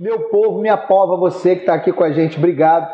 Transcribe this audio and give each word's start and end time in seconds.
Meu 0.00 0.18
povo, 0.30 0.58
minha 0.58 0.78
pova, 0.78 1.14
você 1.14 1.54
que 1.54 1.60
está 1.60 1.74
aqui 1.74 1.92
com 1.92 2.02
a 2.02 2.10
gente, 2.10 2.38
obrigado. 2.38 2.90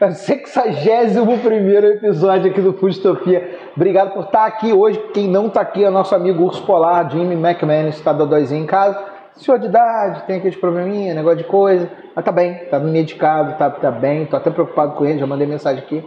É 0.00 0.06
o 0.06 0.12
61 0.12 1.40
primeiro 1.40 1.86
episódio 1.86 2.50
aqui 2.50 2.62
do 2.62 2.72
Fustopia. 2.72 3.58
Obrigado 3.76 4.14
por 4.14 4.24
estar 4.24 4.46
aqui 4.46 4.72
hoje. 4.72 4.98
Quem 5.12 5.28
não 5.28 5.48
está 5.48 5.60
aqui 5.60 5.84
é 5.84 5.90
nosso 5.90 6.14
amigo 6.14 6.42
Urso 6.42 6.64
Polar, 6.64 7.10
Jimmy 7.10 7.34
McManus, 7.34 7.96
está 7.96 8.10
dodóizinho 8.10 8.62
em 8.62 8.66
casa. 8.66 8.98
Senhor 9.34 9.58
de 9.58 9.66
idade, 9.66 10.22
tem 10.22 10.38
aqueles 10.38 10.56
probleminha, 10.56 11.12
negócio 11.12 11.36
de 11.36 11.44
coisa. 11.44 11.90
Mas 12.14 12.24
tá 12.24 12.32
bem, 12.32 12.54
tá 12.70 12.78
medicado, 12.78 13.58
tá, 13.58 13.68
tá 13.68 13.90
bem. 13.90 14.24
Tô 14.24 14.38
até 14.38 14.48
preocupado 14.48 14.94
com 14.94 15.04
ele, 15.04 15.18
já 15.18 15.26
mandei 15.26 15.46
mensagem 15.46 15.82
aqui. 15.82 16.02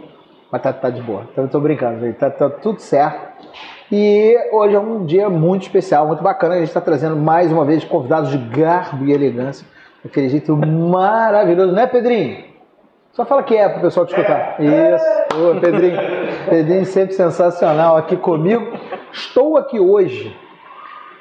Mas 0.50 0.60
tá, 0.62 0.72
tá 0.72 0.90
de 0.90 1.00
boa. 1.00 1.28
Então 1.30 1.46
tô 1.46 1.60
brincando. 1.60 2.12
Tá, 2.14 2.28
tá 2.28 2.50
tudo 2.50 2.80
certo. 2.80 3.46
E 3.92 4.36
hoje 4.50 4.74
é 4.74 4.80
um 4.80 5.04
dia 5.04 5.30
muito 5.30 5.62
especial, 5.62 6.08
muito 6.08 6.24
bacana. 6.24 6.56
A 6.56 6.58
gente 6.58 6.66
está 6.66 6.80
trazendo 6.80 7.14
mais 7.14 7.52
uma 7.52 7.64
vez 7.64 7.84
convidados 7.84 8.32
de 8.32 8.38
garbo 8.38 9.04
e 9.04 9.12
elegância. 9.12 9.64
Aquele 10.04 10.28
jeito 10.28 10.56
maravilhoso, 10.56 11.72
né, 11.72 11.86
Pedrinho? 11.86 12.44
Só 13.12 13.24
fala 13.24 13.42
que 13.42 13.56
é 13.56 13.68
para 13.68 13.78
o 13.78 13.82
pessoal 13.82 14.06
te 14.06 14.10
escutar. 14.10 14.56
Isso, 14.60 15.04
Ô, 15.36 15.60
Pedrinho. 15.60 15.98
Pedrinho 16.48 16.86
sempre 16.86 17.14
sensacional 17.14 17.96
aqui 17.96 18.16
comigo. 18.16 18.78
Estou 19.12 19.56
aqui 19.56 19.80
hoje 19.80 20.34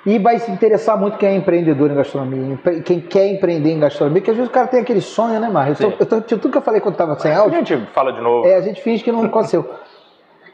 e 0.05 0.18
vai 0.18 0.40
se 0.40 0.49
interessar 0.52 0.98
muito 0.98 1.18
quem 1.18 1.30
é 1.30 1.35
empreendedor 1.35 1.91
em 1.91 1.95
gastronomia, 1.95 2.57
quem 2.85 3.02
quer 3.02 3.27
empreender 3.27 3.71
em 3.71 3.80
gastronomia, 3.80 4.21
que 4.21 4.31
às 4.31 4.38
vezes 4.38 4.49
o 4.49 4.54
cara 4.54 4.68
tem 4.68 4.80
aquele 4.80 5.02
sonho, 5.02 5.40
né, 5.40 5.49
Marcos? 5.49 5.80
Eu, 5.80 5.91
tô, 5.91 6.04
eu 6.04 6.05
tô, 6.05 6.21
tudo 6.21 6.52
que 6.52 6.57
eu 6.57 6.62
falei 6.62 6.80
quando 6.80 6.93
estava 6.93 7.20
sem 7.20 7.34
áudio. 7.34 7.59
A 7.59 7.63
gente 7.63 7.85
fala 7.91 8.13
de 8.13 8.21
novo. 8.21 8.48
É, 8.48 8.55
a 8.55 8.62
gente 8.62 8.82
finge 8.82 9.04
que 9.04 9.12
não 9.12 9.23
aconteceu. 9.23 9.70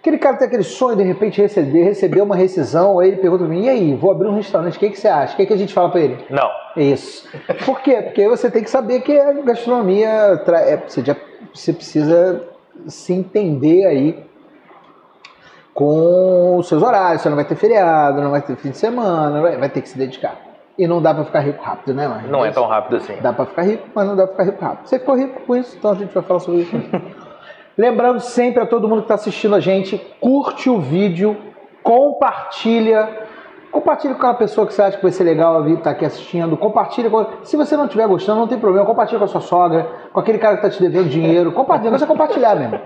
Aquele 0.05 0.19
cara 0.19 0.37
tem 0.37 0.47
aquele 0.47 0.61
sonho 0.61 0.95
de 0.95 1.01
repente 1.01 1.41
receber, 1.41 1.81
receber 1.81 2.21
uma 2.21 2.35
rescisão, 2.35 2.99
aí 2.99 3.07
ele 3.07 3.17
pergunta 3.17 3.43
pra 3.43 3.51
mim, 3.51 3.63
e 3.63 3.69
aí, 3.69 3.95
vou 3.95 4.11
abrir 4.11 4.27
um 4.27 4.35
restaurante, 4.35 4.77
o 4.77 4.79
que, 4.79 4.91
que 4.91 4.99
você 4.99 5.07
acha? 5.07 5.33
O 5.33 5.35
que, 5.35 5.47
que 5.47 5.53
a 5.53 5.57
gente 5.57 5.73
fala 5.73 5.89
para 5.89 5.99
ele? 5.99 6.23
Não. 6.29 6.47
Isso. 6.77 7.27
Por 7.65 7.81
quê? 7.81 8.03
Porque 8.03 8.29
você 8.29 8.51
tem 8.51 8.63
que 8.63 8.69
saber 8.69 9.01
que 9.01 9.17
a 9.17 9.33
gastronomia, 9.41 10.07
é, 10.07 10.77
você, 10.77 11.03
já, 11.03 11.15
você 11.51 11.73
precisa 11.73 12.43
se 12.85 13.13
entender 13.13 13.87
aí 13.87 14.23
com 15.73 16.57
os 16.57 16.67
seus 16.67 16.83
horários, 16.83 17.23
você 17.23 17.29
não 17.29 17.35
vai 17.35 17.45
ter 17.45 17.55
feriado, 17.55 18.21
não 18.21 18.29
vai 18.29 18.43
ter 18.43 18.55
fim 18.57 18.69
de 18.69 18.77
semana, 18.77 19.41
vai, 19.41 19.57
vai 19.57 19.69
ter 19.69 19.81
que 19.81 19.89
se 19.89 19.97
dedicar. 19.97 20.39
E 20.77 20.85
não 20.85 21.01
dá 21.01 21.15
para 21.15 21.25
ficar 21.25 21.39
rico 21.39 21.63
rápido, 21.63 21.95
né, 21.95 22.07
Marcos? 22.07 22.29
Não 22.29 22.45
é 22.45 22.51
tão 22.51 22.67
rápido 22.67 22.97
assim. 22.97 23.15
Dá 23.23 23.33
para 23.33 23.47
ficar 23.47 23.63
rico, 23.63 23.89
mas 23.95 24.05
não 24.07 24.15
dá 24.15 24.27
para 24.27 24.33
ficar 24.33 24.43
rico 24.43 24.63
rápido. 24.63 24.87
Você 24.87 24.99
ficou 24.99 25.15
rico 25.15 25.41
com 25.41 25.55
isso, 25.55 25.75
então 25.75 25.93
a 25.93 25.95
gente 25.95 26.13
vai 26.13 26.21
falar 26.21 26.41
sobre 26.41 26.61
isso. 26.61 26.75
Lembrando 27.77 28.21
sempre 28.21 28.63
a 28.63 28.65
todo 28.65 28.87
mundo 28.87 28.99
que 28.99 29.05
está 29.05 29.15
assistindo 29.15 29.53
a 29.53 29.59
gente, 29.59 29.97
curte 30.21 30.69
o 30.69 30.79
vídeo, 30.79 31.35
compartilha. 31.83 33.25
Compartilha 33.69 34.13
com 34.13 34.19
aquela 34.19 34.35
pessoa 34.35 34.65
que 34.65 34.73
você 34.73 34.81
acha 34.81 34.95
que 34.95 35.03
vai 35.03 35.11
ser 35.11 35.25
legal 35.25 35.67
estar 35.67 35.83
tá 35.83 35.89
aqui 35.89 36.05
assistindo. 36.05 36.55
Compartilha 36.55 37.09
com... 37.09 37.25
Se 37.43 37.57
você 37.57 37.75
não 37.75 37.83
estiver 37.85 38.07
gostando, 38.07 38.39
não 38.39 38.47
tem 38.47 38.57
problema. 38.57 38.85
Compartilha 38.85 39.19
com 39.19 39.25
a 39.25 39.27
sua 39.27 39.41
sogra, 39.41 39.85
com 40.13 40.19
aquele 40.19 40.37
cara 40.37 40.55
que 40.57 40.65
está 40.65 40.77
te 40.77 40.81
devendo 40.81 41.09
dinheiro. 41.09 41.51
Compartilha, 41.51 41.91
você 41.91 42.05
compartilhar 42.05 42.55
mesmo. 42.55 42.79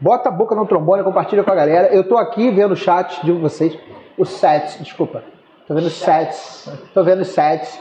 Bota 0.00 0.28
a 0.28 0.32
boca 0.32 0.56
no 0.56 0.66
trombone, 0.66 1.04
compartilha 1.04 1.44
com 1.44 1.52
a 1.52 1.54
galera. 1.54 1.94
Eu 1.94 2.00
estou 2.00 2.18
aqui 2.18 2.50
vendo 2.50 2.72
o 2.72 2.76
chat 2.76 3.24
de 3.24 3.30
vocês. 3.30 3.78
Os 4.18 4.30
sets, 4.30 4.78
desculpa. 4.80 5.22
Estou 5.60 5.76
vendo 5.76 5.86
os 5.86 5.94
sets. 5.94 6.66
Estou 6.86 7.04
vendo 7.04 7.20
os 7.20 7.28
sets. 7.28 7.80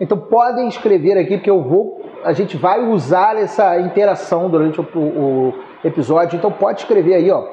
Então 0.00 0.16
podem 0.16 0.68
escrever 0.68 1.18
aqui, 1.18 1.36
porque 1.36 1.50
eu 1.50 1.62
vou. 1.62 2.00
A 2.24 2.32
gente 2.32 2.56
vai 2.56 2.80
usar 2.80 3.36
essa 3.36 3.80
interação 3.80 4.48
durante 4.48 4.80
o, 4.80 4.84
o 4.84 5.54
episódio. 5.84 6.36
Então 6.36 6.50
pode 6.50 6.80
escrever 6.80 7.14
aí, 7.14 7.30
ó. 7.30 7.44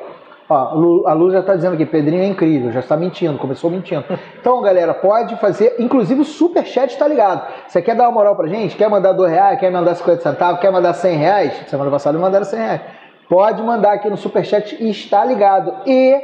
ó 0.49 1.07
a 1.07 1.13
Lu 1.13 1.31
já 1.31 1.39
está 1.39 1.55
dizendo 1.55 1.73
aqui, 1.73 1.85
Pedrinho 1.85 2.23
é 2.23 2.27
incrível, 2.27 2.71
já 2.71 2.79
está 2.79 2.95
mentindo, 2.97 3.37
começou 3.37 3.69
mentindo. 3.69 4.03
Então, 4.39 4.61
galera, 4.61 4.93
pode 4.93 5.35
fazer, 5.35 5.75
inclusive 5.79 6.21
o 6.21 6.25
superchat 6.25 6.93
está 6.93 7.07
ligado. 7.07 7.45
Você 7.67 7.81
quer 7.81 7.95
dar 7.95 8.05
uma 8.05 8.13
moral 8.13 8.35
pra 8.35 8.47
gente? 8.47 8.75
Quer 8.75 8.89
mandar 8.89 9.11
dois 9.11 9.31
reais? 9.31 9.59
Quer 9.59 9.71
mandar 9.71 9.95
50 9.95 10.21
centavos? 10.21 10.61
Quer 10.61 10.71
mandar 10.71 10.93
100 10.93 11.17
reais? 11.17 11.63
Semana 11.67 11.91
passada 11.91 12.17
mandaram 12.17 12.45
100 12.45 12.59
reais. 12.59 12.81
Pode 13.27 13.61
mandar 13.61 13.93
aqui 13.93 14.09
no 14.09 14.17
superchat 14.17 14.75
e 14.79 14.89
está 14.89 15.23
ligado. 15.23 15.73
E 15.85 16.19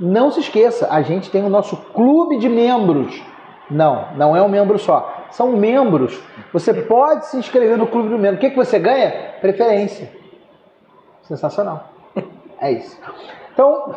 não 0.00 0.30
se 0.30 0.40
esqueça, 0.40 0.88
a 0.90 1.02
gente 1.02 1.30
tem 1.30 1.44
o 1.44 1.48
nosso 1.48 1.76
clube 1.76 2.38
de 2.38 2.48
membros. 2.48 3.22
Não, 3.70 4.08
não 4.16 4.36
é 4.36 4.42
um 4.42 4.48
membro 4.48 4.78
só. 4.78 5.26
São 5.30 5.52
membros. 5.52 6.20
Você 6.52 6.74
pode 6.74 7.26
se 7.26 7.36
inscrever 7.36 7.78
no 7.78 7.86
clube 7.86 8.08
do 8.08 8.18
membro. 8.18 8.36
O 8.36 8.40
que, 8.40 8.50
que 8.50 8.56
você 8.56 8.78
ganha? 8.78 9.10
Preferência. 9.40 10.10
Sensacional. 11.22 11.90
É 12.60 12.70
isso. 12.70 12.96
Então, 13.52 13.92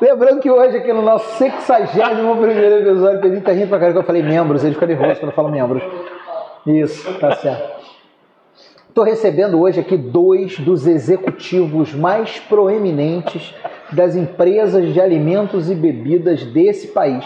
lembrando 0.00 0.40
que 0.40 0.50
hoje, 0.50 0.76
aqui 0.76 0.92
no 0.92 1.00
nosso 1.00 1.38
61 1.38 2.36
primeiro 2.36 2.88
episódio, 2.88 3.20
Pedrinho 3.20 3.42
tá 3.42 3.52
rindo 3.52 3.68
pra 3.68 3.78
cara 3.78 3.92
que 3.92 3.98
eu 3.98 4.02
falei 4.04 4.22
membros, 4.22 4.62
ele 4.62 4.74
fica 4.74 4.86
nervoso 4.86 5.18
quando 5.18 5.30
eu 5.30 5.34
falo 5.34 5.48
membros. 5.48 5.82
Isso, 6.66 7.12
tá 7.18 7.34
certo. 7.36 7.82
Estou 8.86 9.04
recebendo 9.04 9.58
hoje 9.58 9.80
aqui 9.80 9.96
dois 9.96 10.58
dos 10.58 10.86
executivos 10.86 11.94
mais 11.94 12.38
proeminentes 12.38 13.54
das 13.90 14.14
empresas 14.14 14.92
de 14.92 15.00
alimentos 15.00 15.70
e 15.70 15.74
bebidas 15.74 16.44
desse 16.44 16.88
país. 16.88 17.24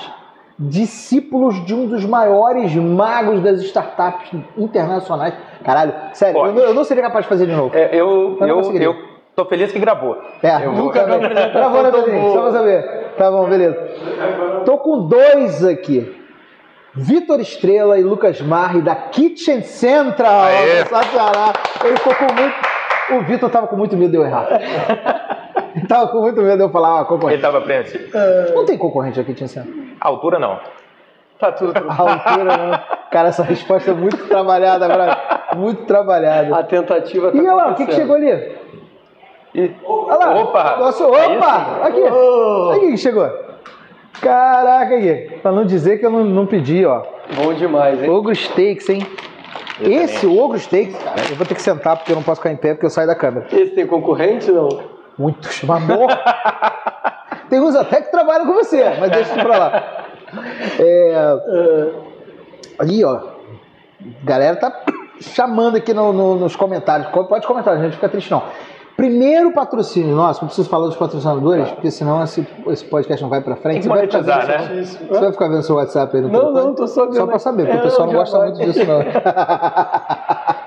Discípulos 0.56 1.66
de 1.66 1.74
um 1.74 1.86
dos 1.86 2.04
maiores 2.04 2.72
magos 2.76 3.42
das 3.42 3.60
startups 3.62 4.30
internacionais. 4.56 5.34
Caralho, 5.64 5.92
sério, 6.14 6.46
eu 6.46 6.52
não, 6.52 6.62
eu 6.62 6.74
não, 6.74 6.84
seria 6.84 7.02
capaz 7.02 7.24
de 7.24 7.28
fazer 7.28 7.46
de 7.46 7.52
novo. 7.52 7.76
É, 7.76 7.88
eu, 7.92 8.38
eu, 8.40 8.46
eu, 8.46 8.72
eu 8.80 9.15
tô 9.36 9.44
feliz 9.44 9.70
que 9.70 9.78
gravou. 9.78 10.18
É, 10.42 10.64
eu 10.64 10.72
nunca 10.72 11.06
vou... 11.06 11.20
gravou, 11.20 11.82
né, 11.82 11.92
Pedrinho? 11.92 12.32
Só 12.32 12.40
pra 12.40 12.52
saber. 12.52 13.12
Tá 13.18 13.30
bom, 13.30 13.46
beleza. 13.46 13.76
Tô 14.64 14.78
com 14.78 15.06
dois 15.06 15.64
aqui. 15.64 16.22
Vitor 16.94 17.38
Estrela 17.40 17.98
e 17.98 18.02
Lucas 18.02 18.40
Marri 18.40 18.80
da 18.80 18.94
Kitchen 18.94 19.60
Central. 19.60 20.44
Aê. 20.44 20.78
Ele 21.84 21.96
ficou 21.98 22.14
com 22.14 22.32
muito. 22.32 22.56
O 23.10 23.20
Vitor 23.24 23.50
tava 23.50 23.66
com 23.66 23.76
muito 23.76 23.96
medo 23.96 24.10
de 24.10 24.16
eu 24.16 24.24
errar. 24.24 24.48
Ele 25.74 25.84
tava 25.86 26.08
com 26.08 26.20
muito 26.22 26.40
medo 26.40 26.56
de 26.56 26.62
eu 26.62 26.70
falar 26.70 27.00
ah, 27.00 27.04
concorrente. 27.04 27.34
Ele 27.34 27.42
tava 27.42 27.58
apreensivo. 27.58 28.04
Não 28.54 28.64
tem 28.64 28.78
concorrente 28.78 29.20
aqui, 29.20 29.32
Kitchen 29.32 29.48
Central. 29.48 29.74
A 30.00 30.08
altura 30.08 30.38
não. 30.38 30.58
Tá 31.38 31.52
tudo 31.52 31.74
A 31.86 32.00
altura 32.00 32.56
não. 32.56 32.80
Cara, 33.10 33.28
essa 33.28 33.42
resposta 33.42 33.90
é 33.90 33.94
muito 33.94 34.26
trabalhada, 34.26 34.88
brother. 34.88 35.16
Muito 35.54 35.84
trabalhada. 35.84 36.56
A 36.56 36.62
tentativa 36.62 37.30
tá 37.30 37.36
E 37.36 37.40
olha 37.40 37.54
lá, 37.54 37.68
o 37.68 37.74
que, 37.74 37.86
que 37.86 37.92
chegou 37.92 38.16
ali? 38.16 38.56
E... 39.56 39.74
Olha 39.86 40.16
lá. 40.18 40.42
Opa! 40.42 40.76
Nossa, 40.76 41.06
opa! 41.06 41.80
É 41.82 41.86
aqui. 41.86 42.00
Oh. 42.00 42.72
Aqui 42.72 42.90
que 42.90 42.98
chegou. 42.98 43.26
Caraca, 44.20 44.94
aí. 44.94 45.30
Pra 45.42 45.50
não 45.50 45.64
dizer 45.64 45.98
que 45.98 46.04
eu 46.04 46.10
não, 46.10 46.24
não 46.24 46.46
pedi, 46.46 46.84
ó. 46.84 47.02
Bom 47.34 47.54
demais, 47.54 48.02
hein? 48.02 48.10
Ogro 48.10 48.36
Steaks, 48.36 48.88
hein? 48.90 49.06
Esse 49.80 50.26
Ogro 50.26 50.58
Steaks, 50.58 50.96
cara, 51.02 51.20
eu 51.30 51.36
vou 51.36 51.46
ter 51.46 51.54
que 51.54 51.62
sentar 51.62 51.96
porque 51.96 52.12
eu 52.12 52.16
não 52.16 52.22
posso 52.22 52.40
ficar 52.40 52.52
em 52.52 52.56
pé 52.56 52.74
porque 52.74 52.84
eu 52.84 52.90
saio 52.90 53.06
da 53.06 53.14
câmera. 53.14 53.46
Esse 53.50 53.72
tem 53.72 53.86
concorrente, 53.86 54.50
não? 54.52 54.68
Muitos, 55.18 55.62
amor. 55.68 56.08
tem 57.48 57.58
uns 57.58 57.74
até 57.74 58.02
que 58.02 58.10
trabalham 58.10 58.46
com 58.46 58.52
você, 58.52 58.84
mas 59.00 59.10
deixa 59.10 59.34
isso 59.34 59.46
pra 59.46 59.58
lá. 59.58 60.06
É... 60.78 61.38
Ali, 62.78 63.02
ó. 63.04 63.20
Galera 64.22 64.56
tá 64.56 64.84
chamando 65.20 65.76
aqui 65.76 65.94
no, 65.94 66.12
no, 66.12 66.34
nos 66.36 66.54
comentários. 66.54 67.08
Pode 67.08 67.46
comentar, 67.46 67.74
a 67.74 67.82
gente 67.82 67.94
fica 67.94 68.08
triste 68.08 68.30
não. 68.30 68.42
Primeiro 68.96 69.52
patrocínio 69.52 70.16
nosso, 70.16 70.40
não 70.40 70.46
preciso 70.46 70.70
falar 70.70 70.86
dos 70.86 70.96
patrocinadores, 70.96 71.70
porque 71.72 71.90
senão 71.90 72.24
esse, 72.24 72.46
esse 72.68 72.82
podcast 72.86 73.22
não 73.22 73.28
vai 73.28 73.42
pra 73.42 73.54
frente. 73.54 73.74
Tem 73.74 73.82
que 73.82 73.88
monetizar, 73.88 74.46
né? 74.46 74.82
Você 74.82 75.20
vai 75.20 75.32
ficar 75.32 75.48
vendo 75.48 75.62
seu 75.64 75.76
WhatsApp 75.76 76.16
aí 76.16 76.22
no 76.22 76.28
Não, 76.30 76.40
telefone? 76.40 76.64
não, 76.64 76.74
tô 76.74 76.86
só 76.86 77.04
vendo. 77.04 77.16
Só 77.16 77.26
pra 77.26 77.38
saber, 77.38 77.64
porque 77.64 77.76
é, 77.76 77.80
o 77.80 77.82
pessoal 77.82 78.06
não 78.08 78.14
gosta 78.14 78.38
vai. 78.38 78.48
muito 78.48 78.64
disso, 78.64 78.86
não. 78.86 79.00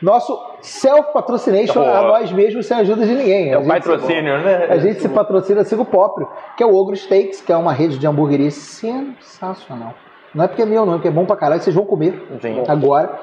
Nosso 0.00 0.42
self-patrocination 0.62 1.82
a 1.82 2.00
nós 2.04 2.32
mesmos 2.32 2.64
sem 2.64 2.78
ajuda 2.78 3.04
de 3.04 3.12
ninguém. 3.14 3.50
É 3.52 3.58
o 3.58 3.66
patrocínio, 3.66 4.38
né? 4.38 4.64
A 4.70 4.78
gente 4.78 5.02
se 5.02 5.08
patrocina 5.10 5.62
sigo 5.62 5.84
próprio, 5.84 6.26
que 6.56 6.62
é 6.62 6.66
o 6.66 6.74
Ogro 6.74 6.96
Steaks, 6.96 7.42
que 7.42 7.52
é 7.52 7.56
uma 7.58 7.74
rede 7.74 7.98
de 7.98 8.06
hamburgueria 8.06 8.50
sensacional. 8.50 9.92
Não 10.34 10.46
é 10.46 10.48
porque 10.48 10.62
é 10.62 10.64
meu, 10.64 10.86
não, 10.86 10.94
é 10.94 10.96
porque 10.96 11.08
é 11.08 11.10
bom 11.10 11.26
pra 11.26 11.36
caralho, 11.36 11.60
vocês 11.60 11.76
vão 11.76 11.84
comer 11.84 12.26
Sim. 12.40 12.62
agora. 12.66 13.20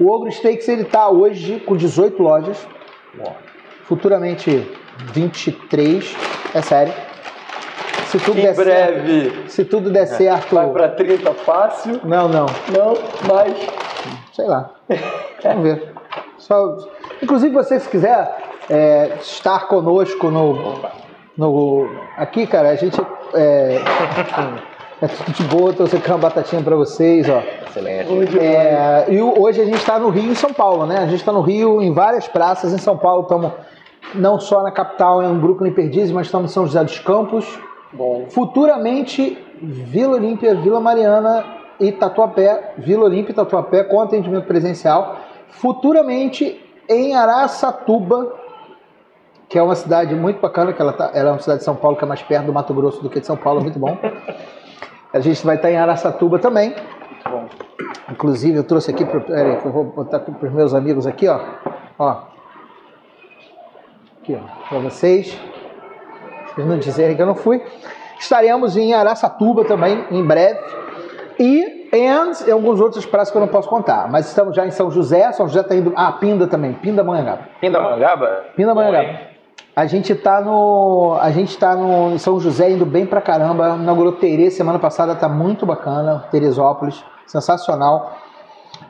O 0.00 0.10
Ogro 0.10 0.32
Steaks, 0.32 0.66
ele 0.68 0.82
tá 0.82 1.08
hoje 1.08 1.60
com 1.60 1.76
18 1.76 2.20
lojas. 2.20 2.66
Bom 3.16 3.45
futuramente 3.86 4.66
23, 5.12 6.16
é 6.54 6.62
sério. 6.62 6.92
Se 8.06 8.18
tudo 8.18 8.38
em 8.38 8.42
der 8.42 8.54
breve. 8.54 9.30
Certo, 9.30 9.50
se 9.50 9.64
tudo 9.64 9.90
der 9.90 10.06
certo. 10.06 10.54
Vai 10.54 10.70
para 10.70 10.88
30 10.90 11.34
fácil? 11.34 12.00
Não, 12.04 12.28
não. 12.28 12.46
Não, 12.70 12.94
mais. 13.26 13.54
Sei 14.32 14.46
lá. 14.46 14.70
Vamos 15.42 15.62
ver. 15.64 15.92
Só, 16.38 16.76
inclusive, 17.22 17.52
você, 17.52 17.80
se 17.80 17.88
quiser 17.88 18.36
é, 18.70 19.16
estar 19.20 19.66
conosco 19.66 20.30
no, 20.30 20.80
no. 21.36 21.90
Aqui, 22.16 22.46
cara, 22.46 22.70
a 22.70 22.76
gente. 22.76 23.00
É, 23.34 23.80
é 25.02 25.08
tudo 25.08 25.32
de 25.32 25.42
boa, 25.44 25.72
tô 25.72 25.86
secando 25.86 26.12
uma 26.12 26.18
batatinha 26.18 26.62
para 26.62 26.76
vocês, 26.76 27.28
ó. 27.28 27.42
Excelente. 27.68 28.38
É, 28.38 29.06
e 29.08 29.20
hoje 29.20 29.60
a 29.60 29.64
gente 29.64 29.78
está 29.78 29.98
no 29.98 30.10
Rio 30.10 30.28
e 30.28 30.30
em 30.30 30.34
São 30.34 30.52
Paulo, 30.52 30.86
né? 30.86 30.98
A 30.98 31.06
gente 31.06 31.16
está 31.16 31.32
no 31.32 31.40
Rio, 31.40 31.82
em 31.82 31.92
várias 31.92 32.28
praças, 32.28 32.72
em 32.72 32.78
São 32.78 32.96
Paulo 32.96 33.22
estamos 33.22 33.52
não 34.14 34.38
só 34.38 34.62
na 34.62 34.70
capital, 34.70 35.22
em 35.22 35.38
Brooklyn 35.38 35.72
Perdizes, 35.72 36.12
mas 36.12 36.26
estamos 36.26 36.50
em 36.50 36.54
São 36.54 36.66
José 36.66 36.82
dos 36.82 36.98
Campos. 36.98 37.58
Bom. 37.92 38.26
Futuramente, 38.28 39.38
Vila 39.60 40.16
Olímpia, 40.16 40.54
Vila 40.54 40.80
Mariana 40.80 41.44
e 41.80 41.92
Tatuapé, 41.92 42.74
Vila 42.78 43.04
Olímpia 43.04 43.32
e 43.32 43.34
Tatuapé 43.34 43.84
com 43.84 44.00
atendimento 44.00 44.46
presencial. 44.46 45.18
futuramente 45.48 46.60
em 46.88 47.14
Araçatuba, 47.16 48.34
que 49.48 49.58
é 49.58 49.62
uma 49.62 49.74
cidade 49.74 50.14
muito 50.14 50.40
bacana, 50.40 50.72
que 50.72 50.80
ela, 50.80 50.92
tá, 50.92 51.10
ela 51.14 51.30
é 51.30 51.32
uma 51.32 51.40
cidade 51.40 51.60
de 51.60 51.64
São 51.64 51.74
Paulo 51.74 51.96
que 51.96 52.04
é 52.04 52.06
mais 52.06 52.22
perto 52.22 52.46
do 52.46 52.52
Mato 52.52 52.74
Grosso 52.74 53.02
do 53.02 53.08
que 53.08 53.20
de 53.20 53.26
São 53.26 53.36
Paulo, 53.36 53.60
muito 53.60 53.78
bom. 53.78 53.96
A 55.12 55.20
gente 55.20 55.44
vai 55.46 55.56
estar 55.56 55.70
em 55.70 55.76
Araçatuba 55.76 56.38
também. 56.38 56.74
Inclusive, 58.10 58.58
eu 58.58 58.64
trouxe 58.64 58.90
aqui, 58.90 59.04
que 59.04 59.16
eu 59.16 59.72
vou 59.72 59.84
botar 59.84 60.20
para 60.20 60.46
os 60.46 60.52
meus 60.52 60.74
amigos 60.74 61.06
aqui, 61.06 61.26
ó. 61.26 61.40
ó. 61.98 62.35
Aqui, 64.26 64.36
ó, 64.36 64.68
para 64.68 64.78
vocês. 64.80 65.38
Vocês 66.48 66.66
não 66.66 66.78
dizerem 66.78 67.14
que 67.14 67.22
eu 67.22 67.26
não 67.26 67.36
fui. 67.36 67.62
Estaremos 68.18 68.76
em 68.76 68.92
Araçatuba 68.92 69.64
também, 69.64 70.04
em 70.10 70.24
breve. 70.24 70.58
E 71.38 71.88
em 71.92 72.50
alguns 72.50 72.80
outros 72.80 73.06
praças 73.06 73.30
que 73.30 73.36
eu 73.36 73.40
não 73.40 73.46
posso 73.46 73.68
contar. 73.68 74.10
Mas 74.10 74.26
estamos 74.26 74.56
já 74.56 74.66
em 74.66 74.72
São 74.72 74.90
José. 74.90 75.30
São 75.30 75.46
José 75.46 75.60
está 75.60 75.76
indo. 75.76 75.92
Ah, 75.94 76.10
Pinda 76.10 76.48
também. 76.48 76.72
Pinda 76.72 77.04
Manhangaba. 77.04 77.42
Pindamonhangaba? 78.56 79.04
Hein? 79.04 79.18
A 79.76 79.86
gente 79.86 80.12
tá 80.16 80.40
no. 80.40 81.16
A 81.20 81.30
gente 81.30 81.56
tá 81.56 81.76
no 81.76 82.18
São 82.18 82.40
José 82.40 82.72
indo 82.72 82.84
bem 82.84 83.06
pra 83.06 83.20
caramba. 83.20 83.76
Inaugurou 83.80 84.10
Terê 84.10 84.50
semana 84.50 84.80
passada, 84.80 85.14
tá 85.14 85.28
muito 85.28 85.64
bacana. 85.64 86.24
Teresópolis, 86.32 87.04
sensacional. 87.28 88.16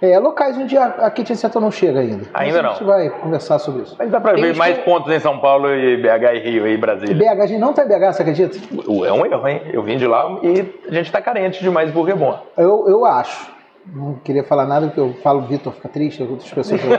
É, 0.03 0.19
locais 0.19 0.57
onde 0.59 0.77
a, 0.77 0.85
a 0.87 1.11
Kitchen 1.11 1.37
Center 1.37 1.61
não 1.61 1.71
chega 1.71 2.01
ainda. 2.01 2.27
Ainda 2.35 2.63
Mas 2.63 2.65
A 2.65 2.69
gente 2.75 2.81
não. 2.83 2.87
vai 2.87 3.09
conversar 3.11 3.59
sobre 3.59 3.83
isso. 3.83 3.97
Mas 3.99 4.11
dá 4.11 4.21
pra 4.21 4.35
Tem 4.35 4.43
ver 4.43 4.57
mais 4.57 4.77
que- 4.77 4.85
pontos 4.85 5.13
em 5.13 5.19
São 5.21 5.39
Paulo 5.39 5.73
e 5.75 5.97
BH 5.97 6.35
e 6.35 6.39
Rio 6.51 6.67
e 6.69 6.77
Brasília. 6.77 7.15
BH, 7.15 7.41
a 7.43 7.47
gente 7.47 7.61
não 7.61 7.73
tá 7.73 7.85
em 7.85 7.89
BH, 7.89 8.13
você 8.15 8.23
acredita? 8.23 8.59
É 9.07 9.13
um 9.13 9.25
erro, 9.27 9.49
hein? 9.49 9.63
Eu 9.73 9.83
vim 9.83 9.97
de 9.97 10.07
lá 10.07 10.39
e 10.43 10.73
a 10.89 10.93
gente 10.93 11.11
tá 11.11 11.21
carente 11.23 11.63
de 11.63 11.71
mais 11.71 11.91
burger 11.91 12.17
bom. 12.17 12.39
Eu, 12.57 12.87
eu 12.89 13.05
acho. 13.05 13.55
Não 13.95 14.15
queria 14.25 14.43
falar 14.43 14.67
nada 14.67 14.87
porque 14.89 14.99
eu 15.01 15.15
falo 15.23 15.43
Vitor 15.43 15.73
fica 15.73 15.89
triste, 15.89 16.23
outras 16.23 16.51
pessoas. 16.53 16.81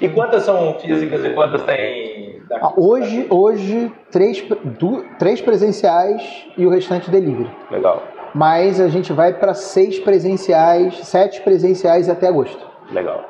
E 0.00 0.08
quantas 0.08 0.44
são 0.44 0.74
físicas 0.80 1.22
e 1.24 1.30
quantas 1.30 1.62
tem? 1.64 2.40
Ah, 2.52 2.72
hoje, 2.76 3.26
hoje 3.28 3.92
três, 4.10 4.42
du- 4.78 5.04
três 5.18 5.42
presenciais 5.42 6.46
e 6.56 6.64
o 6.66 6.70
restante 6.70 7.10
delivery. 7.10 7.50
Legal, 7.70 8.02
Mas 8.34 8.80
a 8.80 8.88
gente 8.88 9.12
vai 9.12 9.32
para 9.34 9.54
seis 9.54 9.98
presenciais, 9.98 10.98
sete 11.06 11.40
presenciais 11.42 12.08
até 12.08 12.28
agosto. 12.28 12.64
legal. 12.92 13.24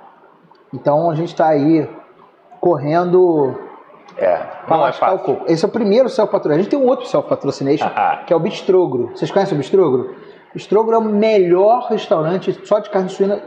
Então 0.72 1.10
a 1.10 1.14
gente 1.14 1.28
está 1.28 1.48
aí 1.48 1.88
correndo 2.60 3.54
É, 4.16 4.36
para 4.66 4.76
não 4.76 4.84
é 4.84 4.86
lascar 4.88 5.14
o 5.14 5.18
coco. 5.20 5.44
Esse 5.48 5.64
é 5.64 5.68
o 5.68 5.70
primeiro 5.70 6.08
self-patrocination. 6.08 6.60
A 6.60 6.62
gente 6.62 6.70
tem 6.70 6.78
um 6.78 6.86
outro 6.88 7.06
self-patrocination, 7.06 7.88
Ah. 7.96 8.22
que 8.26 8.32
é 8.32 8.36
o 8.36 8.40
Bistrogro. 8.40 9.10
Vocês 9.14 9.30
conhecem 9.30 9.54
o 9.54 9.58
Bistrogro? 9.58 10.14
Bistrogro 10.52 10.94
é 10.94 10.98
o 10.98 11.02
melhor 11.02 11.86
restaurante 11.88 12.58
só 12.66 12.78
de 12.80 12.90
carne 12.90 13.08
suína 13.08 13.40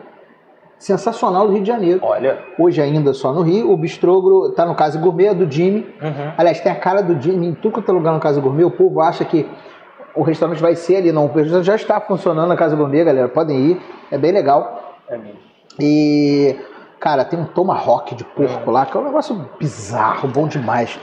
sensacional 0.77 1.47
do 1.47 1.53
Rio 1.53 1.61
de 1.61 1.67
Janeiro. 1.67 1.99
Olha, 2.03 2.39
Hoje 2.59 2.81
ainda 2.81 3.13
só 3.13 3.31
no 3.31 3.41
Rio. 3.41 3.71
O 3.71 3.77
Bistrogro 3.77 4.49
está 4.49 4.65
no 4.65 4.75
Casa 4.75 4.99
Gourmet, 4.99 5.27
é 5.27 5.33
do 5.33 5.49
Jimmy. 5.49 5.81
Uhum. 6.01 6.33
Aliás, 6.37 6.59
tem 6.59 6.71
a 6.71 6.75
cara 6.75 7.01
do 7.01 7.19
Jimmy 7.21 7.47
em 7.47 7.53
tudo 7.53 7.73
quanto 7.73 7.89
é 7.89 7.93
lugar 7.93 8.13
no 8.13 8.19
Casa 8.19 8.41
Gourmet. 8.41 8.63
O 8.65 8.71
povo 8.71 8.99
acha 9.01 9.23
que 9.23 9.49
o 10.15 10.23
restaurante 10.23 10.61
vai 10.61 10.75
ser 10.75 10.97
ali. 10.97 11.11
Não, 11.11 11.25
o 11.25 11.31
restaurante 11.31 11.65
já 11.65 11.75
está 11.75 11.99
funcionando 11.99 12.47
na 12.49 12.55
Casa 12.55 12.75
Gourmet, 12.75 13.03
galera. 13.03 13.27
Podem 13.27 13.71
ir. 13.71 13.81
É 14.11 14.17
bem 14.17 14.31
legal. 14.31 14.97
é 15.09 15.17
mesmo. 15.17 15.39
E, 15.79 16.55
cara, 16.99 17.25
tem 17.25 17.39
um 17.39 17.45
tomahawk 17.45 18.13
de 18.15 18.23
porco 18.23 18.69
lá, 18.69 18.85
que 18.85 18.95
é 18.95 18.99
um 18.99 19.03
negócio 19.03 19.49
bizarro, 19.59 20.27
bom 20.27 20.47
demais. 20.47 20.99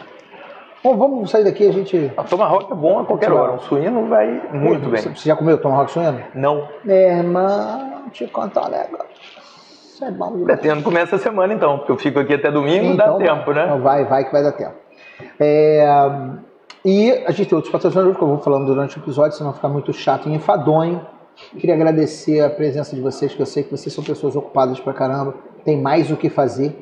Bom, 0.83 0.97
vamos 0.97 1.31
sair 1.31 1.45
daqui, 1.45 1.69
a 1.69 1.73
gente... 1.73 2.11
A 2.17 2.23
tomahawk 2.23 2.73
é 2.73 2.75
bom 2.75 3.01
a 3.01 3.05
qualquer 3.05 3.31
hora. 3.33 3.53
Um 3.53 3.59
suíno 3.59 4.09
vai 4.09 4.41
muito 4.53 4.89
bem. 4.89 5.03
Você 5.03 5.29
já 5.29 5.37
comeu 5.37 5.59
tomahawk 5.59 5.91
suíno? 5.91 6.23
Não. 6.35 6.69
Meu 6.85 6.97
irmão, 6.97 8.05
te 8.13 8.27
contar 8.29 8.67
um 8.67 8.71
negócio. 8.71 9.09
Isso 9.93 10.05
é 10.05 10.11
bom 10.11 10.29
demais. 10.33 10.45
Pretendo 10.45 10.83
comer 10.83 11.01
essa 11.01 11.19
semana 11.19 11.53
então, 11.53 11.79
porque 11.79 11.93
eu 11.93 11.99
fico 11.99 12.19
aqui 12.19 12.35
até 12.35 12.51
domingo, 12.51 12.97
dá 12.97 13.07
Então, 13.07 13.19
tempo, 13.19 13.53
né? 13.53 13.65
Então 13.67 13.81
vai, 13.83 14.05
vai 14.07 14.25
que 14.25 14.33
vai 14.33 14.43
dar 14.43 14.53
tempo. 14.53 14.75
É, 15.39 15.85
e 16.85 17.11
a 17.27 17.31
gente 17.31 17.49
tem 17.49 17.57
outros 17.57 17.71
patrocinadores 17.73 18.17
que 18.17 18.23
eu 18.25 18.29
vou 18.29 18.39
falando 18.39 18.67
durante 18.67 18.99
o 18.99 19.01
episódio, 19.01 19.37
senão 19.37 19.53
ficar 19.53 19.69
muito 19.69 19.93
chato 19.93 20.29
e 20.29 20.33
enfadonho. 20.35 21.05
Queria 21.59 21.75
agradecer 21.75 22.41
a 22.41 22.51
presença 22.51 22.95
de 22.95 23.01
vocês, 23.01 23.35
que 23.35 23.41
eu 23.41 23.47
sei 23.47 23.63
que 23.63 23.71
vocês 23.71 23.93
são 23.95 24.05
pessoas 24.05 24.37
ocupadas 24.37 24.79
pra 24.81 24.93
caramba, 24.93 25.35
tem 25.65 25.81
mais 25.81 26.11
o 26.11 26.17
que 26.17 26.29
fazer. 26.29 26.77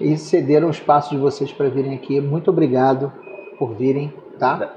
e 0.00 0.16
cederam 0.16 0.68
o 0.68 0.70
espaço 0.70 1.10
de 1.10 1.18
vocês 1.18 1.52
para 1.52 1.68
virem 1.68 1.94
aqui. 1.94 2.18
Muito 2.20 2.48
obrigado 2.50 3.12
por 3.58 3.74
virem, 3.74 4.12
tá? 4.38 4.72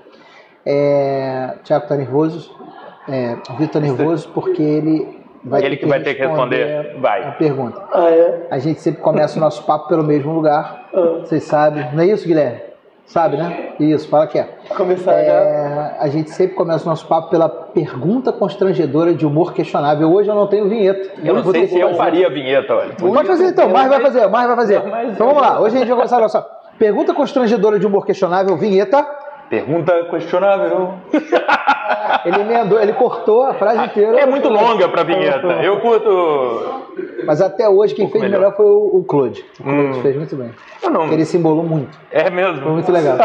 É, 0.65 1.55
Tiago 1.63 1.87
tá 1.87 1.95
nervoso. 1.95 2.53
É, 3.07 3.37
o 3.49 3.53
Vitor 3.53 3.69
tá 3.73 3.79
nervoso 3.79 4.29
porque 4.33 4.61
ele 4.61 5.21
vai 5.43 5.63
Ele 5.63 5.77
que 5.77 5.85
vai 5.85 6.01
ter 6.03 6.15
que 6.15 6.25
responder. 6.25 6.95
a 6.97 6.99
Vai. 6.99 7.37
pergunta. 7.37 7.81
Ah, 7.93 8.09
é? 8.09 8.47
A 8.51 8.59
gente 8.59 8.81
sempre 8.81 9.01
começa 9.01 9.37
o 9.37 9.39
nosso 9.39 9.63
papo 9.63 9.87
pelo 9.87 10.03
mesmo 10.03 10.33
lugar. 10.33 10.89
Ah. 10.93 11.19
Vocês 11.21 11.43
sabem, 11.45 11.87
não 11.93 12.03
é 12.03 12.07
isso, 12.07 12.27
Guilherme? 12.27 12.66
Sabe, 13.07 13.37
né? 13.37 13.69
Isso, 13.79 14.09
fala 14.09 14.27
que 14.27 14.37
é. 14.37 14.49
Começar. 14.75 15.13
É, 15.13 15.95
A 15.97 16.09
gente 16.09 16.29
sempre 16.29 16.55
começa 16.55 16.85
o 16.85 16.89
nosso 16.89 17.07
papo 17.07 17.29
pela 17.29 17.47
pergunta 17.47 18.33
constrangedora 18.33 19.13
de 19.15 19.25
humor 19.25 19.53
questionável. 19.53 20.11
Hoje 20.11 20.29
eu 20.29 20.35
não 20.35 20.45
tenho 20.45 20.67
vinheta. 20.67 21.13
Eu 21.23 21.35
não 21.35 21.51
sei 21.51 21.67
se 21.67 21.79
eu 21.79 21.95
faria 21.95 22.27
a 22.27 22.29
vinheta, 22.29 22.75
olha. 22.75 22.93
Pode 22.95 23.27
fazer 23.27 23.47
então, 23.47 23.69
mais 23.69 23.87
vai 23.87 24.01
fazer, 24.01 24.27
mais 24.27 24.47
vai 24.47 24.55
fazer. 24.57 24.83
Não, 24.83 25.09
Então 25.09 25.27
vamos 25.27 25.41
lá, 25.41 25.61
hoje 25.61 25.77
a 25.77 25.79
gente 25.79 25.87
vai 25.87 25.95
começar 25.95 26.17
a 26.17 26.21
nossa 26.21 26.41
pergunta 26.77 27.13
constrangedora 27.13 27.79
de 27.79 27.87
humor 27.87 28.05
questionável, 28.05 28.57
vinheta. 28.57 29.05
Pergunta 29.49 30.03
questionável. 30.09 30.93
Ele 32.25 32.41
emendou, 32.41 32.79
ele 32.81 32.91
cortou 32.93 33.43
a 33.43 33.53
frase 33.53 33.85
inteira. 33.85 34.19
É 34.19 34.25
muito 34.25 34.49
longa 34.49 34.89
pra 34.89 35.03
vinheta. 35.03 35.47
Eu 35.63 35.79
curto. 35.79 36.83
Mas 37.25 37.39
até 37.41 37.69
hoje 37.69 37.93
quem 37.95 38.09
fez 38.09 38.21
melhor. 38.21 38.39
melhor 38.39 38.55
foi 38.57 38.65
o 38.65 39.03
Claude. 39.07 39.45
O 39.59 39.63
Claude 39.63 39.99
Hum. 39.99 40.01
fez 40.01 40.15
muito 40.17 40.35
bem. 40.35 40.51
Eu 40.83 40.89
não. 40.89 41.11
Ele 41.11 41.23
se 41.23 41.37
embolou 41.37 41.63
muito. 41.63 41.97
É 42.11 42.23
Foi 42.23 42.31
mesmo. 42.31 42.69
muito 42.71 42.91
legal. 42.91 43.17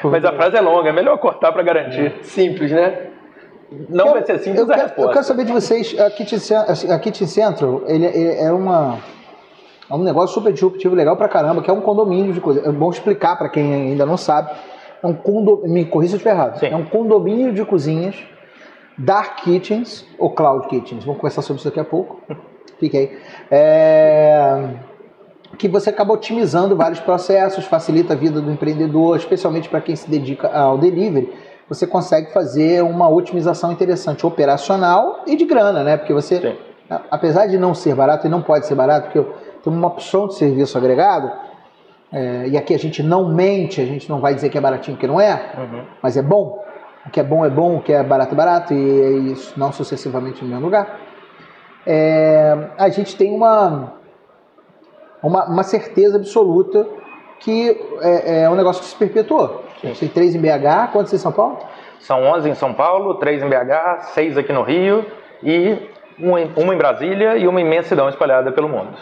Foi 0.00 0.10
Mas 0.10 0.22
muito 0.22 0.26
a 0.28 0.32
frase 0.32 0.56
é 0.56 0.60
longa, 0.60 0.88
é 0.90 0.92
melhor 0.92 1.18
cortar 1.18 1.50
pra 1.52 1.62
garantir. 1.62 2.14
Simples, 2.22 2.70
né? 2.70 3.08
Não 3.88 4.04
Quero- 4.04 4.18
vai 4.18 4.26
ser 4.26 4.38
simples 4.38 4.58
eu 4.60 4.64
a 4.64 4.68
quero, 4.68 4.82
resposta. 4.82 5.10
eu 5.10 5.12
quero 5.12 5.24
saber 5.24 5.44
de 5.44 5.52
vocês, 5.52 5.98
a 5.98 6.10
Kitchen, 6.10 6.38
Cen- 6.38 6.92
a 6.92 6.98
Kitchen 7.00 7.26
Central, 7.26 7.82
ele, 7.88 8.06
ele 8.06 8.38
é 8.40 8.52
uma 8.52 8.98
é 9.90 9.94
um 9.94 10.02
negócio 10.04 10.34
super 10.34 10.52
disruptivo, 10.52 10.94
legal 10.94 11.16
pra 11.16 11.28
caramba, 11.28 11.62
que 11.62 11.70
é 11.70 11.72
um 11.72 11.80
condomínio 11.80 12.32
de 12.32 12.40
coisas. 12.40 12.64
É 12.64 12.70
bom 12.70 12.90
explicar 12.90 13.36
pra 13.36 13.48
quem 13.48 13.72
ainda 13.90 14.06
não 14.06 14.16
sabe. 14.16 14.50
É 15.02 15.06
um 15.06 15.14
condomínio, 15.14 15.72
me 15.72 15.84
corrija 15.84 16.10
se 16.10 16.14
eu 16.14 16.18
estiver 16.18 16.34
errado. 16.34 16.58
Sim. 16.58 16.66
É 16.66 16.76
um 16.76 16.84
condomínio 16.84 17.52
de 17.52 17.64
cozinhas, 17.64 18.16
dark 18.96 19.42
kitchens 19.42 20.06
ou 20.18 20.30
cloud 20.30 20.68
kitchens. 20.68 21.04
Vamos 21.04 21.20
conversar 21.20 21.42
sobre 21.42 21.60
isso 21.60 21.68
daqui 21.68 21.80
a 21.80 21.84
pouco. 21.84 22.20
Fique 22.78 22.96
aí. 22.96 23.18
É, 23.50 24.68
que 25.56 25.68
você 25.68 25.90
acaba 25.90 26.12
otimizando 26.12 26.76
vários 26.76 27.00
processos, 27.00 27.64
facilita 27.64 28.12
a 28.12 28.16
vida 28.16 28.40
do 28.40 28.50
empreendedor, 28.50 29.16
especialmente 29.16 29.68
para 29.68 29.80
quem 29.80 29.96
se 29.96 30.08
dedica 30.08 30.48
ao 30.48 30.76
delivery. 30.78 31.32
Você 31.68 31.86
consegue 31.86 32.32
fazer 32.32 32.82
uma 32.82 33.08
otimização 33.08 33.72
interessante 33.72 34.24
operacional 34.24 35.22
e 35.26 35.34
de 35.34 35.44
grana, 35.44 35.82
né? 35.82 35.96
Porque 35.96 36.12
você, 36.12 36.40
Sim. 36.40 36.56
apesar 37.10 37.46
de 37.46 37.58
não 37.58 37.74
ser 37.74 37.94
barato, 37.94 38.26
e 38.26 38.30
não 38.30 38.42
pode 38.42 38.66
ser 38.66 38.74
barato, 38.74 39.10
porque 39.10 39.28
tem 39.62 39.72
uma 39.72 39.88
opção 39.88 40.28
de 40.28 40.34
serviço 40.34 40.78
agregado, 40.78 41.32
é, 42.12 42.48
e 42.48 42.56
aqui 42.56 42.74
a 42.74 42.78
gente 42.78 43.02
não 43.02 43.28
mente, 43.28 43.80
a 43.80 43.84
gente 43.84 44.08
não 44.08 44.20
vai 44.20 44.34
dizer 44.34 44.48
que 44.48 44.58
é 44.58 44.60
baratinho 44.60 44.96
porque 44.96 45.06
não 45.06 45.20
é, 45.20 45.52
Uhum. 45.58 45.84
mas 46.02 46.16
é 46.16 46.22
bom. 46.22 46.64
O 47.06 47.10
que 47.10 47.20
é 47.20 47.22
bom 47.22 47.44
é 47.44 47.50
bom, 47.50 47.76
o 47.76 47.82
que 47.82 47.92
é 47.92 48.02
barato 48.02 48.32
é 48.32 48.36
barato, 48.36 48.74
e 48.74 49.00
é 49.00 49.10
isso 49.32 49.54
não 49.56 49.70
sucessivamente 49.72 50.42
no 50.42 50.50
mesmo 50.50 50.64
lugar. 50.64 50.98
É, 51.86 52.56
a 52.76 52.88
gente 52.88 53.16
tem 53.16 53.32
uma, 53.32 53.92
uma, 55.22 55.44
uma 55.44 55.62
certeza 55.62 56.16
absoluta 56.16 56.86
que 57.38 57.80
é, 58.00 58.42
é 58.42 58.50
um 58.50 58.56
negócio 58.56 58.82
que 58.82 58.88
se 58.88 58.96
perpetuou. 58.96 59.64
Gente 59.82 60.00
tem 60.00 60.08
três 60.08 60.34
em 60.34 60.40
BH, 60.40 60.90
quantos 60.92 61.12
em 61.12 61.18
São 61.18 61.30
Paulo? 61.30 61.58
São 62.00 62.22
11 62.24 62.48
em 62.50 62.54
São 62.54 62.72
Paulo, 62.72 63.14
3 63.14 63.42
em 63.42 63.48
BH, 63.48 64.00
6 64.14 64.38
aqui 64.38 64.52
no 64.52 64.62
Rio 64.62 65.04
e 65.42 65.76
uma 66.18 66.74
em 66.74 66.78
Brasília 66.78 67.36
e 67.36 67.46
uma 67.46 67.60
imensidão 67.60 68.08
espalhada 68.08 68.52
pelo 68.52 68.68
mundo. 68.68 68.96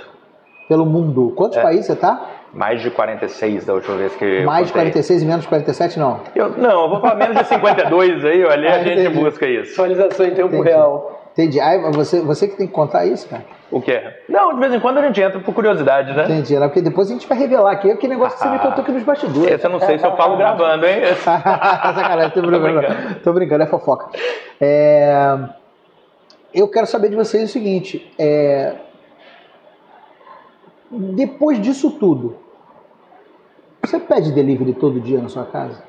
Pelo 0.68 0.86
mundo. 0.86 1.32
Quantos 1.36 1.58
É. 1.58 1.62
países 1.62 1.86
você 1.86 1.96
tá? 1.96 2.26
Mais 2.52 2.80
de 2.80 2.90
46 2.90 3.64
da 3.66 3.74
última 3.74 3.96
vez 3.96 4.14
que 4.14 4.44
Mais 4.44 4.66
de 4.68 4.72
contei. 4.72 4.90
46 4.90 5.22
e 5.22 5.26
menos 5.26 5.42
de 5.42 5.48
47, 5.48 5.98
não. 5.98 6.20
Eu, 6.34 6.50
não, 6.50 6.84
eu 6.84 6.88
vou 6.88 7.00
falar 7.00 7.16
menos 7.16 7.36
de 7.38 7.44
52 7.46 8.24
aí, 8.24 8.44
olha, 8.44 8.70
Ah, 8.72 8.74
a 8.76 8.78
gente 8.84 9.00
entendi. 9.00 9.18
busca 9.18 9.46
isso. 9.46 9.72
Atualização 9.72 10.26
em 10.26 10.30
tempo 10.34 10.48
Entendi. 10.54 10.68
real. 10.68 11.20
Entendi. 11.32 11.58
Ai, 11.60 11.80
você, 11.90 12.20
você 12.20 12.46
que 12.46 12.56
tem 12.56 12.66
que 12.68 12.72
contar 12.72 13.04
isso, 13.06 13.28
cara. 13.28 13.44
O 13.68 13.80
que 13.80 13.90
é? 13.90 14.20
Não, 14.28 14.54
de 14.54 14.60
vez 14.60 14.72
em 14.72 14.78
quando 14.78 14.98
a 14.98 15.02
gente 15.02 15.20
entra 15.20 15.40
por 15.40 15.52
curiosidade, 15.52 16.14
né? 16.16 16.24
Entendi. 16.26 16.56
né? 16.56 16.68
Porque 16.68 16.80
depois 16.80 17.10
a 17.10 17.12
gente 17.12 17.26
vai 17.26 17.36
revelar 17.36 17.72
aqui 17.72 17.90
aquele 17.90 18.14
negócio 18.14 18.38
que 18.38 18.44
você 18.44 18.50
me 18.50 18.58
contou 18.60 18.82
aqui 18.82 18.92
nos 18.92 19.02
bastidores. 19.02 19.50
Esse 19.50 19.66
eu 19.66 19.70
não 19.70 19.80
sei 19.80 19.98
se 19.98 20.06
eu 20.06 20.16
falo 20.16 20.36
gravando, 20.36 20.86
hein? 20.86 21.00
Sacanagem, 21.24 22.30
tô 22.30 22.40
brincando. 22.40 22.78
brincando. 22.80 23.14
Tô 23.20 23.32
brincando, 23.32 23.62
é 23.64 23.66
fofoca. 23.66 24.06
É, 24.60 25.36
Eu 26.54 26.68
quero 26.68 26.86
saber 26.86 27.08
de 27.08 27.16
vocês 27.16 27.50
o 27.50 27.52
seguinte: 27.52 28.12
é, 28.16 28.74
depois 30.98 31.60
disso 31.60 31.90
tudo, 31.92 32.36
você 33.82 33.98
pede 33.98 34.32
delivery 34.32 34.72
todo 34.74 35.00
dia 35.00 35.20
na 35.20 35.28
sua 35.28 35.44
casa? 35.44 35.82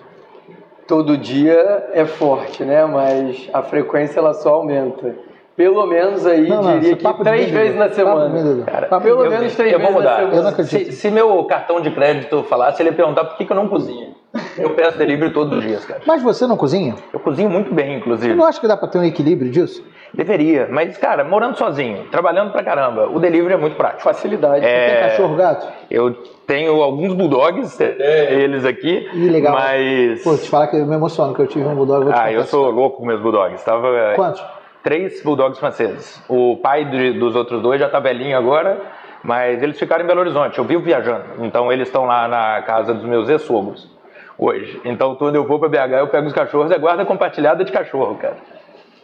Todo 0.87 1.17
dia 1.17 1.89
é 1.93 2.05
forte, 2.05 2.63
né? 2.63 2.85
Mas 2.85 3.49
a 3.53 3.61
frequência 3.63 4.19
ela 4.19 4.33
só 4.33 4.55
aumenta. 4.55 5.15
Pelo 5.55 5.85
menos 5.85 6.25
aí, 6.25 6.49
Não, 6.49 6.61
não, 6.61 6.73
diria 6.73 6.93
esse 6.93 7.01
que 7.03 7.23
três 7.23 7.49
vezes 7.49 7.77
na 7.77 7.89
semana. 7.89 8.65
Cara, 8.65 8.87
Papo 8.87 9.05
Pelo 9.05 9.29
menos 9.29 9.55
três 9.55 9.71
eu 9.71 9.79
vou 9.79 9.87
vezes 9.87 9.93
na 9.95 9.99
mudar. 10.01 10.15
semana. 10.17 10.35
Eu 10.35 10.43
não 10.43 10.49
acredito. 10.49 10.91
Se, 10.91 10.91
se 10.91 11.11
meu 11.11 11.43
cartão 11.45 11.79
de 11.79 11.91
crédito 11.91 12.43
falasse, 12.43 12.81
ele 12.81 12.89
ia 12.89 12.95
perguntar 12.95 13.23
por 13.23 13.37
que, 13.37 13.45
que 13.45 13.51
eu 13.51 13.55
não 13.55 13.69
cozinho. 13.69 14.14
Eu 14.57 14.71
peço 14.71 14.97
delivery 14.97 15.31
todos 15.33 15.57
os 15.57 15.63
dias, 15.63 15.85
cara. 15.85 16.01
Mas 16.05 16.21
você 16.21 16.45
não 16.47 16.57
cozinha? 16.57 16.95
Eu 17.13 17.19
cozinho 17.19 17.49
muito 17.49 17.73
bem, 17.73 17.93
Eu 17.93 17.97
inclusive. 17.99 18.33
não 18.35 18.45
acho 18.45 18.59
que 18.61 18.67
dá 18.67 18.75
pra 18.77 18.87
ter 18.87 18.97
um 18.97 19.03
equilíbrio 19.03 19.49
disso? 19.51 19.83
Deveria, 20.13 20.67
mas, 20.71 20.97
cara, 20.97 21.23
morando 21.25 21.57
sozinho, 21.57 22.05
trabalhando 22.09 22.51
pra 22.51 22.63
caramba, 22.63 23.07
o 23.09 23.19
delivery 23.19 23.53
é 23.55 23.57
muito 23.57 23.75
prático. 23.75 24.01
Facilidade. 24.03 24.65
É. 24.65 24.89
Tem 25.01 25.09
cachorro, 25.09 25.35
gato? 25.35 25.67
Eu 25.91 26.13
tenho 26.47 26.81
alguns 26.81 27.13
bulldogs, 27.13 27.79
é, 27.81 28.33
eles 28.33 28.63
aqui, 28.63 29.09
Ih, 29.13 29.29
legal. 29.29 29.53
mas... 29.53 30.23
Pô, 30.23 30.37
te 30.37 30.49
falar 30.49 30.67
que 30.67 30.77
eu 30.77 30.85
me 30.85 30.95
emociono 30.95 31.33
que 31.33 31.41
eu 31.41 31.47
tive 31.47 31.65
um 31.65 31.75
bulldog. 31.75 31.99
eu 31.99 32.05
vou 32.05 32.13
te 32.13 32.19
Ah, 32.19 32.31
eu 32.31 32.43
sou 32.45 32.69
louco 32.71 32.97
com 32.97 33.05
meus 33.05 33.19
bulldogs. 33.19 33.61
Tava 33.65 33.89
é, 33.89 34.13
Quantos? 34.15 34.41
três 34.83 35.21
bulldogs 35.21 35.59
franceses. 35.59 36.23
O 36.29 36.57
pai 36.63 36.85
de- 36.85 37.13
dos 37.19 37.35
outros 37.35 37.61
dois 37.61 37.79
já 37.81 37.89
tá 37.89 37.99
velhinho 37.99 38.37
agora, 38.37 38.79
mas 39.21 39.61
eles 39.61 39.77
ficaram 39.77 40.05
em 40.05 40.07
Belo 40.07 40.21
Horizonte. 40.21 40.57
Eu 40.59 40.63
vivo 40.63 40.81
viajando, 40.83 41.23
então 41.39 41.69
eles 41.73 41.89
estão 41.89 42.05
lá 42.05 42.25
na 42.27 42.61
casa 42.61 42.93
dos 42.93 43.03
meus 43.03 43.27
ex-sogros 43.27 43.93
hoje. 44.37 44.81
Então 44.85 45.15
quando 45.15 45.35
eu 45.35 45.47
vou 45.47 45.59
pra 45.59 45.69
BH, 45.69 45.93
eu 45.99 46.07
pego 46.07 46.27
os 46.27 46.33
cachorros, 46.33 46.71
é 46.71 46.77
guarda 46.77 47.05
compartilhada 47.05 47.63
de 47.63 47.71
cachorro, 47.71 48.15
cara. 48.15 48.37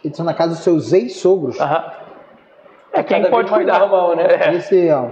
Eles 0.04 0.16
são 0.16 0.26
na 0.26 0.34
casa 0.34 0.50
dos 0.54 0.64
seus 0.64 0.92
ex-sogros. 0.92 1.60
Aham. 1.60 1.84
É 2.92 3.02
quem 3.02 3.18
cada 3.18 3.30
pode 3.30 3.50
cuidar. 3.50 3.78
normal, 3.78 4.16
né? 4.16 4.26
É. 4.28 4.54
Esse, 4.54 4.90
ó, 4.90 5.06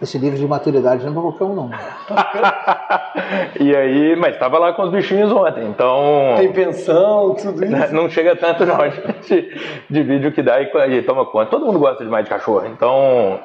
esse 0.00 0.16
livro 0.18 0.38
de 0.38 0.46
maturidade 0.46 1.04
não 1.04 1.10
é 1.10 1.12
pra 1.12 1.22
qualquer 1.22 1.44
um, 1.44 1.54
não. 1.54 1.70
E 3.60 3.74
aí, 3.76 4.16
mas 4.16 4.38
tava 4.38 4.58
lá 4.58 4.72
com 4.72 4.82
os 4.84 4.90
bichinhos 4.90 5.30
ontem, 5.32 5.66
então 5.66 6.34
Tem 6.38 6.52
pensão, 6.52 7.34
tudo 7.34 7.64
isso. 7.64 7.74
não 7.94 8.08
chega 8.08 8.36
tanto 8.36 8.64
não. 8.64 8.76
A 8.80 8.88
gente 8.88 9.60
divide 9.90 10.28
o 10.28 10.32
que 10.32 10.42
dá 10.42 10.60
e, 10.62 10.70
e 10.90 11.02
toma 11.02 11.26
conta. 11.26 11.50
Todo 11.50 11.66
mundo 11.66 11.78
gosta 11.78 12.04
demais 12.04 12.24
de 12.24 12.30
cachorro, 12.30 12.66
então 12.66 13.40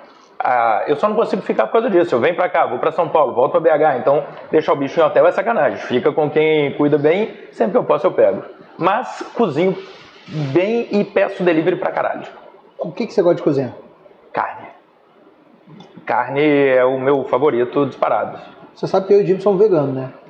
ah, 0.47 0.83
eu 0.85 0.95
só 0.95 1.09
não 1.09 1.15
consigo 1.15 1.41
ficar 1.41 1.65
por 1.65 1.73
causa 1.73 1.89
disso. 1.89 2.13
Eu 2.13 2.19
venho 2.19 2.35
pra 2.35 2.47
cá, 2.47 2.67
vou 2.67 2.77
pra 2.77 2.91
São 2.91 3.09
Paulo, 3.09 3.33
volto 3.33 3.59
pra 3.59 3.59
BH, 3.59 3.97
então 3.97 4.23
deixar 4.51 4.73
o 4.73 4.75
bicho 4.75 4.99
em 4.99 5.03
hotel 5.03 5.25
é 5.25 5.31
sacanagem. 5.31 5.79
Fica 5.79 6.11
com 6.11 6.29
quem 6.29 6.71
cuida 6.73 6.99
bem, 6.99 7.33
sempre 7.51 7.71
que 7.71 7.77
eu 7.79 7.83
posso 7.83 8.05
eu 8.05 8.11
pego. 8.11 8.43
Mas 8.77 9.23
cozinho 9.33 9.75
bem 10.53 10.87
e 10.91 11.03
peço 11.03 11.41
delivery 11.41 11.77
pra 11.77 11.91
caralho. 11.91 12.27
O 12.77 12.91
que, 12.91 13.07
que 13.07 13.13
você 13.13 13.23
gosta 13.23 13.37
de 13.37 13.41
cozinhar? 13.41 13.71
Carne. 14.31 14.67
Carne 16.05 16.45
é 16.45 16.85
o 16.85 16.99
meu 16.99 17.23
favorito 17.23 17.87
disparado. 17.87 18.37
Você 18.75 18.85
sabe 18.85 19.07
que 19.07 19.13
eu 19.13 19.21
e 19.21 19.23
o 19.23 19.25
Jim 19.25 19.39
somos 19.39 19.59
veganos, 19.59 19.95
né? 19.95 20.11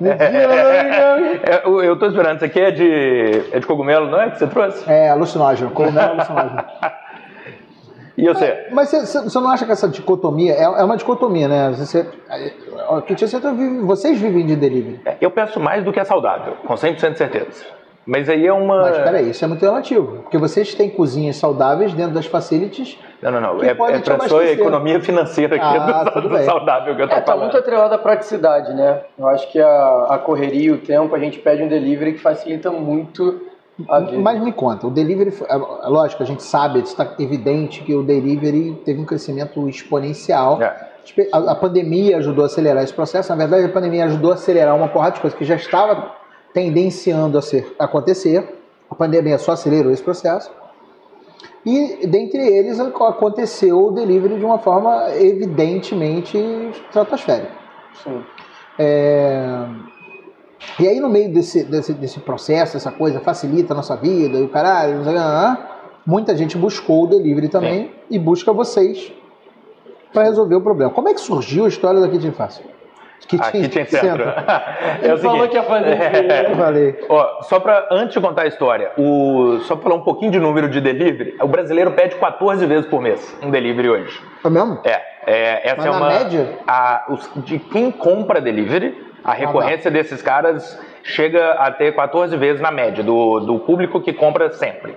É, 1.46 1.66
eu, 1.66 1.84
eu 1.84 1.98
tô 1.98 2.06
esperando, 2.06 2.36
isso 2.36 2.44
aqui 2.46 2.60
é 2.60 2.70
de, 2.70 3.42
é 3.52 3.60
de 3.60 3.66
cogumelo, 3.66 4.08
não 4.10 4.18
é? 4.18 4.30
Que 4.30 4.38
você 4.38 4.46
trouxe? 4.46 4.90
É 4.90 5.10
alucinógeno, 5.10 5.70
cogumelo 5.72 6.08
é 6.08 6.10
alucinógeno. 6.12 6.64
E 8.16 8.26
você? 8.26 8.66
Mas 8.70 8.88
você, 8.88 9.00
você- 9.04 9.22
você 9.24 9.38
não 9.40 9.50
acha 9.50 9.66
que 9.66 9.72
essa 9.72 9.88
dicotomia 9.88 10.54
é, 10.54 10.62
é 10.62 10.84
uma 10.84 10.96
dicotomia, 10.96 11.48
né? 11.48 11.70
Você, 11.76 12.06
vive- 13.52 13.80
vocês 13.80 14.18
vivem 14.18 14.46
de 14.46 14.56
delivery. 14.56 15.00
É, 15.04 15.16
Eu 15.20 15.30
peço 15.30 15.60
mais 15.60 15.84
do 15.84 15.92
que 15.92 16.00
é 16.00 16.04
saudável, 16.04 16.54
com 16.66 16.74
100% 16.74 17.12
de 17.12 17.18
certeza. 17.18 17.64
Mas 18.06 18.28
aí 18.28 18.46
é 18.46 18.52
uma. 18.52 18.82
Mas 18.82 18.98
peraí, 18.98 19.30
isso 19.30 19.44
é 19.44 19.48
muito 19.48 19.62
relativo. 19.62 20.18
Porque 20.22 20.38
vocês 20.38 20.72
têm 20.76 20.88
cozinhas 20.88 21.36
saudáveis 21.36 21.92
dentro 21.92 22.14
das 22.14 22.24
facilities. 22.26 22.96
Não, 23.20 23.32
não, 23.32 23.40
não. 23.40 23.58
que 23.58 23.66
É, 23.66 23.70
é 23.72 23.74
sua 23.74 24.14
abastecer. 24.14 24.50
economia 24.60 25.00
financeira 25.00 25.56
aqui 25.56 25.64
Ah, 25.64 26.04
do, 26.04 26.10
tudo 26.12 26.28
do 26.28 26.36
bem. 26.36 26.44
saudável 26.44 26.94
que 26.94 27.02
eu 27.02 27.08
tô 27.08 27.14
É, 27.14 27.20
tá 27.20 27.26
falando. 27.32 27.42
muito 27.42 27.56
atrelado 27.56 27.92
à 27.94 27.98
praticidade, 27.98 28.72
né? 28.74 29.00
Eu 29.18 29.26
acho 29.26 29.50
que 29.50 29.60
a, 29.60 30.06
a 30.10 30.18
correria 30.18 30.66
e 30.66 30.70
o 30.70 30.78
tempo, 30.78 31.14
a 31.16 31.18
gente 31.18 31.40
pede 31.40 31.64
um 31.64 31.68
delivery 31.68 32.12
que 32.12 32.20
facilita 32.20 32.70
muito 32.70 33.24
a. 33.32 33.55
Mas 34.22 34.40
me 34.42 34.52
conta, 34.52 34.86
o 34.86 34.90
delivery, 34.90 35.34
é 35.48 35.88
lógico, 35.88 36.22
a 36.22 36.26
gente 36.26 36.42
sabe, 36.42 36.80
está 36.80 37.14
evidente 37.18 37.82
que 37.82 37.94
o 37.94 38.02
delivery 38.02 38.80
teve 38.84 39.00
um 39.00 39.04
crescimento 39.04 39.68
exponencial. 39.68 40.62
É. 40.62 40.96
A, 41.32 41.52
a 41.52 41.54
pandemia 41.54 42.16
ajudou 42.16 42.42
a 42.42 42.46
acelerar 42.46 42.82
esse 42.82 42.92
processo. 42.94 43.28
Na 43.30 43.36
verdade, 43.36 43.66
a 43.66 43.68
pandemia 43.68 44.06
ajudou 44.06 44.32
a 44.32 44.34
acelerar 44.34 44.74
uma 44.74 44.88
porrada 44.88 45.16
de 45.16 45.20
coisas 45.20 45.38
que 45.38 45.44
já 45.44 45.56
estava 45.56 46.12
tendenciando 46.54 47.36
a 47.36 47.42
ser, 47.42 47.76
a 47.78 47.84
acontecer. 47.84 48.56
A 48.90 48.94
pandemia 48.94 49.38
só 49.38 49.52
acelerou 49.52 49.92
esse 49.92 50.02
processo. 50.02 50.50
E 51.64 52.06
dentre 52.06 52.38
eles 52.46 52.80
ac- 52.80 53.02
aconteceu 53.02 53.88
o 53.88 53.90
delivery 53.90 54.38
de 54.38 54.44
uma 54.44 54.58
forma 54.58 55.10
evidentemente 55.16 56.38
estratosférica. 56.38 57.52
Sim. 58.02 58.22
É, 58.78 59.64
E 60.78 60.86
aí, 60.88 61.00
no 61.00 61.08
meio 61.08 61.32
desse, 61.32 61.64
desse, 61.64 61.92
desse 61.94 62.20
processo, 62.20 62.76
essa 62.76 62.90
coisa 62.90 63.20
facilita 63.20 63.72
a 63.72 63.76
nossa 63.76 63.96
vida 63.96 64.38
e 64.38 64.42
o 64.42 64.48
caralho, 64.48 64.96
não 64.96 65.04
sei 65.04 65.12
o 65.12 65.16
que, 65.16 65.22
ah, 65.22 65.58
muita 66.06 66.36
gente 66.36 66.56
buscou 66.56 67.04
o 67.04 67.06
delivery 67.06 67.48
também 67.48 67.92
e 68.10 68.18
busca 68.18 68.52
vocês 68.52 69.12
para 70.12 70.24
resolver 70.24 70.54
o 70.54 70.60
problema. 70.60 70.90
Como 70.92 71.08
é 71.08 71.14
que 71.14 71.20
surgiu 71.20 71.64
a 71.64 71.68
história 71.68 72.00
da 72.00 72.08
Kitchen 72.08 72.32
Fácil? 72.32 72.64
Aqui 73.40 73.66
tinha 73.68 73.86
centro. 73.86 74.24
É 75.02 75.06
Ele 75.06 75.14
o 75.14 75.18
falou 75.18 75.36
seguinte, 75.38 75.50
que 75.50 75.56
ia 75.56 75.62
fazer 75.62 75.88
é, 75.90 76.50
Eu 76.52 76.54
falei. 76.56 77.04
Ó, 77.08 77.42
só 77.42 77.58
para 77.58 77.88
antes 77.90 78.12
de 78.14 78.20
contar 78.20 78.42
a 78.42 78.46
história, 78.46 78.92
o, 78.96 79.58
só 79.62 79.74
pra 79.74 79.84
falar 79.84 79.96
um 79.96 80.02
pouquinho 80.04 80.30
de 80.30 80.38
número 80.38 80.68
de 80.68 80.80
delivery, 80.80 81.34
o 81.40 81.46
brasileiro 81.48 81.92
pede 81.92 82.14
14 82.16 82.64
vezes 82.66 82.86
por 82.86 83.00
mês 83.00 83.36
um 83.42 83.50
delivery 83.50 83.88
hoje. 83.88 84.20
É 84.44 84.50
mesmo? 84.50 84.78
É, 84.84 85.02
é 85.26 85.68
essa 85.70 85.76
Mas 85.78 85.86
é 85.86 85.90
na 85.90 85.96
uma 85.96 86.08
média? 86.08 86.58
a- 86.68 87.04
os- 87.08 87.28
de 87.44 87.58
quem 87.58 87.90
compra 87.90 88.40
delivery, 88.40 89.05
a 89.26 89.34
recorrência 89.34 89.90
desses 89.90 90.22
caras 90.22 90.80
chega 91.02 91.50
a 91.54 91.68
ter 91.72 91.92
14 91.92 92.36
vezes 92.36 92.62
na 92.62 92.70
média 92.70 93.02
do, 93.02 93.40
do 93.40 93.58
público 93.58 94.00
que 94.00 94.12
compra 94.12 94.52
sempre. 94.52 94.96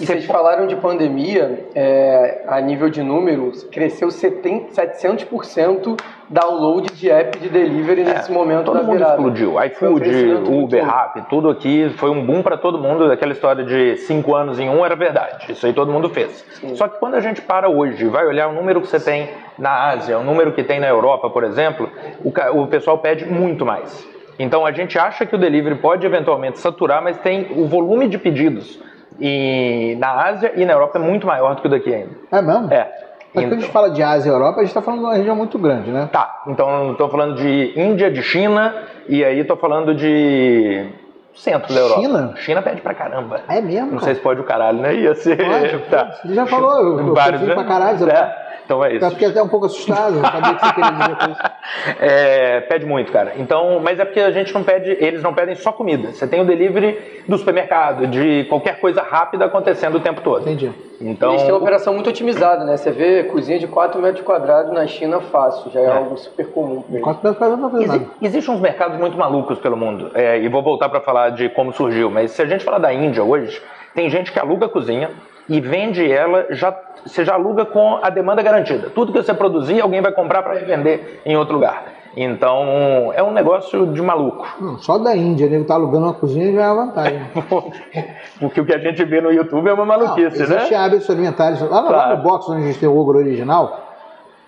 E 0.00 0.06
vocês 0.06 0.24
falaram 0.24 0.66
de 0.66 0.76
pandemia, 0.76 1.66
é, 1.74 2.42
a 2.46 2.60
nível 2.60 2.88
de 2.88 3.02
números, 3.02 3.64
cresceu 3.64 4.10
70, 4.10 4.72
700% 4.72 6.00
download 6.28 6.92
de 6.94 7.10
app 7.10 7.38
de 7.38 7.48
delivery 7.48 8.02
nesse 8.02 8.32
momento 8.32 8.62
É, 8.62 8.64
Todo 8.64 8.74
da 8.76 8.82
mundo 8.82 8.92
virada. 8.92 9.14
explodiu. 9.14 9.62
IFood, 9.62 10.32
Uber. 10.50 10.84
Rap, 10.84 11.22
tudo 11.28 11.50
aqui 11.50 11.90
foi 11.96 12.10
um 12.10 12.24
boom 12.24 12.42
para 12.42 12.56
todo 12.56 12.78
mundo. 12.78 13.10
Aquela 13.10 13.32
história 13.32 13.64
de 13.64 13.96
cinco 13.98 14.34
anos 14.34 14.58
em 14.58 14.68
um 14.68 14.84
era 14.84 14.96
verdade. 14.96 15.52
Isso 15.52 15.66
aí 15.66 15.72
todo 15.72 15.92
mundo 15.92 16.08
fez. 16.08 16.44
Só 16.74 16.88
que 16.88 16.98
quando 16.98 17.14
a 17.14 17.20
gente 17.20 17.42
para 17.42 17.68
hoje 17.68 18.04
e 18.04 18.08
vai 18.08 18.26
olhar 18.26 18.48
o 18.48 18.52
número 18.52 18.80
que 18.80 18.88
você 18.88 18.98
tem 18.98 19.28
na 19.58 19.90
Ásia, 19.90 20.18
o 20.18 20.24
número 20.24 20.52
que 20.52 20.64
tem 20.64 20.80
na 20.80 20.88
Europa, 20.88 21.28
por 21.30 21.44
exemplo, 21.44 21.88
o, 22.24 22.32
o 22.62 22.66
pessoal 22.66 22.98
pede 22.98 23.24
muito 23.26 23.64
mais. 23.64 24.06
Então 24.38 24.66
a 24.66 24.72
gente 24.72 24.98
acha 24.98 25.24
que 25.24 25.34
o 25.34 25.38
delivery 25.38 25.76
pode 25.76 26.04
eventualmente 26.04 26.58
saturar, 26.58 27.02
mas 27.02 27.16
tem 27.18 27.48
o 27.56 27.66
volume 27.66 28.08
de 28.08 28.18
pedidos 28.18 28.80
e 29.20 29.96
na 29.98 30.26
Ásia 30.26 30.52
e 30.56 30.64
na 30.64 30.72
Europa 30.72 30.98
é 30.98 31.02
muito 31.02 31.26
maior 31.26 31.54
do 31.54 31.62
que 31.62 31.66
o 31.66 31.70
daqui 31.70 31.94
ainda. 31.94 32.10
É 32.30 32.42
mesmo? 32.42 32.72
É. 32.72 32.90
Mas 33.34 33.44
quando 33.46 33.52
a 33.54 33.60
gente 33.62 33.72
fala 33.72 33.90
de 33.90 34.02
Ásia 34.02 34.30
e 34.30 34.32
Europa, 34.32 34.60
a 34.60 34.62
gente 34.62 34.70
está 34.70 34.80
falando 34.80 35.00
de 35.00 35.06
uma 35.06 35.14
região 35.14 35.34
muito 35.34 35.58
grande, 35.58 35.90
né? 35.90 36.08
Tá, 36.12 36.42
então 36.46 36.92
estou 36.92 37.08
falando 37.08 37.34
de 37.34 37.72
Índia, 37.76 38.08
de 38.10 38.22
China, 38.22 38.72
e 39.08 39.24
aí 39.24 39.40
estou 39.40 39.56
falando 39.56 39.92
de 39.92 40.88
centro 41.34 41.74
da 41.74 41.80
Europa. 41.80 42.00
China? 42.00 42.34
China 42.36 42.62
pede 42.62 42.80
pra 42.80 42.94
caramba. 42.94 43.40
É 43.48 43.60
mesmo? 43.60 43.86
Não 43.86 43.98
cara? 43.98 44.04
sei 44.04 44.14
se 44.14 44.20
pode 44.20 44.40
o 44.40 44.44
caralho, 44.44 44.78
né? 44.78 44.94
Ia 44.94 45.14
ser. 45.16 45.36
Pode, 45.36 45.78
tá. 45.90 46.12
Você 46.22 46.32
já 46.32 46.46
falou, 46.46 46.76
eu, 46.76 47.00
eu 47.00 47.14
Vários, 47.14 47.40
confio 47.40 47.48
né? 47.48 47.54
pra 47.54 47.64
caralho. 47.64 48.08
É, 48.08 48.36
então 48.64 48.84
é 48.84 48.94
isso. 48.94 49.04
Eu 49.04 49.10
fiquei 49.10 49.28
até 49.28 49.42
um 49.42 49.48
pouco 49.48 49.66
assustado, 49.66 50.16
não 50.16 50.22
sabia 50.30 50.54
que 50.54 50.66
você 50.66 50.72
queria 50.72 50.90
dizer 50.90 51.16
com 51.16 51.30
isso. 51.32 51.40
É, 51.98 52.60
pede 52.60 52.86
muito, 52.86 53.10
cara. 53.10 53.32
Então, 53.36 53.80
mas 53.82 53.98
é 53.98 54.04
porque 54.04 54.20
a 54.20 54.30
gente 54.30 54.52
não 54.54 54.62
pede, 54.62 54.96
eles 55.00 55.22
não 55.22 55.34
pedem 55.34 55.54
só 55.54 55.72
comida. 55.72 56.12
Você 56.12 56.26
tem 56.26 56.40
o 56.40 56.44
delivery 56.44 57.22
do 57.26 57.36
supermercado, 57.36 58.06
de 58.06 58.44
qualquer 58.44 58.78
coisa 58.80 59.02
rápida 59.02 59.46
acontecendo 59.46 59.96
o 59.96 60.00
tempo 60.00 60.20
todo. 60.20 60.42
Entendi. 60.42 60.70
Então, 61.00 61.30
Eles 61.30 61.42
têm 61.42 61.52
uma 61.52 61.58
operação 61.58 61.92
muito 61.94 62.08
otimizada, 62.10 62.64
né? 62.64 62.76
Você 62.76 62.90
vê 62.90 63.24
cozinha 63.24 63.58
de 63.58 63.66
4 63.66 64.00
metros 64.00 64.24
quadrados 64.24 64.72
na 64.72 64.86
China 64.86 65.20
fácil, 65.20 65.70
já 65.72 65.80
é, 65.80 65.96
algo 65.96 66.16
super 66.16 66.46
comum 66.48 66.82
pra 66.82 66.92
eles. 66.92 67.02
Quatro 67.02 67.22
pessoas 67.22 67.58
não 67.58 67.80
Exi 67.80 67.86
nada. 67.88 68.06
Existem 68.22 68.54
uns 68.54 68.60
mercados 68.60 68.98
muito 68.98 69.16
malucos 69.16 69.58
pelo 69.58 69.76
mundo, 69.76 70.10
é, 70.14 70.38
e 70.38 70.48
vou 70.48 70.62
voltar 70.62 70.88
para 70.88 71.00
falar 71.00 71.30
de 71.30 71.48
como 71.48 71.72
surgiu, 71.72 72.10
mas 72.10 72.30
se 72.30 72.42
a 72.42 72.46
gente 72.46 72.64
falar 72.64 72.78
da 72.78 72.92
Índia 72.92 73.24
hoje, 73.24 73.60
tem 73.94 74.08
gente 74.08 74.32
que 74.32 74.38
aluga 74.38 74.66
a 74.66 74.68
cozinha 74.68 75.10
e 75.48 75.60
vende 75.60 76.10
ela, 76.10 76.46
já, 76.50 76.74
você 77.04 77.24
já 77.24 77.34
aluga 77.34 77.64
com 77.66 77.98
a 78.02 78.08
demanda 78.10 78.42
garantida. 78.42 78.90
Tudo 78.90 79.12
que 79.12 79.22
você 79.22 79.34
produzir, 79.34 79.80
alguém 79.80 80.00
vai 80.00 80.12
comprar 80.12 80.42
para 80.42 80.54
revender 80.54 81.20
em 81.26 81.36
outro 81.36 81.54
lugar. 81.54 81.84
Então, 82.16 83.12
é 83.14 83.22
um 83.24 83.32
negócio 83.32 83.88
de 83.88 84.00
maluco. 84.00 84.46
Não, 84.60 84.78
só 84.78 84.96
da 84.98 85.16
Índia, 85.16 85.48
né? 85.48 85.56
Ele 85.56 85.64
tá 85.64 85.74
alugando 85.74 86.04
uma 86.06 86.14
cozinha 86.14 86.52
já 86.52 86.62
é 86.62 86.70
uma 86.70 86.86
vantagem. 86.86 87.20
Porque 88.38 88.60
o 88.60 88.64
que 88.64 88.72
a 88.72 88.78
gente 88.78 89.04
vê 89.04 89.20
no 89.20 89.32
YouTube 89.32 89.68
é 89.68 89.72
uma 89.72 89.84
maluquice, 89.84 90.38
Não, 90.40 90.48
né? 90.48 90.54
existe 90.56 90.74
hábitos 90.76 91.10
alimentares. 91.10 91.60
Lá, 91.60 91.66
no- 91.82 91.90
lá 91.90 92.04
Claro. 92.04 92.16
no 92.18 92.22
box 92.22 92.48
onde 92.50 92.62
a 92.62 92.66
gente 92.68 92.78
tem 92.78 92.88
o 92.88 92.96
ogro 92.96 93.18
original, 93.18 93.80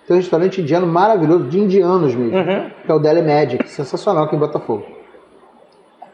tem 0.07 0.15
um 0.17 0.21
restaurante 0.21 0.61
indiano 0.61 0.87
maravilhoso, 0.87 1.45
de 1.49 1.59
indianos 1.59 2.15
mesmo, 2.15 2.39
Uhum. 2.39 2.71
que 2.85 2.91
é 2.91 2.95
o 2.95 2.99
Deli 3.01 3.21
Magic, 3.23 3.69
sensacional 3.69 4.25
aqui 4.25 4.37
em 4.37 4.39
Botafogo. 4.39 4.87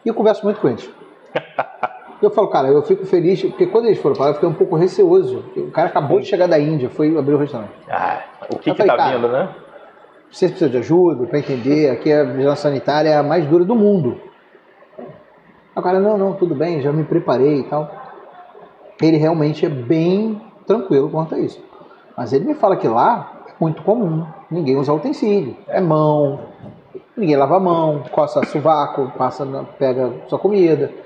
E 0.03 0.09
eu 0.09 0.15
converso 0.15 0.43
muito 0.43 0.59
com 0.59 0.67
eles. 0.69 0.89
Eu 2.25 2.31
falo, 2.31 2.47
cara, 2.47 2.69
eu 2.69 2.81
fico 2.83 3.05
feliz, 3.05 3.41
porque 3.41 3.67
quando 3.67 3.85
eles 3.85 3.99
foram 3.99 4.15
para 4.15 4.25
lá, 4.25 4.31
eu 4.31 4.35
fiquei 4.35 4.47
um 4.47 4.53
pouco 4.53 4.75
receoso. 4.75 5.43
O 5.57 5.71
cara 5.71 5.89
acabou 5.89 6.19
de 6.19 6.25
chegar 6.25 6.47
da 6.47 6.57
Índia, 6.57 6.89
foi 6.89 7.15
abrir 7.17 7.33
o 7.33 7.37
restaurante. 7.37 7.73
Ah, 7.89 8.21
o 8.49 8.57
que 8.57 8.69
Eu 8.69 8.75
que 8.75 8.83
falei, 8.85 8.97
tá 8.97 9.11
vindo, 9.11 9.27
né? 9.27 9.49
Você 10.31 10.47
precisa 10.47 10.69
de 10.69 10.77
ajuda 10.77 11.27
para 11.27 11.37
entender, 11.37 11.89
aqui 11.89 12.11
a 12.11 12.23
vigilância 12.23 12.69
sanitária 12.69 13.09
é 13.09 13.17
a 13.17 13.23
mais 13.23 13.45
dura 13.45 13.63
do 13.65 13.75
mundo. 13.75 14.19
O 15.75 15.81
cara, 15.81 15.99
não, 15.99 16.17
não, 16.17 16.33
tudo 16.33 16.55
bem, 16.55 16.81
já 16.81 16.91
me 16.91 17.03
preparei 17.03 17.59
e 17.59 17.63
tal. 17.63 17.91
ele 19.01 19.17
realmente 19.17 19.65
é 19.65 19.69
bem 19.69 20.41
tranquilo 20.65 21.09
quanto 21.09 21.35
a 21.35 21.39
isso. 21.39 21.61
Mas 22.15 22.31
ele 22.31 22.45
me 22.45 22.53
fala 22.53 22.77
que 22.77 22.87
lá 22.87 23.43
é 23.47 23.51
muito 23.59 23.81
comum, 23.83 24.25
ninguém 24.49 24.77
usa 24.77 24.93
utensílio, 24.93 25.57
é 25.67 25.81
mão, 25.81 26.39
ninguém 27.17 27.35
lava 27.35 27.57
a 27.57 27.59
mão, 27.59 28.03
coça 28.11 28.45
sovaco, 28.45 29.11
passa, 29.17 29.45
pega 29.77 30.11
sua 30.27 30.39
comida. 30.39 31.02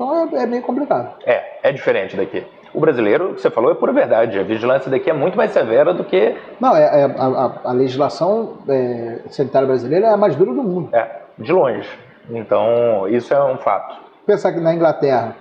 Então 0.00 0.38
é, 0.38 0.42
é 0.44 0.46
meio 0.46 0.62
complicado. 0.62 1.14
É, 1.26 1.68
é 1.68 1.72
diferente 1.72 2.16
daqui. 2.16 2.46
O 2.72 2.80
brasileiro, 2.80 3.34
que 3.34 3.42
você 3.42 3.50
falou, 3.50 3.70
é 3.70 3.74
pura 3.74 3.92
verdade. 3.92 4.38
A 4.38 4.42
vigilância 4.42 4.90
daqui 4.90 5.10
é 5.10 5.12
muito 5.12 5.36
mais 5.36 5.50
severa 5.50 5.92
do 5.92 6.04
que. 6.04 6.34
Não, 6.58 6.74
é, 6.74 7.02
é- 7.02 7.04
a, 7.04 7.26
a- 7.26 7.60
a 7.64 7.72
legislação 7.72 8.58
é, 8.68 9.18
sanitária 9.28 9.66
brasileira 9.66 10.06
é 10.06 10.10
a 10.10 10.16
mais 10.16 10.34
dura 10.36 10.54
do 10.54 10.62
mundo. 10.62 10.88
É, 10.94 11.06
de 11.36 11.52
longe. 11.52 11.86
Então, 12.30 13.06
isso 13.08 13.34
é 13.34 13.44
um 13.44 13.58
fato. 13.58 13.96
Pensar 14.24 14.52
que 14.52 14.60
na 14.60 14.72
Inglaterra 14.72 15.36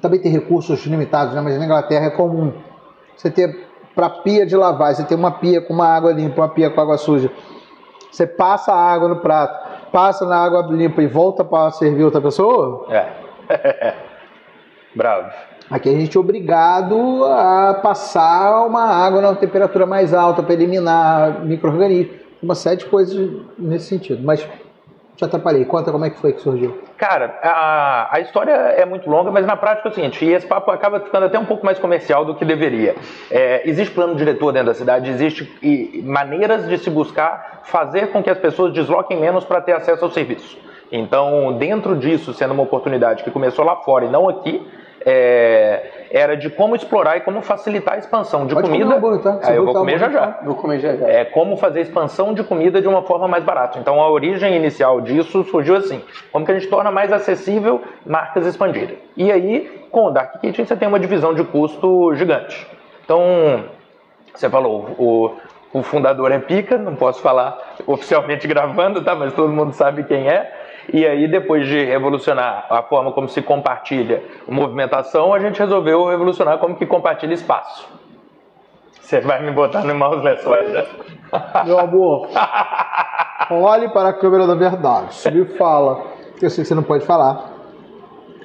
também 0.00 0.20
tem 0.20 0.32
recursos 0.32 0.84
limitados, 0.86 1.34
né? 1.34 1.40
mas 1.40 1.58
na 1.58 1.64
Inglaterra 1.64 2.06
é 2.06 2.10
comum 2.10 2.52
você 3.16 3.30
ter 3.30 3.66
para 3.94 4.08
pia 4.08 4.46
de 4.46 4.56
lavar, 4.56 4.94
você 4.94 5.04
tem 5.04 5.16
uma 5.18 5.32
pia 5.32 5.60
com 5.60 5.74
uma 5.74 5.86
água 5.86 6.12
limpa, 6.12 6.40
uma 6.42 6.48
pia 6.48 6.70
com 6.70 6.80
água 6.80 6.96
suja. 6.96 7.30
Você 8.10 8.26
passa 8.26 8.72
a 8.72 8.76
água 8.92 9.08
no 9.08 9.16
prato, 9.16 9.68
passa 9.92 10.24
na 10.26 10.36
água 10.36 10.66
limpa 10.70 11.02
e 11.02 11.06
volta 11.06 11.44
para 11.44 11.70
servir 11.70 12.02
outra 12.02 12.20
pessoa. 12.20 12.86
É. 12.90 13.94
Bravo. 14.96 15.30
Aqui 15.70 15.88
a 15.88 15.92
gente 15.92 16.16
é 16.16 16.20
obrigado 16.20 17.24
a 17.24 17.74
passar 17.82 18.66
uma 18.66 18.84
água 18.84 19.20
numa 19.22 19.36
temperatura 19.36 19.86
mais 19.86 20.12
alta 20.12 20.42
para 20.42 20.54
eliminar 20.54 21.44
micro-organismos. 21.44 22.20
Uma 22.42 22.54
série 22.54 22.78
de 22.78 22.86
coisas 22.86 23.30
nesse 23.56 23.86
sentido. 23.86 24.22
Mas 24.22 24.46
te 25.16 25.24
atrapalhei. 25.24 25.64
Conta 25.64 25.92
como 25.92 26.04
é 26.04 26.10
que 26.10 26.18
foi 26.18 26.32
que 26.32 26.40
surgiu. 26.40 26.82
Cara, 26.96 27.38
a, 27.42 28.16
a 28.16 28.20
história 28.20 28.52
é 28.52 28.84
muito 28.84 29.08
longa, 29.08 29.30
mas 29.30 29.46
na 29.46 29.56
prática 29.56 29.88
é 29.88 29.90
o 29.90 29.94
seguinte, 29.94 30.24
esse 30.24 30.46
papo 30.46 30.70
acaba 30.70 31.00
ficando 31.00 31.26
até 31.26 31.38
um 31.38 31.44
pouco 31.44 31.64
mais 31.64 31.78
comercial 31.78 32.24
do 32.24 32.34
que 32.34 32.44
deveria. 32.44 32.94
É, 33.30 33.68
existe 33.68 33.94
plano 33.94 34.14
diretor 34.14 34.52
dentro 34.52 34.68
da 34.68 34.74
cidade, 34.74 35.10
existe 35.10 36.02
maneiras 36.04 36.68
de 36.68 36.78
se 36.78 36.90
buscar 36.90 37.62
fazer 37.64 38.08
com 38.08 38.22
que 38.22 38.30
as 38.30 38.38
pessoas 38.38 38.72
desloquem 38.72 39.20
menos 39.20 39.44
para 39.44 39.60
ter 39.60 39.72
acesso 39.72 40.04
ao 40.04 40.10
serviço. 40.10 40.58
Então, 40.90 41.56
dentro 41.56 41.96
disso, 41.96 42.34
sendo 42.34 42.52
uma 42.52 42.62
oportunidade 42.62 43.24
que 43.24 43.30
começou 43.30 43.64
lá 43.64 43.76
fora 43.76 44.04
e 44.04 44.10
não 44.10 44.28
aqui, 44.28 44.66
é, 45.04 46.01
era 46.12 46.36
de 46.36 46.50
como 46.50 46.76
explorar 46.76 47.16
e 47.16 47.20
como 47.22 47.40
facilitar 47.42 47.94
a 47.94 47.98
expansão 47.98 48.46
de 48.46 48.54
Pode 48.54 48.68
comer 48.68 48.80
comida. 48.80 48.96
hambúrguer, 48.98 49.22
tá? 49.22 49.32
Você 49.40 49.50
Ah, 49.52 49.54
eu 49.54 49.64
vou 49.64 49.74
comer 49.74 49.98
já 49.98 50.10
já 50.10 50.38
Vou 50.42 50.54
comer 50.54 50.78
já 50.78 50.94
já. 50.94 51.08
é 51.08 51.24
como 51.24 51.56
fazer 51.56 51.78
a 51.78 51.82
expansão 51.82 52.34
de 52.34 52.44
comida 52.44 52.80
de 52.82 52.86
uma 52.86 53.02
forma 53.02 53.26
mais 53.26 53.42
barata. 53.42 53.78
Então 53.78 54.00
a 54.00 54.10
origem 54.10 54.54
inicial 54.54 55.00
disso 55.00 55.42
surgiu 55.44 55.74
assim: 55.76 56.02
como 56.30 56.44
que 56.44 56.52
a 56.52 56.54
gente 56.54 56.68
torna 56.68 56.90
mais 56.90 57.12
acessível 57.12 57.80
marcas 58.04 58.46
expandirem. 58.46 58.98
E 59.16 59.32
aí, 59.32 59.86
com 59.90 60.06
o 60.06 60.10
Dark 60.10 60.40
Kitchen, 60.40 60.64
você 60.66 60.76
tem 60.76 60.86
uma 60.86 61.00
divisão 61.00 61.32
de 61.34 61.42
custo 61.44 62.14
gigante. 62.14 62.66
Então, 63.04 63.64
você 64.34 64.48
falou, 64.48 64.94
o, 64.98 65.36
o 65.72 65.82
fundador 65.82 66.30
é 66.30 66.38
pica, 66.38 66.78
não 66.78 66.94
posso 66.94 67.20
falar 67.20 67.58
oficialmente 67.86 68.46
gravando, 68.48 69.02
tá? 69.02 69.14
Mas 69.14 69.32
todo 69.34 69.48
mundo 69.52 69.72
sabe 69.72 70.04
quem 70.04 70.28
é. 70.28 70.61
E 70.92 71.06
aí, 71.06 71.28
depois 71.28 71.66
de 71.66 71.84
revolucionar 71.84 72.66
a 72.70 72.82
forma 72.82 73.12
como 73.12 73.28
se 73.28 73.42
compartilha 73.42 74.22
movimentação, 74.48 75.34
a 75.34 75.38
gente 75.38 75.58
resolveu 75.58 76.06
revolucionar 76.06 76.58
como 76.58 76.76
que 76.76 76.86
compartilha 76.86 77.34
espaço. 77.34 77.88
Você 79.00 79.20
vai 79.20 79.42
me 79.42 79.50
botar 79.50 79.84
no 79.84 79.94
mouse 79.94 80.24
lençóis, 80.24 80.72
Meu 81.66 81.78
amor, 81.78 82.28
olhe 83.50 83.88
para 83.90 84.08
a 84.08 84.12
câmera 84.12 84.46
da 84.46 84.54
verdade. 84.54 85.14
Se 85.14 85.30
me 85.30 85.44
fala. 85.44 86.02
Eu 86.40 86.50
sei 86.50 86.64
que 86.64 86.68
você 86.68 86.74
não 86.74 86.82
pode 86.82 87.04
falar. 87.04 87.52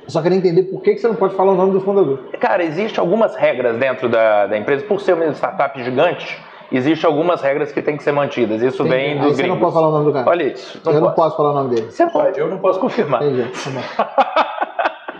Eu 0.03 0.11
só 0.11 0.21
queria 0.21 0.37
entender 0.37 0.63
por 0.63 0.81
que 0.81 0.93
que 0.93 0.99
você 0.99 1.07
não 1.07 1.15
pode 1.15 1.35
falar 1.35 1.51
o 1.51 1.55
nome 1.55 1.71
do 1.71 1.81
fundador. 1.81 2.19
Cara, 2.39 2.63
existem 2.63 3.01
algumas 3.01 3.35
regras 3.35 3.77
dentro 3.77 4.07
da, 4.07 4.47
da 4.47 4.57
empresa, 4.57 4.85
por 4.85 5.01
ser 5.01 5.13
uma 5.13 5.25
startup 5.33 5.83
gigante, 5.83 6.41
existem 6.71 7.07
algumas 7.07 7.41
regras 7.41 7.71
que 7.71 7.81
têm 7.81 7.95
que 7.97 8.03
ser 8.03 8.11
mantidas. 8.11 8.61
Isso 8.61 8.83
vem 8.83 9.13
Aí 9.13 9.19
dos 9.19 9.35
você 9.37 9.47
não 9.47 9.57
pode 9.59 9.73
falar 9.73 9.87
o 9.89 9.91
nome 9.91 10.05
do 10.05 10.13
cara. 10.13 10.29
Olha 10.29 10.43
isso. 10.43 10.79
Não 10.85 10.93
eu 10.93 11.01
não 11.01 11.11
posso. 11.11 11.37
falar 11.37 11.51
o 11.51 11.53
nome 11.53 11.75
dele. 11.75 11.91
Você 11.91 12.05
pode, 12.07 12.39
eu 12.39 12.47
não 12.47 12.57
posso 12.59 12.79
confirmar. 12.79 13.23
Entendi. 13.23 13.49
Tá. 13.95 14.45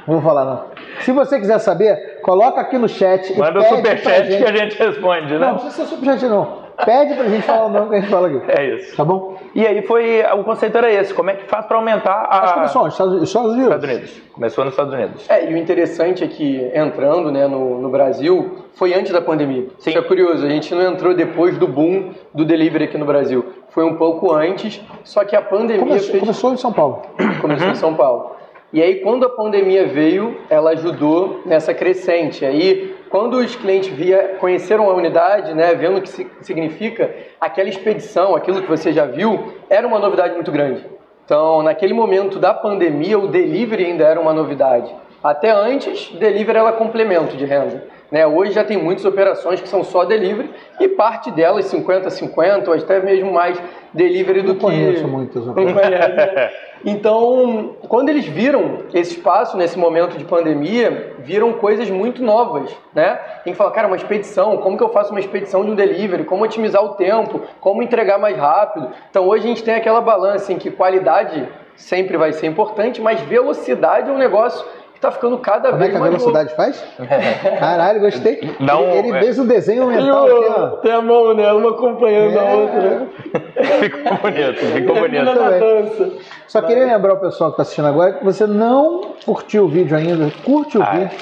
Não 0.08 0.22
vou 0.22 0.22
falar, 0.22 0.46
não. 0.46 0.64
Se 1.02 1.12
você 1.12 1.38
quiser 1.38 1.60
saber, 1.60 2.22
coloca 2.22 2.62
aqui 2.62 2.78
no 2.78 2.88
chat. 2.88 3.34
e 3.34 3.38
Manda 3.38 3.60
o 3.60 3.64
superchat 3.64 4.26
gente- 4.32 4.38
que 4.42 4.50
a 4.50 4.56
gente 4.56 4.78
responde, 4.82 5.34
Não, 5.34 5.40
né? 5.42 5.48
não 5.48 5.56
precisa 5.58 5.84
ser 5.84 5.86
superchat, 5.96 6.26
não. 6.28 6.60
Pede 6.86 7.16
pra 7.16 7.28
gente 7.28 7.42
falar 7.44 7.66
o 7.66 7.70
nome 7.70 7.90
que 7.90 7.96
a 7.96 8.00
gente 8.00 8.10
fala 8.10 8.28
aqui. 8.28 8.52
É 8.52 8.76
isso. 8.76 8.96
Tá 8.96 9.04
bom? 9.04 9.36
E 9.56 9.66
aí 9.66 9.82
foi. 9.82 10.24
O 10.38 10.44
conceito 10.44 10.78
era 10.78 10.92
esse: 10.92 11.14
como 11.14 11.30
é 11.30 11.34
que 11.34 11.48
faz 11.48 11.66
para 11.66 11.78
aumentar 11.78 12.28
a. 12.30 12.42
Mas 12.42 12.52
começou 12.52 12.82
onde? 12.84 12.92
Estados 12.92 13.24
Estados 13.24 13.52
Unidos? 13.52 13.76
Estados 13.76 13.90
Unidos. 13.90 14.22
Começou 14.34 14.64
nos 14.64 14.74
Estados 14.74 14.94
Unidos. 14.94 15.30
É, 15.30 15.50
e 15.50 15.54
o 15.54 15.58
interessante 15.58 16.24
é 16.24 16.28
que 16.28 16.72
entrando 16.74 17.32
né, 17.32 17.48
no, 17.48 17.82
no 17.82 17.90
Brasil 17.90 18.68
foi 18.74 18.94
antes 18.94 19.12
da 19.12 19.22
pandemia. 19.22 19.68
Sim. 19.80 19.90
Isso 19.90 20.00
é 20.00 20.02
curioso, 20.04 20.46
a 20.46 20.50
gente 20.50 20.74
não 20.76 20.84
entrou 20.84 21.16
depois 21.16 21.58
do 21.58 21.68
boom 21.68 22.12
do 22.34 22.46
delivery 22.46 22.86
aqui 22.86 22.98
no 22.98 23.06
Brasil. 23.06 23.44
Foi 23.70 23.84
um 23.84 23.96
pouco 23.96 24.32
antes, 24.32 24.80
só 25.04 25.24
que 25.24 25.36
a 25.36 25.42
pandemia 25.42 25.80
Começou, 25.80 26.12
fez... 26.12 26.20
começou 26.20 26.54
em 26.54 26.58
São 26.58 26.72
Paulo. 26.72 27.02
começou 27.42 27.70
em 27.70 27.76
São 27.76 27.96
Paulo. 27.96 28.38
E 28.72 28.82
aí, 28.84 28.96
quando 28.96 29.26
a 29.26 29.30
pandemia 29.30 29.88
veio, 29.88 30.38
ela 30.50 30.72
ajudou 30.72 31.42
nessa 31.46 31.74
crescente. 31.74 32.46
Aí, 32.46 32.97
quando 33.10 33.38
os 33.38 33.56
clientes 33.56 33.90
via, 33.90 34.38
conheceram 34.40 34.90
a 34.90 34.94
unidade, 34.94 35.54
né, 35.54 35.74
vendo 35.76 35.98
o 35.98 36.02
que 36.02 36.10
si- 36.10 36.28
significa, 36.42 37.14
aquela 37.40 37.70
expedição, 37.70 38.36
aquilo 38.36 38.62
que 38.62 38.70
você 38.70 38.92
já 38.92 39.06
viu, 39.06 39.54
era 39.70 39.88
uma 39.88 40.00
novidade 40.00 40.34
muito 40.34 40.52
grande. 40.52 40.86
Então, 41.26 41.62
naquele 41.62 41.94
momento 41.94 42.40
da 42.40 42.54
pandemia, 42.54 43.20
o 43.20 43.28
delivery 43.28 43.86
ainda 43.86 44.06
era 44.06 44.20
uma 44.20 44.34
novidade. 44.34 44.94
Até 45.24 45.50
antes, 45.50 46.10
delivery 46.14 46.58
era 46.60 46.72
complemento 46.72 47.36
de 47.36 47.44
renda. 47.44 47.86
Né? 48.12 48.26
Hoje 48.26 48.52
já 48.52 48.64
tem 48.64 48.78
muitas 48.78 49.04
operações 49.06 49.60
que 49.60 49.68
são 49.68 49.84
só 49.84 50.06
delivery 50.06 50.50
e 50.80 50.88
parte 50.88 51.30
delas, 51.32 51.72
50-50, 51.72 52.68
ou 52.68 52.74
até 52.74 53.02
mesmo 53.02 53.32
mais 53.34 53.62
delivery 53.94 54.42
do 54.42 54.56
que... 54.56 54.62
conheço 54.62 55.08
muitas 55.08 55.46
né? 55.46 56.52
Então, 56.86 57.76
quando 57.88 58.10
eles 58.10 58.26
viram 58.26 58.84
esse 58.94 59.16
espaço 59.16 59.58
nesse 59.58 59.78
momento 59.78 60.18
de 60.18 60.24
pandemia, 60.24 61.16
viram 61.20 61.54
coisas 61.54 61.90
muito 61.90 62.24
novas, 62.24 62.72
né? 62.94 63.20
Tem 63.44 63.52
que 63.52 63.58
falar, 63.58 63.72
cara, 63.72 63.88
uma 63.88 63.96
expedição, 63.96 64.58
como 64.58 64.78
que 64.78 64.84
eu 64.84 64.90
faço 64.90 65.12
uma 65.12 65.20
expedição 65.20 65.66
de 65.66 65.72
um 65.72 65.76
delivery? 65.76 66.24
Como 66.24 66.44
otimizar 66.44 66.84
o 66.84 66.90
tempo? 66.90 67.42
Como 67.60 67.82
entregar 67.82 68.20
mais 68.20 68.38
rápido? 68.38 68.92
Então, 69.10 69.28
hoje 69.28 69.46
a 69.46 69.48
gente 69.48 69.64
tem 69.64 69.74
aquela 69.74 70.02
balança 70.02 70.54
em 70.54 70.58
que 70.58 70.70
qualidade 70.70 71.48
sempre 71.76 72.18
vai 72.18 72.32
ser 72.34 72.48
importante, 72.48 73.02
mas 73.02 73.20
velocidade 73.22 74.10
é 74.10 74.14
um 74.14 74.18
negócio 74.18 74.66
que 75.00 75.06
está 75.06 75.12
ficando 75.12 75.38
cada 75.38 75.70
Como 75.70 75.76
é 75.84 75.88
vez 75.88 75.92
que 75.92 75.98
a 75.98 76.00
mais 76.00 76.12
velocidade 76.14 76.56
faz? 76.56 76.84
Caralho, 77.60 78.00
gostei. 78.00 78.56
Não, 78.60 78.82
ele 78.90 79.10
ele 79.10 79.18
é. 79.18 79.22
fez 79.22 79.38
um 79.40 79.46
desenho 79.46 79.88
mental 79.88 80.26
aqui, 80.26 80.46
ó. 80.58 80.68
Tem 80.78 80.92
a 80.92 81.02
mão, 81.02 81.34
né? 81.36 81.52
Uma 81.54 81.70
acompanhando 81.72 82.38
É. 82.38 82.40
a 82.40 82.56
outra. 82.56 83.08
ficou 83.80 84.18
bonito, 84.18 84.60
ficou 84.66 84.96
Termina 84.96 85.34
bonito. 85.34 85.60
dança. 85.60 86.12
Só 86.48 86.62
queria 86.62 86.86
lembrar 86.86 87.14
o 87.14 87.20
pessoal 87.20 87.52
que 87.52 87.54
está 87.56 87.62
assistindo 87.64 87.88
agora 87.88 88.14
que 88.14 88.26
você 88.26 88.48
não 88.48 89.14
curtiu 89.26 89.66
o 89.66 89.68
vídeo 89.68 89.96
ainda, 89.96 90.32
curte 90.44 90.78
o 90.78 90.84
Ah, 90.84 90.92
é. 90.96 90.98
vídeo. 91.06 91.18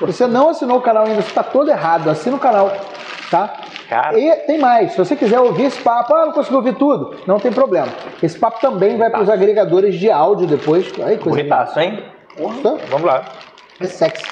Você 0.00 0.26
não 0.26 0.48
assinou 0.48 0.78
o 0.78 0.80
canal 0.80 1.04
ainda, 1.04 1.22
você 1.22 1.28
está 1.28 1.44
todo 1.44 1.70
errado, 1.70 2.10
assina 2.10 2.34
o 2.34 2.40
canal, 2.40 2.72
tá? 3.30 3.52
Cara. 3.88 4.18
E 4.18 4.30
tem 4.46 4.58
mais, 4.58 4.92
se 4.92 4.98
você 4.98 5.14
quiser 5.14 5.38
ouvir 5.38 5.64
esse 5.66 5.80
papo, 5.80 6.14
ah, 6.14 6.24
não 6.26 6.32
consegui 6.32 6.56
ouvir 6.56 6.74
tudo, 6.74 7.14
não 7.26 7.38
tem 7.38 7.52
problema. 7.52 7.88
Esse 8.22 8.38
papo 8.38 8.58
também 8.60 8.96
vai 8.96 9.10
para 9.10 9.20
os 9.20 9.28
agregadores 9.28 9.94
de 9.96 10.10
áudio 10.10 10.46
depois. 10.46 10.86
Aí, 11.04 11.18
coisa 11.18 11.38
Bonitaço, 11.38 11.78
hein? 11.78 12.02
Tá? 12.62 12.76
Vamos 12.88 13.06
lá. 13.06 13.24
É 13.80 13.86
sexy. 13.86 14.24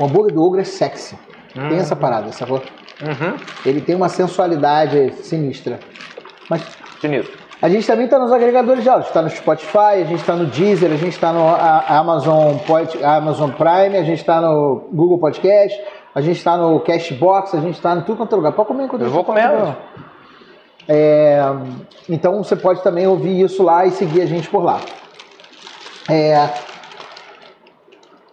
O 0.00 0.04
hambúrguer 0.04 0.34
do 0.34 0.42
ogro 0.42 0.60
é 0.60 0.64
sexy. 0.64 1.16
Tem 1.54 1.78
essa 1.78 1.96
parada, 1.96 2.30
sacou? 2.32 2.62
Uhum. 3.02 3.36
Ele 3.64 3.80
tem 3.80 3.94
uma 3.94 4.08
sensualidade 4.08 5.12
sinistra. 5.22 5.78
Mas 6.48 6.62
Sinistro. 7.00 7.36
a 7.60 7.68
gente 7.68 7.86
também 7.86 8.04
está 8.04 8.18
nos 8.18 8.32
agregadores 8.32 8.82
de 8.82 8.88
áudio. 8.88 9.06
está 9.06 9.22
no 9.22 9.30
Spotify, 9.30 10.02
a 10.02 10.04
gente 10.04 10.20
está 10.20 10.34
no 10.34 10.46
Deezer, 10.46 10.90
a 10.92 10.96
gente 10.96 11.14
está 11.14 11.32
no 11.32 11.46
Amazon, 11.48 12.56
Pod, 12.58 13.04
Amazon 13.04 13.50
Prime, 13.50 13.96
a 13.96 14.02
gente 14.02 14.18
está 14.18 14.40
no 14.40 14.88
Google 14.92 15.18
Podcast, 15.18 15.80
a 16.14 16.20
gente 16.20 16.38
está 16.38 16.56
no 16.56 16.80
Cashbox, 16.80 17.54
a 17.54 17.60
gente 17.60 17.74
está 17.74 17.94
em 17.94 18.02
tudo 18.02 18.16
quanto 18.18 18.32
é 18.32 18.36
lugar. 18.36 18.52
Pode 18.52 18.68
comer 18.68 18.84
enquanto 18.84 19.02
Eu 19.02 19.10
vou 19.10 19.24
tá 19.24 19.26
comer. 19.26 19.76
É, 20.88 21.40
então 22.08 22.42
você 22.42 22.56
pode 22.56 22.82
também 22.82 23.06
ouvir 23.06 23.42
isso 23.42 23.62
lá 23.62 23.84
e 23.84 23.90
seguir 23.90 24.22
a 24.22 24.26
gente 24.26 24.48
por 24.48 24.64
lá. 24.64 24.80
É, 26.08 26.48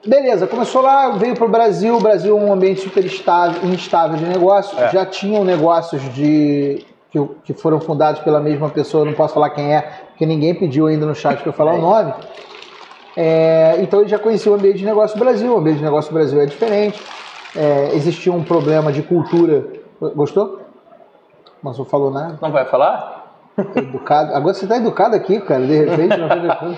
beleza, 0.05 0.47
começou 0.47 0.81
lá, 0.81 1.09
veio 1.11 1.35
para 1.35 1.45
o 1.45 1.49
Brasil. 1.49 1.95
O 1.95 1.99
Brasil 1.99 2.37
é 2.37 2.41
um 2.41 2.51
ambiente 2.51 2.81
super 2.81 3.03
estável, 3.05 3.69
instável 3.69 4.17
de 4.17 4.25
negócio. 4.25 4.77
É. 4.79 4.89
Já 4.89 5.05
tinham 5.05 5.43
negócios 5.43 6.01
de 6.13 6.85
que, 7.11 7.27
que 7.45 7.53
foram 7.53 7.79
fundados 7.79 8.21
pela 8.21 8.39
mesma 8.39 8.69
pessoa, 8.69 9.05
não 9.05 9.13
posso 9.13 9.33
falar 9.33 9.49
quem 9.51 9.73
é, 9.73 9.81
porque 10.09 10.25
ninguém 10.25 10.53
pediu 10.53 10.87
ainda 10.87 11.05
no 11.05 11.15
chat 11.15 11.37
para 11.39 11.49
eu 11.49 11.53
falar 11.53 11.73
o 11.73 11.81
nome. 11.81 12.13
É, 13.17 13.77
então 13.79 14.01
ele 14.01 14.09
já 14.09 14.19
conhecia 14.19 14.51
o 14.51 14.55
ambiente 14.55 14.79
de 14.79 14.85
negócio 14.85 15.17
do 15.17 15.23
Brasil. 15.23 15.53
O 15.53 15.57
ambiente 15.57 15.77
de 15.77 15.83
negócio 15.83 16.11
do 16.11 16.13
Brasil 16.13 16.41
é 16.41 16.45
diferente. 16.45 17.01
É, 17.55 17.95
existia 17.95 18.33
um 18.33 18.43
problema 18.43 18.91
de 18.91 19.01
cultura. 19.01 19.65
Gostou? 20.13 20.61
Mas 21.63 21.77
não 21.77 21.85
falou 21.85 22.11
nada. 22.11 22.37
Não 22.41 22.51
vai 22.51 22.65
falar? 22.65 23.15
Educado. 23.75 24.35
Agora 24.35 24.53
você 24.53 24.67
tá 24.67 24.75
educado 24.75 25.15
aqui, 25.15 25.39
cara, 25.39 25.65
de 25.65 25.85
repente, 25.85 26.17
não 26.17 26.27
foi 26.27 26.39
depois. 26.41 26.77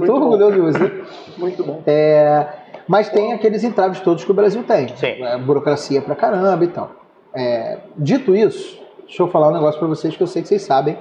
Tô 0.00 0.06
tão 0.06 0.18
bom. 0.20 0.26
orgulhoso 0.26 0.52
de 0.52 0.60
você. 0.60 1.04
Muito 1.38 1.64
bom. 1.64 1.82
É, 1.86 2.46
mas 2.88 3.08
tem 3.08 3.32
aqueles 3.32 3.62
entraves 3.64 4.00
todos 4.00 4.24
que 4.24 4.30
o 4.30 4.34
Brasil 4.34 4.62
tem. 4.64 4.88
Sim. 4.96 5.22
É, 5.22 5.38
burocracia 5.38 6.00
pra 6.02 6.14
caramba 6.14 6.64
e 6.64 6.68
tal. 6.68 6.90
É, 7.34 7.78
dito 7.96 8.34
isso, 8.34 8.78
deixa 9.06 9.22
eu 9.22 9.28
falar 9.28 9.48
um 9.48 9.52
negócio 9.52 9.78
pra 9.78 9.88
vocês 9.88 10.16
que 10.16 10.22
eu 10.22 10.26
sei 10.26 10.42
que 10.42 10.48
vocês 10.48 10.62
sabem, 10.62 10.96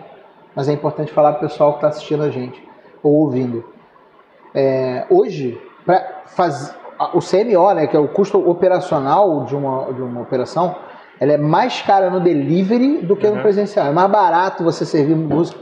mas 0.56 0.68
é 0.70 0.74
importante 0.74 1.12
falar 1.12 1.34
pro 1.34 1.48
pessoal 1.48 1.74
que 1.76 1.82
tá 1.82 1.88
assistindo 1.90 2.24
a 2.24 2.30
gente 2.30 2.62
ou 3.04 3.14
ouvindo. 3.14 3.64
É, 4.56 5.06
hoje, 5.10 5.60
pra 5.86 6.22
faz, 6.28 6.76
a- 7.00 7.16
o 7.18 7.20
CMO, 7.22 7.74
né, 7.74 7.88
que 7.88 7.96
é 7.96 8.00
o 8.00 8.08
custo 8.08 8.38
operacional 8.50 9.46
de 9.46 9.56
uma, 9.56 9.92
de 9.94 10.02
uma 10.02 10.22
operação, 10.22 10.76
ela 11.20 11.34
é 11.34 11.38
mais 11.38 11.82
cara 11.82 12.10
no 12.10 12.20
delivery 12.20 12.98
do 12.98 13.16
que 13.16 13.28
no 13.28 13.36
Uhum. 13.38 13.42
presencial. 13.42 13.88
É 13.88 13.92
mais 13.92 14.10
barato 14.12 14.64
você 14.64 14.86
servir 14.86 15.16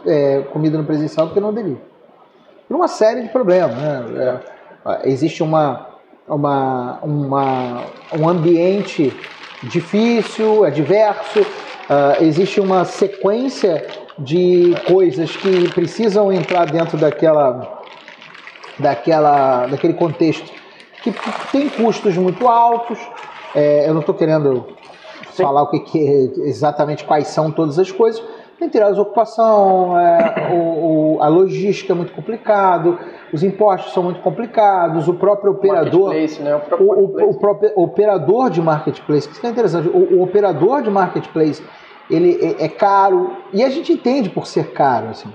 é, 0.05 0.41
comida 0.53 0.77
no 0.77 0.83
presencial 0.85 1.27
do 1.27 1.33
que 1.33 1.39
no 1.39 1.51
delivery. 1.51 1.81
Por 2.71 2.77
uma 2.77 2.87
série 2.87 3.23
de 3.23 3.27
problemas. 3.27 3.75
Né? 3.75 4.39
É, 4.85 5.09
existe 5.09 5.43
uma, 5.43 5.89
uma, 6.25 6.99
uma, 7.03 7.83
um 8.17 8.29
ambiente 8.29 9.13
difícil, 9.61 10.63
adverso, 10.63 11.45
ah, 11.89 12.15
existe 12.21 12.61
uma 12.61 12.85
sequência 12.85 13.85
de 14.17 14.73
coisas 14.87 15.35
que 15.35 15.67
precisam 15.73 16.31
entrar 16.31 16.63
dentro 16.71 16.97
daquela, 16.97 17.81
daquela, 18.79 19.67
daquele 19.67 19.95
contexto 19.95 20.49
que 21.03 21.13
tem 21.51 21.67
custos 21.67 22.15
muito 22.15 22.47
altos. 22.47 22.97
É, 23.53 23.89
eu 23.89 23.93
não 23.93 23.99
estou 23.99 24.15
querendo 24.15 24.65
falar 25.33 25.63
o 25.63 25.71
que, 25.71 25.79
que 25.81 25.99
é, 25.99 26.47
exatamente 26.47 27.03
quais 27.03 27.27
são 27.27 27.51
todas 27.51 27.77
as 27.77 27.91
coisas. 27.91 28.23
Tem 28.61 28.69
tirado 28.69 28.95
a 28.95 29.01
ocupação, 29.01 29.97
é, 29.99 30.51
o- 30.53 31.15
o- 31.15 31.23
a 31.23 31.27
logística 31.27 31.93
é 31.93 31.95
muito 31.95 32.13
complicado, 32.13 32.95
os 33.33 33.41
impostos 33.43 33.91
são 33.91 34.03
muito 34.03 34.19
complicados, 34.21 35.07
o 35.07 35.15
próprio 35.15 35.53
operador. 35.53 36.09
Marketplace, 36.09 36.41
né? 36.43 36.55
O 36.55 36.59
próprio 36.59 36.87
O, 36.91 37.29
o- 37.31 37.39
próprio 37.39 37.71
operador 37.75 38.51
de 38.51 38.61
marketplace, 38.61 39.27
que 39.27 39.31
isso 39.33 39.41
que 39.41 39.47
é 39.47 39.49
interessante, 39.49 39.87
o, 39.89 40.19
o 40.19 40.21
operador 40.21 40.83
de 40.83 40.91
marketplace, 40.91 41.65
ele 42.07 42.37
é, 42.39 42.65
é 42.65 42.69
caro, 42.69 43.35
e 43.51 43.63
a 43.63 43.69
gente 43.71 43.91
entende 43.93 44.29
por 44.29 44.45
ser 44.45 44.71
caro, 44.73 45.07
assim. 45.07 45.29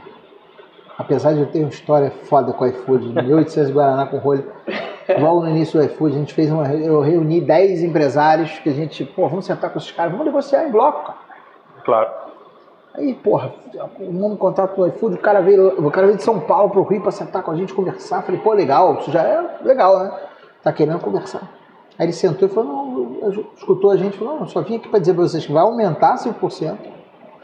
Apesar 0.97 1.33
de 1.35 1.41
eu 1.41 1.47
ter 1.47 1.59
uma 1.63 1.69
história 1.69 2.13
foda 2.29 2.53
com 2.53 2.65
o 2.65 2.69
iFood, 2.69 3.09
1800 3.09 3.73
Guaraná 3.73 4.07
com 4.07 4.19
rolho, 4.19 4.45
logo 5.19 5.41
no 5.41 5.49
início 5.51 5.81
do 5.81 5.85
iFood, 5.85 6.15
a 6.15 6.19
gente 6.21 6.33
fez 6.33 6.49
uma, 6.53 6.73
eu 6.73 7.01
reuni 7.01 7.41
10 7.41 7.83
empresários 7.83 8.57
que 8.61 8.69
a 8.69 8.73
gente, 8.73 9.05
pô, 9.05 9.29
vamos 9.29 9.47
sentar 9.47 9.71
com 9.71 9.79
esses 9.81 9.91
caras, 9.91 10.13
vamos 10.13 10.27
negociar 10.27 10.65
em 10.65 10.71
bloco, 10.71 11.07
cara. 11.09 11.19
Claro. 11.85 12.26
Aí, 12.97 13.13
porra, 13.15 13.53
o 14.01 14.11
nome 14.13 14.37
contato 14.37 14.75
do 14.77 14.87
iFood, 14.89 15.17
o 15.17 15.19
cara 15.19 15.41
veio, 15.43 15.69
o 15.87 15.91
cara 15.91 16.07
veio 16.07 16.17
de 16.17 16.25
São 16.25 16.41
Paulo 16.41 16.71
pro 16.71 16.83
Rio 16.83 17.03
pra 17.03 17.11
sentar 17.11 17.43
com 17.43 17.51
a 17.51 17.55
gente, 17.57 17.75
conversar. 17.75 18.23
Falei, 18.23 18.41
pô, 18.41 18.53
legal, 18.55 18.95
isso 19.01 19.11
já 19.11 19.23
é 19.23 19.59
legal, 19.63 19.99
né? 19.99 20.13
Tá 20.63 20.73
querendo 20.73 20.99
conversar. 21.01 21.43
Aí 21.99 22.07
ele 22.07 22.13
sentou 22.13 22.49
e 22.49 22.51
falou, 22.51 23.19
não, 23.21 23.45
escutou 23.55 23.91
a 23.91 23.97
gente, 23.97 24.17
falou, 24.17 24.41
não, 24.41 24.47
só 24.47 24.63
vim 24.63 24.77
aqui 24.77 24.89
pra 24.89 24.99
dizer 24.99 25.13
pra 25.15 25.23
vocês 25.25 25.45
que 25.47 25.53
vai 25.53 25.63
aumentar 25.63 26.17
5% 26.17 26.77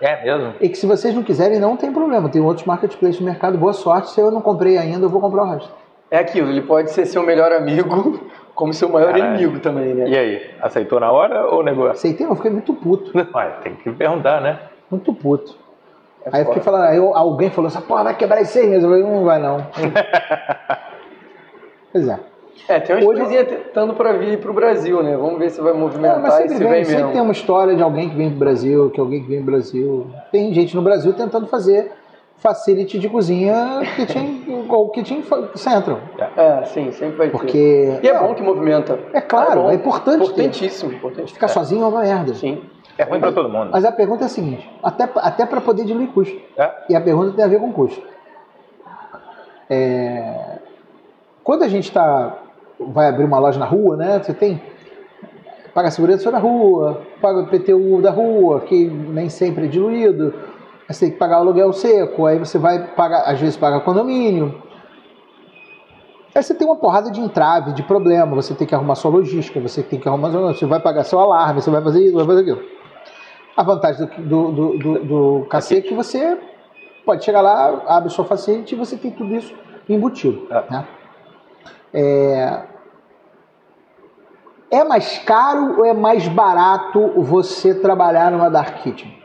É 0.00 0.24
mesmo? 0.24 0.54
e 0.60 0.68
que 0.68 0.76
se 0.76 0.86
vocês 0.86 1.14
não 1.14 1.22
quiserem, 1.22 1.58
não 1.58 1.76
tem 1.76 1.92
problema. 1.92 2.28
Tem 2.28 2.40
outros 2.40 2.66
marketplaces 2.66 3.20
no 3.20 3.26
mercado, 3.26 3.58
boa 3.58 3.72
sorte. 3.74 4.10
Se 4.10 4.20
eu 4.20 4.30
não 4.30 4.40
comprei 4.40 4.78
ainda, 4.78 5.04
eu 5.04 5.10
vou 5.10 5.20
comprar 5.20 5.42
o 5.44 5.50
resto. 5.50 5.70
É 6.10 6.18
aquilo, 6.18 6.50
ele 6.50 6.62
pode 6.62 6.90
ser 6.90 7.06
seu 7.06 7.22
melhor 7.22 7.52
amigo, 7.52 8.20
como 8.54 8.72
seu 8.74 8.88
maior 8.88 9.12
Caralho. 9.12 9.34
inimigo 9.36 9.60
também, 9.60 9.94
né? 9.94 10.08
E 10.08 10.16
aí, 10.16 10.50
aceitou 10.60 11.00
na 11.00 11.10
hora 11.10 11.46
ou 11.46 11.62
negou? 11.62 11.88
Aceitei, 11.88 12.24
não, 12.26 12.32
eu 12.32 12.36
fiquei 12.36 12.50
muito 12.50 12.74
puto. 12.74 13.10
Ué, 13.16 13.46
tem 13.62 13.74
que 13.74 13.90
perguntar, 13.92 14.40
né? 14.42 14.58
Muito 14.92 15.12
puto. 15.14 15.56
É 16.24 16.28
Aí 16.32 16.42
eu 16.42 16.46
fiquei 16.46 16.62
falando, 16.62 16.84
aí 16.84 16.98
alguém 16.98 17.50
falou, 17.50 17.68
essa 17.68 17.80
porra 17.80 18.04
vai 18.04 18.14
quebrar 18.14 18.40
em 18.40 18.44
seis 18.44 18.68
meses. 18.68 18.84
Eu 18.84 18.90
falei, 18.90 19.02
não 19.04 19.24
vai 19.24 19.40
não. 19.40 19.66
pois 21.92 22.08
é. 22.08 22.18
É, 22.68 22.78
tem 22.78 22.94
umas 22.96 23.04
Hoje- 23.06 23.44
tentando 23.44 23.94
pra 23.94 24.12
vir 24.12 24.38
pro 24.38 24.52
Brasil, 24.52 25.02
né? 25.02 25.16
Vamos 25.16 25.38
ver 25.38 25.50
se 25.50 25.60
vai 25.60 25.72
É, 25.72 25.76
movimentar 25.76 26.20
mas 26.20 26.34
e 26.34 26.36
sempre 26.42 26.54
se 26.56 26.62
vem, 26.62 26.72
vem 26.72 26.84
sempre 26.84 26.96
mesmo. 27.02 27.12
tem 27.12 27.20
uma 27.22 27.32
história 27.32 27.74
de 27.74 27.82
alguém 27.82 28.08
que 28.08 28.14
vem 28.14 28.30
do 28.30 28.36
Brasil, 28.36 28.90
que 28.90 29.00
alguém 29.00 29.22
que 29.22 29.28
vem 29.28 29.40
do 29.40 29.46
Brasil. 29.46 30.06
Tem 30.30 30.52
gente 30.54 30.76
no 30.76 30.82
Brasil 30.82 31.12
tentando 31.12 31.46
fazer 31.48 31.90
facility 32.36 33.00
de 33.00 33.08
cozinha 33.08 33.80
kitchen, 33.96 34.44
igual 34.64 34.84
o 34.84 34.90
kitchen 34.90 35.24
central. 35.56 35.98
É, 36.36 36.64
sim, 36.66 36.92
sempre 36.92 37.16
vai 37.16 37.26
ter. 37.28 37.32
Porque. 37.32 37.98
E 38.00 38.08
é 38.08 38.12
não, 38.12 38.28
bom 38.28 38.34
que 38.34 38.42
movimenta. 38.42 38.96
É 39.12 39.20
claro, 39.20 39.62
bom. 39.62 39.70
é 39.70 39.74
importante 39.74 40.18
ter. 40.18 40.24
Importantíssimo, 40.44 40.92
importantíssimo. 40.92 41.34
Ficar 41.34 41.48
sozinho 41.48 41.82
é 41.82 41.86
uma 41.88 42.00
merda. 42.02 42.32
Sim. 42.34 42.62
É 42.98 43.04
ruim 43.04 43.20
pra 43.20 43.32
todo 43.32 43.48
mundo. 43.48 43.70
Mas 43.72 43.84
a 43.84 43.92
pergunta 43.92 44.24
é 44.24 44.26
a 44.26 44.28
seguinte: 44.28 44.68
até, 44.82 45.08
até 45.16 45.46
para 45.46 45.60
poder 45.60 45.84
diluir 45.84 46.08
custo. 46.08 46.38
É. 46.56 46.70
E 46.90 46.96
a 46.96 47.00
pergunta 47.00 47.32
tem 47.34 47.44
a 47.44 47.48
ver 47.48 47.60
com 47.60 47.72
custo. 47.72 48.02
É, 49.68 50.58
Quando 51.42 51.62
a 51.62 51.68
gente 51.68 51.90
tá, 51.90 52.36
vai 52.78 53.08
abrir 53.08 53.24
uma 53.24 53.38
loja 53.38 53.58
na 53.58 53.66
rua, 53.66 53.96
né? 53.96 54.20
Você 54.22 54.34
tem. 54.34 54.60
Paga 55.72 55.88
a 55.88 55.90
segurança 55.90 56.30
da 56.30 56.38
rua, 56.38 57.00
paga 57.22 57.40
o 57.40 57.46
PTU 57.46 58.02
da 58.02 58.10
rua, 58.10 58.60
que 58.60 58.84
nem 58.86 59.30
sempre 59.30 59.64
é 59.64 59.68
diluído. 59.68 60.34
Aí 60.86 60.94
Você 60.94 61.06
tem 61.06 61.12
que 61.12 61.18
pagar 61.18 61.38
o 61.38 61.40
aluguel 61.40 61.72
seco, 61.72 62.26
aí 62.26 62.38
você 62.38 62.58
vai 62.58 62.88
pagar, 62.88 63.22
às 63.22 63.40
vezes 63.40 63.56
paga 63.56 63.80
condomínio. 63.80 64.62
Aí 66.34 66.42
você 66.42 66.54
tem 66.54 66.66
uma 66.66 66.76
porrada 66.76 67.10
de 67.10 67.20
entrave, 67.20 67.72
de 67.72 67.82
problema, 67.82 68.34
você 68.34 68.54
tem 68.54 68.66
que 68.66 68.74
arrumar 68.74 68.94
sua 68.96 69.10
logística, 69.10 69.58
você 69.60 69.82
tem 69.82 69.98
que 69.98 70.06
arrumar, 70.06 70.28
você 70.28 70.66
vai 70.66 70.80
pagar 70.80 71.04
seu 71.04 71.18
alarme, 71.18 71.62
você 71.62 71.70
vai 71.70 71.82
fazer 71.82 72.04
isso, 72.04 72.16
vai 72.16 72.26
fazer 72.26 72.40
aquilo. 72.40 72.62
A 73.56 73.62
vantagem 73.62 74.06
do, 74.18 74.52
do, 74.52 74.78
do, 74.78 75.04
do, 75.04 75.46
cacete 75.46 75.86
é 75.86 75.88
que 75.90 75.94
você 75.94 76.38
pode 77.04 77.24
chegar 77.24 77.40
lá, 77.40 77.82
abre 77.86 78.10
sua 78.10 78.24
facility 78.24 78.74
e 78.74 78.78
você 78.78 78.96
tem 78.96 79.10
tudo 79.10 79.34
isso 79.34 79.54
embutido. 79.88 80.46
É. 80.50 80.64
Né? 80.70 80.88
É... 81.94 82.62
é 84.70 84.84
mais 84.84 85.18
caro 85.18 85.78
ou 85.78 85.84
é 85.84 85.92
mais 85.92 86.26
barato 86.28 87.12
você 87.22 87.74
trabalhar 87.74 88.30
numa 88.30 88.48
Dark 88.48 88.82
Kitchen? 88.82 89.22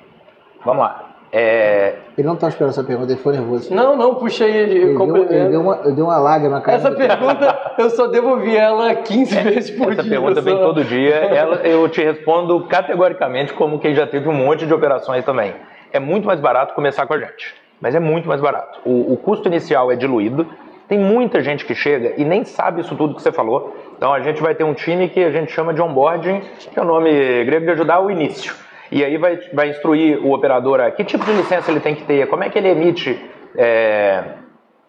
Vamos 0.66 0.84
lá. 0.84 1.16
É, 1.32 2.00
Ele 2.18 2.26
não 2.26 2.34
estava 2.34 2.50
esperando 2.50 2.72
essa 2.72 2.84
pergunta, 2.84 3.12
ele 3.12 3.22
foi 3.22 3.34
nervoso. 3.34 3.72
Não, 3.72 3.96
não, 3.96 4.16
puxa 4.16 4.46
aí, 4.46 4.58
Ele 4.58 4.96
eu 4.96 4.98
deu, 4.98 5.32
ele 5.32 5.50
deu 5.50 5.62
uma, 5.62 5.76
eu 5.84 5.94
dei 5.94 6.04
uma 6.04 6.18
lágrima 6.18 6.56
na 6.56 6.62
cara. 6.62 6.78
Essa 6.78 6.90
pergunta, 6.90 7.74
eu 7.78 7.92
só 7.92 8.08
devolvi 8.08 8.58
ela 8.58 8.96
15 8.96 9.36
vezes 9.42 9.70
por 9.70 9.94
essa 9.94 10.02
dia. 10.02 10.12
pergunta 10.12 10.42
vem 10.42 10.56
só. 10.56 10.64
todo 10.64 10.84
dia. 10.84 11.14
Ela, 11.14 11.58
eu 11.58 11.88
te 11.88 12.02
respondo 12.04 12.66
categoricamente 12.66 13.54
como 13.54 13.78
quem 13.78 13.94
já 13.94 14.08
teve 14.08 14.28
um 14.28 14.34
monte 14.34 14.66
de 14.66 14.74
operações 14.74 15.24
também. 15.24 15.54
É 15.94 16.00
muito 16.00 16.26
mais 16.26 16.40
barato 16.40 16.74
começar 16.74 17.06
com 17.06 17.14
a 17.14 17.20
gente. 17.20 17.54
Mas 17.80 17.94
é 17.94 18.00
muito 18.00 18.28
mais 18.28 18.42
barato. 18.42 18.80
O, 18.84 19.14
o 19.14 19.18
custo 19.18 19.48
inicial 19.48 19.92
é 19.92 19.96
diluído. 19.96 20.48
Tem 20.88 20.98
muita 20.98 21.44
gente 21.44 21.66
que 21.66 21.76
chega 21.76 22.14
e 22.18 22.26
nem 22.26 22.44
sabe 22.44 22.82
isso 22.82 22.96
tudo 22.96 23.14
que 23.14 23.22
você 23.22 23.32
falou. 23.32 23.76
Então 23.96 24.12
a 24.12 24.22
gente 24.22 24.42
vai 24.42 24.56
ter 24.56 24.64
um 24.64 24.74
time 24.74 25.08
que 25.08 25.24
a 25.24 25.30
gente 25.30 25.52
chama 25.52 25.72
de 25.72 25.82
onboarding, 25.84 26.42
que 26.74 26.80
é 26.80 26.82
o 26.82 26.86
nome 26.86 27.12
grego 27.46 27.66
de 27.66 27.72
ajudar 27.74 28.00
o 28.00 28.10
início. 28.10 28.56
E 28.92 29.04
aí 29.04 29.18
vai, 29.18 29.38
vai 29.54 29.70
instruir 29.70 30.18
o 30.26 30.32
operador 30.34 30.80
a 30.80 30.92
que 30.92 31.04
tipo 31.04 31.26
de 31.26 31.32
licença 31.34 31.70
ele 31.72 31.80
tem 31.80 31.96
que 31.96 32.04
ter, 32.04 32.28
como 32.28 32.44
é 32.44 32.50
que 32.50 32.58
ele 32.58 32.70
emite 32.70 33.20
é, 33.56 34.24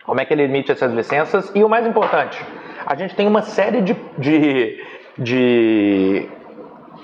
como 0.04 0.20
é 0.20 0.24
que 0.24 0.32
ele 0.32 0.44
emite 0.44 0.72
essas 0.72 0.92
licenças 0.92 1.52
e 1.54 1.62
o 1.62 1.68
mais 1.68 1.86
importante, 1.86 2.42
a 2.86 2.94
gente 2.94 3.14
tem 3.14 3.26
uma 3.26 3.42
série 3.42 3.82
de, 3.82 3.94
de, 4.16 4.82
de- 5.18 6.28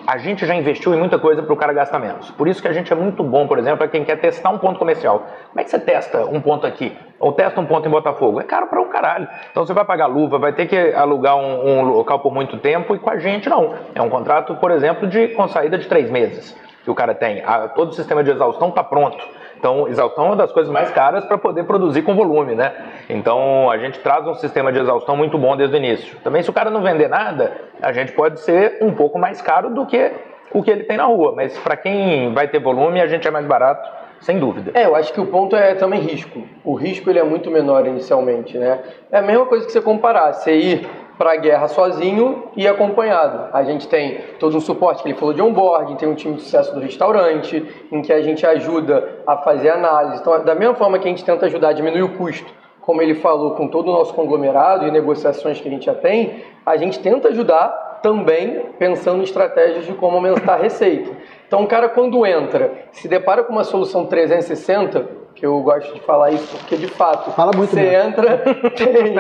a 0.07 0.19
gente 0.19 0.45
já 0.47 0.55
investiu 0.55 0.95
em 0.95 0.99
muita 0.99 1.19
coisa 1.19 1.43
para 1.43 1.53
o 1.53 1.57
cara 1.57 1.73
gastar 1.73 1.99
menos. 1.99 2.31
Por 2.33 2.47
isso 2.49 2.61
que 2.63 2.69
a 2.69 2.73
gente 2.73 2.93
é 2.93 2.97
muito 2.97 3.23
bom, 3.23 3.47
por 3.47 3.59
exemplo, 3.59 3.79
para 3.79 3.89
quem 3.89 4.05
quer 4.05 4.17
testar 4.21 4.51
um 4.51 4.59
ponto 4.59 4.79
comercial. 4.79 5.27
Como 5.49 5.61
é 5.61 5.65
que 5.65 5.71
você 5.71 5.79
testa 5.79 6.25
um 6.27 6.41
ponto 6.41 6.67
aqui? 6.67 6.97
Ou 7.19 7.33
testa 7.33 7.61
um 7.61 7.67
ponto 7.67 7.87
em 7.87 7.91
Botafogo? 7.91 8.41
É 8.41 8.45
caro 8.45 8.67
para 8.67 8.81
um 8.83 8.89
caralho. 8.89 9.29
Então 9.51 9.65
você 9.65 9.73
vai 9.73 9.85
pagar 9.85 10.07
luva, 10.07 10.39
vai 10.39 10.53
ter 10.53 10.67
que 10.67 10.77
alugar 10.95 11.37
um, 11.37 11.69
um 11.69 11.83
local 11.85 12.21
por 12.21 12.33
muito 12.33 12.59
tempo 12.59 12.95
e 12.95 12.99
com 12.99 13.11
a 13.11 13.19
gente 13.19 13.49
não. 13.49 13.75
É 13.95 14.03
um 14.03 14.11
contrato, 14.11 14.55
por 14.57 14.71
exemplo, 14.71 15.07
de 15.07 15.29
com 15.29 15.47
saída 15.49 15.79
de 15.79 15.87
três 15.87 16.11
meses 16.11 16.55
que 16.85 16.91
o 16.91 16.95
cara 16.95 17.15
tem. 17.15 17.43
A- 17.45 17.69
todo 17.69 17.89
o 17.91 17.93
sistema 17.95 18.23
de 18.23 18.31
exaustão 18.31 18.69
está 18.69 18.85
pronto. 18.85 19.27
Então, 19.59 19.89
exaustão 19.89 20.25
é 20.25 20.27
uma 20.29 20.37
das 20.37 20.53
coisas 20.53 20.71
mais 20.71 20.91
caras 20.91 21.25
para 21.25 21.39
poder 21.39 21.65
produzir 21.65 22.03
com 22.03 22.15
volume, 22.15 22.55
né? 22.55 22.73
Então, 23.09 23.71
a 23.71 23.79
gente 23.79 23.99
traz 24.01 24.27
um 24.27 24.35
sistema 24.35 24.71
de 24.71 24.79
exaustão 24.79 25.17
muito 25.17 25.39
bom 25.39 25.57
desde 25.57 25.75
o 25.75 25.79
início. 25.79 26.19
Também, 26.23 26.43
se 26.43 26.51
o 26.51 26.53
cara 26.53 26.69
não 26.71 26.83
vender 26.83 27.09
nada, 27.09 27.53
a 27.81 27.91
gente 27.91 28.13
pode 28.13 28.41
ser 28.41 28.79
um 28.83 28.93
pouco 28.93 29.19
mais 29.19 29.41
caro 29.41 29.71
do 29.71 29.87
que 29.87 30.13
o 30.53 30.63
que 30.63 30.71
ele 30.71 30.85
tem 30.85 30.99
na 30.99 31.05
rua. 31.07 31.33
Mas 31.35 31.57
para 31.59 31.77
quem 31.77 32.35
vai 32.35 32.47
ter 32.47 32.59
volume, 32.61 33.01
a 33.01 33.07
gente 33.07 33.27
é 33.27 33.31
mais 33.31 33.47
barato, 33.47 33.89
sem 34.21 34.39
dúvida. 34.39 34.71
É, 34.75 34.85
eu 34.85 34.95
acho 34.95 35.13
que 35.15 35.21
o 35.21 35.27
ponto 35.27 35.57
é 35.57 35.75
também 35.75 36.01
risco. 36.01 36.43
O 36.63 36.75
risco 36.75 37.09
ele 37.09 37.19
é 37.19 37.25
muito 37.25 37.51
menor 37.51 37.87
inicialmente, 37.87 38.59
né? 38.59 38.81
É 39.11 39.19
a 39.19 39.23
mesma 39.23 39.47
coisa 39.47 39.65
que 39.65 39.73
você 39.73 39.81
comparar, 39.81 40.33
você 40.35 40.55
ir 40.55 40.89
para 41.17 41.33
a 41.33 41.37
guerra 41.37 41.69
sozinho 41.69 42.45
e 42.57 42.67
acompanhado. 42.67 43.49
A 43.53 43.63
gente 43.63 43.89
tem 43.89 44.19
todo 44.39 44.57
um 44.57 44.61
suporte 44.61 45.03
que 45.03 45.09
ele 45.09 45.19
falou 45.19 45.35
de 45.35 45.41
onboarding, 45.43 45.97
tem 45.97 46.09
um 46.09 46.15
time 46.15 46.35
de 46.35 46.43
sucesso 46.43 46.75
do 46.75 46.81
restaurante, 46.81 47.65
em 47.91 48.03
que 48.03 48.13
a 48.13 48.21
gente 48.23 48.45
ajuda 48.47 49.21
a 49.27 49.37
fazer 49.39 49.71
análise. 49.71 50.21
Então, 50.21 50.45
da 50.45 50.55
mesma 50.55 50.75
forma 50.75 50.99
que 50.99 51.07
a 51.07 51.11
gente 51.11 51.25
tenta 51.25 51.47
ajudar 51.47 51.69
a 51.69 51.73
diminuir 51.73 52.03
o 52.03 52.17
custo, 52.17 52.53
como 52.81 53.01
ele 53.01 53.15
falou, 53.15 53.53
com 53.53 53.69
todo 53.69 53.89
o 53.89 53.93
nosso 53.93 54.13
conglomerado 54.13 54.87
e 54.87 54.91
negociações 54.91 55.61
que 55.61 55.69
a 55.69 55.71
gente 55.71 55.87
já 55.87 55.95
tem, 55.95 56.45
a 56.67 56.77
gente 56.77 56.99
tenta 56.99 57.29
ajudar 57.29 58.01
também 58.03 58.67
pensando 58.79 59.21
em 59.21 59.25
estratégias 59.25 59.87
de 59.87 59.95
como 59.95 60.17
aumentar 60.17 60.55
a 60.55 60.57
receita. 60.59 61.11
Então, 61.47 61.63
o 61.63 61.67
cara, 61.67 61.89
quando 61.89 62.27
entra, 62.27 62.71
se 62.93 63.09
depara 63.09 63.43
com 63.43 63.53
uma 63.53 63.65
solução 63.65 64.05
360, 64.05 65.25
que 65.35 65.47
eu 65.47 65.59
gosto 65.61 65.95
de 65.95 66.01
falar 66.01 66.31
isso 66.31 66.57
porque, 66.59 66.77
de 66.77 66.87
fato, 66.87 67.31
Fala 67.33 67.53
muito 67.57 67.71
você 67.71 67.81
mesmo. 67.81 68.09
entra, 68.09 68.37
tem, 68.77 69.15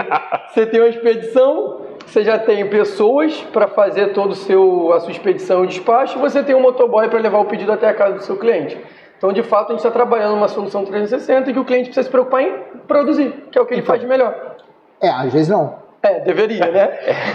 você 0.48 0.66
tem 0.66 0.80
uma 0.80 0.88
expedição, 0.88 1.80
você 2.06 2.22
já 2.22 2.38
tem 2.38 2.66
pessoas 2.68 3.34
para 3.52 3.68
fazer 3.68 4.08
todo 4.12 4.30
o 4.32 4.34
seu 4.34 4.92
a 4.92 5.00
sua 5.00 5.10
expedição 5.10 5.64
e 5.64 5.68
despacho, 5.68 6.18
você 6.18 6.42
tem 6.42 6.54
um 6.54 6.60
motoboy 6.60 7.08
para 7.08 7.18
levar 7.20 7.38
o 7.38 7.44
pedido 7.46 7.72
até 7.72 7.88
a 7.88 7.94
casa 7.94 8.14
do 8.16 8.22
seu 8.22 8.36
cliente. 8.36 8.78
Então, 9.16 9.32
de 9.32 9.42
fato, 9.42 9.68
a 9.68 9.70
gente 9.70 9.78
está 9.78 9.90
trabalhando 9.90 10.34
uma 10.34 10.48
solução 10.48 10.84
360 10.84 11.52
que 11.52 11.58
o 11.58 11.64
cliente 11.64 11.84
precisa 11.86 12.04
se 12.04 12.10
preocupar 12.10 12.42
em 12.42 12.52
produzir, 12.86 13.32
que 13.50 13.58
é 13.58 13.60
o 13.62 13.64
que 13.66 13.72
ele 13.74 13.80
Então. 13.80 13.86
faz 13.94 14.00
de 14.00 14.06
melhor. 14.06 14.34
É, 15.00 15.08
às 15.08 15.32
vezes 15.32 15.48
não. 15.48 15.82
É, 16.02 16.20
deveria, 16.20 16.66
né? 16.70 16.90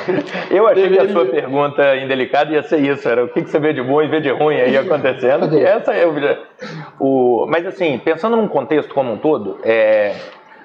Eu 0.51 0.67
achei 0.67 0.83
que 0.89 0.99
a 0.99 1.01
Deveria. 1.01 1.11
sua 1.11 1.25
pergunta 1.25 1.95
indelicada 1.97 2.51
ia 2.53 2.61
ser 2.61 2.77
isso, 2.79 3.09
era 3.09 3.23
o 3.25 3.29
que 3.29 3.41
que 3.41 3.49
você 3.49 3.57
vê 3.59 3.73
de 3.73 3.81
bom 3.81 3.99
e 3.99 4.07
vê 4.07 4.21
de 4.21 4.29
ruim 4.29 4.57
aí 4.61 4.77
acontecendo. 4.77 5.51
E 5.57 5.63
essa 5.63 5.91
é 5.93 6.05
o, 6.05 6.13
o- 6.99 7.47
mas 7.47 7.65
assim, 7.65 7.97
pensando 7.97 8.37
num 8.37 8.47
contexto 8.47 8.93
como 8.93 9.11
um 9.11 9.17
todo, 9.17 9.57
é, 9.63 10.13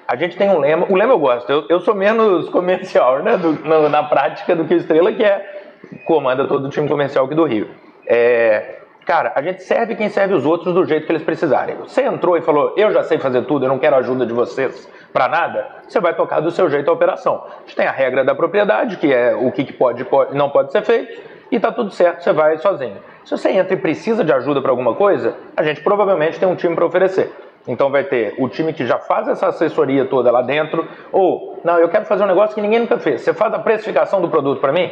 a 0.07 0.15
gente 0.15 0.37
tem 0.37 0.49
um 0.49 0.59
lema, 0.59 0.85
o 0.89 0.95
lema 0.95 1.13
eu 1.13 1.19
gosto, 1.19 1.49
eu, 1.51 1.65
eu 1.69 1.79
sou 1.79 1.95
menos 1.95 2.49
comercial 2.51 3.19
né, 3.23 3.37
do- 3.37 3.53
no- 3.53 3.89
na 3.89 4.03
prática 4.03 4.55
do 4.55 4.65
que 4.65 4.73
o 4.73 4.77
Estrela, 4.77 5.11
que 5.11 5.23
é 5.23 5.63
comanda 6.05 6.47
todo 6.47 6.65
o 6.65 6.69
time 6.69 6.87
comercial 6.87 7.25
aqui 7.25 7.35
do 7.35 7.43
Rio. 7.45 7.67
É, 8.07 8.75
cara, 9.05 9.31
a 9.35 9.41
gente 9.41 9.63
serve 9.63 9.95
quem 9.95 10.09
serve 10.09 10.33
os 10.33 10.45
outros 10.45 10.73
do 10.73 10.85
jeito 10.85 11.05
que 11.05 11.11
eles 11.11 11.23
precisarem. 11.23 11.75
Você 11.77 12.01
entrou 12.03 12.37
e 12.37 12.41
falou, 12.41 12.73
eu 12.77 12.91
já 12.91 13.03
sei 13.03 13.17
fazer 13.17 13.43
tudo, 13.43 13.65
eu 13.65 13.69
não 13.69 13.79
quero 13.79 13.95
ajuda 13.95 14.25
de 14.25 14.33
vocês 14.33 14.89
para 15.13 15.27
nada, 15.27 15.67
você 15.87 15.99
vai 15.99 16.13
tocar 16.13 16.39
do 16.41 16.51
seu 16.51 16.69
jeito 16.69 16.89
a 16.89 16.93
operação. 16.93 17.43
A 17.47 17.59
gente 17.61 17.75
tem 17.75 17.87
a 17.87 17.91
regra 17.91 18.23
da 18.23 18.35
propriedade, 18.35 18.97
que 18.97 19.11
é 19.13 19.33
o 19.33 19.51
que 19.51 19.71
pode 19.71 20.05
e 20.31 20.35
não 20.35 20.49
pode 20.49 20.71
ser 20.71 20.81
feito, 20.83 21.21
e 21.51 21.59
tá 21.59 21.71
tudo 21.71 21.91
certo, 21.91 22.21
você 22.23 22.33
vai 22.33 22.57
sozinho. 22.57 22.97
Se 23.23 23.31
você 23.31 23.49
entra 23.51 23.73
e 23.73 23.77
precisa 23.77 24.23
de 24.23 24.33
ajuda 24.33 24.61
para 24.61 24.71
alguma 24.71 24.93
coisa, 24.95 25.35
a 25.55 25.63
gente 25.63 25.81
provavelmente 25.81 26.39
tem 26.39 26.47
um 26.47 26.55
time 26.55 26.75
para 26.75 26.85
oferecer. 26.85 27.31
Então 27.67 27.89
vai 27.89 28.03
ter 28.03 28.35
o 28.37 28.47
time 28.47 28.73
que 28.73 28.85
já 28.85 28.99
faz 28.99 29.27
essa 29.27 29.47
assessoria 29.47 30.05
toda 30.05 30.31
lá 30.31 30.41
dentro, 30.41 30.87
ou, 31.11 31.59
não, 31.63 31.79
eu 31.79 31.89
quero 31.89 32.05
fazer 32.05 32.23
um 32.23 32.27
negócio 32.27 32.53
que 32.53 32.61
ninguém 32.61 32.79
nunca 32.79 32.97
fez. 32.99 33.21
Você 33.21 33.33
faz 33.33 33.53
a 33.53 33.59
precificação 33.59 34.21
do 34.21 34.29
produto 34.29 34.61
para 34.61 34.71
mim? 34.71 34.91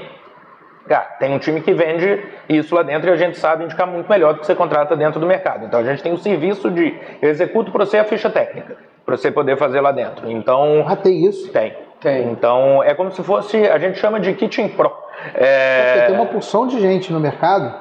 Cara, 0.87 1.05
tem 1.17 1.33
um 1.33 1.39
time 1.39 1.61
que 1.61 1.71
vende 1.71 2.25
isso 2.49 2.75
lá 2.75 2.83
dentro 2.83 3.09
e 3.09 3.13
a 3.13 3.15
gente 3.15 3.37
sabe 3.37 3.63
indicar 3.63 3.87
muito 3.87 4.09
melhor 4.09 4.33
do 4.33 4.39
que 4.41 4.45
você 4.45 4.53
contrata 4.53 4.95
dentro 4.97 5.19
do 5.19 5.25
mercado. 5.25 5.65
Então 5.65 5.79
a 5.79 5.83
gente 5.83 6.03
tem 6.03 6.11
o 6.11 6.17
serviço 6.17 6.69
de 6.69 6.93
eu 7.21 7.29
executo 7.29 7.71
para 7.71 7.85
você 7.85 7.99
a 7.99 8.03
ficha 8.03 8.29
técnica, 8.29 8.75
para 9.05 9.15
você 9.15 9.31
poder 9.31 9.57
fazer 9.57 9.79
lá 9.79 9.91
dentro. 9.93 10.29
Então, 10.29 10.83
Ah, 10.85 10.95
tem 10.95 11.25
isso. 11.25 11.51
tem. 11.53 11.73
Tem. 12.01 12.29
Então 12.31 12.83
é 12.83 12.93
como 12.93 13.11
se 13.11 13.23
fosse, 13.23 13.65
a 13.65 13.77
gente 13.77 13.97
chama 13.97 14.19
de 14.19 14.33
Kitchen 14.33 14.67
Pro. 14.69 14.91
É, 15.35 16.07
tem 16.07 16.15
uma 16.15 16.25
porção 16.25 16.67
de 16.67 16.77
gente 16.81 17.13
no 17.13 17.19
mercado. 17.19 17.73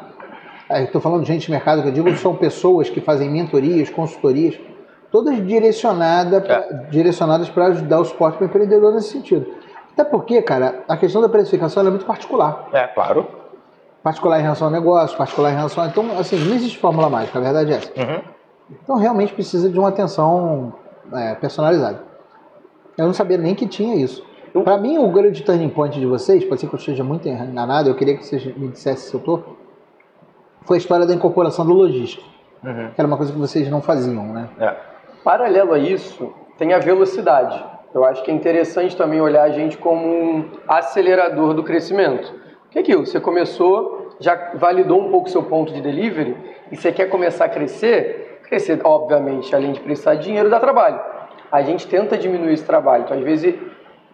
Estou 0.71 1.01
falando 1.01 1.23
de 1.23 1.29
gente 1.29 1.51
no 1.51 1.57
mercado 1.57 1.83
que 1.83 1.89
eu 1.89 1.93
digo 1.93 2.09
são 2.13 2.37
pessoas 2.37 2.89
que 2.89 3.01
fazem 3.01 3.29
mentorias, 3.29 3.91
consultorias, 3.91 4.59
todas 5.13 5.37
direcionada 5.47 6.41
pra- 6.41 6.55
É. 6.57 6.73
direcionadas 6.91 7.49
para 7.49 7.67
ajudar 7.67 8.01
o 8.01 8.05
suporte 8.05 8.39
para 8.39 8.45
o 8.47 8.49
empreendedor 8.49 8.93
nesse 8.93 9.11
sentido. 9.11 9.47
Até 9.93 10.03
porque, 10.05 10.41
cara, 10.43 10.83
a 10.89 10.97
questão 10.97 11.21
da 11.21 11.29
precificação 11.29 11.87
é 11.87 11.91
muito 11.91 12.07
particular. 12.07 12.69
é 12.73 12.87
claro. 12.89 13.29
Particular 14.03 14.41
em 14.41 14.43
relação 14.43 14.67
ao 14.67 14.73
negócio, 14.73 15.17
particular 15.17 15.53
em 15.53 15.57
relação 15.57 15.85
a... 15.85 15.87
Então, 15.87 16.19
assim, 16.19 16.37
não 16.45 16.55
existe 16.57 16.79
fórmula 16.79 17.09
mágica, 17.09 17.39
a 17.39 17.43
verdade 17.43 17.73
é 17.73 17.77
essa. 17.77 17.91
Uhum. 17.97 18.21
Então, 18.83 18.97
realmente 18.97 19.33
precisa 19.35 19.69
de 19.71 19.79
uma 19.79 19.91
atenção 19.91 20.73
é, 21.13 21.35
personalizada. 21.35 22.01
Eu 22.99 23.07
não 23.07 23.13
sabia 23.13 23.37
nem 23.37 23.55
que 23.55 23.67
tinha 23.67 23.95
isso. 23.95 24.25
Para 24.65 24.77
mim, 24.79 24.99
o 24.99 25.09
grande 25.11 25.43
turning 25.43 25.69
point 25.69 25.99
de 26.01 26.07
vocês, 26.07 26.45
pode 26.45 26.61
ser 26.61 26.67
que 26.69 26.75
eu 26.75 26.79
esteja 26.79 27.05
muito 27.05 27.29
enganado, 27.29 27.89
eu 27.89 27.95
queria 27.95 28.17
que 28.17 28.25
vocês 28.25 28.45
me 28.57 28.69
dissessem 28.69 29.09
se 29.09 29.15
eu 29.15 29.21
tô, 29.21 29.41
foi 30.63 30.77
a 30.77 30.79
história 30.79 31.07
da 31.07 31.15
incorporação 31.15 31.65
do 31.65 31.73
logístico. 31.73 32.27
Uhum. 32.65 32.89
Que 32.95 33.01
era 33.01 33.07
uma 33.07 33.17
coisa 33.17 33.33
que 33.33 33.39
vocês 33.39 33.69
não 33.71 33.81
faziam, 33.83 34.25
né? 34.27 34.49
É. 34.59 34.75
Paralelo 35.25 35.73
a 35.73 35.79
isso, 35.79 36.35
tem 36.59 36.73
a 36.73 36.79
velocidade. 36.79 37.65
Eu 37.95 38.05
acho 38.05 38.23
que 38.23 38.31
é 38.31 38.35
interessante 38.35 38.97
também 38.97 39.21
olhar 39.21 39.43
a 39.43 39.51
gente 39.51 39.79
como 39.79 40.07
um 40.07 40.51
acelerador 40.67 41.55
do 41.55 41.63
crescimento. 41.63 42.33
O 42.67 42.71
que 42.71 42.79
é 42.79 42.83
aquilo? 42.83 43.07
Você 43.07 43.21
começou, 43.21 44.17
já 44.19 44.53
validou 44.55 45.01
um 45.01 45.11
pouco 45.11 45.29
seu 45.29 45.43
ponto 45.43 45.73
de 45.73 45.81
delivery 45.81 46.37
e 46.71 46.77
você 46.77 46.91
quer 46.91 47.07
começar 47.07 47.45
a 47.45 47.49
crescer. 47.49 48.41
Crescer, 48.45 48.81
obviamente, 48.83 49.55
além 49.55 49.73
de 49.73 49.81
precisar 49.81 50.15
de 50.17 50.25
dinheiro, 50.25 50.51
dá 50.51 50.59
trabalho. 50.59 51.01
A 51.51 51.63
gente 51.63 51.87
tenta 51.87 52.17
diminuir 52.17 52.55
esse 52.55 52.65
trabalho. 52.65 53.05
Então, 53.05 53.17
às 53.17 53.23
vezes, 53.23 53.55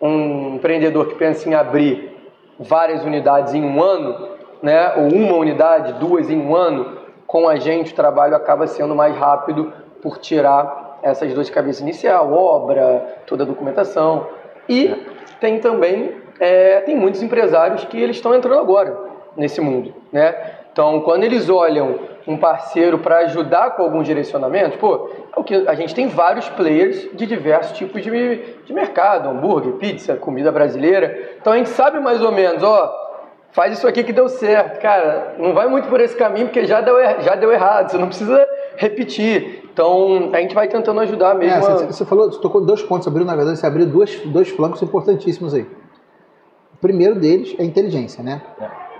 um 0.00 0.56
empreendedor 0.56 1.06
que 1.06 1.14
pensa 1.14 1.48
em 1.48 1.54
abrir 1.54 2.16
várias 2.58 3.04
unidades 3.04 3.54
em 3.54 3.64
um 3.64 3.82
ano, 3.82 4.28
né, 4.62 4.94
ou 4.96 5.08
uma 5.08 5.36
unidade, 5.36 5.94
duas 5.94 6.28
em 6.28 6.38
um 6.38 6.54
ano, 6.54 6.98
com 7.26 7.48
a 7.48 7.56
gente 7.56 7.92
o 7.92 7.96
trabalho 7.96 8.34
acaba 8.34 8.66
sendo 8.66 8.94
mais 8.94 9.16
rápido 9.16 9.72
por 10.02 10.18
tirar 10.18 10.87
essas 11.02 11.32
duas 11.32 11.48
cabeças 11.50 11.80
inicial, 11.80 12.32
obra, 12.32 13.16
toda 13.26 13.44
a 13.44 13.46
documentação. 13.46 14.26
E 14.68 14.94
tem 15.40 15.58
também, 15.60 16.12
é, 16.40 16.80
tem 16.80 16.96
muitos 16.96 17.22
empresários 17.22 17.84
que 17.84 18.00
eles 18.00 18.16
estão 18.16 18.34
entrando 18.34 18.60
agora 18.60 18.96
nesse 19.36 19.60
mundo, 19.60 19.94
né? 20.12 20.34
Então, 20.72 21.00
quando 21.00 21.24
eles 21.24 21.48
olham 21.50 21.98
um 22.26 22.36
parceiro 22.36 22.98
para 22.98 23.18
ajudar 23.18 23.70
com 23.74 23.82
alguns 23.82 24.06
direcionamentos, 24.06 24.78
pô, 24.78 25.10
é 25.34 25.40
o 25.40 25.42
que 25.42 25.66
a 25.66 25.74
gente 25.74 25.94
tem 25.94 26.06
vários 26.06 26.48
players 26.50 27.08
de 27.14 27.26
diversos 27.26 27.76
tipos 27.76 28.00
de, 28.02 28.36
de 28.64 28.72
mercado, 28.72 29.28
hambúrguer, 29.28 29.72
pizza, 29.72 30.14
comida 30.14 30.52
brasileira. 30.52 31.30
Então 31.40 31.52
a 31.52 31.56
gente 31.56 31.70
sabe 31.70 31.98
mais 31.98 32.22
ou 32.22 32.30
menos, 32.30 32.62
ó, 32.62 32.94
faz 33.50 33.72
isso 33.72 33.88
aqui 33.88 34.04
que 34.04 34.12
deu 34.12 34.28
certo. 34.28 34.78
Cara, 34.80 35.34
não 35.38 35.52
vai 35.52 35.66
muito 35.66 35.88
por 35.88 36.00
esse 36.00 36.14
caminho 36.14 36.46
porque 36.46 36.64
já 36.64 36.80
deu, 36.80 36.98
er- 37.00 37.22
já 37.22 37.34
deu 37.34 37.50
errado, 37.50 37.90
você 37.90 37.98
não 37.98 38.06
precisa 38.06 38.46
repetir. 38.78 39.64
Então 39.72 40.30
a 40.32 40.40
gente 40.40 40.54
vai 40.54 40.68
tentando 40.68 41.00
ajudar 41.00 41.34
É, 41.36 41.38
mesmo. 41.38 41.66
a- 41.66 41.76
você, 41.76 41.86
você 41.86 42.04
falou, 42.04 42.30
você 42.32 42.40
tocou 42.40 42.60
dois 42.64 42.82
pontos, 42.82 43.06
abriu, 43.06 43.26
na 43.26 43.36
verdade, 43.36 43.58
você 43.58 43.66
abriu 43.66 43.84
dois, 43.86 44.20
dois 44.26 44.48
flancos 44.48 44.80
importantíssimos 44.82 45.52
aí. 45.52 45.66
O 46.74 46.76
primeiro 46.80 47.16
deles 47.16 47.54
é 47.58 47.62
a 47.62 47.64
inteligência, 47.66 48.22
né? 48.22 48.40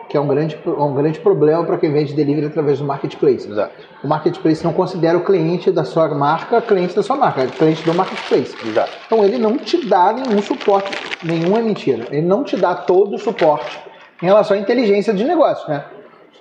Que 0.09 0.17
é 0.17 0.21
um 0.21 0.27
grande, 0.27 0.59
um 0.67 0.95
grande 0.95 1.21
problema 1.21 1.63
para 1.65 1.77
quem 1.77 1.93
vende 1.93 2.13
delivery 2.15 2.47
através 2.47 2.79
do 2.79 2.85
marketplace. 2.85 3.47
Exato. 3.49 3.73
O 4.03 4.09
marketplace 4.09 4.65
não 4.65 4.73
considera 4.73 5.17
o 5.19 5.23
cliente 5.23 5.71
da 5.71 5.85
sua 5.85 6.09
marca 6.09 6.61
cliente 6.63 6.97
da 6.97 7.03
sua 7.03 7.15
marca, 7.17 7.43
é 7.43 7.47
cliente 7.47 7.85
do 7.85 7.95
marketplace. 7.95 8.57
Exato. 8.67 8.91
Então 9.07 9.23
ele 9.25 9.39
não 9.39 9.57
te 9.59 9.87
dá 9.87 10.13
nenhum 10.13 10.41
suporte, 10.43 10.91
nenhum 11.23 11.57
é 11.57 11.63
mentira. 11.63 12.07
Ele 12.11 12.27
não 12.27 12.43
te 12.43 12.57
dá 12.57 12.75
todo 12.75 13.15
o 13.15 13.19
suporte 13.19 13.79
em 14.23 14.27
relação 14.27 14.57
à 14.57 14.61
inteligência 14.61 15.13
de 15.15 15.23
negócio, 15.25 15.69
né? 15.69 15.85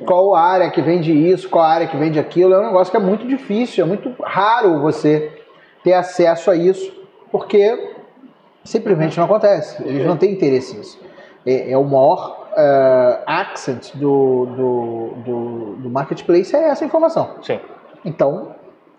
Qual 0.06 0.36
área 0.36 0.70
que 0.70 0.82
vende 0.82 1.12
isso, 1.12 1.50
qual 1.50 1.66
área 1.66 1.88
que 1.88 1.98
vende 1.98 2.20
aquilo, 2.20 2.54
é 2.54 2.60
um 2.60 2.68
negócio 2.68 2.92
que 2.92 2.98
é 2.98 3.00
muito 3.00 3.28
difícil, 3.28 3.84
é 3.84 3.88
muito 3.88 4.14
raro 4.22 4.80
você 4.80 5.32
ter 5.84 5.94
acesso 5.94 6.52
a 6.52 6.56
isso, 6.56 6.92
porque 7.32 7.96
simplesmente 8.64 9.18
não 9.18 9.26
acontece. 9.26 9.82
Eles 9.84 10.06
não 10.06 10.18
têm 10.18 10.34
interesse 10.34 10.78
nisso. 10.78 11.00
É, 11.46 11.72
é 11.72 11.78
o 11.78 11.84
maior 11.84 12.48
eh, 12.56 13.20
accent 13.28 13.96
do, 13.96 14.46
do, 14.48 15.14
do, 15.24 15.76
do 15.76 15.90
marketplace 15.90 16.56
é 16.56 16.70
essa 16.70 16.84
informação. 16.84 17.36
Sim. 17.44 17.60
Então, 18.04 18.56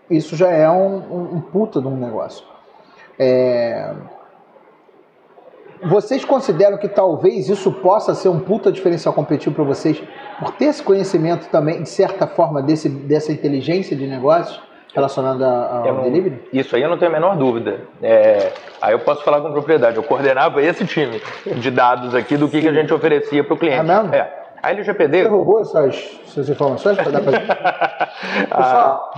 isso 0.09 0.37
já 0.37 0.49
é 0.51 0.71
um, 0.71 0.97
um, 0.97 1.35
um 1.35 1.41
puta 1.41 1.81
de 1.81 1.89
um 1.89 1.97
negócio. 1.97 2.47
É, 3.19 3.93
Vocês 5.83 6.25
consideram 6.25 6.77
que 6.77 6.89
talvez 6.89 7.49
isso 7.49 7.71
possa 7.73 8.15
ser 8.15 8.29
um 8.29 8.41
puta 8.41 8.71
diferencial 8.73 9.15
competitivo 9.15 9.55
para 9.55 9.65
vocês 9.65 10.03
por 10.39 10.53
ter 10.53 10.67
esse 10.67 10.83
conhecimento 10.83 11.49
também, 11.49 11.83
de 11.83 11.89
certa 11.89 12.27
forma, 12.27 12.63
desse, 12.63 12.89
dessa 12.89 13.33
inteligência 13.33 13.97
de 13.97 14.07
negócios 14.07 14.61
relacionada 14.95 15.47
ao 15.47 15.95
não- 15.95 16.03
delivery? 16.03 16.43
Isso 16.53 16.75
aí 16.75 16.83
eu 16.83 16.89
não 16.89 16.99
tenho 16.99 17.11
a 17.11 17.15
menor 17.15 17.37
dúvida. 17.37 17.81
É, 18.03 18.53
aí 18.83 18.93
eu 18.93 18.99
posso 19.01 19.23
falar 19.23 19.41
com 19.41 19.53
propriedade. 19.53 19.97
Eu 19.97 20.03
coordenava 20.03 20.63
esse 20.63 20.85
time 20.87 21.21
de 21.47 21.71
dados 21.71 22.15
aqui 22.15 22.37
do 22.37 22.49
que, 22.49 22.61
que 22.61 22.69
a 22.69 22.73
gente 22.73 22.93
oferecia 22.93 23.45
para 23.45 23.55
o 23.55 23.57
cliente. 23.57 23.79
É 23.79 23.83
mesmo? 23.83 24.15
É. 24.15 24.35
A 24.61 24.71
LGPD. 24.73 25.23
Você 25.23 25.29
roubou 25.29 25.61
essas, 25.61 26.21
essas 26.27 26.49
informações 26.49 26.97
para 26.97 27.13
dar 27.13 27.21
pra 27.21 27.31
gente? 27.33 27.47
Pessoal, 28.49 29.11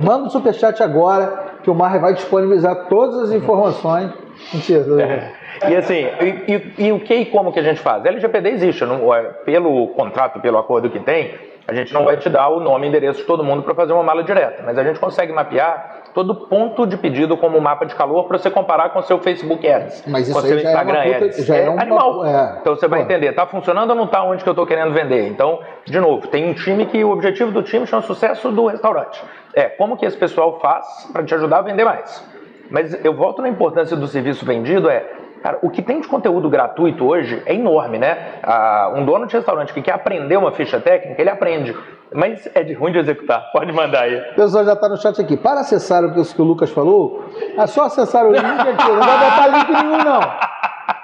manda 0.00 0.24
um 0.24 0.30
superchat 0.30 0.82
agora 0.82 1.44
que 1.62 1.68
o 1.70 1.74
Mar 1.74 1.98
vai 1.98 2.14
disponibilizar 2.14 2.86
todas 2.88 3.18
as 3.24 3.32
informações. 3.36 4.10
Mentira. 4.52 4.80
brincando. 4.84 5.22
E 5.68 5.76
assim, 5.76 6.06
e, 6.20 6.52
e- 6.52 6.86
e 6.86 6.92
o 6.92 7.00
que 7.00 7.14
e 7.14 7.26
como 7.26 7.52
que 7.52 7.58
a 7.58 7.62
gente 7.62 7.80
faz? 7.80 8.04
LGPD 8.04 8.50
existe, 8.50 8.84
não- 8.84 9.12
é, 9.14 9.22
pelo 9.22 9.88
contrato, 9.88 10.38
pelo 10.40 10.58
acordo 10.58 10.90
que 10.90 11.00
tem, 11.00 11.34
a 11.66 11.74
gente 11.74 11.92
não 11.92 12.04
vai 12.04 12.16
te 12.16 12.28
dar 12.28 12.48
o 12.48 12.60
nome 12.60 12.86
e 12.86 12.88
endereço 12.88 13.20
de 13.20 13.26
todo 13.26 13.42
mundo 13.42 13.62
para 13.62 13.74
fazer 13.74 13.92
uma 13.92 14.02
mala 14.02 14.22
direta, 14.22 14.62
mas 14.64 14.78
a 14.78 14.84
gente 14.84 15.00
consegue 15.00 15.32
mapear 15.32 16.02
todo 16.14 16.34
ponto 16.46 16.86
de 16.86 16.96
pedido 16.96 17.36
como 17.36 17.60
mapa 17.60 17.84
de 17.86 17.94
calor 17.94 18.24
para 18.28 18.38
você 18.38 18.50
comparar 18.50 18.90
com 18.90 19.00
o 19.00 19.02
seu 19.02 19.18
Facebook 19.18 19.66
Ads, 19.68 20.04
Mas 20.06 20.30
com 20.30 20.38
isso 20.38 20.38
o 20.38 20.48
seu 20.48 20.58
é 20.58 20.62
Instagram 20.62 21.02
puta- 21.02 21.24
Ads. 21.24 21.50
é 21.50 21.68
uma- 21.68 21.82
animal. 21.82 22.24
é. 22.26 22.58
Então 22.60 22.76
você 22.76 22.86
vai 22.86 23.00
Pô. 23.00 23.04
entender, 23.06 23.32
tá 23.32 23.46
funcionando 23.46 23.90
ou 23.90 23.96
não 23.96 24.06
tá 24.06 24.22
onde 24.22 24.42
que 24.44 24.48
eu 24.48 24.52
estou 24.52 24.66
querendo 24.66 24.92
vender. 24.92 25.26
Então, 25.28 25.58
de 25.84 25.98
novo, 25.98 26.26
tem 26.28 26.48
um 26.48 26.54
time 26.54 26.86
que 26.86 27.02
o 27.02 27.10
objetivo 27.10 27.50
do 27.50 27.62
time 27.62 27.86
chama 27.86 28.02
sucesso 28.02 28.50
do 28.50 28.66
restaurante. 28.66 29.22
É, 29.54 29.64
como 29.70 29.96
que 29.96 30.06
esse 30.06 30.16
pessoal 30.16 30.60
faz 30.60 31.08
para 31.12 31.24
te 31.24 31.34
ajudar 31.34 31.58
a 31.58 31.62
vender 31.62 31.84
mais? 31.84 32.35
Mas 32.70 33.04
eu 33.04 33.14
volto 33.14 33.42
na 33.42 33.48
importância 33.48 33.96
do 33.96 34.06
serviço 34.06 34.44
vendido 34.44 34.88
é, 34.88 35.04
cara, 35.42 35.58
o 35.62 35.70
que 35.70 35.82
tem 35.82 36.00
de 36.00 36.08
conteúdo 36.08 36.48
gratuito 36.48 37.06
hoje 37.06 37.42
é 37.46 37.54
enorme, 37.54 37.98
né? 37.98 38.40
Ah, 38.42 38.92
um 38.94 39.04
dono 39.04 39.26
de 39.26 39.36
restaurante 39.36 39.72
que 39.72 39.82
quer 39.82 39.92
aprender 39.92 40.36
uma 40.36 40.52
ficha 40.52 40.80
técnica, 40.80 41.20
ele 41.20 41.30
aprende. 41.30 41.76
Mas 42.12 42.48
é 42.54 42.62
de 42.62 42.72
ruim 42.72 42.92
de 42.92 42.98
executar. 42.98 43.50
Pode 43.52 43.72
mandar 43.72 44.02
aí. 44.02 44.16
O 44.32 44.34
pessoal 44.34 44.64
já 44.64 44.72
está 44.72 44.88
no 44.88 44.96
chat 44.96 45.20
aqui. 45.20 45.36
Para 45.36 45.60
acessar 45.60 46.04
o 46.04 46.12
que, 46.12 46.40
o 46.40 46.44
Lucas 46.44 46.70
falou, 46.70 47.24
é 47.56 47.66
só 47.66 47.84
acessar 47.84 48.24
o 48.26 48.32
link 48.32 48.44
aqui. 48.44 48.88
Não 48.88 49.00
vai 49.00 49.30
botar 49.30 49.46
link 49.48 49.70
nenhum, 49.70 50.04
não. 50.04 50.20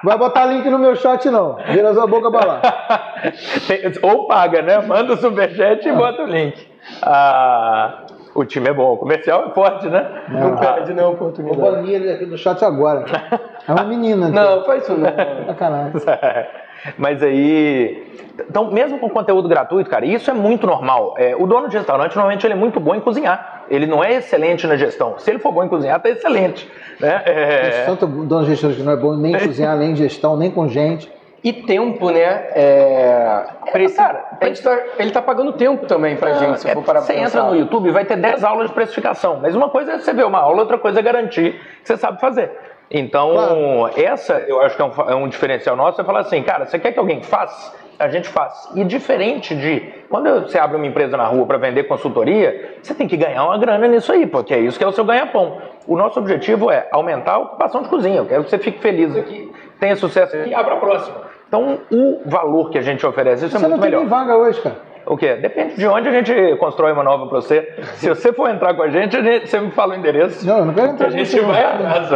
Vai 0.05 0.19
botar 0.19 0.47
link 0.47 0.69
no 0.69 0.79
meu 0.79 0.97
chat, 0.97 1.29
não. 1.31 1.57
Vira 1.69 1.95
sua 1.95 2.07
boca 2.07 2.31
pra 2.31 2.45
lá. 2.45 2.63
Ou 4.03 4.27
paga, 4.27 4.63
né? 4.63 4.81
Manda 4.81 5.15
o 5.15 5.17
superchat 5.17 5.87
e 5.87 5.93
bota 5.93 6.23
o 6.23 6.27
link. 6.27 6.67
Ah, 7.03 8.05
o 8.35 8.45
time 8.45 8.69
é 8.69 8.73
bom, 8.73 8.95
o 8.95 8.97
comercial 8.97 9.47
é 9.49 9.51
forte, 9.51 9.89
né? 9.89 10.23
Não, 10.29 10.51
não 10.51 10.57
perde 10.57 10.95
não 10.95 11.13
oportunidade. 11.13 11.61
Vou 11.61 11.73
banir 11.73 11.95
ele 11.95 12.11
aqui 12.11 12.27
do 12.27 12.39
chat 12.39 12.65
agora. 12.65 13.05
É 13.65 13.73
uma 13.73 13.85
menina. 13.85 14.29
Não, 14.29 14.65
faz 14.65 14.83
isso 14.83 14.93
não. 14.95 15.09
Sacanagem. 15.47 15.93
Mas 16.99 17.23
aí. 17.23 18.11
Então, 18.49 18.73
mesmo 18.73 18.99
com 18.99 19.09
conteúdo 19.09 19.49
gratuito, 19.49 19.89
cara, 19.89 20.05
isso 20.05 20.29
é 20.29 20.35
muito 20.35 20.67
normal. 20.67 21.15
É, 21.17 21.37
o 21.37 21.47
dono 21.47 21.69
de 21.69 21.77
restaurante, 21.77 22.17
normalmente, 22.17 22.45
ele 22.45 22.55
é 22.55 22.57
muito 22.57 22.81
bom 22.81 22.93
em 22.93 23.01
cozinhar. 23.01 23.63
Ele 23.71 23.87
não 23.87 24.03
é 24.03 24.15
excelente 24.15 24.67
na 24.67 24.77
gestão. 24.77 25.17
Se 25.19 25.31
ele 25.31 25.39
for 25.39 25.53
bom 25.53 25.63
em 25.63 25.69
cozinhar, 25.69 26.01
tá 26.03 26.11
excelente. 26.11 26.69
Né? 26.99 27.23
É... 27.25 27.85
Tanto 27.87 28.05
dono 28.07 28.43
de 28.43 28.51
restaurante 28.51 28.79
que 28.79 28.83
não 28.83 28.93
é 28.93 28.97
bom 28.97 29.15
nem 29.15 29.33
em 29.33 29.39
cozinhar, 29.39 29.77
nem 29.77 29.93
em 29.93 29.97
gestão, 29.97 30.37
nem 30.37 30.51
com 30.51 30.67
gente. 30.67 31.09
E 31.45 31.53
tempo, 31.53 32.11
né? 32.11 32.47
É... 32.55 33.45
Precisa... 33.73 34.03
Cara, 34.03 34.39
ele 34.41 34.53
está 34.53 35.21
tá 35.21 35.23
pagando 35.23 35.53
tempo 35.55 35.87
também 35.87 36.17
pra 36.17 36.35
gente, 36.35 36.61
se 36.61 36.71
é, 36.71 36.73
for 36.73 36.85
para 36.85 37.01
Você 37.01 37.15
entra 37.15 37.43
no 37.43 37.57
YouTube 37.57 37.91
vai 37.91 38.05
ter 38.05 38.17
10 38.17 38.45
aulas 38.45 38.69
de 38.69 38.75
precificação. 38.75 39.41
Mas 39.43 39.55
uma 39.55 39.69
coisa 39.69 39.93
é 39.93 39.99
você 39.99 40.13
ver 40.13 40.25
uma 40.25 40.39
aula, 40.39 40.61
outra 40.61 40.79
coisa 40.79 41.01
é 41.01 41.03
garantir 41.03 41.55
que 41.81 41.89
você 41.89 41.97
sabe 41.97 42.21
fazer. 42.21 42.51
Então, 42.95 43.33
claro. 43.33 43.91
essa 43.97 44.35
eu 44.47 44.61
acho 44.61 44.77
que 44.77 44.83
é 44.83 44.85
um, 44.85 45.11
é 45.11 45.15
um 45.15 45.27
diferencial 45.27 45.75
nosso, 45.75 46.01
é 46.01 46.05
falar 46.05 46.21
assim, 46.21 46.43
cara, 46.43 46.67
você 46.67 46.79
quer 46.79 46.93
que 46.93 46.99
alguém 46.99 47.23
faça? 47.23 47.75
A 47.99 48.09
gente 48.09 48.29
faz. 48.29 48.69
E 48.75 48.85
diferente 48.85 49.55
de 49.55 49.81
quando 50.11 50.43
você 50.43 50.59
abre 50.59 50.77
uma 50.77 50.87
empresa 50.87 51.17
na 51.17 51.25
rua 51.25 51.47
para 51.47 51.57
vender 51.57 51.85
consultoria, 51.85 52.77
você 52.83 52.95
tem 52.95 53.09
que 53.09 53.17
ganhar 53.17 53.45
uma 53.45 53.57
grana 53.57 53.87
nisso 53.89 54.13
aí, 54.13 54.27
porque 54.27 54.53
é 54.53 54.59
isso 54.59 54.77
que 54.77 54.85
é 54.85 54.87
o 54.87 54.93
seu 54.93 55.05
ganha-pão. 55.05 55.59
O 55.87 55.97
nosso 55.97 56.19
objetivo 56.19 56.71
é 56.71 56.87
aumentar 56.93 57.35
a 57.35 57.39
ocupação 57.39 57.83
de 57.83 57.89
cozinha. 57.89 58.19
Eu 58.19 58.27
quero 58.27 58.45
que 58.45 58.51
você 58.51 58.59
fique 58.59 58.79
feliz 58.81 59.17
aqui, 59.17 59.51
tenha 59.81 59.97
sucesso 59.97 60.37
aqui 60.37 60.51
e 60.51 60.55
abra 60.55 60.75
a 60.75 60.79
próxima. 60.79 61.32
Então, 61.53 61.81
o 61.91 62.23
valor 62.25 62.71
que 62.71 62.79
a 62.79 62.81
gente 62.81 63.05
oferece, 63.05 63.45
isso 63.45 63.59
você 63.59 63.63
é 63.63 63.69
muito 63.69 63.83
melhor. 63.83 63.99
Você 63.99 64.05
não 64.05 64.11
tem 64.11 64.27
vaga 64.27 64.39
hoje, 64.39 64.63
cara. 64.63 64.77
O 65.05 65.19
quê? 65.19 65.37
Depende 65.37 65.77
de 65.77 65.87
onde 65.87 66.09
a 66.09 66.13
gente 66.13 66.57
constrói 66.57 66.93
uma 66.93 67.05
nova 67.05 67.27
para 67.27 67.43
você. 67.43 67.75
Se 67.97 68.09
você 68.09 68.33
for 68.33 68.49
entrar 68.49 68.73
com 68.73 68.81
a 68.81 68.89
gente, 68.89 69.15
a 69.15 69.23
gente 69.23 69.51
você 69.51 69.61
me 69.61 69.71
fala 69.73 69.95
o 69.95 69.99
endereço. 69.99 70.47
Não, 70.47 70.61
eu 70.61 70.65
não 70.65 70.73
quero 70.73 70.93
entrar 70.93 71.09
A 71.09 71.11
gente 71.11 71.41
vai 71.41 71.63
atrás. 71.63 72.09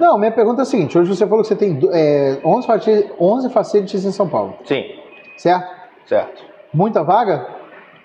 Não, 0.00 0.16
minha 0.16 0.32
pergunta 0.32 0.62
é 0.62 0.64
a 0.64 0.64
seguinte: 0.64 0.96
hoje 0.96 1.14
você 1.14 1.26
falou 1.26 1.42
que 1.42 1.48
você 1.48 1.56
tem 1.56 1.78
é, 1.92 2.38
11, 2.42 2.66
facilities, 2.66 3.12
11 3.20 3.50
facilities 3.50 4.04
em 4.06 4.12
São 4.12 4.26
Paulo. 4.26 4.56
Sim. 4.64 4.82
Certo? 5.36 5.68
Certo. 6.06 6.42
Muita 6.72 7.04
vaga? 7.04 7.46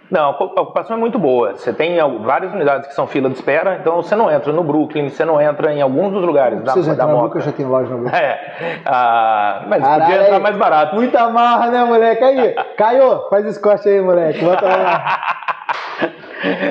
Não, 0.10 0.32
a 0.32 0.62
ocupação 0.62 0.98
é 0.98 1.00
muito 1.00 1.19
boa. 1.19 1.54
Você 1.54 1.72
tem 1.72 1.98
várias 2.22 2.52
unidades 2.52 2.88
que 2.88 2.95
são 2.95 3.06
fila 3.06 3.30
de 3.30 3.36
espera, 3.36 3.78
então 3.80 3.98
você 3.98 4.15
não 4.15 4.30
entra 4.32 4.52
no 4.52 4.63
Brooklyn, 4.63 5.08
você 5.08 5.24
não 5.24 5.39
entra 5.39 5.72
em 5.72 5.82
alguns 5.82 6.12
dos 6.12 6.24
lugares 6.24 6.58
não 6.58 6.65
da, 6.65 6.74
da 6.74 6.80
entrar 6.80 7.08
no 7.08 7.19
Brooklyn, 7.19 7.41
já 7.41 7.52
tem 7.52 7.65
loja 7.65 7.89
no 7.89 7.98
Brooklyn. 8.00 8.19
É. 8.19 8.80
Ah, 8.86 9.63
mas 9.67 9.82
Caralho, 9.82 10.04
podia 10.04 10.24
entrar 10.24 10.39
mais 10.39 10.58
barato. 10.58 10.95
Muita 10.95 11.30
marra, 11.30 11.67
né, 11.67 11.84
moleque? 11.86 12.24
Aí, 12.24 12.56
Caio, 12.76 13.30
faz 13.30 13.45
esse 13.45 13.62
corte 13.62 13.88
aí, 13.88 14.02
moleque. 14.02 14.43
Bota 14.43 14.65
lá. 14.65 15.19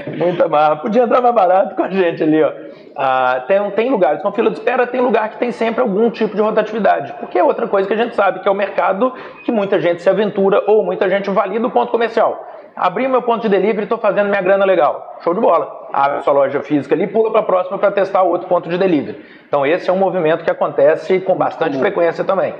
Muita 0.18 0.48
marra. 0.48 0.76
Podia 0.76 1.04
entrar 1.04 1.20
mais 1.20 1.34
barato 1.34 1.74
com 1.76 1.82
a 1.84 1.90
gente 1.90 2.22
ali, 2.22 2.42
ó. 2.42 2.52
Ah, 2.96 3.44
tem, 3.46 3.70
tem 3.70 3.90
lugares 3.90 4.20
com 4.20 4.32
fila 4.32 4.50
de 4.50 4.58
espera, 4.58 4.84
tem 4.86 5.00
lugar 5.00 5.28
que 5.30 5.38
tem 5.38 5.52
sempre 5.52 5.80
algum 5.80 6.10
tipo 6.10 6.34
de 6.34 6.42
rotatividade. 6.42 7.12
Porque 7.20 7.38
é 7.38 7.44
outra 7.44 7.68
coisa 7.68 7.86
que 7.86 7.94
a 7.94 7.96
gente 7.96 8.16
sabe, 8.16 8.40
que 8.40 8.48
é 8.48 8.50
o 8.50 8.54
mercado 8.54 9.12
que 9.44 9.52
muita 9.52 9.80
gente 9.80 10.02
se 10.02 10.10
aventura 10.10 10.62
ou 10.66 10.84
muita 10.84 11.08
gente 11.08 11.30
valida 11.30 11.66
o 11.66 11.70
ponto 11.70 11.92
comercial. 11.92 12.44
Abri 12.78 13.08
meu 13.08 13.22
ponto 13.22 13.42
de 13.42 13.48
delivery 13.48 13.80
e 13.80 13.82
estou 13.82 13.98
fazendo 13.98 14.28
minha 14.28 14.40
grana 14.40 14.64
legal. 14.64 15.16
Show 15.22 15.34
de 15.34 15.40
bola. 15.40 15.88
Abre 15.92 16.22
sua 16.22 16.32
loja 16.32 16.62
física 16.62 16.94
ali 16.94 17.04
e 17.04 17.06
pula 17.08 17.30
para 17.30 17.40
a 17.40 17.44
próxima 17.44 17.78
para 17.78 17.90
testar 17.90 18.22
outro 18.22 18.48
ponto 18.48 18.68
de 18.68 18.78
delivery. 18.78 19.20
Então 19.48 19.66
esse 19.66 19.90
é 19.90 19.92
um 19.92 19.98
movimento 19.98 20.44
que 20.44 20.50
acontece 20.50 21.20
com 21.20 21.34
bastante 21.34 21.78
frequência 21.78 22.24
também. 22.24 22.54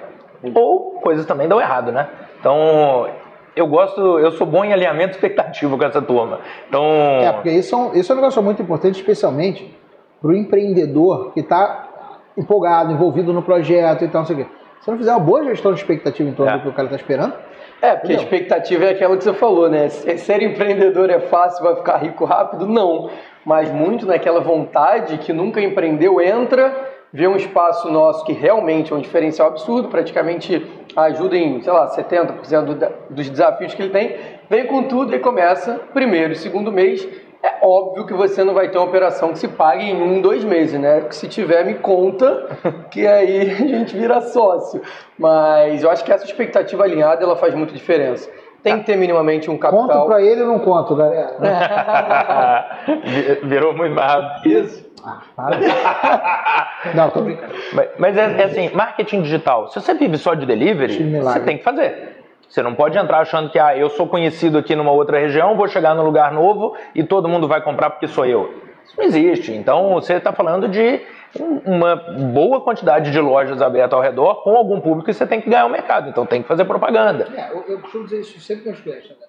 Ou 0.54 1.00
coisas 1.00 1.24
também 1.24 1.46
dão 1.46 1.60
errado, 1.60 1.92
né? 1.92 2.08
Então 2.40 3.08
eu 3.54 3.66
gosto, 3.66 4.18
eu 4.18 4.30
sou 4.32 4.46
bom 4.46 4.64
em 4.64 4.72
alinhamento 4.72 5.12
expectativa 5.12 5.76
com 5.76 5.84
essa 5.84 6.02
turma. 6.02 6.40
Então... 6.68 6.84
É, 7.20 7.32
porque 7.32 7.50
isso 7.50 7.74
é 7.74 7.78
um, 7.78 7.94
isso 7.94 8.12
é 8.12 8.14
um 8.14 8.18
negócio 8.18 8.42
muito 8.42 8.62
importante, 8.62 8.96
especialmente 8.96 9.76
para 10.20 10.30
o 10.30 10.34
empreendedor 10.34 11.32
que 11.32 11.40
está 11.40 11.88
empolgado, 12.36 12.92
envolvido 12.92 13.32
no 13.32 13.42
projeto 13.42 14.04
e 14.04 14.08
tal, 14.08 14.22
não 14.22 14.26
sei 14.26 14.36
o 14.36 14.38
quê. 14.40 14.46
Se 14.80 14.90
não 14.90 14.98
fizer 14.98 15.10
uma 15.10 15.20
boa 15.20 15.44
gestão 15.44 15.72
de 15.72 15.80
expectativa 15.80 16.28
em 16.28 16.32
torno 16.32 16.52
é. 16.52 16.56
do 16.56 16.62
que 16.62 16.68
o 16.68 16.72
cara 16.72 16.86
está 16.86 16.96
esperando. 16.96 17.34
É, 17.80 17.92
porque 17.92 18.12
entendeu? 18.12 18.20
a 18.20 18.22
expectativa 18.24 18.84
é 18.86 18.90
aquela 18.90 19.16
que 19.16 19.24
você 19.24 19.32
falou, 19.32 19.68
né? 19.68 19.88
Ser 19.88 20.42
empreendedor 20.42 21.10
é 21.10 21.20
fácil, 21.20 21.62
vai 21.62 21.76
ficar 21.76 21.96
rico 21.98 22.24
rápido? 22.24 22.66
Não. 22.66 23.10
Mas 23.44 23.70
muito 23.70 24.04
naquela 24.04 24.40
vontade 24.40 25.18
que 25.18 25.32
nunca 25.32 25.60
empreendeu, 25.60 26.20
entra, 26.20 26.74
vê 27.12 27.26
um 27.26 27.36
espaço 27.36 27.90
nosso 27.90 28.24
que 28.24 28.32
realmente 28.32 28.92
é 28.92 28.96
um 28.96 29.00
diferencial 29.00 29.48
absurdo, 29.48 29.88
praticamente 29.88 30.66
ajuda 30.96 31.36
em, 31.36 31.62
sei 31.62 31.72
lá, 31.72 31.88
70% 31.88 32.90
dos 33.08 33.30
desafios 33.30 33.74
que 33.74 33.82
ele 33.82 33.92
tem, 33.92 34.16
vem 34.50 34.66
com 34.66 34.82
tudo 34.82 35.14
e 35.14 35.18
começa 35.18 35.80
primeiro 35.94 36.32
e 36.32 36.36
segundo 36.36 36.72
mês 36.72 37.08
é 37.42 37.58
óbvio 37.62 38.04
que 38.04 38.12
você 38.12 38.42
não 38.42 38.52
vai 38.52 38.68
ter 38.68 38.78
uma 38.78 38.86
operação 38.86 39.32
que 39.32 39.38
se 39.38 39.48
pague 39.48 39.84
em 39.84 40.02
um, 40.02 40.20
dois 40.20 40.42
meses, 40.42 40.78
né? 40.78 41.00
Porque 41.00 41.14
se 41.14 41.28
tiver, 41.28 41.64
me 41.64 41.74
conta, 41.74 42.58
que 42.90 43.06
aí 43.06 43.52
a 43.52 43.54
gente 43.54 43.96
vira 43.96 44.20
sócio. 44.20 44.82
Mas 45.16 45.82
eu 45.82 45.90
acho 45.90 46.04
que 46.04 46.12
essa 46.12 46.24
expectativa 46.24 46.82
alinhada, 46.82 47.22
ela 47.22 47.36
faz 47.36 47.54
muita 47.54 47.72
diferença. 47.72 48.28
Tem 48.62 48.80
que 48.80 48.86
ter 48.86 48.96
minimamente 48.96 49.48
um 49.48 49.56
capital. 49.56 49.86
Conto 49.86 50.06
pra 50.06 50.20
ele 50.20 50.42
ou 50.42 50.48
não 50.48 50.58
conto, 50.58 50.96
galera? 50.96 51.36
Virou 53.44 53.72
muito 53.72 53.98
rápido. 53.98 54.46
Isso. 54.46 54.88
Ah, 55.04 55.22
para. 55.36 56.90
não, 56.92 57.08
tô 57.10 57.22
brincando. 57.22 57.54
Mas, 57.72 57.88
mas 57.98 58.16
é, 58.16 58.40
é, 58.40 58.44
assim, 58.44 58.70
marketing 58.74 59.22
digital. 59.22 59.68
Se 59.68 59.80
você 59.80 59.94
vive 59.94 60.18
só 60.18 60.34
de 60.34 60.44
delivery, 60.44 61.20
você 61.22 61.40
tem 61.40 61.58
que 61.58 61.62
fazer. 61.62 62.17
Você 62.48 62.62
não 62.62 62.74
pode 62.74 62.96
entrar 62.96 63.18
achando 63.20 63.50
que 63.50 63.58
ah, 63.58 63.76
eu 63.76 63.90
sou 63.90 64.06
conhecido 64.06 64.56
aqui 64.56 64.74
numa 64.74 64.90
outra 64.90 65.18
região, 65.18 65.56
vou 65.56 65.68
chegar 65.68 65.94
num 65.94 66.02
lugar 66.02 66.32
novo 66.32 66.74
e 66.94 67.04
todo 67.04 67.28
mundo 67.28 67.46
vai 67.46 67.60
comprar 67.60 67.90
porque 67.90 68.08
sou 68.08 68.24
eu. 68.24 68.54
Isso 68.84 68.94
não 68.96 69.04
existe. 69.04 69.52
Então 69.52 69.92
você 69.92 70.14
está 70.14 70.32
falando 70.32 70.66
de 70.66 71.00
uma 71.38 71.94
boa 71.94 72.62
quantidade 72.62 73.10
de 73.10 73.20
lojas 73.20 73.60
abertas 73.60 73.92
ao 73.92 74.00
redor 74.00 74.42
com 74.42 74.56
algum 74.56 74.80
público 74.80 75.10
e 75.10 75.14
você 75.14 75.26
tem 75.26 75.42
que 75.42 75.50
ganhar 75.50 75.66
o 75.66 75.70
mercado. 75.70 76.08
Então 76.08 76.24
tem 76.24 76.40
que 76.40 76.48
fazer 76.48 76.64
propaganda. 76.64 77.28
É, 77.36 77.52
eu, 77.52 77.64
eu 77.68 77.80
costumo 77.80 78.04
dizer 78.04 78.20
isso 78.20 78.40
sempre 78.40 78.70
os 78.70 78.80
clientes. 78.80 79.10
Né? 79.10 79.26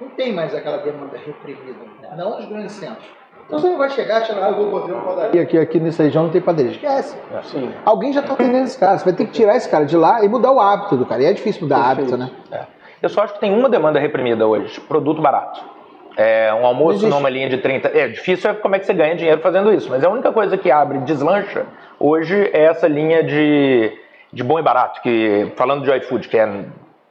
Não 0.00 0.08
tem 0.10 0.32
mais 0.32 0.54
aquela 0.54 0.78
demanda 0.78 1.18
reprimida. 1.18 1.78
Não 2.16 2.36
nos 2.36 2.46
grandes 2.46 2.72
centros. 2.72 3.17
Então 3.48 3.58
você 3.58 3.66
não 3.66 3.78
vai 3.78 3.88
chegar 3.88 4.22
chegar, 4.26 4.44
ah, 4.44 4.50
eu 4.50 4.70
vou 4.70 4.80
fazer 4.80 4.92
uma 4.92 5.02
padaria 5.02 5.42
aqui, 5.42 5.58
aqui 5.58 5.80
nessa 5.80 6.02
região 6.02 6.24
não 6.24 6.30
tem 6.30 6.40
padaria. 6.40 6.70
Esquece. 6.70 7.16
É. 7.34 7.42
Sim. 7.42 7.72
Alguém 7.82 8.12
já 8.12 8.20
está 8.20 8.34
atendendo 8.34 8.64
esse 8.64 8.78
cara. 8.78 8.98
Você 8.98 9.06
vai 9.06 9.14
ter 9.14 9.24
que 9.24 9.32
tirar 9.32 9.56
esse 9.56 9.68
cara 9.68 9.86
de 9.86 9.96
lá 9.96 10.22
e 10.22 10.28
mudar 10.28 10.52
o 10.52 10.60
hábito 10.60 10.98
do 10.98 11.06
cara. 11.06 11.22
E 11.22 11.26
é 11.26 11.32
difícil 11.32 11.62
mudar 11.62 11.96
Perfeito. 11.96 12.14
hábito, 12.14 12.16
né? 12.18 12.30
É. 12.52 12.66
Eu 13.00 13.08
só 13.08 13.22
acho 13.22 13.34
que 13.34 13.40
tem 13.40 13.52
uma 13.52 13.70
demanda 13.70 13.98
reprimida 13.98 14.46
hoje: 14.46 14.78
produto 14.82 15.22
barato. 15.22 15.62
É, 16.14 16.52
um 16.52 16.66
almoço 16.66 17.08
numa 17.08 17.30
linha 17.30 17.48
de 17.48 17.58
30. 17.58 17.88
É 17.88 18.08
difícil 18.08 18.50
é 18.50 18.54
como 18.54 18.74
é 18.74 18.78
que 18.78 18.84
você 18.84 18.92
ganha 18.92 19.14
dinheiro 19.14 19.40
fazendo 19.40 19.72
isso, 19.72 19.88
mas 19.88 20.04
a 20.04 20.10
única 20.10 20.32
coisa 20.32 20.58
que 20.58 20.70
abre 20.70 20.98
deslancha 20.98 21.64
hoje 21.98 22.50
é 22.52 22.64
essa 22.64 22.88
linha 22.88 23.22
de, 23.22 23.92
de 24.32 24.42
bom 24.42 24.58
e 24.58 24.62
barato, 24.62 25.00
que 25.00 25.52
falando 25.54 25.84
de 25.84 25.96
iFood, 25.96 26.28
que 26.28 26.36
é 26.36 26.64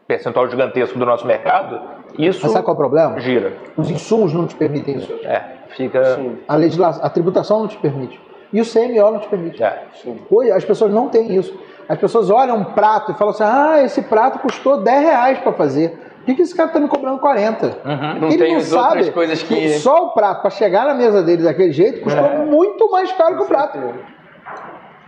percentual 0.06 0.50
gigantesco 0.50 1.00
do 1.00 1.06
nosso 1.06 1.26
mercado, 1.26 1.82
isso. 2.18 2.40
Mas 2.44 2.52
sabe 2.52 2.66
qual 2.66 2.74
é 2.74 2.78
o 2.78 2.80
problema? 2.80 3.20
Gira. 3.20 3.54
Os 3.76 3.90
insumos 3.90 4.34
não 4.34 4.48
te 4.48 4.56
permitem 4.56 4.98
isso. 4.98 5.14
É. 5.24 5.44
Fica. 5.70 6.04
Sim. 6.16 6.38
A 6.48 6.56
legislação, 6.56 7.06
a 7.06 7.10
tributação 7.10 7.60
não 7.60 7.68
te 7.68 7.78
permite. 7.78 8.20
E 8.52 8.62
o 8.62 8.66
CMO 8.66 9.12
não 9.12 9.20
te 9.20 9.28
permite. 9.28 9.62
É. 9.62 9.84
Hoje 10.30 10.52
as 10.52 10.64
pessoas 10.64 10.92
não 10.94 11.10
têm 11.10 11.36
isso. 11.36 11.58
As 11.88 11.98
pessoas 11.98 12.30
olham 12.30 12.58
um 12.58 12.64
prato 12.64 13.12
e 13.12 13.16
falam 13.16 13.34
assim: 13.34 13.44
ah, 13.44 13.84
esse 13.84 14.02
prato 14.04 14.40
custou 14.40 14.82
10 14.82 15.02
reais 15.02 15.40
para 15.40 15.54
fazer. 15.54 16.08
Por 16.26 16.36
que, 16.36 16.42
esse 16.42 16.54
cara 16.54 16.68
está 16.68 16.80
me 16.80 16.90
cobrando 16.90 17.20
40? 17.20 17.66
Uhum. 17.68 18.20
Não 18.20 18.28
Ele 18.28 18.38
tem 18.38 18.54
não 18.54 18.60
sabe 18.60 19.12
coisas 19.12 19.42
que... 19.42 19.56
que... 19.56 19.80
Só 19.80 20.08
o 20.08 20.10
prato, 20.12 20.42
para 20.42 20.50
chegar 20.50 20.86
na 20.86 20.94
mesa 20.94 21.24
dele 21.24 21.44
daquele 21.44 21.72
jeito, 21.72 22.02
custou 22.02 22.26
é. 22.26 22.46
muito 22.46 22.92
mais 22.92 23.10
caro 23.14 23.38
que 23.38 23.44
o 23.44 23.46
prato. 23.46 23.78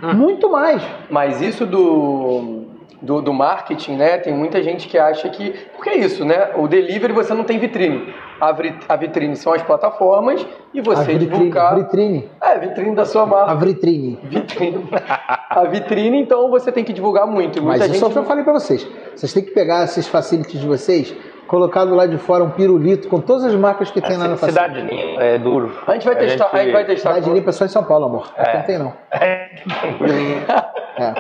Hum. 0.02 0.14
Muito 0.14 0.50
mais. 0.50 0.82
Mas 1.10 1.42
isso 1.42 1.66
do 1.66 2.69
do, 3.02 3.22
do, 3.22 3.34
marketing, 3.34 3.96
né? 3.96 4.18
Tem 4.18 4.34
muita 4.34 4.62
gente 4.62 4.88
que 4.88 4.98
acha 4.98 5.30
que. 5.30 5.52
Porque 5.76 5.90
é 5.90 5.98
isso, 5.98 6.26
né? 6.26 6.52
O 6.56 6.68
delivery 6.68 7.14
você 7.14 7.34
não 7.34 7.44
tem 7.44 7.58
vitrine. 7.58 8.14
A, 8.40 8.56
a 8.90 8.96
vitrine 8.96 9.36
são 9.36 9.54
as 9.54 9.62
plataformas 9.62 10.46
e 10.74 10.82
você 10.82 11.02
a 11.02 11.04
vitrine, 11.04 11.32
divulgar. 11.32 11.76
Vitrine. 11.76 12.30
É, 12.42 12.58
vitrine 12.58 12.96
da 12.96 13.06
sua 13.06 13.26
marca. 13.26 13.52
A 13.52 13.56
vitrine. 13.56 14.20
Vitrine. 14.24 14.88
a 15.50 15.64
vitrine, 15.66 16.22
então 16.22 16.50
você 16.50 16.72
tem 16.72 16.84
que 16.84 16.94
divulgar 16.94 17.28
muito. 17.28 17.62
Mas 17.62 17.84
gente... 17.84 17.98
só 17.98 18.10
que 18.10 18.18
eu 18.18 18.24
falei 18.24 18.44
para 18.44 18.54
vocês. 18.54 18.88
Vocês 19.16 19.34
têm 19.34 19.44
que 19.44 19.52
pegar 19.52 19.84
esses 19.84 20.08
facilities 20.08 20.60
de 20.60 20.68
vocês 20.68 21.16
colocar 21.50 21.84
do 21.84 21.96
lado 21.96 22.12
de 22.12 22.18
fora 22.20 22.44
um 22.44 22.52
pirulito 22.52 23.10
com 23.10 23.20
todas 23.20 23.44
as 23.44 23.56
marcas 23.56 23.90
que 23.90 24.00
tem 24.00 24.16
lá 24.18 24.28
na 24.28 24.38
Cidade 24.38 24.82
Limpa 24.82 25.24
é 25.24 25.38
duro. 25.40 25.76
A 25.88 25.94
gente 25.94 26.06
vai 26.06 26.14
a 26.14 26.20
testar. 26.20 26.46
Gente... 26.46 26.56
A 26.56 26.64
gente 26.64 26.72
vai 26.72 26.86
testar. 26.86 27.14
Cidade 27.16 27.34
Limpa 27.34 27.50
é 27.50 27.54
só 27.54 27.66
em 27.66 27.70
São 27.70 27.84
Paulo, 27.84 28.06
amor. 28.06 28.32
É. 28.38 28.58
Não 28.58 28.64
tem 28.64 28.78
não. 28.78 28.94
É. 29.12 29.50
é. 30.98 31.14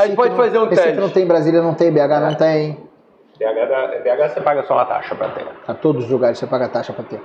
A 0.00 0.06
gente 0.06 0.16
pode 0.16 0.34
fazer 0.34 0.58
um 0.58 0.64
Recife 0.66 0.82
teste. 0.88 1.00
não 1.00 1.08
tem, 1.10 1.26
Brasília 1.26 1.62
não 1.62 1.74
tem, 1.74 1.90
BH 1.92 2.20
não 2.20 2.34
tem. 2.34 2.78
BH, 3.38 3.68
da- 3.68 3.86
BH 4.16 4.28
você 4.34 4.40
paga 4.40 4.62
só 4.62 4.74
uma 4.74 4.84
taxa 4.86 5.14
para 5.14 5.28
ter. 5.28 5.46
A 5.68 5.74
todos 5.74 6.04
os 6.04 6.10
lugares 6.10 6.38
você 6.38 6.46
paga 6.46 6.68
taxa 6.68 6.92
pra 6.92 7.04
ter. 7.04 7.20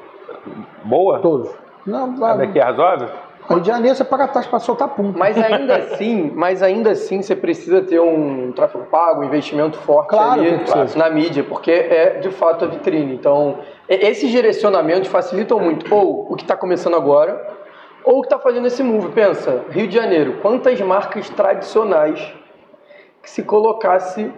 Boa? 0.84 1.20
Todos. 1.20 1.50
Não, 1.86 2.16
vai. 2.18 2.38
daqui 2.38 2.60
é 2.60 2.64
razoável? 2.64 3.10
Rio 3.50 3.60
de 3.60 3.68
Janeiro 3.68 3.96
você 3.98 4.04
paga 4.04 4.28
taxa 4.28 4.48
pra 4.50 4.60
soltar 4.60 4.90
pum. 4.90 5.12
Mas 5.16 5.36
ainda 5.38 5.76
assim, 5.76 6.32
mas 6.36 6.62
ainda 6.62 6.92
assim 6.92 7.22
você 7.22 7.36
precisa 7.36 7.82
ter 7.82 8.00
um 8.00 8.52
tráfego 8.52 8.86
pago, 8.86 9.22
um 9.22 9.24
investimento 9.24 9.78
forte 9.80 10.10
Claro 10.10 10.42
ali 10.42 10.60
na 10.96 11.10
mídia, 11.10 11.44
porque 11.44 11.72
é 11.72 12.20
de 12.22 12.30
fato 12.30 12.66
a 12.66 12.68
vitrine. 12.68 13.14
Então, 13.16 13.58
esses 13.90 14.30
direcionamentos 14.30 15.10
facilitam 15.10 15.60
muito 15.60 15.94
ou 15.94 16.32
o 16.32 16.36
que 16.36 16.44
está 16.44 16.56
começando 16.56 16.96
agora, 16.96 17.42
ou 18.04 18.22
que 18.22 18.28
está 18.28 18.40
fazendo 18.40 18.68
esse 18.68 18.82
move. 18.84 19.10
Pensa, 19.10 19.64
Rio 19.70 19.88
de 19.88 19.96
Janeiro, 19.96 20.38
quantas 20.42 20.80
marcas 20.82 21.30
tradicionais 21.30 22.34
que 23.22 23.30
se 23.30 23.44
colocasse 23.44 24.32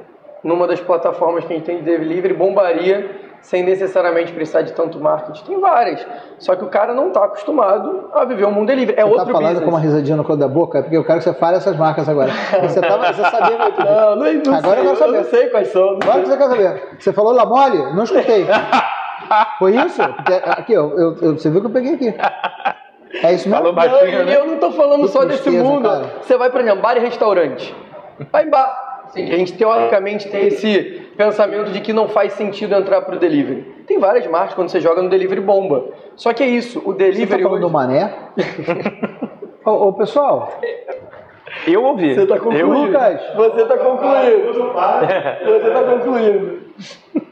numa 0.43 0.67
das 0.67 0.79
plataformas 0.81 1.45
que 1.45 1.53
a 1.53 1.55
gente 1.55 1.65
tem 1.65 1.77
de 1.77 1.83
delivery 1.83 2.33
bombaria 2.33 3.21
sem 3.41 3.61
necessariamente 3.63 4.31
precisar 4.31 4.61
de 4.61 4.71
tanto 4.71 4.99
marketing. 5.01 5.43
Tem 5.45 5.59
várias. 5.59 6.05
Só 6.39 6.55
que 6.55 6.63
o 6.63 6.67
cara 6.69 6.93
não 6.93 7.09
está 7.09 7.25
acostumado 7.25 8.09
a 8.13 8.23
viver 8.23 8.45
um 8.45 8.51
mundo 8.51 8.67
delivery. 8.67 8.97
É 8.97 9.03
Você 9.03 9.09
tá 9.15 9.19
outro 9.19 9.33
falando 9.33 9.47
business. 9.49 9.63
com 9.65 9.69
uma 9.69 9.79
risadinha 9.79 10.15
no 10.17 10.23
canto 10.23 10.39
da 10.39 10.47
boca? 10.47 10.79
É 10.79 10.81
porque 10.81 10.95
eu 10.95 11.03
quero 11.03 11.17
que 11.19 11.25
você 11.25 11.33
fale 11.33 11.57
essas 11.57 11.75
marcas 11.77 12.07
agora. 12.07 12.31
Você, 12.61 12.79
tava, 12.81 13.11
você 13.11 13.21
sabia 13.21 13.57
muito 13.57 13.81
disso. 13.81 13.87
Não, 13.93 14.15
não, 14.15 14.33
não 14.33 14.55
Agora 14.55 14.79
eu 14.79 14.83
sei, 14.83 14.95
quero 14.95 14.97
saber. 14.97 15.17
não 15.17 15.23
sei 15.25 15.49
quais 15.49 15.67
são. 15.69 15.89
Agora 16.01 16.21
que 16.21 16.27
você 16.29 16.37
quer 16.37 16.47
saber. 16.47 16.95
Você 16.99 17.11
falou 17.13 17.33
La 17.33 17.45
Mole? 17.45 17.77
Não 17.95 18.03
escutei. 18.03 18.45
Foi 19.59 19.75
isso? 19.75 20.01
Porque 20.13 20.33
aqui, 20.45 20.73
eu, 20.73 20.97
eu- 20.97 21.15
eu- 21.21 21.37
você 21.37 21.49
viu 21.49 21.59
que 21.61 21.67
eu 21.67 21.71
peguei 21.71 21.95
aqui. 21.95 22.13
É 23.21 23.33
isso 23.33 23.47
mesmo? 23.47 23.57
Falou 23.57 23.73
baixinho, 23.73 24.21
e 24.21 24.25
né? 24.25 24.37
eu 24.37 24.47
não 24.47 24.57
tô 24.57 24.71
falando 24.71 25.01
Que 25.01 25.09
só 25.09 25.23
desse 25.25 25.43
tristeza, 25.43 25.63
mundo. 25.63 25.87
cara. 25.87 26.15
Você 26.21 26.37
vai, 26.37 26.49
por 26.49 26.61
exemplo, 26.61 26.81
bar 26.81 26.97
e 26.97 26.99
restaurante. 26.99 27.75
Vai 28.31 28.45
em 28.45 28.49
bar. 28.49 29.03
Assim, 29.05 29.31
a 29.31 29.37
gente 29.37 29.53
teoricamente 29.53 30.27
tem 30.29 30.47
esse 30.47 31.01
pensamento 31.15 31.71
de 31.71 31.79
que 31.81 31.93
não 31.93 32.07
faz 32.07 32.33
sentido 32.33 32.73
entrar 32.73 33.01
pro 33.01 33.19
delivery. 33.19 33.61
Tem 33.85 33.99
várias 33.99 34.25
marcas 34.27 34.55
quando 34.55 34.69
você 34.69 34.79
joga 34.79 35.01
no 35.03 35.09
delivery 35.09 35.41
bomba. 35.41 35.85
Só 36.15 36.33
que 36.33 36.41
é 36.41 36.47
isso, 36.47 36.79
o 36.79 36.85
Você 36.85 36.91
tá 36.91 37.03
delivery 37.03 37.43
falando 37.43 37.59
do 37.59 37.65
hoje... 37.65 37.73
Mané? 37.73 38.13
ô, 39.65 39.71
ô, 39.89 39.93
pessoal, 39.93 40.59
Eu 41.67 41.83
ouvi. 41.83 42.15
Você 42.15 42.25
tá 42.25 42.35
eu 42.35 42.41
concluindo. 42.41 42.73
Lucas. 42.73 43.21
Você 43.35 43.65
tá 43.65 43.77
concluindo. 43.77 44.53
Você 45.45 45.69
tá 45.69 45.83
concluindo. 45.83 46.59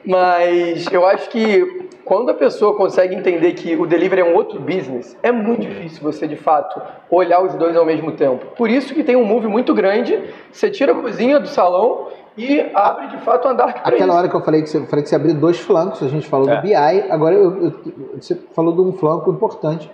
Mas 0.06 0.92
eu 0.92 1.06
acho 1.08 1.30
que 1.30 1.81
quando 2.06 2.30
a 2.30 2.34
pessoa 2.34 2.76
consegue 2.76 3.16
entender 3.16 3.54
que 3.54 3.76
o 3.76 3.86
delivery 3.86 4.22
é 4.22 4.26
um 4.26 4.36
outro 4.36 4.60
business, 4.60 5.18
é 5.22 5.32
muito 5.32 5.62
difícil 5.62 6.02
você 6.04 6.28
de 6.28 6.36
fato 6.36 6.82
olhar 7.10 7.42
os 7.44 7.54
dois 7.56 7.76
ao 7.76 7.86
mesmo 7.86 8.12
tempo. 8.14 8.46
Por 8.56 8.70
isso 8.70 8.94
que 8.94 9.04
tem 9.04 9.16
um 9.16 9.26
move 9.26 9.48
muito 9.48 9.74
grande, 9.74 10.20
você 10.52 10.70
tira 10.70 10.92
a 10.92 10.96
cozinha 10.96 11.40
do 11.40 11.48
salão 11.48 12.08
e 12.38 12.66
abre 12.74 13.08
de 13.08 13.18
fato 13.18 13.48
um 13.48 13.52
andar 13.52 13.74
que 13.74 13.80
pra 13.82 13.90
aquela 13.94 14.10
isso. 14.10 14.18
hora 14.18 14.30
que 14.30 14.36
eu 14.36 14.42
falei 14.42 14.62
que 14.62 14.70
você, 14.70 14.86
falei 14.86 15.04
que 15.04 15.10
você 15.10 15.16
abriu 15.16 15.34
dois 15.36 15.60
flancos, 15.60 16.02
a 16.02 16.08
gente 16.08 16.28
falou 16.28 16.50
É. 16.50 16.56
do 16.56 16.62
BI, 16.62 16.74
agora 17.10 17.36
eu- 17.36 17.64
eu- 17.66 17.74
você 18.20 18.36
falou 18.56 18.74
de 18.74 18.82
um 18.82 18.94
flanco 18.94 19.30
importante, 19.32 19.92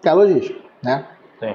que 0.00 0.08
é 0.08 0.10
a 0.10 0.14
logística, 0.14 0.58
né? 0.82 1.04
Sim. 1.40 1.54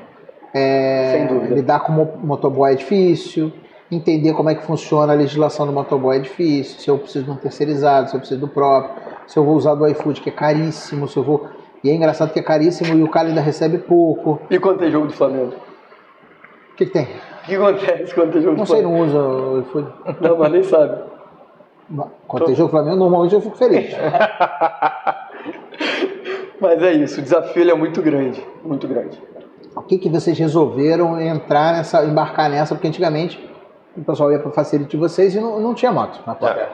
É, 0.53 1.11
Sem 1.17 1.27
dúvida. 1.27 1.55
Lidar 1.55 1.79
com 1.81 1.91
mo- 1.91 2.13
motoboy 2.23 2.71
é 2.71 2.75
difícil, 2.75 3.51
entender 3.91 4.33
como 4.33 4.49
é 4.49 4.55
que 4.55 4.63
funciona 4.63 5.13
a 5.13 5.15
legislação 5.15 5.65
do 5.65 5.71
motoboy 5.71 6.17
é 6.17 6.19
difícil, 6.19 6.79
se 6.79 6.89
eu 6.89 6.97
preciso 6.97 7.25
de 7.25 7.31
um 7.31 7.35
terceirizado, 7.35 8.09
se 8.09 8.15
eu 8.15 8.19
preciso 8.19 8.39
do 8.41 8.47
próprio, 8.47 8.95
se 9.25 9.37
eu 9.37 9.43
vou 9.43 9.55
usar 9.55 9.75
do 9.75 9.87
iFood 9.87 10.21
que 10.21 10.29
é 10.29 10.33
caríssimo, 10.33 11.07
se 11.07 11.17
eu 11.17 11.23
vou... 11.23 11.47
E 11.83 11.89
é 11.89 11.93
engraçado 11.93 12.33
que 12.33 12.39
é 12.39 12.43
caríssimo 12.43 12.97
e 12.97 13.03
o 13.03 13.09
cara 13.09 13.29
ainda 13.29 13.39
recebe 13.39 13.77
pouco. 13.77 14.41
E 14.49 14.59
quando 14.59 14.79
tem 14.79 14.91
jogo 14.91 15.07
do 15.07 15.13
Flamengo? 15.13 15.53
O 16.73 16.75
que, 16.75 16.85
que 16.85 16.91
tem? 16.91 17.07
O 17.43 17.45
que 17.45 17.55
acontece 17.55 18.13
quando 18.13 18.33
tem 18.33 18.41
jogo 18.41 18.57
Não 18.57 18.63
do 18.63 18.69
sei, 18.69 18.81
Flamengo? 18.81 19.05
não 19.05 19.07
usa 19.07 19.19
o 19.19 19.59
iFood. 19.61 19.87
Não, 20.21 20.37
mas 20.37 20.51
nem 20.51 20.63
sabe. 20.63 21.03
Não. 21.89 22.11
Quando 22.27 22.45
tem 22.45 22.55
jogo 22.55 22.69
Flamengo, 22.69 22.97
normalmente 22.97 23.33
eu 23.35 23.41
fico 23.41 23.55
feliz. 23.55 23.95
Mas 26.59 26.81
é 26.81 26.91
isso, 26.93 27.19
o 27.19 27.23
desafio 27.23 27.69
é 27.69 27.73
muito 27.75 28.01
grande. 28.01 28.43
Muito 28.63 28.87
grande. 28.87 29.21
O 29.75 29.81
que, 29.83 29.97
que 29.99 30.09
vocês 30.09 30.37
resolveram 30.37 31.21
entrar 31.21 31.73
nessa, 31.73 32.03
embarcar 32.03 32.49
nessa? 32.49 32.73
Porque 32.73 32.87
antigamente 32.87 33.39
o 33.97 34.03
pessoal 34.03 34.31
ia 34.31 34.39
para 34.39 34.51
facility 34.51 34.91
de 34.91 34.97
vocês 34.97 35.35
e 35.35 35.39
não, 35.39 35.59
não 35.59 35.73
tinha 35.73 35.91
moto 35.91 36.19
na 36.25 36.35
porta. 36.35 36.59
É. 36.59 36.69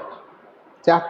Certo? 0.82 1.10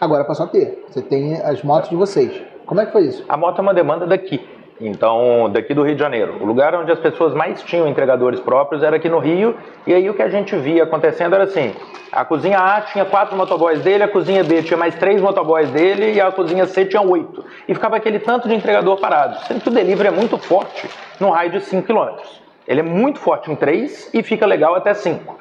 Agora 0.00 0.24
passou 0.24 0.46
a 0.46 0.48
ter. 0.48 0.84
Você 0.88 1.02
tem 1.02 1.40
as 1.40 1.62
motos 1.62 1.90
de 1.90 1.96
vocês. 1.96 2.42
Como 2.66 2.80
é 2.80 2.86
que 2.86 2.92
foi 2.92 3.02
isso? 3.02 3.24
A 3.28 3.36
moto 3.36 3.58
é 3.58 3.62
uma 3.62 3.74
demanda 3.74 4.06
daqui. 4.06 4.40
Então, 4.80 5.48
daqui 5.52 5.72
do 5.72 5.84
Rio 5.84 5.94
de 5.94 6.00
Janeiro. 6.00 6.42
O 6.42 6.44
lugar 6.44 6.74
onde 6.74 6.90
as 6.90 6.98
pessoas 6.98 7.32
mais 7.32 7.62
tinham 7.62 7.86
entregadores 7.86 8.40
próprios 8.40 8.82
era 8.82 8.96
aqui 8.96 9.08
no 9.08 9.18
Rio. 9.18 9.56
E 9.86 9.94
aí 9.94 10.10
o 10.10 10.14
que 10.14 10.22
a 10.22 10.28
gente 10.28 10.56
via 10.56 10.82
acontecendo 10.82 11.34
era 11.34 11.44
assim: 11.44 11.72
a 12.10 12.24
cozinha 12.24 12.58
A 12.58 12.80
tinha 12.80 13.04
quatro 13.04 13.36
motoboys 13.36 13.80
dele, 13.82 14.02
a 14.02 14.08
cozinha 14.08 14.42
B 14.42 14.62
tinha 14.62 14.76
mais 14.76 14.94
três 14.96 15.20
motoboys 15.20 15.70
dele 15.70 16.14
e 16.14 16.20
a 16.20 16.32
cozinha 16.32 16.66
C 16.66 16.84
tinha 16.86 17.02
oito. 17.02 17.44
E 17.68 17.74
ficava 17.74 17.96
aquele 17.96 18.18
tanto 18.18 18.48
de 18.48 18.54
entregador 18.54 18.98
parado. 18.98 19.38
Sendo 19.46 19.60
que 19.60 19.68
o 19.68 19.72
delivery 19.72 20.08
é 20.08 20.12
muito 20.12 20.36
forte 20.38 20.90
num 21.20 21.30
raio 21.30 21.52
de 21.52 21.60
5 21.60 21.86
km. 21.86 22.16
Ele 22.66 22.80
é 22.80 22.82
muito 22.82 23.18
forte 23.18 23.50
em 23.50 23.56
3 23.56 24.10
e 24.14 24.22
fica 24.22 24.46
legal 24.46 24.74
até 24.74 24.94
5, 24.94 25.38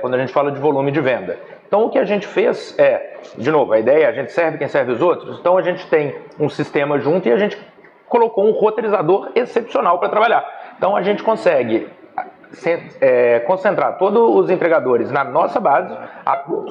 quando 0.00 0.14
a 0.14 0.18
gente 0.18 0.32
fala 0.32 0.50
de 0.50 0.58
volume 0.58 0.90
de 0.90 1.00
venda. 1.00 1.38
Então 1.66 1.84
o 1.86 1.90
que 1.90 1.98
a 1.98 2.04
gente 2.04 2.26
fez 2.26 2.74
é, 2.78 3.18
de 3.36 3.50
novo, 3.50 3.72
a 3.72 3.78
ideia 3.80 4.04
é 4.04 4.06
a 4.08 4.12
gente 4.12 4.30
serve 4.32 4.58
quem 4.58 4.68
serve 4.68 4.92
os 4.92 5.02
outros. 5.02 5.38
Então 5.40 5.58
a 5.58 5.62
gente 5.62 5.86
tem 5.88 6.14
um 6.38 6.48
sistema 6.48 6.98
junto 6.98 7.28
e 7.28 7.32
a 7.32 7.36
gente 7.36 7.58
colocou 8.08 8.46
um 8.46 8.52
roteirizador 8.52 9.30
excepcional 9.34 9.98
para 9.98 10.08
trabalhar. 10.08 10.44
Então 10.78 10.94
a 10.94 11.02
gente 11.02 11.22
consegue 11.22 11.88
se- 12.52 12.82
é, 13.00 13.40
concentrar 13.40 13.98
todos 13.98 14.22
os 14.36 14.50
entregadores 14.50 15.10
na 15.10 15.24
nossa 15.24 15.58
base, 15.58 15.96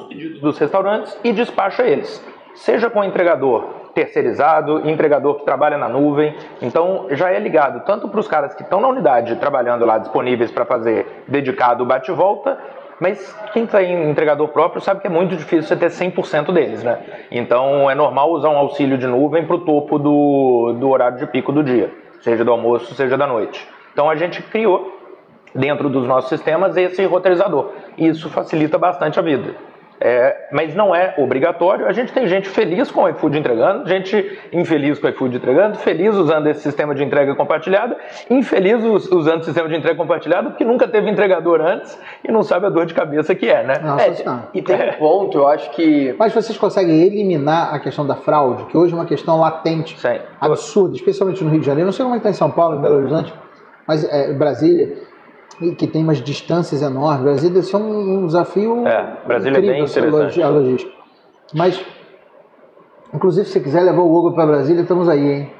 pedidos 0.08 0.40
dos 0.40 0.58
restaurantes 0.58 1.18
e 1.22 1.32
despacha 1.32 1.82
eles. 1.82 2.24
Seja 2.54 2.88
com 2.88 3.04
entregador 3.04 3.83
terceirizado, 3.94 4.88
entregador 4.88 5.36
que 5.36 5.44
trabalha 5.44 5.78
na 5.78 5.88
nuvem. 5.88 6.34
Então 6.60 7.06
já 7.10 7.30
é 7.30 7.38
ligado 7.38 7.84
tanto 7.84 8.08
para 8.08 8.20
os 8.20 8.28
caras 8.28 8.54
que 8.54 8.62
estão 8.62 8.80
na 8.80 8.88
unidade 8.88 9.36
trabalhando 9.36 9.84
lá 9.86 9.98
disponíveis 9.98 10.50
para 10.50 10.64
fazer 10.64 11.24
dedicado 11.28 11.84
bate-volta, 11.86 12.58
mas 13.00 13.34
quem 13.52 13.66
tem 13.66 14.10
entregador 14.10 14.48
próprio 14.48 14.80
sabe 14.80 15.00
que 15.00 15.06
é 15.06 15.10
muito 15.10 15.36
difícil 15.36 15.62
você 15.62 15.76
ter 15.76 15.90
100% 15.90 16.52
deles, 16.52 16.82
né? 16.82 16.98
Então 17.30 17.90
é 17.90 17.94
normal 17.94 18.30
usar 18.32 18.50
um 18.50 18.56
auxílio 18.56 18.98
de 18.98 19.06
nuvem 19.06 19.46
para 19.46 19.56
o 19.56 19.60
topo 19.60 19.98
do, 19.98 20.76
do 20.78 20.88
horário 20.90 21.18
de 21.18 21.26
pico 21.26 21.52
do 21.52 21.62
dia, 21.62 21.90
seja 22.20 22.44
do 22.44 22.50
almoço, 22.50 22.94
seja 22.94 23.16
da 23.16 23.26
noite. 23.26 23.66
Então 23.92 24.10
a 24.10 24.16
gente 24.16 24.42
criou 24.42 24.92
dentro 25.54 25.88
dos 25.88 26.06
nossos 26.06 26.28
sistemas 26.28 26.76
esse 26.76 27.04
roteirizador. 27.04 27.72
Isso 27.96 28.28
facilita 28.28 28.76
bastante 28.76 29.18
a 29.18 29.22
vida. 29.22 29.54
É, 30.00 30.48
mas 30.52 30.74
não 30.74 30.94
é 30.94 31.14
obrigatório. 31.16 31.86
A 31.86 31.92
gente 31.92 32.12
tem 32.12 32.26
gente 32.26 32.48
feliz 32.48 32.90
com 32.90 33.02
o 33.04 33.08
iFood 33.10 33.38
entregando, 33.38 33.88
gente 33.88 34.38
infeliz 34.52 34.98
com 34.98 35.06
o 35.06 35.10
iFood 35.10 35.36
entregando, 35.36 35.78
feliz 35.78 36.14
usando 36.16 36.48
esse 36.48 36.60
sistema 36.60 36.94
de 36.94 37.02
entrega 37.04 37.34
compartilhada, 37.34 37.96
infeliz 38.28 38.82
us- 38.84 39.10
usando 39.10 39.40
o 39.42 39.44
sistema 39.44 39.68
de 39.68 39.76
entrega 39.76 39.96
compartilhado 39.96 40.50
porque 40.50 40.64
nunca 40.64 40.88
teve 40.88 41.08
entregador 41.08 41.60
antes 41.60 41.98
e 42.26 42.30
não 42.30 42.42
sabe 42.42 42.66
a 42.66 42.70
dor 42.70 42.86
de 42.86 42.92
cabeça 42.92 43.34
que 43.34 43.48
é, 43.48 43.62
né? 43.64 43.74
Não, 43.82 43.98
É, 43.98 44.12
e 44.52 44.60
tem 44.60 44.76
um 44.90 44.92
ponto, 44.94 45.38
eu 45.38 45.46
acho 45.48 45.70
que 45.70 46.14
Mas 46.18 46.34
vocês 46.34 46.58
conseguem 46.58 47.00
eliminar 47.02 47.72
a 47.72 47.78
questão 47.78 48.04
da 48.06 48.16
fraude, 48.16 48.64
que 48.66 48.76
hoje 48.76 48.92
é 48.92 48.96
uma 48.96 49.06
questão 49.06 49.38
latente, 49.40 49.98
Sim. 49.98 50.18
absurda, 50.40 50.96
especialmente 50.96 51.42
no 51.42 51.50
Rio 51.50 51.60
de 51.60 51.66
Janeiro. 51.66 51.86
Não 51.86 51.92
sei 51.92 52.02
como 52.04 52.16
é 52.16 52.18
que 52.18 52.26
está 52.26 52.30
em 52.30 52.38
São 52.38 52.50
Paulo, 52.50 52.78
em 52.78 52.82
Belo 52.82 52.96
Horizonte, 52.96 53.32
mas 53.86 54.04
é, 54.12 54.32
Brasília, 54.32 54.92
que 55.78 55.86
tem 55.86 56.02
umas 56.02 56.20
distâncias 56.22 56.82
enormes. 56.82 57.22
Brasília 57.22 57.54
deve 57.54 57.66
ser 57.66 57.76
um, 57.76 58.18
um 58.22 58.26
desafio 58.26 58.86
É, 58.86 59.16
Brasília 59.26 59.58
é 59.58 59.60
bem 59.60 59.70
incrível, 59.70 59.84
essa 59.84 60.00
interessante. 60.00 60.42
a 60.42 60.48
logística. 60.48 60.92
Mas, 61.54 61.84
inclusive, 63.12 63.46
se 63.46 63.52
você 63.52 63.60
quiser 63.60 63.82
levar 63.82 64.00
o 64.02 64.08
Google 64.08 64.32
para 64.32 64.46
Brasília, 64.46 64.82
estamos 64.82 65.08
aí, 65.08 65.20
hein? 65.32 65.50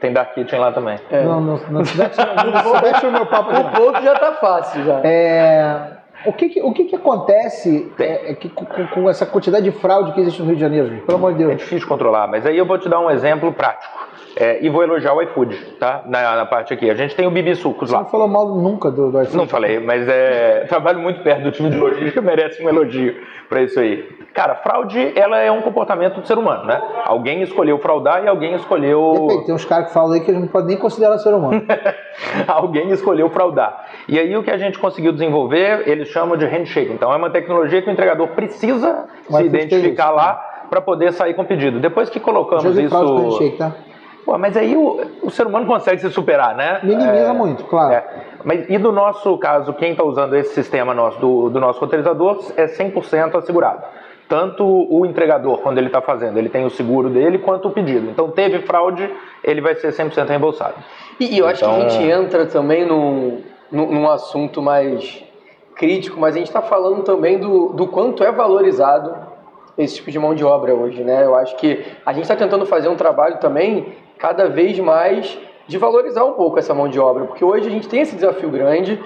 Tem 0.00 0.12
Dark 0.12 0.32
Kitchen 0.34 0.58
lá 0.60 0.70
também. 0.70 0.96
É. 1.10 1.24
Não, 1.24 1.40
não, 1.40 1.56
não, 1.56 1.80
não 1.80 2.80
mete 2.82 3.04
no 3.04 3.12
meu 3.12 3.26
papo 3.26 3.50
o 3.50 3.52
não. 3.54 3.70
ponto 3.72 4.00
já 4.02 4.14
tá 4.14 4.32
fácil 4.34 4.84
já. 4.84 5.00
É, 5.02 5.96
o 6.24 6.32
que, 6.32 6.48
que- 6.50 6.62
o 6.62 6.72
que, 6.72 6.84
que 6.84 6.94
acontece 6.96 7.90
é, 7.98 8.30
é 8.30 8.34
que, 8.34 8.48
com, 8.48 8.64
com 8.64 9.10
essa 9.10 9.26
quantidade 9.26 9.64
de 9.64 9.72
fraude 9.72 10.12
que 10.12 10.20
existe 10.20 10.40
no 10.40 10.46
Rio 10.46 10.54
de 10.54 10.60
Janeiro, 10.60 10.88
gente? 10.88 11.02
Pelo 11.04 11.18
amor 11.18 11.34
de 11.34 11.42
É 11.42 11.46
Deus. 11.48 11.58
difícil 11.60 11.88
controlar, 11.88 12.28
mas 12.28 12.46
aí 12.46 12.56
eu 12.56 12.64
vou 12.64 12.78
te 12.78 12.88
dar 12.88 13.00
um 13.00 13.10
exemplo 13.10 13.52
prático. 13.52 14.07
É, 14.40 14.64
e 14.64 14.68
vou 14.68 14.84
elogiar 14.84 15.14
o 15.14 15.22
iFood, 15.22 15.56
tá? 15.80 16.04
Na, 16.06 16.36
na 16.36 16.46
parte 16.46 16.72
aqui. 16.72 16.88
A 16.88 16.94
gente 16.94 17.12
tem 17.16 17.26
o 17.26 17.30
Bibi 17.30 17.56
Sucos 17.56 17.90
Você 17.90 17.96
lá. 17.96 18.02
não 18.02 18.08
falou 18.08 18.28
mal 18.28 18.54
nunca 18.54 18.88
do, 18.88 19.10
do 19.10 19.20
iFood. 19.22 19.36
Não 19.36 19.48
falei, 19.48 19.80
mas 19.80 20.06
é, 20.06 20.60
trabalho 20.70 21.00
muito 21.00 21.24
perto 21.24 21.42
do 21.42 21.50
time 21.50 21.70
de 21.70 21.76
logística, 21.76 22.20
merece 22.22 22.62
um 22.62 22.68
elogio 22.68 23.16
para 23.48 23.62
isso 23.62 23.80
aí. 23.80 24.08
Cara, 24.32 24.54
fraude, 24.54 25.12
ela 25.16 25.38
é 25.40 25.50
um 25.50 25.60
comportamento 25.60 26.20
do 26.20 26.26
ser 26.26 26.38
humano, 26.38 26.66
né? 26.66 26.80
Alguém 27.04 27.42
escolheu 27.42 27.78
fraudar 27.78 28.22
e 28.22 28.28
alguém 28.28 28.54
escolheu... 28.54 29.26
Depende, 29.26 29.46
tem 29.46 29.54
uns 29.56 29.64
caras 29.64 29.88
que 29.88 29.92
falam 29.92 30.12
aí 30.12 30.20
que 30.20 30.30
a 30.30 30.34
gente 30.34 30.44
não 30.44 30.48
pode 30.48 30.68
nem 30.68 30.76
considerar 30.76 31.18
ser 31.18 31.34
humano. 31.34 31.60
alguém 32.46 32.90
escolheu 32.90 33.28
fraudar. 33.30 33.86
E 34.06 34.20
aí 34.20 34.36
o 34.36 34.44
que 34.44 34.52
a 34.52 34.58
gente 34.58 34.78
conseguiu 34.78 35.10
desenvolver, 35.10 35.88
eles 35.88 36.06
chamam 36.08 36.36
de 36.36 36.46
handshake. 36.46 36.92
Então 36.92 37.12
é 37.12 37.16
uma 37.16 37.30
tecnologia 37.30 37.82
que 37.82 37.88
o 37.88 37.92
entregador 37.92 38.28
precisa 38.28 39.06
O 39.28 39.36
se 39.36 39.42
identificar 39.42 40.10
isso, 40.10 40.14
lá 40.14 40.34
para 40.70 40.80
poder 40.80 41.12
sair 41.12 41.34
com 41.34 41.42
o 41.42 41.44
pedido. 41.44 41.80
Depois 41.80 42.08
que 42.08 42.20
colocamos 42.20 42.62
com 42.62 42.80
isso... 42.80 43.16
handshake, 43.16 43.56
tá? 43.56 43.74
Pô, 44.28 44.36
mas 44.36 44.54
aí 44.58 44.76
o, 44.76 45.00
o 45.22 45.30
ser 45.30 45.46
humano 45.46 45.64
consegue 45.66 46.02
se 46.02 46.10
superar, 46.10 46.54
né? 46.54 46.80
Minimiza 46.82 47.30
É, 47.30 47.32
muito, 47.32 47.64
claro. 47.64 47.94
é. 47.94 48.04
Mas 48.44 48.68
e 48.68 48.76
do 48.76 48.92
nosso 48.92 49.38
caso, 49.38 49.72
quem 49.72 49.92
está 49.92 50.04
usando 50.04 50.36
esse 50.36 50.52
sistema 50.52 50.92
nosso, 50.92 51.18
do, 51.18 51.48
do 51.48 51.58
nosso 51.58 51.80
roteirizador, 51.80 52.38
é 52.54 52.66
100% 52.66 53.34
assegurado. 53.36 53.82
tanto 54.28 54.62
o 54.66 55.06
entregador, 55.06 55.58
quando 55.60 55.78
ele 55.78 55.86
está 55.86 56.02
fazendo, 56.02 56.36
ele 56.38 56.50
tem 56.50 56.66
o 56.66 56.70
seguro 56.70 57.08
dele, 57.08 57.38
quanto 57.38 57.68
o 57.68 57.70
pedido. 57.70 58.10
Então, 58.10 58.30
teve 58.30 58.58
fraude, 58.58 59.10
ele 59.42 59.62
vai 59.62 59.74
ser 59.76 59.90
100% 59.94 60.28
reembolsado. 60.28 60.74
E, 61.18 61.34
e 61.34 61.38
eu 61.38 61.46
acho 61.46 61.64
Então- 61.64 61.76
que 61.80 61.86
a 61.86 61.88
gente 61.88 62.04
entra 62.10 62.44
também 62.44 62.84
num, 62.84 63.40
num, 63.72 63.86
num 63.90 64.10
assunto 64.10 64.60
mais 64.60 65.24
crítico, 65.74 66.20
mas 66.20 66.34
a 66.34 66.38
gente 66.38 66.48
está 66.48 66.60
falando 66.60 67.02
também 67.02 67.38
do, 67.38 67.70
do 67.70 67.86
quanto 67.86 68.22
é 68.22 68.30
valorizado 68.30 69.14
esse 69.78 69.94
tipo 69.96 70.10
de 70.10 70.18
mão 70.18 70.34
de 70.34 70.44
obra 70.44 70.74
hoje, 70.74 71.02
né? 71.02 71.24
Eu 71.24 71.34
acho 71.34 71.56
que 71.56 71.82
a 72.04 72.12
gente 72.12 72.24
está 72.24 72.36
tentando 72.36 72.66
fazer 72.66 72.88
um 72.88 72.96
trabalho 72.96 73.38
também 73.38 73.94
cada 74.18 74.48
vez 74.48 74.78
mais 74.78 75.38
de 75.66 75.78
valorizar 75.78 76.24
um 76.24 76.32
pouco 76.32 76.58
essa 76.58 76.74
mão 76.74 76.88
de 76.88 76.98
obra, 76.98 77.26
porque 77.26 77.44
hoje 77.44 77.68
a 77.68 77.70
gente 77.70 77.88
tem 77.88 78.00
esse 78.00 78.14
desafio 78.14 78.50
grande, 78.50 79.00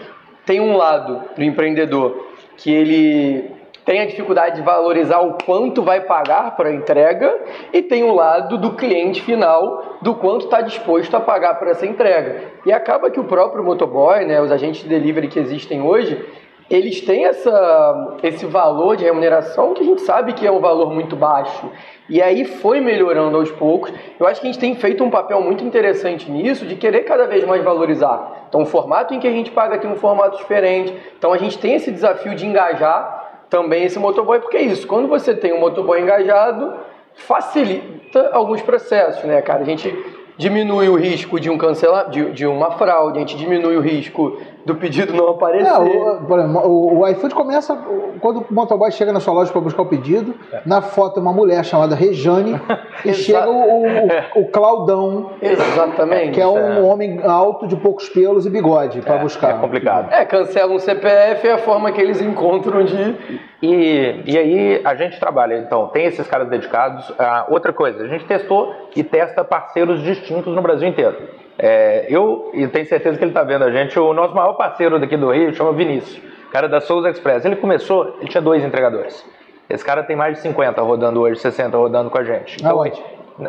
tem 0.47 0.61
um 0.61 0.77
lado 0.77 1.23
do 1.37 1.43
empreendedor 1.43 2.27
que 2.57 2.73
ele 2.73 3.51
tem 3.85 4.01
a 4.01 4.07
dificuldade 4.07 4.57
de 4.57 4.63
valorizar 4.63 5.21
o 5.21 5.37
quanto 5.45 5.83
vai 5.83 6.01
pagar 6.01 6.57
para 6.57 6.69
a 6.69 6.73
entrega 6.73 7.37
e 7.73 7.83
tem 7.83 8.05
o 8.05 8.15
lado 8.15 8.57
do 8.57 8.75
cliente 8.75 9.21
final 9.23 9.97
do 10.01 10.15
quanto 10.15 10.45
está 10.45 10.61
disposto 10.61 11.17
a 11.17 11.21
pagar 11.21 11.59
por 11.59 11.67
essa 11.67 11.85
entrega. 11.85 12.53
E 12.65 12.73
acaba 12.73 13.11
que 13.11 13.19
o 13.19 13.25
próprio 13.25 13.65
motoboy, 13.65 14.25
né, 14.25 14.41
os 14.41 14.53
agentes 14.53 14.83
de 14.83 14.89
delivery 14.89 15.27
que 15.27 15.39
existem 15.39 15.83
hoje, 15.83 16.25
eles 16.71 17.01
têm 17.01 17.27
essa, 17.27 18.17
esse 18.23 18.47
valor 18.47 18.97
de 18.97 19.05
remuneração 19.05 19.75
que 19.75 19.83
a 19.83 19.87
gente 19.87 20.03
sabe 20.03 20.33
que 20.33 20.47
é 20.47 20.51
um 20.51 20.61
valor 20.61 20.93
muito 20.93 21.17
baixo. 21.17 21.71
E 22.09 22.21
aí 22.21 22.45
foi 22.45 22.81
melhorando 22.81 23.37
aos 23.37 23.51
poucos. 23.51 23.93
Eu 24.19 24.27
acho 24.27 24.41
que 24.41 24.47
a 24.47 24.51
gente 24.51 24.61
tem 24.61 24.75
feito 24.75 25.03
um 25.05 25.11
papel 25.11 25.41
muito 25.41 25.65
interessante 25.65 26.31
nisso, 26.31 26.67
de 26.67 26.77
querer 26.77 27.03
cada 27.03 27.27
vez 27.27 27.45
mais 27.45 27.63
valorizar. 27.63 28.47
Então, 28.49 28.63
o 28.63 28.67
formato 28.67 29.15
em 29.15 29.21
que 29.21 29.29
a 29.29 29.31
gente 29.31 29.51
paga 29.51 29.77
aqui 29.77 29.87
é 29.87 29.91
um 29.91 29.97
formato 29.97 30.37
diferente. 30.37 30.95
Então, 31.17 31.33
a 31.33 31.39
gente 31.39 31.59
tem 31.59 31.75
esse 31.75 31.91
desafio 31.91 32.35
de 32.35 32.47
engajar 32.47 33.45
também 33.49 33.85
esse 33.85 33.99
motoboy, 33.99 34.41
porque 34.41 34.57
é 34.57 34.63
isso. 34.63 34.87
Quando 34.87 35.09
você 35.09 35.35
tem 35.35 35.53
um 35.53 35.61
motoboy 35.61 36.01
engajado, 36.01 36.75
facilita 37.15 38.31
alguns 38.33 38.63
processos, 38.63 39.25
né, 39.25 39.43
cara? 39.43 39.61
A 39.61 39.65
gente 39.65 39.95
diminui 40.37 40.89
o 40.89 40.97
risco 40.97 41.39
de 41.39 41.51
um 41.51 41.59
cancela, 41.59 42.05
de, 42.05 42.31
de 42.33 42.47
uma 42.47 42.73
fraude, 42.73 43.19
a 43.19 43.21
gente 43.21 43.37
diminui 43.37 43.77
o 43.77 43.81
risco 43.81 44.41
do 44.65 44.77
pedido 44.77 45.13
não 45.13 45.29
aparecer. 45.29 45.67
É, 45.67 45.79
o, 45.79 46.69
o, 46.69 47.01
o 47.01 47.09
iFood 47.09 47.35
começa 47.35 47.77
quando 48.21 48.41
o 48.49 48.55
motoboy 48.55 48.91
chega 48.93 49.13
na 49.13 49.21
sua 49.21 49.35
loja 49.35 49.51
para 49.51 49.61
buscar 49.61 49.83
o 49.83 49.87
pedido. 49.87 50.35
Na 50.65 50.81
foto 50.81 51.19
é 51.19 51.23
uma 51.23 51.33
mulher 51.33 51.65
chamada 51.65 51.95
Rejane 51.95 52.61
e 53.05 53.13
chega 53.13 53.49
o, 53.49 53.87
o, 53.87 54.43
o 54.43 54.49
Claudão, 54.49 55.31
Exatamente. 55.41 56.33
que 56.33 56.41
é 56.41 56.47
um 56.47 56.59
é. 56.59 56.81
homem 56.81 57.21
alto 57.25 57.67
de 57.67 57.77
poucos 57.77 58.09
pelos 58.09 58.47
e 58.47 58.51
bigode 58.51 59.01
para 59.01 59.19
buscar. 59.19 59.57
É 59.57 59.59
complicado. 59.59 60.13
É, 60.13 60.25
cancela 60.25 60.73
um 60.73 60.79
CPF 60.79 61.47
é 61.47 61.53
a 61.53 61.59
forma 61.59 61.91
que 61.93 62.01
eles 62.01 62.21
encontram 62.21 62.85
de. 62.85 63.43
E, 63.63 64.23
e 64.27 64.39
aí 64.39 64.81
a 64.85 64.95
gente 64.95 65.19
trabalha, 65.21 65.57
então, 65.59 65.89
tem 65.89 66.07
esses 66.07 66.27
caras 66.27 66.49
dedicados. 66.49 67.13
Ah, 67.19 67.47
outra 67.49 67.73
coisa, 67.73 68.03
a 68.03 68.09
gente 68.09 68.25
testou 68.25 68.75
e 68.95 69.05
testa 69.05 69.45
parceiros 69.45 70.03
distintos 70.03 70.55
no 70.55 70.63
Brasil 70.63 70.89
inteiro. 70.89 71.17
É, 71.59 72.07
eu, 72.09 72.50
e 72.55 72.66
tenho 72.66 72.86
certeza 72.86 73.16
que 73.18 73.24
ele 73.24 73.30
está 73.30 73.42
vendo 73.44 73.64
a 73.64 73.70
gente, 73.70 73.98
o 73.98 74.12
nosso 74.12 74.34
maior 74.34 74.55
parceiro 74.55 74.98
daqui 74.98 75.16
do 75.16 75.30
Rio 75.30 75.55
chama 75.55 75.72
Vinícius, 75.72 76.20
cara 76.50 76.68
da 76.68 76.80
Souza 76.80 77.11
Express. 77.11 77.44
Ele 77.44 77.57
começou, 77.57 78.16
ele 78.20 78.28
tinha 78.28 78.40
dois 78.40 78.64
entregadores. 78.64 79.24
Esse 79.68 79.84
cara 79.84 80.03
tem 80.03 80.16
mais 80.16 80.36
de 80.36 80.40
50 80.42 80.80
rodando 80.82 81.20
hoje, 81.20 81.40
60 81.40 81.76
rodando 81.76 82.11
com 82.11 82.18
a 82.18 82.24
gente. 82.24 82.57
Então, 82.61 82.78
Aonde? 82.78 83.03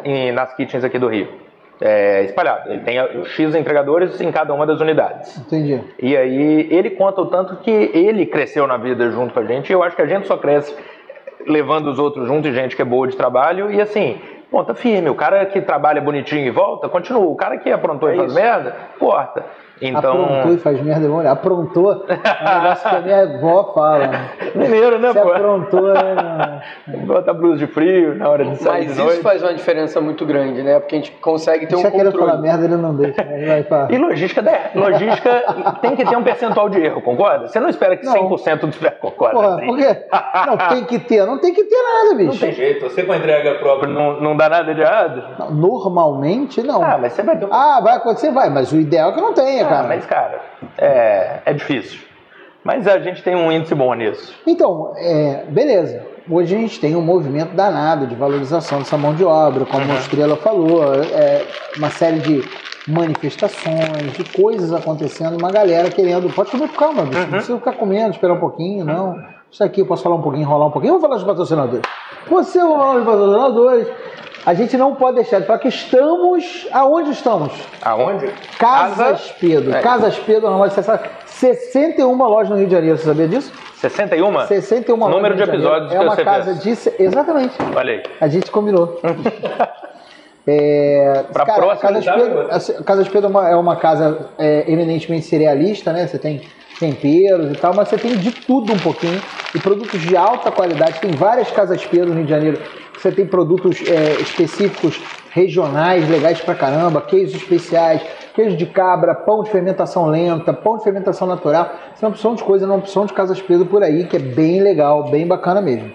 em- 0.03 0.31
nas 0.31 0.53
kitchens 0.55 0.83
aqui 0.83 0.97
do 0.99 1.07
Rio. 1.07 1.27
É, 1.81 2.23
espalhado. 2.23 2.71
Ele 2.71 2.81
tem 2.81 2.97
X 3.25 3.55
entregadores 3.55 4.21
em 4.21 4.31
cada 4.31 4.53
uma 4.53 4.65
das 4.65 4.79
unidades. 4.79 5.37
Entendi. 5.37 5.81
E 5.99 6.15
aí 6.15 6.67
ele 6.71 6.91
conta 6.91 7.19
o 7.21 7.25
tanto 7.25 7.57
que 7.57 7.71
ele 7.71 8.25
cresceu 8.25 8.65
na 8.67 8.77
vida 8.77 9.09
junto 9.11 9.33
com 9.33 9.39
a 9.39 9.43
gente. 9.43 9.69
E 9.69 9.73
eu 9.73 9.83
acho 9.83 9.95
que 9.95 10.01
a 10.01 10.05
gente 10.05 10.27
só 10.27 10.37
cresce 10.37 10.73
levando 11.45 11.87
os 11.87 11.99
outros 11.99 12.27
junto 12.27 12.47
e 12.47 12.53
gente 12.53 12.75
que 12.75 12.81
é 12.81 12.85
boa 12.85 13.07
de 13.07 13.17
trabalho. 13.17 13.69
E 13.71 13.81
assim, 13.81 14.21
ponta 14.53 14.75
firme. 14.75 15.09
O 15.09 15.15
cara 15.15 15.43
que 15.47 15.59
trabalha 15.59 15.99
bonitinho 15.99 16.45
e 16.45 16.51
volta, 16.51 16.87
continua. 16.87 17.25
O 17.25 17.35
cara 17.35 17.57
que 17.57 17.71
aprontou 17.71 18.13
e 18.13 18.15
faz 18.15 18.27
isso. 18.27 18.39
merda, 18.39 18.75
corta. 18.99 19.43
Então. 19.81 20.23
Aprontou 20.23 20.53
e 20.53 20.57
faz 20.57 20.81
merda, 20.81 21.11
olha, 21.11 21.31
aprontou 21.31 22.05
é 22.07 22.15
um 22.15 22.61
negócio 22.61 22.89
que 22.89 22.95
a 22.95 23.01
minha 23.01 23.23
avó 23.23 23.73
fala. 23.73 24.07
né? 24.07 24.29
Mineiro, 24.55 24.99
né, 24.99 25.11
Se 25.11 25.19
pô? 25.19 25.31
aprontou, 25.31 25.93
né? 25.93 26.61
Bota 27.05 27.33
blusa 27.33 27.57
de 27.57 27.67
frio 27.67 28.15
na 28.15 28.29
hora 28.29 28.45
de 28.45 28.57
sair 28.57 28.85
Mas 28.87 28.95
de 28.95 29.01
isso 29.01 29.21
faz 29.21 29.41
uma 29.41 29.53
diferença 29.53 29.99
muito 29.99 30.25
grande, 30.25 30.61
né? 30.63 30.79
Porque 30.79 30.95
a 30.95 30.97
gente 30.99 31.11
consegue 31.13 31.67
ter 31.67 31.75
um 31.75 31.79
Se 31.79 31.91
querer 31.91 32.11
falar 32.11 32.37
merda, 32.37 32.65
ele 32.65 32.77
não 32.77 32.95
deixa. 32.95 33.21
Ele 33.21 33.45
vai 33.45 33.63
pra... 33.63 33.87
E 33.89 33.97
logística, 33.97 34.41
né? 34.41 34.71
logística 34.75 35.43
tem 35.81 35.95
que 35.95 36.05
ter 36.05 36.15
um 36.15 36.23
percentual 36.23 36.69
de 36.69 36.79
erro, 36.79 37.01
concorda? 37.01 37.47
Você 37.47 37.59
não 37.59 37.69
espera 37.69 37.97
que 37.97 38.05
Não. 38.05 38.13
100% 38.13 38.59
dos 38.67 38.77
concorda. 39.01 39.35
Porra, 39.35 39.55
assim. 39.55 39.65
por 39.65 39.77
quê? 39.77 40.05
Não, 40.47 40.57
tem 40.57 40.83
que 40.85 40.99
ter. 40.99 41.25
Não 41.25 41.37
tem 41.39 41.53
que 41.53 41.63
ter 41.63 41.81
nada, 41.81 42.15
bicho. 42.15 42.31
Não 42.31 42.37
tem 42.37 42.51
jeito, 42.51 42.89
você 42.89 43.03
com 43.03 43.11
a 43.11 43.17
entrega 43.17 43.55
própria 43.55 43.91
não, 43.91 44.19
não 44.21 44.37
dá 44.37 44.49
nada 44.49 44.73
de 44.73 44.81
errado? 44.81 45.23
Não, 45.39 45.51
Normalmente, 45.51 46.61
não. 46.61 46.83
Ah, 46.83 46.97
mas 47.01 47.13
você 47.13 47.23
vai 47.23 47.37
ter 47.37 47.45
um 47.45 47.53
Ah, 47.53 47.79
vai 47.81 47.95
acontecer? 47.95 48.31
Vai, 48.31 48.49
mas 48.49 48.71
o 48.71 48.77
ideal 48.77 49.09
é 49.11 49.13
que 49.13 49.21
não 49.21 49.33
tenha, 49.33 49.62
Ah, 49.65 49.69
cara. 49.69 49.87
mas, 49.87 50.05
cara, 50.05 50.41
é, 50.77 51.39
é 51.45 51.53
difícil. 51.53 51.99
Mas 52.63 52.87
a 52.87 52.99
gente 52.99 53.21
tem 53.21 53.35
um 53.35 53.51
índice 53.51 53.75
bom 53.75 53.93
nisso. 53.93 54.33
Então, 54.47 54.93
é, 54.95 55.43
beleza. 55.49 56.05
Hoje 56.29 56.55
a 56.55 56.59
gente 56.59 56.79
tem 56.79 56.95
um 56.95 57.01
movimento 57.01 57.53
danado 57.53 58.07
de 58.07 58.15
valorização 58.15 58.79
dessa 58.79 58.97
mão 58.97 59.13
de 59.13 59.25
obra, 59.25 59.65
como 59.65 59.91
a 59.91 59.95
Estrela 59.95 60.37
falou, 60.37 60.81
é, 60.93 61.45
uma 61.77 61.89
série 61.89 62.19
de 62.19 62.43
manifestações, 62.87 64.13
de 64.13 64.23
coisas 64.31 64.71
acontecendo, 64.73 65.37
uma 65.37 65.51
galera 65.51 65.89
querendo. 65.89 66.33
Pode 66.33 66.51
comer 66.51 66.69
com 66.69 66.75
calma, 66.75 67.03
bicho. 67.03 67.19
Não 67.21 67.29
precisa 67.29 67.57
ficar 67.57 67.73
comendo, 67.73 68.11
esperar 68.11 68.33
um 68.33 68.39
pouquinho, 68.39 68.85
não. 68.85 69.21
Isso 69.51 69.63
aqui 69.63 69.81
eu 69.81 69.85
posso 69.85 70.01
falar 70.01 70.15
um 70.15 70.21
pouquinho, 70.21 70.43
enrolar 70.43 70.67
um 70.67 70.71
pouquinho. 70.71 70.93
Vamos 70.93 71.05
falar 71.05 71.15
dos 71.15 71.25
patrocinadores. 71.25 71.85
Você 72.29 72.59
vai 72.59 72.69
falar 72.69 72.95
dos 72.95 73.05
patrocinadores. 73.05 73.87
A 74.45 74.53
gente 74.53 74.75
não 74.77 74.95
pode 74.95 75.15
deixar 75.15 75.39
de 75.39 75.47
falar 75.47 75.59
que 75.59 75.69
estamos. 75.69 76.67
Aonde 76.71 77.11
estamos? 77.11 77.53
Aonde? 77.81 78.27
Casas 78.59 79.33
Pedro. 79.39 79.73
É. 79.73 79.81
Casas 79.81 80.17
Pedro, 80.19 80.49
uma 80.49 80.57
loja 80.57 80.75
de 80.81 81.09
61 81.27 82.15
lojas 82.15 82.49
no 82.49 82.57
Rio 82.57 82.67
de 82.67 82.73
Janeiro. 82.73 82.97
Você 82.97 83.05
sabia 83.05 83.27
disso? 83.27 83.51
61? 83.77 84.47
61 84.47 84.95
lojas 84.97 85.15
Número 85.15 85.33
de 85.35 85.39
Janeiro. 85.39 85.63
episódios 85.63 85.91
É 85.93 85.97
que 85.97 86.03
uma 86.03 86.15
casa 86.17 86.55
fez. 86.61 86.83
de. 86.97 87.03
Exatamente. 87.03 87.55
Olha 87.75 87.93
aí. 87.93 88.03
A 88.19 88.27
gente 88.27 88.51
combinou. 88.51 88.99
É, 90.45 91.23
Pra 91.31 91.45
cara, 91.45 91.61
próxima, 91.61 91.81
Casa 91.89 91.99
de 91.99 92.05
sabe, 92.05 92.21
Pedro, 92.21 92.37
outra? 92.39 92.57
a 92.57 92.83
Casa 92.83 93.03
de 93.05 93.09
Pedro 93.09 93.27
é 93.27 93.29
uma, 93.29 93.49
é 93.51 93.55
uma 93.55 93.75
casa 93.77 94.27
é, 94.37 94.65
eminentemente 94.69 95.25
cerealista, 95.25 95.93
né? 95.93 96.05
Você 96.05 96.17
tem 96.19 96.41
temperos 96.77 97.49
e 97.49 97.55
tal, 97.55 97.73
mas 97.73 97.87
você 97.87 97.97
tem 97.97 98.17
de 98.17 98.29
tudo 98.29 98.73
um 98.73 98.77
pouquinho. 98.77 99.21
E 99.55 99.59
produtos 99.59 100.01
de 100.01 100.17
alta 100.17 100.51
qualidade. 100.51 100.99
Tem 100.99 101.11
várias 101.11 101.49
Casas 101.51 101.85
Pedro 101.85 102.09
no 102.09 102.15
Rio 102.15 102.25
de 102.25 102.29
Janeiro. 102.29 102.59
Você 103.03 103.11
tem 103.11 103.25
produtos 103.25 103.81
é, 103.85 104.13
específicos, 104.21 104.97
regionais, 105.29 106.09
legais 106.09 106.39
pra 106.39 106.55
caramba, 106.55 107.01
queijos 107.01 107.35
especiais, 107.35 108.01
queijo 108.33 108.55
de 108.55 108.65
cabra, 108.65 109.13
pão 109.13 109.43
de 109.43 109.49
fermentação 109.49 110.05
lenta, 110.05 110.53
pão 110.53 110.77
de 110.77 110.85
fermentação 110.85 111.27
natural. 111.27 111.69
Isso 111.93 112.05
é 112.05 112.07
uma 112.07 112.13
opção 112.13 112.33
de 112.33 112.41
coisa, 112.45 112.63
é 112.63 112.65
uma 112.65 112.77
opção 112.77 113.05
de 113.05 113.11
Casas 113.11 113.41
Pedro 113.41 113.65
por 113.65 113.83
aí, 113.83 114.05
que 114.05 114.15
é 114.15 114.19
bem 114.19 114.61
legal, 114.61 115.11
bem 115.11 115.27
bacana 115.27 115.61
mesmo. 115.61 115.91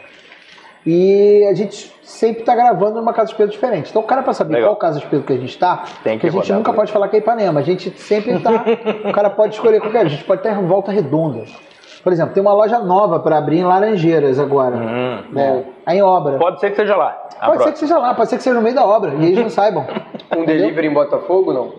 E 0.84 1.46
a 1.50 1.54
gente 1.54 1.90
sempre 2.02 2.40
está 2.40 2.54
gravando 2.54 2.96
numa 2.96 3.14
Casa 3.14 3.30
de 3.30 3.36
Pedro 3.36 3.52
diferente. 3.52 3.88
Então, 3.88 4.02
o 4.02 4.04
cara, 4.04 4.22
para 4.22 4.34
saber 4.34 4.56
Legal. 4.56 4.68
qual 4.68 4.76
Casa 4.76 5.00
de 5.00 5.06
Pedro 5.06 5.24
que 5.24 5.32
a 5.32 5.36
gente 5.36 5.48
está, 5.48 5.84
Tem 6.04 6.18
que 6.18 6.26
a 6.26 6.30
gente 6.30 6.52
nunca 6.52 6.74
pode 6.74 6.92
falar 6.92 7.09
que 7.09 7.16
é 7.16 7.20
Ipanema. 7.20 7.61
A 7.61 7.62
gente 7.62 7.90
sempre 7.98 8.34
está. 8.34 8.66
o 9.09 9.12
cara 9.14 9.30
pode 9.30 9.54
escolher 9.54 9.80
qualquer. 9.80 10.04
A 10.04 10.09
gente 10.11 10.24
pode 10.24 10.46
em 10.46 10.66
volta 10.66 10.92
redonda. 10.92 11.44
Por 12.09 12.12
exemplo, 12.14 12.32
tem 12.32 12.40
uma 12.40 12.54
loja 12.54 12.78
nova 12.78 13.20
para 13.20 13.36
abrir 13.36 13.59
em 13.59 13.64
Laranjeiras 13.64 14.38
agora. 14.38 14.74
Hum. 14.76 15.24
né? 15.30 15.62
Aí 15.84 15.98
em 15.98 16.02
obra. 16.02 16.38
Pode 16.38 16.59
ser 16.59 16.70
que 16.70 16.76
seja 16.76 16.96
lá. 16.96 17.11
Pode 17.11 17.34
ser 17.34 17.44
próxima. 17.44 17.72
que 17.72 17.78
seja 17.80 17.98
lá, 17.98 18.14
pode 18.14 18.30
ser 18.30 18.36
que 18.38 18.42
seja 18.44 18.56
no 18.56 18.62
meio 18.62 18.74
da 18.74 18.86
obra. 18.86 19.12
E 19.12 19.26
eles 19.26 19.38
não 19.38 19.50
saibam. 19.52 19.86
Um 20.34 20.46
delivery 20.46 20.86
em 20.86 20.94
Botafogo, 20.94 21.52
não? 21.52 21.74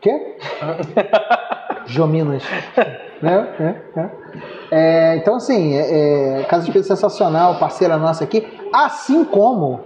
Quê? 0.00 0.36
Jominas. 1.86 2.42
né? 3.22 3.76
É, 3.94 4.00
é. 4.00 4.10
É, 4.72 5.16
então, 5.18 5.36
assim, 5.36 5.76
é, 5.76 6.40
é, 6.40 6.44
Casa 6.46 6.66
de 6.66 6.72
Pedro 6.72 6.88
sensacional, 6.88 7.54
parceira 7.60 7.96
nossa 7.96 8.24
aqui. 8.24 8.48
Assim 8.74 9.24
como 9.24 9.78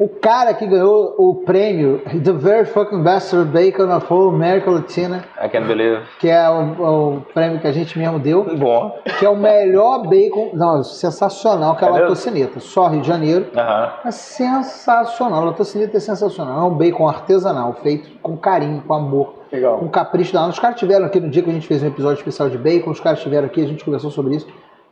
o 0.00 0.08
cara 0.08 0.54
que 0.54 0.66
ganhou 0.66 1.14
o 1.18 1.34
prêmio 1.44 2.00
The 2.24 2.32
Very 2.32 2.64
Fucking 2.64 3.02
Best 3.02 3.36
Bacon 3.36 3.94
of 3.94 4.06
All 4.10 4.30
America 4.30 4.70
Latina, 4.70 5.26
I 5.38 5.46
can't 5.46 5.66
believe. 5.66 6.00
que 6.18 6.26
é 6.26 6.48
o, 6.48 7.16
o 7.16 7.20
prêmio 7.34 7.60
que 7.60 7.66
a 7.66 7.72
gente 7.72 7.98
mesmo 7.98 8.18
deu, 8.18 8.44
Bom. 8.56 8.98
que 9.18 9.26
é 9.26 9.28
o 9.28 9.36
melhor 9.36 10.08
bacon, 10.08 10.52
não, 10.54 10.82
sensacional, 10.82 11.76
que 11.76 11.84
é 11.84 11.88
a 11.88 11.90
latocineta. 11.90 12.60
Só 12.60 12.88
Rio 12.88 13.02
de 13.02 13.08
Janeiro. 13.08 13.48
Aham. 13.54 13.92
É 14.06 14.10
sensacional, 14.10 15.42
a 15.42 15.44
latocineta 15.44 15.98
é 15.98 16.00
sensacional. 16.00 16.58
É 16.58 16.64
um 16.64 16.74
bacon 16.74 17.06
artesanal, 17.06 17.74
feito 17.74 18.08
com 18.22 18.38
carinho, 18.38 18.82
com 18.86 18.94
amor 18.94 19.34
Legal. 19.52 19.80
um 19.82 19.88
capricho 19.88 20.32
da 20.32 20.46
Os 20.48 20.58
caras 20.58 20.78
tiveram 20.78 21.04
aqui 21.04 21.20
no 21.20 21.28
dia 21.28 21.42
que 21.42 21.50
a 21.50 21.52
gente 21.52 21.66
fez 21.66 21.82
um 21.82 21.86
episódio 21.86 22.16
especial 22.18 22.48
de 22.48 22.56
bacon, 22.56 22.90
os 22.90 23.00
caras 23.00 23.18
estiveram 23.18 23.46
aqui, 23.46 23.62
a 23.62 23.66
gente 23.66 23.84
conversou 23.84 24.10
sobre 24.10 24.36
isso. 24.36 24.46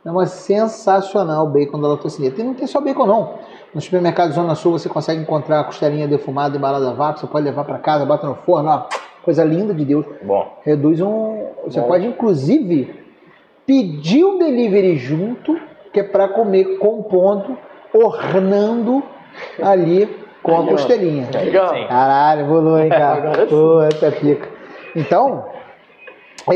É 0.05 0.11
uma 0.11 0.27
sensacional 0.27 1.45
o 1.45 1.49
bacon 1.49 1.79
da 1.81 1.87
latocineta. 1.89 2.39
E 2.39 2.43
não 2.43 2.53
tem 2.53 2.67
só 2.67 2.79
bacon, 2.79 3.05
não. 3.05 3.33
No 3.73 3.79
supermercado 3.81 4.31
Zona 4.33 4.55
Sul 4.55 4.73
você 4.73 4.89
consegue 4.89 5.21
encontrar 5.21 5.59
a 5.59 5.63
costelinha 5.63 6.07
defumada 6.07 6.57
embalada 6.57 6.89
a 6.89 6.93
vácuo, 6.93 7.21
você 7.21 7.27
pode 7.27 7.45
levar 7.45 7.63
para 7.63 7.77
casa, 7.77 8.05
bota 8.05 8.25
no 8.25 8.35
forno, 8.35 8.69
ó, 8.69 8.85
coisa 9.23 9.43
linda 9.43 9.73
de 9.73 9.85
Deus. 9.85 10.05
Bom. 10.23 10.57
Reduz 10.63 10.99
um. 11.01 11.45
Você 11.65 11.79
Bom. 11.79 11.87
pode, 11.87 12.07
inclusive, 12.07 12.95
pedir 13.65 14.25
um 14.25 14.39
delivery 14.39 14.97
junto 14.97 15.59
que 15.93 15.99
é 15.99 16.03
para 16.03 16.27
comer 16.27 16.77
compondo, 16.77 17.57
ornando 17.93 19.03
ali 19.61 20.07
com 20.41 20.59
a 20.59 20.65
costelinha. 20.65 21.27
Legal. 21.33 21.69
Sim. 21.75 21.85
Caralho, 21.87 22.45
bolou, 22.45 22.79
hein, 22.79 22.89
cara? 22.89 23.45
Pô, 23.47 23.81
essa 23.83 24.11
pica. 24.11 24.47
Então, 24.95 25.45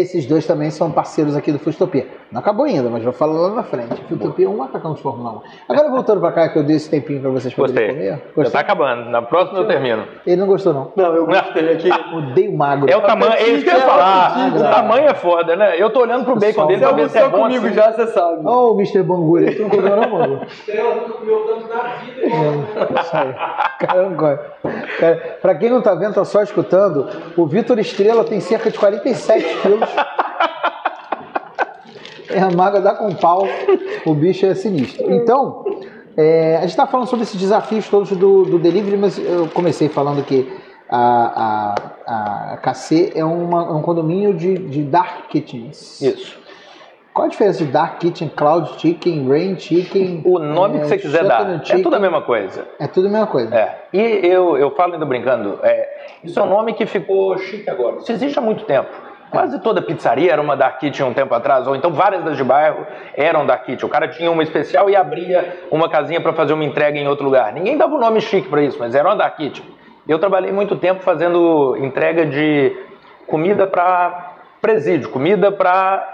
esses 0.02 0.26
dois 0.26 0.46
também 0.46 0.70
são 0.72 0.92
parceiros 0.92 1.36
aqui 1.36 1.52
do 1.52 1.60
Futopia. 1.60 2.08
Não 2.32 2.40
acabou 2.40 2.66
ainda, 2.66 2.90
mas 2.90 3.04
vou 3.04 3.14
falar 3.14 3.34
lá 3.34 3.50
na 3.56 3.64
frente. 3.64 4.02
Futopia 4.10 4.46
é 4.46 4.50
um 4.50 4.58
macacão 4.58 4.94
de 4.94 5.02
Fórmula 5.02 5.32
1. 5.34 5.42
Agora 5.70 5.90
voltando 5.90 6.20
pra 6.20 6.32
cá, 6.32 6.50
que 6.50 6.58
eu 6.58 6.64
dei 6.64 6.76
esse 6.78 6.90
tempinho 6.90 7.22
pra 7.22 7.30
vocês 7.30 7.54
poderem 7.54 7.88
Gostei. 7.88 8.08
comer. 8.10 8.18
Já 8.28 8.34
Gostou? 8.36 8.52
tá 8.52 8.60
acabando. 8.60 9.10
Na 9.10 9.22
próxima 9.22 9.60
eu 9.60 9.68
termino. 9.68 10.04
Ele 10.26 10.36
não 10.38 10.48
gostou, 10.48 10.74
não. 10.74 10.92
Não, 10.96 11.14
eu 11.16 11.26
gostei 11.26 11.74
aqui. 11.74 11.90
Odeio 12.16 12.58
magro. 12.58 12.90
É 12.90 12.98
o 12.98 13.02
tamanho, 13.02 13.34
é 13.34 13.44
isso 13.50 13.64
que 13.64 13.70
eu 13.70 13.74
ia 13.76 13.80
É, 13.84 13.86
falar. 13.88 14.26
apetite, 14.28 14.58
O 14.58 14.70
tamanho 14.70 15.08
é 15.10 15.14
foda, 15.14 15.56
né? 15.56 15.76
Eu 15.82 15.90
tô 15.92 16.02
olhando 16.02 16.26
pro 16.26 16.36
bacon 16.36 16.66
dele 16.68 16.80
Você 16.80 17.10
se 17.10 17.18
é 17.18 17.22
almoçou 17.22 17.44
comigo 17.44 17.66
assim. 17.68 17.76
já, 17.76 17.92
você 17.92 18.08
sabe. 18.08 18.42
Ó, 18.46 18.72
o 18.72 18.80
Mr. 18.80 19.04
Bangulha, 19.04 19.56
tu 19.56 19.62
não 19.64 19.70
comeu 19.70 19.96
não, 19.96 20.10
Bangu? 20.10 20.44
Estrela 20.46 20.96
nunca 20.96 21.14
comeu 21.14 21.40
tanto 21.46 21.68
na 21.68 21.84
vida. 21.96 23.02
Isso 23.02 23.16
aí. 23.18 23.34
Cara, 23.80 24.10
não 24.10 24.16
come. 24.16 24.38
Cara, 25.00 25.38
pra 25.42 25.56
quem 25.56 25.70
não 25.70 25.82
tá 25.82 25.94
vendo, 25.96 26.14
tá 26.16 26.26
só 26.26 26.42
escutando, 26.42 27.08
o 27.38 27.46
Vitor 27.46 27.78
Estrela 27.80 28.24
tem 28.24 28.40
cerca 28.40 28.70
de 28.72 28.80
47 28.80 29.58
quilos. 29.62 29.83
É 32.30 32.40
a 32.40 32.50
maga 32.50 32.82
dá 32.82 32.94
com 32.96 33.14
pau, 33.14 33.44
o 34.06 34.14
bicho 34.14 34.46
é 34.46 34.56
sinistro. 34.56 35.12
Então, 35.14 35.64
é, 36.18 36.58
a 36.58 36.62
gente 36.62 36.76
tá 36.76 36.88
falando 36.88 37.08
sobre 37.08 37.24
esses 37.24 37.40
desafios 37.40 37.88
todos 37.90 38.10
do, 38.12 38.44
do 38.46 38.58
delivery, 38.60 38.98
mas 38.98 39.18
eu 39.20 39.48
comecei 39.54 39.88
falando 39.90 40.24
que 40.24 40.52
a, 40.90 41.76
a, 42.08 42.54
a 42.54 42.58
KC 42.58 43.14
é, 43.16 43.24
uma- 43.24 43.68
é 43.68 43.72
um 43.72 43.82
condomínio 43.82 44.34
de, 44.34 44.58
de 44.58 44.82
dark 44.84 45.28
kitchens. 45.30 46.02
Isso. 46.02 46.42
Qual 47.14 47.28
a 47.28 47.30
diferença 47.30 47.64
de 47.64 47.72
dark 47.72 48.00
kitchen, 48.00 48.30
cloud 48.30 48.80
chicken, 48.82 49.30
rain 49.30 49.60
chicken? 49.60 50.24
O 50.26 50.40
nome 50.40 50.78
é, 50.78 50.80
que 50.82 50.88
você 50.88 50.98
quiser 50.98 51.24
dar. 51.26 51.48
É 51.48 51.60
chicken? 51.64 51.84
tudo 51.84 51.96
a 51.96 52.00
mesma 52.00 52.22
coisa. 52.22 52.68
É 52.80 52.88
tudo 52.88 53.08
a 53.08 53.12
mesma 53.12 53.28
coisa. 53.28 53.56
É. 53.56 53.78
E 53.94 54.00
eu, 54.26 54.58
eu 54.58 54.72
falo 54.72 54.94
ainda 54.94 55.06
brincando, 55.06 55.60
é, 55.62 55.88
isso 56.24 56.40
é 56.40 56.44
um 56.44 56.50
nome 56.50 56.74
que 56.74 56.88
ficou 56.88 57.38
chique 57.38 57.70
agora. 57.70 57.98
Isso 57.98 58.12
existe 58.12 58.40
há 58.40 58.42
muito 58.42 58.64
tempo. 58.66 58.90
Quase 59.34 59.60
toda 59.62 59.82
pizzaria 59.82 60.32
era 60.32 60.40
uma 60.40 60.56
Dark 60.56 60.78
Kitchen 60.78 61.08
um 61.08 61.14
tempo 61.14 61.34
atrás, 61.34 61.66
ou 61.66 61.76
então 61.76 61.92
várias 61.92 62.24
das 62.24 62.38
de 62.38 62.44
bairro 62.44 62.86
eram 63.16 63.48
Dark 63.48 63.66
Kitchen. 63.66 63.88
O 63.88 63.90
cara 63.90 64.08
tinha 64.08 64.30
uma 64.30 64.44
especial 64.44 64.92
e 64.92 64.96
abria 64.96 65.66
uma 65.72 65.90
casinha 65.90 66.22
para 66.22 66.34
fazer 66.34 66.54
uma 66.54 66.64
entrega 66.64 67.00
em 67.00 67.08
outro 67.08 67.26
lugar. 67.26 67.52
Ninguém 67.52 67.76
dava 67.76 67.96
um 67.96 68.00
nome 68.00 68.22
chique 68.22 68.48
para 68.48 68.62
isso, 68.62 68.78
mas 68.78 68.94
era 68.94 69.10
uma 69.10 69.16
Dark 69.16 69.36
Kitchen. 69.38 69.66
Eu 70.08 70.20
trabalhei 70.20 70.52
muito 70.52 70.76
tempo 70.76 71.02
fazendo 71.02 71.76
entrega 71.78 72.28
de 72.28 72.78
comida 73.26 73.66
para 73.66 74.33
presídio, 74.64 75.10
comida 75.10 75.52
para 75.52 76.10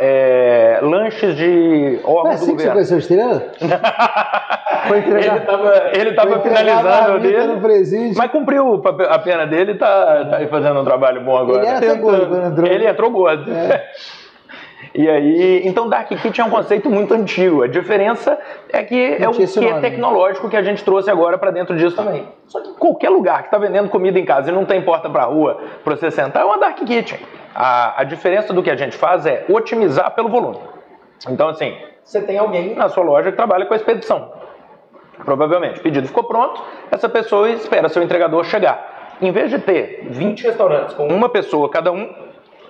lanches 0.82 1.36
de 1.38 2.00
Não 2.04 2.10
é 2.10 2.16
órgãos 2.16 2.36
assim 2.36 2.46
do 2.48 2.58
que 2.58 2.64
você 2.64 2.68
governo. 2.68 2.74
conheceu 2.74 2.96
a 2.96 3.00
estrela? 3.00 3.52
Foi 4.88 4.98
entregar. 5.00 5.36
Ele 5.36 5.46
tava, 5.46 5.84
ele 5.94 6.14
tava 6.14 6.36
a 6.38 6.40
finalizando 6.40 7.20
dele. 7.20 7.48
no 7.48 7.62
presídio. 7.62 8.18
Mas 8.18 8.32
cumpriu 8.32 8.82
a 9.08 9.20
pena 9.20 9.46
dele 9.46 9.74
e 9.74 9.76
tá, 9.76 10.26
tá 10.26 10.48
fazendo 10.48 10.80
um 10.80 10.84
trabalho 10.84 11.22
bom 11.22 11.38
agora. 11.38 11.60
Ele 11.60 11.86
era 11.86 11.94
gordo 11.96 12.28
quando 12.28 12.48
entrou. 12.48 12.68
Ele 12.68 12.88
entrou 12.88 13.12
gordo. 13.12 13.52
É. 13.52 13.88
E 14.96 15.08
aí, 15.08 15.62
então 15.66 15.88
Dark 15.88 16.08
Kitchen 16.08 16.44
é 16.44 16.48
um 16.48 16.50
conceito 16.50 16.90
muito 16.90 17.14
antigo. 17.14 17.62
A 17.62 17.68
diferença 17.68 18.38
é 18.72 18.82
que 18.84 19.18
é 19.20 19.30
o 19.30 19.34
que 19.34 19.44
é 19.44 19.80
tecnológico 19.82 20.50
que 20.50 20.58
a 20.58 20.64
gente 20.64 20.84
trouxe 20.84 21.12
agora 21.12 21.38
para 21.38 21.52
dentro 21.52 21.78
disso 21.78 21.96
também. 21.96 22.28
Só 22.48 22.60
que 22.62 22.72
qualquer 22.72 23.10
lugar 23.10 23.42
que 23.42 23.48
está 23.48 23.58
vendendo 23.58 23.90
comida 23.90 24.18
em 24.18 24.26
casa 24.26 24.50
e 24.50 24.54
não 24.54 24.66
tem 24.66 24.82
porta 24.82 25.10
para 25.10 25.26
rua 25.26 25.60
para 25.84 25.96
você 25.96 26.10
sentar 26.10 26.42
é 26.42 26.46
uma 26.46 26.58
Dark 26.58 26.78
Kitchen. 26.78 27.20
A, 27.62 28.00
a 28.00 28.04
diferença 28.06 28.54
do 28.54 28.64
que 28.64 28.72
a 28.72 28.76
gente 28.78 28.96
faz 28.96 29.26
é 29.26 29.44
otimizar 29.50 30.16
pelo 30.16 30.30
volume. 30.30 30.60
Então, 31.28 31.50
assim, 31.50 31.78
você 32.02 32.22
tem 32.22 32.38
alguém 32.38 32.74
na 32.74 32.88
sua 32.88 33.04
loja 33.04 33.32
que 33.32 33.36
trabalha 33.36 33.66
com 33.66 33.74
a 33.74 33.76
expedição. 33.76 34.32
Provavelmente. 35.26 35.82
O 35.82 35.84
pedido 35.84 36.08
ficou 36.08 36.24
pronto, 36.24 36.64
essa 36.90 37.10
pessoa 37.10 37.50
espera 37.50 37.90
seu 37.90 38.02
entregador 38.02 38.46
chegar. 38.46 39.18
Em 39.22 39.34
vez 39.34 39.50
de 39.50 39.60
ter 39.60 40.08
20 40.10 40.44
restaurantes 40.44 40.96
com 40.96 41.06
uma 41.08 41.28
pessoa 41.28 41.70
cada 41.70 41.92
um, 41.92 42.10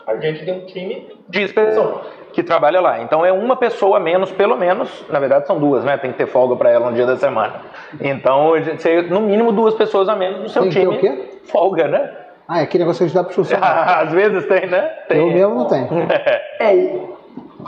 a 0.07 0.15
gente 0.15 0.43
tem 0.43 0.55
um 0.55 0.65
time 0.65 1.07
de 1.29 1.43
expedição 1.43 2.01
que 2.33 2.41
trabalha 2.41 2.81
lá. 2.81 2.99
Então 2.99 3.23
é 3.23 3.31
uma 3.31 3.55
pessoa 3.55 3.97
a 3.97 3.99
menos, 3.99 4.31
pelo 4.31 4.57
menos. 4.57 5.05
Na 5.07 5.19
verdade 5.19 5.45
são 5.45 5.59
duas, 5.59 5.83
né? 5.83 5.97
Tem 5.97 6.11
que 6.11 6.17
ter 6.17 6.25
folga 6.25 6.55
para 6.55 6.71
ela 6.71 6.87
um 6.87 6.93
dia 6.93 7.05
da 7.05 7.15
semana. 7.15 7.61
Então, 8.01 8.53
você, 8.59 9.03
no 9.03 9.21
mínimo 9.21 9.51
duas 9.51 9.75
pessoas 9.75 10.09
a 10.09 10.15
menos 10.15 10.41
no 10.41 10.49
seu 10.49 10.63
Tem 10.63 10.71
time. 10.71 10.87
o 10.87 10.99
quê? 10.99 11.39
Folga, 11.43 11.87
né? 11.87 12.11
Ah, 12.51 12.61
é 12.61 12.63
aquele 12.63 12.83
negócio 12.83 12.97
que 12.97 13.03
a 13.03 13.07
gente 13.07 13.15
dá 13.15 13.23
pro 13.23 13.31
funcionário. 13.31 14.07
Às 14.07 14.11
vezes 14.11 14.47
tem, 14.47 14.65
né? 14.65 14.81
Tem. 15.07 15.19
Eu 15.19 15.27
mesmo 15.27 15.53
não 15.53 15.65
tenho. 15.67 15.87
É, 16.59 16.75
e, 16.75 17.01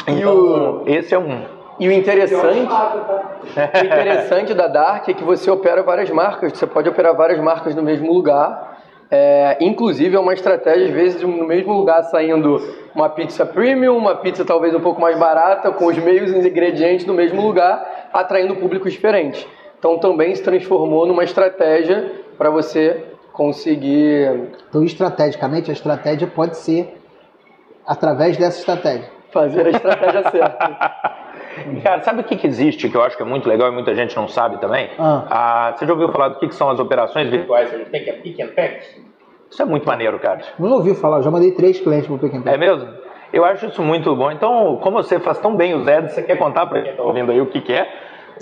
Então, 0.07 0.83
esse 0.87 1.13
é 1.13 1.19
um. 1.19 1.43
e 1.79 1.87
o 1.87 1.91
interessante, 1.91 2.67
o 2.67 3.85
interessante 3.85 4.53
da 4.53 4.67
Dark 4.67 5.07
é 5.07 5.13
que 5.13 5.23
você 5.23 5.49
opera 5.51 5.83
várias 5.83 6.09
marcas, 6.09 6.53
você 6.57 6.65
pode 6.65 6.89
operar 6.89 7.15
várias 7.15 7.39
marcas 7.39 7.75
no 7.75 7.83
mesmo 7.83 8.11
lugar. 8.11 8.79
É, 9.09 9.57
inclusive 9.61 10.15
é 10.15 10.19
uma 10.19 10.33
estratégia, 10.33 10.87
às 10.87 10.91
vezes, 10.93 11.21
no 11.21 11.45
mesmo 11.45 11.73
lugar 11.73 12.01
saindo 12.03 12.59
uma 12.95 13.09
pizza 13.09 13.45
premium, 13.45 13.95
uma 13.97 14.15
pizza 14.15 14.43
talvez 14.43 14.73
um 14.73 14.79
pouco 14.79 14.99
mais 14.99 15.17
barata, 15.19 15.69
com 15.71 15.85
os 15.85 15.97
meios 15.97 16.31
ingredientes 16.31 17.05
no 17.05 17.13
mesmo 17.13 17.41
lugar, 17.41 18.09
atraindo 18.11 18.55
públicos 18.55 18.91
diferentes. 18.91 19.45
Então 19.77 19.99
também 19.99 20.33
se 20.33 20.41
transformou 20.43 21.05
numa 21.05 21.23
estratégia 21.23 22.11
para 22.37 22.49
você 22.49 23.10
conseguir 23.41 24.49
Então, 24.69 24.83
estrategicamente, 24.83 25.71
a 25.71 25.73
estratégia 25.73 26.27
pode 26.27 26.57
ser 26.57 26.95
através 27.87 28.37
dessa 28.37 28.59
estratégia. 28.59 29.09
fazer 29.31 29.65
a 29.65 29.69
estratégia 29.71 30.23
certa. 30.29 31.11
Cara, 31.83 32.01
sabe 32.01 32.21
o 32.21 32.23
que, 32.23 32.35
que 32.35 32.45
existe 32.47 32.87
que 32.87 32.95
eu 32.95 33.03
acho 33.03 33.17
que 33.17 33.23
é 33.23 33.25
muito 33.25 33.49
legal 33.49 33.69
e 33.69 33.71
muita 33.71 33.95
gente 33.95 34.15
não 34.15 34.27
sabe 34.27 34.59
também? 34.59 34.89
Ah. 34.99 35.25
Ah, 35.29 35.73
você 35.75 35.85
já 35.87 35.93
ouviu 35.93 36.09
falar 36.09 36.29
do 36.29 36.39
que, 36.39 36.47
que 36.47 36.55
são 36.55 36.69
as 36.69 36.79
operações 36.79 37.29
virtuais 37.29 37.69
que 37.69 37.75
a 37.75 37.79
gente 37.79 37.89
tem, 37.89 38.03
que 38.03 38.09
é 38.09 38.13
pick 38.13 38.39
and 38.39 38.53
pack? 38.55 38.85
Isso 39.49 39.61
é 39.61 39.65
muito 39.65 39.85
maneiro, 39.85 40.19
cara. 40.19 40.41
Não 40.59 40.71
ouviu 40.73 40.95
falar, 40.95 41.17
eu 41.17 41.23
já 41.23 41.31
mandei 41.31 41.51
três 41.51 41.79
clientes 41.79 42.07
pro 42.07 42.17
Pequeno 42.17 42.47
É 42.47 42.57
mesmo? 42.57 42.87
Eu 43.33 43.43
acho 43.43 43.65
isso 43.65 43.81
muito 43.81 44.15
bom. 44.15 44.31
Então, 44.31 44.77
como 44.81 45.01
você 45.01 45.19
faz 45.19 45.39
tão 45.39 45.55
bem 45.55 45.73
os 45.73 45.87
ads, 45.87 46.13
você 46.13 46.21
quer 46.21 46.37
contar 46.37 46.67
pra 46.67 46.81
quem 46.81 46.95
tá 46.95 47.01
ouvindo 47.03 47.31
aí 47.31 47.41
o 47.41 47.47
que, 47.47 47.61
que 47.61 47.73
é? 47.73 47.89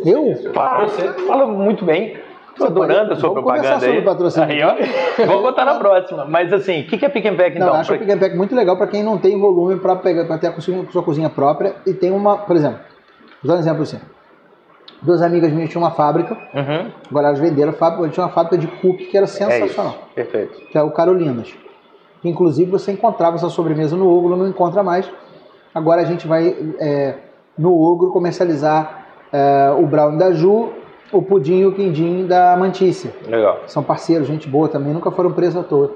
Eu? 0.06 0.52
Claro, 0.54 0.88
você 0.90 1.08
fala 1.26 1.46
muito 1.46 1.86
bem. 1.86 2.18
Tô 2.60 2.66
adorando 2.66 3.14
a 3.14 3.16
sua 3.16 3.30
Vamos 3.30 3.44
propaganda 3.44 3.86
aí. 3.86 4.02
patrocínio. 4.04 4.48
Aí, 4.50 4.62
ó. 4.64 5.26
Vou 5.26 5.42
botar 5.42 5.66
na 5.66 5.76
próxima. 5.76 6.26
Mas 6.26 6.54
assim, 6.54 6.82
o 6.82 6.88
que, 6.88 6.98
que 6.98 7.06
é 7.06 7.10
pick 7.10 7.26
and 7.26 7.36
pack 7.36 7.58
Não, 7.58 7.66
então? 7.68 7.76
eu 7.76 7.82
acho 7.82 7.94
o 7.94 7.98
Pick 7.98 8.10
and 8.10 8.18
Pack 8.20 8.36
muito 8.36 8.54
legal 8.56 8.78
para 8.78 8.88
quem 8.88 9.02
não 9.02 9.18
tem 9.18 9.40
volume 9.40 9.78
para 9.80 9.96
pegar 9.96 10.26
para 10.26 10.38
ter 10.38 10.48
a 10.48 10.52
cozinha, 10.52 10.86
sua 10.92 11.02
cozinha 11.02 11.30
própria 11.30 11.76
e 11.88 11.94
tem 11.94 12.12
uma, 12.12 12.38
por 12.38 12.56
exemplo, 12.56 12.80
vou 13.42 13.52
dar 13.52 13.56
um 13.58 13.60
exemplo 13.60 13.82
assim. 13.84 14.00
Duas 15.02 15.22
amigas 15.22 15.52
minhas 15.54 15.70
tinham 15.70 15.82
uma 15.82 15.92
fábrica, 15.92 16.36
Uhum. 16.54 16.92
agora 17.10 17.28
elas 17.28 17.40
venderam 17.40 17.70
a 17.72 17.74
fábrica, 17.74 18.04
elas 18.04 18.14
tinham 18.14 18.28
uma 18.28 18.34
fábrica 18.34 18.58
de 18.58 18.68
cookie 18.68 19.06
que 19.06 19.16
era 19.18 19.26
É 19.26 19.30
isso. 19.30 19.38
sensacional, 19.38 19.96
Perfeito. 20.14 20.60
que 20.70 20.78
é 20.78 20.84
o 20.84 20.92
Carolinas. 20.92 21.54
Inclusive 22.24 22.70
você 22.70 22.92
encontrava 22.92 23.38
essa 23.38 23.48
sobremesa 23.50 23.96
no 23.96 24.10
Ogro, 24.10 24.36
não 24.36 24.48
encontra 24.48 24.84
mais. 24.84 25.10
Agora 25.74 26.02
a 26.02 26.04
gente 26.06 26.28
vai 26.28 26.54
é, 26.80 27.16
no 27.58 27.74
Ogro 27.82 28.12
comercializar 28.12 29.06
é, 29.32 29.72
o 29.80 29.86
Brown 29.88 30.18
da 30.18 30.34
Ju, 30.34 30.74
o 31.12 31.22
Pudim 31.22 31.60
e 31.60 31.66
o 31.66 31.74
Quindim 31.74 32.26
da 32.26 32.56
Mantícia. 32.58 33.12
Legal. 33.28 33.62
São 33.68 33.84
parceiros, 33.84 34.28
gente 34.28 34.48
boa 34.48 34.68
também, 34.68 34.94
nunca 34.94 35.12
foram 35.12 35.32
presos 35.32 35.58
à 35.58 35.64
toa. 35.64 35.94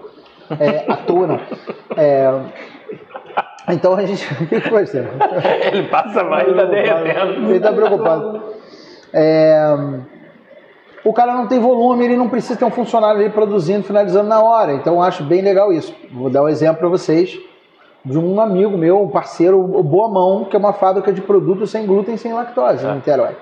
É, 0.60 0.92
à 0.92 0.98
toa, 0.98 1.28
não. 1.28 1.40
É, 1.96 2.32
então 3.70 3.94
a 3.94 4.06
gente. 4.06 4.28
O 4.44 4.48
que 4.48 4.60
foi? 4.62 4.84
Ele 5.72 5.88
passa 5.88 6.24
mais 6.24 6.48
e 6.48 6.54
tá 6.54 6.66
derretendo. 6.66 7.50
Ele 7.50 7.60
tá 7.60 7.72
preocupado. 7.72 8.42
É, 9.14 9.76
o 11.04 11.14
cara 11.14 11.34
não 11.34 11.48
tem 11.48 11.60
volume, 11.60 12.06
ele 12.06 12.16
não 12.16 12.30
precisa 12.30 12.58
ter 12.58 12.66
um 12.66 12.72
funcionário 12.72 13.20
ali 13.22 13.30
produzindo, 13.30 13.84
finalizando 13.84 14.28
na 14.28 14.42
hora. 14.42 14.74
Então 14.74 14.96
eu 14.96 15.02
acho 15.02 15.24
bem 15.24 15.42
legal 15.42 15.72
isso. 15.72 15.94
Vou 16.12 16.30
dar 16.30 16.44
um 16.44 16.50
exemplo 16.50 16.80
para 16.80 16.90
vocês 16.90 17.40
de 18.06 18.18
um 18.18 18.42
amigo 18.42 18.78
meu, 18.78 19.02
um 19.02 19.08
parceiro, 19.08 19.60
o 19.60 19.82
Boa 19.82 20.10
Mão, 20.10 20.46
que 20.46 20.56
é 20.56 20.60
uma 20.60 20.74
fábrica 20.74 21.14
de 21.14 21.22
produtos 21.22 21.72
sem 21.72 21.86
glúten 21.86 22.16
e 22.16 22.18
sem 22.18 22.34
lactose, 22.34 22.86
em 22.86 22.96
Niterói. 22.96 23.36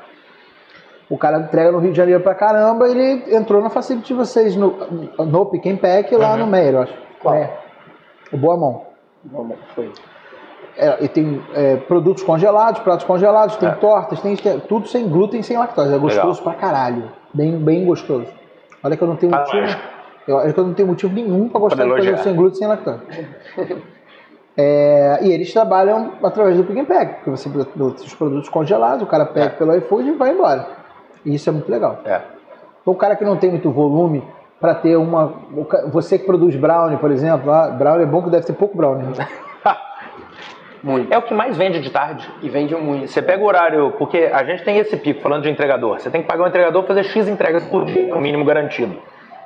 O 1.12 1.18
cara 1.18 1.40
entrega 1.40 1.72
no 1.74 1.80
Rio 1.80 1.92
de 1.92 1.98
Janeiro 1.98 2.22
pra 2.24 2.34
caramba, 2.34 2.88
ele 2.88 3.36
entrou 3.36 3.62
na 3.62 3.70
facility 3.70 4.08
de 4.08 4.14
vocês 4.14 4.56
no, 4.56 4.78
no 5.20 5.46
Pick 5.48 5.66
and 5.68 5.76
Pack 5.76 6.16
lá 6.16 6.38
no 6.38 6.48
Meyer, 6.48 6.74
eu 6.76 6.82
acho. 6.84 6.94
Qual? 7.22 7.36
É. 7.36 7.54
O 8.32 8.38
Boa 8.38 8.56
Mão. 8.56 8.84
Vamos, 9.26 9.58
foi. 9.76 9.92
É, 10.78 11.04
e 11.04 11.10
tem 11.10 11.42
é, 11.54 11.76
produtos 11.76 12.24
congelados, 12.24 12.80
pratos 12.82 13.06
congelados, 13.06 13.58
tem 13.58 13.68
É. 13.68 13.74
tortas, 13.74 14.22
tem, 14.22 14.38
tem 14.38 14.58
tudo 14.62 14.88
sem 14.88 15.06
glúten 15.10 15.42
e 15.42 15.44
sem 15.44 15.58
lactose. 15.58 15.94
É 15.94 15.98
gostoso 15.98 16.42
pra 16.42 16.54
caralho. 16.54 17.12
Bem, 17.34 17.58
bem 17.58 17.84
gostoso. 17.86 18.28
Olha 18.82 18.96
que 18.96 19.04
eu 19.04 19.08
não 19.10 19.18
tenho 19.18 19.36
Ah, 19.36 19.40
motivo. 19.40 19.62
lógico. 19.64 19.82
Eu, 20.28 20.36
olha 20.38 20.54
que 20.54 20.60
eu 20.60 20.64
não 20.66 20.74
tenho 20.74 20.88
motivo 20.88 21.14
nenhum 21.14 21.50
pra 21.50 21.60
gostar 21.60 21.84
de 21.84 21.90
coisa 21.90 22.18
sem 22.18 22.34
glúten 22.34 22.56
e 22.56 22.58
sem 22.60 22.68
lactose. 22.70 23.02
É, 24.56 25.20
e 25.24 25.32
eles 25.32 25.52
trabalham 25.52 26.14
através 26.24 26.58
do 26.58 26.64
Pick 26.64 26.78
and 26.78 26.86
Pack, 26.86 27.14
porque 27.16 27.30
você 27.32 27.50
os 27.50 28.14
produtos 28.16 28.50
congelados, 28.50 29.02
o 29.04 29.06
cara 29.08 29.26
pega 29.26 29.48
É. 29.48 29.50
pelo 29.50 29.76
iFood 29.76 30.10
e 30.10 30.12
vai 30.14 30.32
embora. 30.32 30.81
E 31.26 31.36
isso 31.36 31.50
é 31.50 31.54
muito 31.54 31.72
legal. 31.72 32.00
É. 32.06 32.22
Então, 32.82 32.94
o 32.94 32.96
cara 32.96 33.16
que 33.16 33.24
não 33.24 33.38
tem 33.38 33.50
muito 33.50 33.70
volume 33.72 34.24
para 34.60 34.76
ter 34.76 34.96
uma. 34.96 35.26
o 35.26 35.66
Você 35.92 36.20
que 36.20 36.26
produz 36.26 36.56
brownie, 36.56 36.98
por 36.98 37.12
exemplo, 37.12 37.52
ah, 37.52 37.70
brownie 37.70 38.04
é 38.04 38.08
bom 38.08 38.22
que 38.22 38.30
deve 38.30 38.46
ter 38.46 38.54
pouco 38.54 38.78
brownie. 38.78 39.06
né? 39.18 39.28
Muito. 40.84 41.14
É 41.14 41.18
o 41.18 41.22
que 41.22 41.34
mais 41.34 41.56
vende 41.56 41.80
de 41.80 41.92
tarde. 41.92 42.28
E 42.42 42.50
vende 42.50 42.76
muito. 42.76 43.08
Você 43.08 43.22
pega 43.22 43.44
o 43.44 43.46
horário, 43.46 43.94
porque 44.00 44.30
a 44.34 44.44
gente 44.44 44.64
tem 44.64 44.80
esse 44.80 44.98
pico, 44.98 45.22
falando 45.22 45.44
de 45.44 45.50
entregador. 45.50 46.00
Você 46.00 46.10
tem 46.10 46.24
que 46.24 46.28
pagar 46.28 46.44
um 46.44 46.48
entregador 46.48 46.84
fazer 46.86 47.04
X 47.04 47.28
entregas 47.28 47.64
por 47.66 47.86
dia, 47.86 48.10
é 48.10 48.16
o 48.16 48.20
mínimo 48.20 48.44
garantido. 48.44 48.98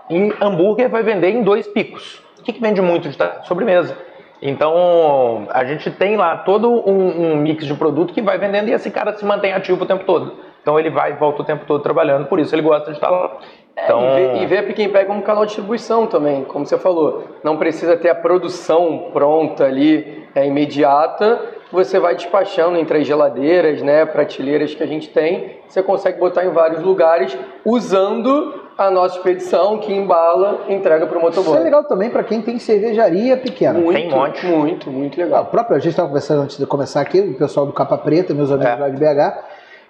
E 0.09 0.33
hambúrguer 0.41 0.89
vai 0.89 1.03
vender 1.03 1.31
em 1.31 1.43
dois 1.43 1.67
picos. 1.67 2.23
O 2.39 2.43
que, 2.43 2.53
que 2.53 2.61
vende 2.61 2.81
muito 2.81 3.09
de 3.09 3.17
tarde? 3.17 3.45
Sobremesa. 3.47 3.97
Então, 4.41 5.47
a 5.51 5.65
gente 5.65 5.89
tem 5.91 6.15
lá 6.15 6.37
todo 6.37 6.71
um, 6.71 7.33
um 7.33 7.35
mix 7.37 7.65
de 7.65 7.73
produto 7.73 8.13
que 8.13 8.21
vai 8.21 8.37
vendendo 8.37 8.69
e 8.69 8.73
esse 8.73 8.91
cara 8.91 9.13
se 9.17 9.25
mantém 9.25 9.51
ativo 9.53 9.83
o 9.83 9.87
tempo 9.87 10.05
todo. 10.05 10.35
Então, 10.65 10.79
ele 10.79 10.89
vai 10.89 11.11
e 11.11 11.13
volta 11.13 11.43
o 11.43 11.45
tempo 11.45 11.63
todo 11.67 11.83
trabalhando, 11.83 12.25
por 12.25 12.39
isso 12.39 12.55
ele 12.55 12.63
gosta 12.63 12.89
de 12.89 12.97
estar 12.97 13.07
lá. 13.11 13.37
Então, 13.77 14.01
É, 14.01 14.37
e, 14.41 14.47
vê, 14.47 14.57
e 14.61 14.63
vê 14.63 14.83
a 14.83 14.85
and 14.87 14.89
Pay 14.89 15.05
como 15.05 15.21
canal 15.21 15.43
de 15.43 15.49
distribuição 15.49 16.07
também, 16.07 16.43
como 16.45 16.65
você 16.65 16.75
falou. 16.75 17.23
Não 17.43 17.55
precisa 17.57 17.95
ter 17.95 18.09
a 18.09 18.15
produção 18.15 19.11
pronta 19.13 19.63
ali, 19.65 20.23
é, 20.33 20.47
imediata. 20.47 21.39
Você 21.71 21.99
vai 21.99 22.15
despachando 22.15 22.79
entre 22.79 22.97
as 22.97 23.05
geladeiras, 23.05 23.83
né, 23.83 24.07
prateleiras 24.07 24.73
que 24.73 24.81
a 24.81 24.87
gente 24.87 25.09
tem. 25.09 25.57
Você 25.67 25.83
consegue 25.83 26.19
botar 26.19 26.43
em 26.43 26.49
vários 26.49 26.81
lugares 26.81 27.37
usando 27.63 28.61
a 28.75 28.89
nossa 28.89 29.17
expedição 29.17 29.77
que 29.77 29.93
embala 29.93 30.61
e 30.67 30.73
entrega 30.73 31.05
para 31.05 31.15
o 31.17 31.29
Isso 31.29 31.39
é 31.39 31.43
motoboy. 31.43 31.63
legal 31.63 31.83
também 31.83 32.09
para 32.09 32.23
quem 32.23 32.41
tem 32.41 32.57
cervejaria 32.57 33.37
pequena. 33.37 33.77
Muito, 33.77 33.95
Tem 33.99 34.07
um 34.11 34.15
monte. 34.17 34.45
muito, 34.47 34.89
muito 34.89 35.21
Ah, 35.21 35.23
legal. 35.25 35.43
O 35.43 35.45
próprio, 35.45 35.75
a 35.75 35.79
gente 35.79 35.91
estava 35.91 36.07
conversando 36.07 36.41
antes 36.41 36.57
de 36.57 36.65
começar 36.65 37.01
aqui, 37.01 37.19
o 37.21 37.35
pessoal 37.35 37.67
do 37.67 37.71
Capa 37.73 37.97
Preta, 37.99 38.33
meus 38.33 38.51
amigos 38.51 38.71
É. 38.73 38.75
lá 38.75 38.89
de 38.89 38.97
BH. 38.97 39.43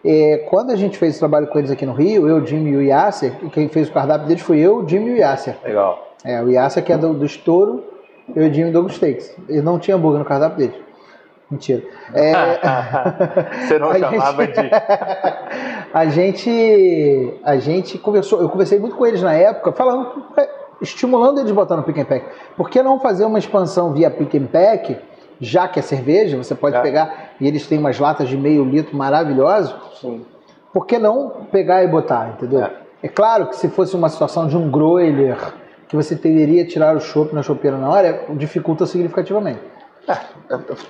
É, 0.06 0.38
quando 0.50 0.72
a 0.72 0.76
gente 0.76 0.98
fez 0.98 1.16
o 1.16 1.20
trabalho 1.20 1.48
com 1.48 1.58
eles 1.58 1.72
aqui 1.72 1.86
no 1.86 1.94
Rio, 1.94 2.28
eu, 2.28 2.46
Jimmy 2.46 2.72
e 2.72 2.76
o 2.78 2.82
Yasser, 2.82 3.34
e 3.44 3.50
quem 3.50 3.68
fez 3.68 3.90
o 3.90 3.92
cardápio 3.92 4.28
deles 4.28 4.44
foi 4.44 4.60
eu, 4.60 4.88
Jimmy 4.88 5.12
e 5.12 5.14
o 5.14 5.18
Yasser. 5.18 5.56
legal. 5.64 6.14
É, 6.24 6.42
o 6.42 6.50
Yasser 6.50 6.84
que 6.84 6.92
é 6.94 6.98
do, 6.98 7.14
do 7.14 7.26
Estouro, 7.26 7.84
eu 8.36 8.46
e 8.46 8.50
o 8.50 8.54
Jimmy 8.54 8.70
do 8.72 8.74
Douglas 8.74 8.96
Steaks. 8.96 9.36
Ele 9.50 9.62
não 9.62 9.78
tinha 9.80 9.96
hambúrguer 9.96 10.20
no 10.20 10.26
cardápio 10.26 10.58
dele. 10.58 10.84
Mentira. 11.52 11.84
É, 12.14 12.32
Você 13.68 13.78
não 13.80 13.90
A 13.92 14.00
chamava 14.00 14.46
gente- 14.46 14.62
de. 14.62 14.70
a 15.94 16.06
gente 16.08 17.34
a 17.44 17.58
gente 17.58 17.98
conversou, 18.00 18.42
eu 18.42 18.50
conversei 18.50 18.80
muito 18.80 18.96
com 18.96 19.06
eles 19.06 19.22
na 19.22 19.34
época, 19.34 19.72
falando, 19.72 20.24
estimulando 20.82 21.40
eles 21.40 21.52
a 21.52 21.54
botar 21.54 21.76
no 21.78 21.84
Pick 21.84 21.98
and 22.00 22.06
Pack. 22.06 22.26
Por 22.58 22.70
que 22.70 22.82
não 22.82 23.00
fazer 23.00 23.26
uma 23.26 23.38
expansão 23.40 23.94
via 23.94 24.10
Pick 24.10 24.34
and 24.36 24.48
Pack, 24.48 24.98
já 25.40 25.68
que 25.68 25.80
é 25.80 25.82
cerveja, 25.84 26.36
você 26.38 26.56
pode 26.56 26.76
É. 26.78 26.82
pegar, 26.82 27.25
e 27.40 27.48
eles 27.48 27.68
têm 27.68 27.80
umas 27.80 28.00
latas 28.00 28.28
de 28.30 28.38
meio 28.38 28.64
litro 28.64 28.96
maravilhosas, 28.96 29.76
Sim. 30.00 30.26
por 30.74 30.86
que 30.86 30.98
não 30.98 31.48
pegar 31.52 31.84
e 31.84 31.88
botar, 31.88 32.30
entendeu? 32.36 32.64
É. 32.64 32.72
É, 33.04 33.08
claro 33.08 33.48
que 33.48 33.56
se 33.58 33.70
fosse 33.70 33.96
uma 33.96 34.10
situação 34.10 34.48
de 34.48 34.58
um 34.58 34.70
groiler, 34.72 35.38
que 35.88 35.96
você 35.96 36.16
teria 36.16 36.66
tirar 36.66 36.96
o 36.96 37.00
chopp 37.00 37.36
na 37.36 37.44
chopeira 37.44 37.78
na 37.78 37.90
hora, 37.90 38.26
dificulta 38.32 38.86
significativamente. 38.86 39.60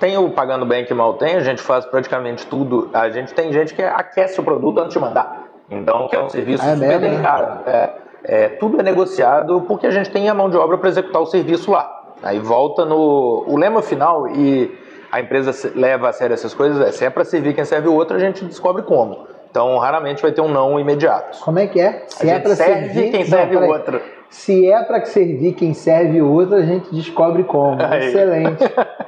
Tem 0.00 0.16
o 0.16 0.30
Pagando 0.30 0.64
Bem 0.66 0.84
que 0.84 0.94
mal 0.94 1.14
tem, 1.14 1.36
a 1.36 1.40
gente 1.40 1.60
faz 1.60 1.84
praticamente 1.86 2.46
tudo. 2.46 2.90
A 2.92 3.08
gente 3.10 3.34
tem 3.34 3.52
gente 3.52 3.74
que 3.74 3.82
aquece 3.82 4.40
o 4.40 4.44
produto 4.44 4.78
antes 4.78 4.92
de 4.92 4.98
mandar. 4.98 5.44
Então, 5.70 6.06
que 6.08 6.16
é 6.16 6.22
um 6.22 6.28
serviço 6.28 6.62
Ah, 6.64 6.70
é 6.70 6.74
super 6.74 6.88
mesmo? 6.88 7.00
delicado. 7.00 7.68
É, 7.68 7.90
é, 8.24 8.48
tudo 8.48 8.80
é 8.80 8.82
negociado 8.82 9.62
porque 9.62 9.86
a 9.86 9.90
gente 9.90 10.10
tem 10.10 10.28
a 10.28 10.34
mão 10.34 10.48
de 10.50 10.56
obra 10.56 10.78
para 10.78 10.88
executar 10.88 11.20
o 11.20 11.26
serviço 11.26 11.70
lá. 11.70 12.14
Aí 12.22 12.38
volta 12.38 12.84
no. 12.84 13.44
O 13.46 13.56
lema 13.56 13.82
final, 13.82 14.28
e 14.28 14.74
a 15.10 15.20
empresa 15.20 15.52
leva 15.74 16.08
a 16.08 16.12
sério 16.12 16.34
essas 16.34 16.54
coisas, 16.54 16.80
é 16.86 16.92
se 16.92 17.04
é 17.04 17.10
para 17.10 17.24
servir 17.24 17.54
quem 17.54 17.64
serve 17.64 17.88
o 17.88 17.94
outro, 17.94 18.16
a 18.16 18.20
gente 18.20 18.44
descobre 18.44 18.82
como. 18.82 19.26
Então, 19.50 19.76
raramente 19.78 20.20
vai 20.20 20.32
ter 20.32 20.40
um 20.40 20.48
não 20.48 20.78
imediato. 20.78 21.38
Como 21.40 21.58
é 21.58 21.66
que 21.66 21.80
é? 21.80 22.04
Se 22.08 22.30
a 22.30 22.34
é 22.34 22.42
serve 22.42 22.56
servir 22.56 23.10
quem 23.10 23.20
Não, 23.20 23.26
serve 23.26 23.56
o 23.56 23.66
outro. 23.68 24.00
Se 24.28 24.70
é 24.70 24.82
para 24.82 25.04
servir 25.06 25.52
quem 25.54 25.72
serve 25.72 26.20
o 26.20 26.30
outro, 26.30 26.56
a 26.56 26.62
gente 26.62 26.94
descobre 26.94 27.44
como. 27.44 27.78
Aí. 27.82 28.06
Excelente. 28.08 28.64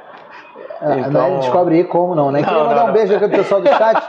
Ah, 0.81 0.97
Então- 0.97 1.11
Não 1.11 1.35
é 1.35 1.39
descobre 1.39 1.83
como 1.83 2.15
não, 2.15 2.31
né? 2.31 2.39
Não, 2.39 2.47
Queria 2.47 2.63
mandar 2.63 2.83
não, 2.83 2.89
um 2.89 2.93
beijo 2.93 3.13
aqui 3.13 3.27
pro 3.27 3.37
pessoal 3.37 3.59
do 3.59 3.67
chat. 3.67 4.01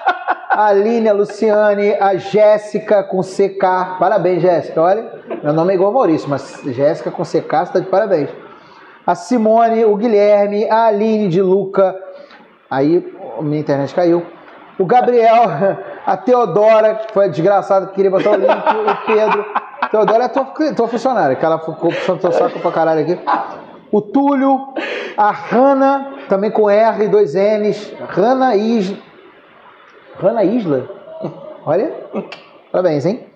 A 0.50 0.66
Aline, 0.70 1.08
a 1.08 1.12
Luciane, 1.12 1.94
a 1.94 2.14
Jéssica 2.16 3.02
com 3.02 3.20
CK. 3.22 3.96
Parabéns, 3.98 4.40
Jéssica. 4.40 4.80
Olha, 4.80 5.04
meu 5.42 5.52
nome 5.52 5.72
é 5.72 5.74
igual 5.74 5.90
a 5.90 5.94
Maurício, 5.94 6.30
mas 6.30 6.60
Jéssica 6.64 7.10
com 7.10 7.24
CK, 7.24 7.32
você 7.32 7.72
tá 7.72 7.80
de 7.80 7.86
parabéns. 7.86 8.30
A 9.10 9.16
Simone, 9.16 9.84
o 9.84 9.96
Guilherme, 9.96 10.70
a 10.70 10.84
Aline 10.84 11.26
de 11.26 11.42
Luca. 11.42 11.98
Aí, 12.70 13.12
minha 13.40 13.58
internet 13.58 13.92
caiu. 13.92 14.24
O 14.78 14.86
Gabriel, 14.86 15.46
a 16.06 16.16
Teodora, 16.16 16.94
que 16.94 17.12
foi 17.12 17.28
desgraçada 17.28 17.88
que 17.88 17.94
queria 17.94 18.10
botar 18.12 18.30
o 18.30 18.36
link, 18.36 18.52
o 18.52 19.06
Pedro. 19.06 19.44
Teodora 19.90 20.24
é 20.26 20.28
tua, 20.28 20.44
tua 20.76 20.86
funcionária, 20.86 21.34
que 21.34 21.44
ela 21.44 21.58
ficou 21.58 21.90
puxando 21.90 22.20
teu 22.20 22.30
saco 22.30 22.60
pra 22.60 22.70
caralho 22.70 23.00
aqui. 23.00 23.18
O 23.90 24.00
Túlio, 24.00 24.74
a 25.16 25.32
Hanna, 25.32 26.12
também 26.28 26.52
com 26.52 26.70
R 26.70 27.04
e 27.04 27.08
dois 27.08 27.34
N's. 27.34 27.92
Hanna 28.10 28.54
Isla. 28.54 28.96
Hanna 30.22 30.44
Isla? 30.44 30.88
Olha, 31.66 31.92
parabéns, 32.70 33.04
hein? 33.06 33.26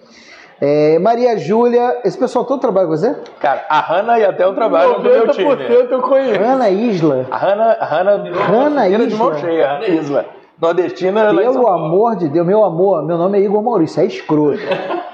É, 0.61 0.99
Maria 1.01 1.37
Júlia, 1.37 2.01
esse 2.05 2.17
pessoal 2.17 2.45
todo 2.45 2.61
trabalha 2.61 2.87
com 2.87 2.97
você? 2.97 3.15
Cara, 3.41 3.65
a 3.69 3.81
Hanna 3.81 4.19
e 4.19 4.25
até 4.25 4.47
o 4.47 4.53
trabalho 4.55 4.95
do 4.95 5.03
meu 5.03 5.29
time. 5.29 5.45
90% 5.51 5.91
eu 5.91 6.01
conheço. 6.01 6.41
Hanna 6.41 6.71
Isla. 6.71 7.27
A 7.31 7.37
Hanna, 7.37 7.77
a 7.81 7.85
Hanna, 7.85 8.11
Hanna 8.49 8.89
de 8.89 9.05
Isla. 9.07 9.19
mão 9.19 9.39
cheia, 9.39 9.73
Hanna 9.73 9.87
Isla. 9.89 10.25
Nordestina, 10.61 11.27
Pelo 11.35 11.67
amor 11.69 12.17
de 12.17 12.29
Deus, 12.29 12.47
meu 12.47 12.65
amor, 12.65 13.05
meu 13.05 13.19
nome 13.19 13.39
é 13.39 13.43
Igor 13.43 13.63
Maurício, 13.63 14.01
é 14.01 14.07
escroto. 14.07 14.59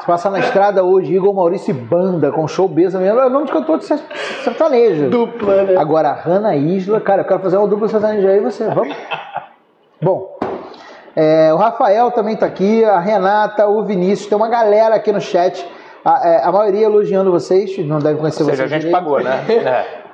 Se 0.00 0.06
passar 0.06 0.30
na 0.30 0.40
estrada 0.40 0.84
hoje, 0.84 1.14
Igor 1.14 1.32
Maurício 1.32 1.70
e 1.70 1.74
Banda, 1.74 2.30
com 2.30 2.46
show 2.46 2.68
besa 2.68 2.98
mesmo, 2.98 3.18
é 3.18 3.26
o 3.26 3.30
nome 3.30 3.46
de 3.46 3.52
cantor 3.52 3.78
de 3.78 3.86
ser- 3.86 4.00
sertanejo. 4.44 5.08
Dupla, 5.08 5.62
né? 5.62 5.76
Agora, 5.78 6.10
a 6.10 6.14
Hanna 6.14 6.54
Isla, 6.54 7.00
cara, 7.00 7.22
eu 7.22 7.26
quero 7.26 7.40
fazer 7.40 7.56
uma 7.56 7.66
dupla 7.66 7.88
sertaneja 7.88 8.28
aí, 8.28 8.40
você, 8.40 8.68
vamos? 8.68 8.94
Bom, 10.02 10.33
é, 11.16 11.52
o 11.52 11.56
Rafael 11.56 12.10
também 12.10 12.36
tá 12.36 12.46
aqui, 12.46 12.84
a 12.84 12.98
Renata, 12.98 13.66
o 13.68 13.82
Vinícius, 13.84 14.28
tem 14.28 14.36
uma 14.36 14.48
galera 14.48 14.94
aqui 14.96 15.12
no 15.12 15.20
chat, 15.20 15.64
a, 16.04 16.28
é, 16.28 16.44
a 16.44 16.52
maioria 16.52 16.86
elogiando 16.86 17.30
vocês, 17.30 17.76
não 17.86 17.98
deve 17.98 18.18
conhecer 18.18 18.42
Ou 18.42 18.50
seja, 18.50 18.64
a 18.64 18.68
vocês 18.68 18.82
gente 18.82 18.90
direito. 18.90 19.04
pagou, 19.04 19.20
né? 19.22 19.44
É. 19.48 20.04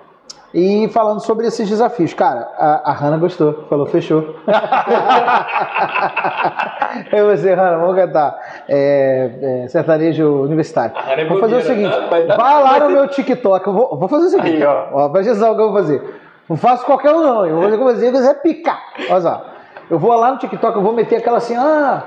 E 0.52 0.88
falando 0.88 1.20
sobre 1.20 1.46
esses 1.46 1.68
desafios, 1.68 2.12
cara, 2.12 2.40
a, 2.58 2.90
a 2.90 2.92
Hanna 2.92 3.16
gostou, 3.18 3.66
falou, 3.70 3.86
fechou. 3.86 4.34
Eu 7.12 7.30
e 7.30 7.36
você, 7.36 7.54
Hanna, 7.54 7.78
vamos 7.78 7.94
cantar 7.94 8.36
é, 8.68 9.62
é, 9.64 9.68
sertanejo 9.68 10.42
universitário. 10.42 10.96
A 10.96 11.02
Hanna 11.02 11.22
é 11.22 11.28
vou 11.28 11.38
fazer 11.38 11.54
o 11.54 11.60
seguinte, 11.62 11.96
né? 11.96 12.34
vai 12.36 12.62
lá 12.64 12.80
no 12.80 12.90
meu 12.90 13.06
TikTok, 13.06 13.64
eu 13.64 13.72
vou, 13.72 13.96
vou 13.96 14.08
fazer 14.08 14.26
o 14.26 14.30
seguinte, 14.30 14.56
Aí, 14.56 14.64
ó. 14.64 14.88
ó, 14.92 15.08
presta 15.10 15.30
atenção 15.30 15.54
que 15.54 15.60
eu 15.60 15.70
vou 15.70 15.80
fazer. 15.80 16.02
Não 16.48 16.56
faço 16.56 16.84
qualquer 16.84 17.12
um 17.12 17.22
não, 17.22 17.46
eu 17.46 17.54
vou 17.54 17.64
fazer 17.64 17.78
com 17.78 17.84
você, 17.84 18.10
você 18.10 18.30
é 18.30 18.34
picar. 18.34 18.82
Olha 19.08 19.20
só, 19.20 19.44
eu 19.90 19.98
vou 19.98 20.12
lá 20.14 20.32
no 20.32 20.38
TikTok, 20.38 20.76
eu 20.76 20.82
vou 20.82 20.92
meter 20.92 21.16
aquela 21.16 21.38
assim, 21.38 21.56
ah, 21.56 22.02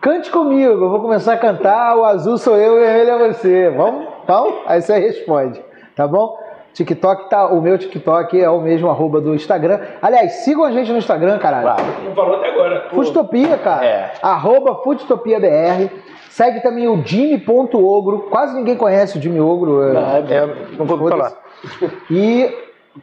cante 0.00 0.30
comigo, 0.30 0.84
eu 0.84 0.90
vou 0.90 1.00
começar 1.00 1.32
a 1.34 1.36
cantar, 1.38 1.96
o 1.96 2.04
azul 2.04 2.36
sou 2.38 2.56
eu, 2.56 2.74
o 2.74 2.80
vermelho 2.80 3.10
é 3.10 3.32
você. 3.32 3.70
Vamos? 3.70 4.06
Então, 4.24 4.58
aí 4.66 4.80
você 4.82 4.98
responde, 4.98 5.62
tá 5.96 6.06
bom? 6.06 6.38
TikTok 6.74 7.28
tá, 7.28 7.48
o 7.48 7.60
meu 7.60 7.76
TikTok 7.76 8.40
é 8.40 8.48
o 8.48 8.58
mesmo 8.60 8.88
arroba 8.88 9.20
do 9.20 9.34
Instagram. 9.34 9.78
Aliás, 10.00 10.32
sigam 10.44 10.64
a 10.64 10.70
gente 10.70 10.90
no 10.90 10.96
Instagram, 10.96 11.38
caralho. 11.38 11.64
Claro. 11.64 11.82
Não 12.02 12.14
falou 12.14 12.36
até 12.36 12.48
agora. 12.48 12.80
Pô, 12.88 12.96
Foodtopia, 12.96 13.58
cara. 13.58 13.84
É. 13.84 14.12
Arroba 14.22 14.76
FoodtopiaBR. 14.76 15.90
Segue 16.30 16.60
também 16.62 16.88
o 16.88 17.02
Jimmy.ogro. 17.04 18.20
Quase 18.30 18.54
ninguém 18.56 18.74
conhece 18.74 19.18
o 19.18 19.20
Jimmy 19.20 19.38
Ogro. 19.38 19.82
é- 19.82 20.34
É, 20.34 20.46
não 20.78 20.86
vou 20.86 21.06
falar. 21.10 21.32
E 22.10 22.50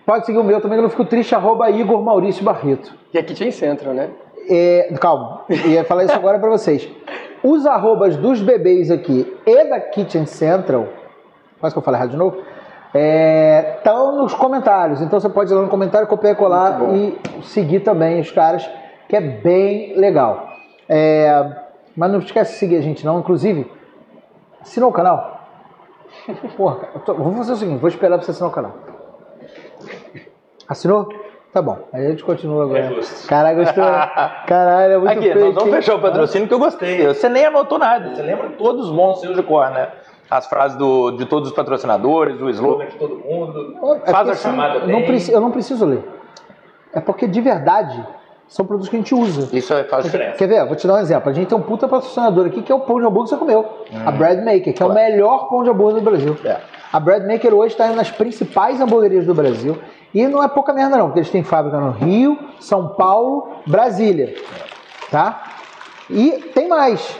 pode 0.06 0.26
seguir 0.26 0.38
o 0.38 0.44
meu 0.44 0.62
também, 0.62 0.78
que 0.78 0.80
eu 0.80 0.84
não 0.84 0.90
fico 0.90 1.06
triste, 1.06 1.34
arroba 1.36 1.70
Igor 1.70 2.02
Maurício 2.02 2.44
Barreto. 2.44 2.94
E 3.14 3.18
aqui 3.18 3.30
Kitchen 3.30 3.52
Central, 3.52 3.94
né? 3.94 4.10
É, 4.50 4.94
calma, 5.00 5.42
ia 5.50 5.84
falar 5.84 6.06
isso 6.06 6.16
agora 6.16 6.40
pra 6.40 6.50
vocês. 6.50 6.90
Os 7.44 7.66
arrobas 7.66 8.18
dos 8.18 8.42
bebês 8.42 8.92
aqui 8.92 9.32
e 9.46 9.64
da 9.66 9.80
Kitchen 9.80 10.26
Central, 10.26 10.88
quase 11.60 11.74
que 11.74 11.80
eu 11.80 11.84
falei 11.84 12.00
errado 12.00 12.12
de 12.12 12.18
novo, 12.18 12.38
estão 13.76 14.18
nos 14.18 14.34
comentários. 14.34 15.02
Então 15.02 15.20
você 15.20 15.30
pode 15.30 15.52
ir 15.52 15.56
lá 15.56 15.62
no 15.62 15.70
comentário, 15.70 16.08
copiar 16.08 16.34
e 16.34 16.36
colar 16.36 16.80
e 16.94 17.20
seguir 17.44 17.82
também 17.82 18.20
os 18.20 18.32
caras, 18.32 18.70
que 19.08 19.16
é 19.16 19.22
bem 19.22 19.96
legal. 19.96 20.50
É, 20.88 21.56
mas 21.96 22.12
não 22.12 22.20
esquece 22.20 22.54
de 22.54 22.58
seguir 22.58 22.78
a 22.78 22.82
gente 22.82 23.06
não. 23.06 23.20
Inclusive, 23.20 23.72
assina 24.62 24.88
o 24.88 24.92
canal. 24.92 25.40
Porra, 26.58 26.90
vou 27.06 27.34
fazer 27.34 27.54
o 27.54 27.56
seguinte, 27.56 27.80
vou 27.80 27.90
esperar 27.90 28.18
pra 28.18 28.26
você 28.26 28.32
assinar 28.32 28.50
o 28.50 28.54
canal. 28.54 28.74
Assinou? 30.70 31.10
Tá 31.52 31.64
bom. 31.64 31.80
Aí 31.92 32.06
a 32.06 32.10
gente 32.12 32.24
continua 32.24 32.64
agora. 32.66 32.80
É 32.80 32.88
justo. 32.90 33.28
Caralho, 33.28 33.58
gostou? 33.58 33.84
Caralho, 34.46 34.94
é 34.94 34.98
muito 35.00 35.12
Aqui, 35.12 35.22
fake, 35.34 35.40
nós 35.40 35.54
vamos 35.56 35.70
hein? 35.70 35.76
fechar 35.76 35.96
o 35.96 36.00
patrocínio 36.00 36.48
que 36.48 36.54
eu 36.54 36.60
gostei. 36.60 37.08
Você 37.08 37.28
nem 37.28 37.46
anotou 37.46 37.80
nada. 37.80 38.14
Você 38.16 38.22
lembra 38.22 38.50
todos 38.52 38.86
os 38.88 38.96
bons 38.96 39.20
seus 39.20 39.36
de 39.36 39.42
cor, 39.42 39.68
né? 39.72 39.90
As 40.30 40.46
frases 40.46 40.78
do, 40.78 41.10
de 41.12 41.26
todos 41.26 41.50
os 41.50 41.56
patrocinadores, 41.56 42.40
o 42.40 42.48
slogan. 42.50 42.86
de 42.86 42.96
todo 42.98 43.16
mundo. 43.18 43.78
É 44.06 44.12
Faz 44.12 44.14
porque, 44.14 44.14
a 44.14 44.32
assim, 44.34 44.44
chamada 44.44 44.76
eu 44.78 44.88
não, 44.88 45.00
eu 45.00 45.42
não 45.42 45.52
preciso 45.52 45.86
ler. 45.88 46.08
É 46.94 47.00
porque 47.00 47.26
de 47.28 47.42
verdade 47.42 48.06
são 48.48 48.64
produtos 48.64 48.88
que 48.90 48.96
a 48.96 49.00
gente 49.00 49.16
usa. 49.16 49.50
Isso 49.56 49.74
é 49.74 49.84
faz 49.86 50.06
diferença. 50.06 50.38
Quer 50.38 50.48
ver? 50.48 50.66
Vou 50.68 50.76
te 50.76 50.86
dar 50.86 50.96
um 50.96 51.00
exemplo. 51.00 51.30
A 51.32 51.34
gente 51.34 51.48
tem 51.48 51.58
um 51.58 51.62
puta 51.64 51.88
patrocinador 51.88 52.46
aqui 52.46 52.62
que 52.62 52.72
é 52.72 52.76
o 52.76 52.80
pão 52.80 53.00
de 53.00 53.08
hambúrguer 53.08 53.24
que 53.24 53.30
você 53.30 53.38
comeu. 53.38 53.66
A 54.06 54.12
Bread 54.12 54.46
Maker, 54.46 54.72
que 54.74 54.84
é 54.84 54.86
o 54.86 54.90
Claro. 54.90 54.94
melhor 54.94 55.50
pão 55.50 55.64
de 55.64 55.70
hambúrguer 55.72 55.96
do 56.04 56.10
Brasil. 56.10 56.38
É. 56.46 56.58
A 56.92 57.00
Breadmaker 57.00 57.54
hoje 57.54 57.74
está 57.74 57.88
nas 57.90 58.10
principais 58.10 58.82
hamburguerias 58.82 59.26
do 59.26 59.34
Brasil. 59.34 59.78
E 60.14 60.28
não 60.28 60.44
é 60.44 60.48
pouca 60.48 60.74
merda 60.74 60.98
não, 60.98 61.06
porque 61.06 61.20
eles 61.20 61.30
têm 61.30 61.44
fábrica 61.44 61.80
no 61.80 61.92
Rio, 61.92 62.38
São 62.60 62.90
Paulo, 62.90 63.48
Brasília. 63.68 64.34
Tá? 65.12 65.44
E 66.10 66.32
tem 66.54 66.68
mais. 66.68 67.16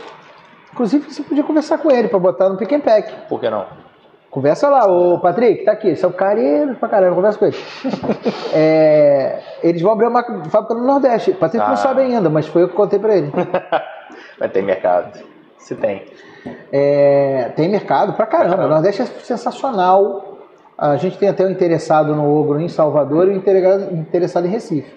Inclusive, 0.74 1.12
você 1.12 1.22
podia 1.22 1.44
conversar 1.44 1.78
com 1.78 1.92
ele 1.92 2.08
para 2.08 2.18
botar 2.18 2.50
no 2.50 2.58
Pick 2.58 2.72
and 2.74 2.80
Pack. 2.80 3.14
Por 3.28 3.40
que 3.40 3.50
não? 3.50 3.66
Conversa 4.32 4.70
lá, 4.70 4.86
ô 4.86 5.18
Patrick, 5.20 5.66
tá 5.66 5.72
aqui, 5.72 5.96
são 5.96 6.12
careiros 6.12 6.78
pra 6.78 6.88
caramba, 6.88 7.16
conversa 7.16 7.40
com 7.40 7.46
ele. 7.46 7.58
É, 8.54 9.40
eles 9.64 9.82
vão 9.82 9.92
abrir 9.92 10.08
uma 10.08 10.24
fábrica 10.50 10.74
no 10.74 10.86
Nordeste. 10.86 11.34
Patrick 11.34 11.64
Ah. 11.64 11.70
não 11.70 11.78
sabe 11.78 12.02
ainda, 12.02 12.30
mas 12.30 12.48
foi 12.48 12.64
eu 12.64 12.70
que 12.70 12.76
contei 12.76 12.98
pra 13.00 13.16
ele. 13.16 13.32
Vai 14.40 14.50
ter 14.50 14.62
mercado. 14.64 15.20
Se 15.60 15.76
tem. 15.76 16.06
É, 16.72 17.52
tem 17.56 17.70
mercado 17.70 18.14
pra 18.14 18.26
caramba. 18.26 18.66
O 18.66 18.68
Nordeste 18.70 19.02
é 19.02 19.06
sensacional. 19.06 20.38
A 20.78 20.96
gente 20.96 21.18
tem 21.18 21.28
até 21.30 21.46
um 21.46 21.50
interessado 21.50 22.16
no 22.16 22.40
Ogro 22.40 22.60
em 22.60 22.70
Salvador 22.70 23.28
e 23.28 23.32
um 23.32 23.36
interessado- 23.36 24.46
em 24.46 24.50
Recife. 24.50 24.92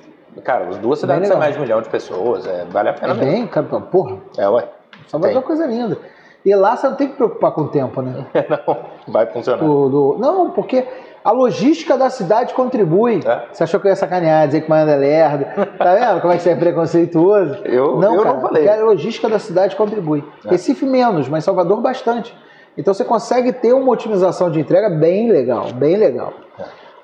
Cara, 0.44 0.68
as 0.68 0.78
duas 0.78 0.98
cidades 1.00 1.28
têm 1.28 1.36
mais 1.38 1.52
de 1.52 1.58
um 1.58 1.62
milhão 1.62 1.82
de 1.82 1.88
pessoas. 1.88 2.46
É, 2.46 2.64
vale 2.70 2.88
a 2.88 2.92
É 2.92 2.94
pena 2.94 3.14
mesmo. 3.14 3.30
bem, 3.32 3.46
cara, 3.46 3.66
porra, 3.66 4.16
É, 4.38 4.48
ué. 4.48 4.66
Salvador 5.08 5.34
é 5.34 5.38
uma 5.38 5.42
coisa 5.44 5.66
linda. 5.66 5.98
E 6.44 6.54
lá 6.54 6.76
você 6.76 6.88
não 6.88 6.96
tem 6.96 7.08
que 7.08 7.16
preocupar 7.16 7.52
com 7.52 7.62
o 7.62 7.68
tempo, 7.68 8.00
né? 8.00 8.24
não, 8.66 8.76
vai 9.12 9.26
funcionar. 9.26 9.62
Do- 9.62 9.88
do- 9.88 10.16
não, 10.18 10.50
porque 10.50 10.86
a 11.24 11.30
logística 11.30 11.96
da 11.96 12.10
cidade 12.10 12.54
contribui. 12.54 13.20
É. 13.24 13.42
Você 13.52 13.62
achou 13.62 13.78
que 13.80 13.86
eu 13.86 13.90
ia 13.90 13.96
sacanear, 13.96 14.46
dizer 14.46 14.62
que 14.62 14.70
Maiana 14.70 14.92
é 14.92 14.96
lerdo. 14.96 15.44
Tá 15.78 15.94
vendo 15.94 16.20
como 16.20 16.32
é 16.32 16.36
que 16.36 16.42
você 16.42 16.50
é 16.50 16.56
preconceituoso? 16.56 17.58
Eu- 17.64 17.96
não, 17.98 18.14
eu 18.14 18.22
cara, 18.22 18.34
não 18.34 18.40
falei. 18.42 18.68
a 18.68 18.84
logística 18.84 19.28
da 19.28 19.38
cidade 19.38 19.76
contribui. 19.76 20.24
É. 20.44 20.50
Recife 20.50 20.84
menos, 20.84 21.28
mas 21.28 21.44
Salvador 21.44 21.80
bastante. 21.80 22.36
Então 22.76 22.92
você 22.94 23.04
consegue 23.04 23.52
ter 23.52 23.72
uma 23.72 23.92
otimização 23.92 24.50
de 24.50 24.58
entrega 24.58 24.88
bem 24.88 25.30
legal, 25.30 25.66
bem 25.74 25.96
legal. 25.96 26.32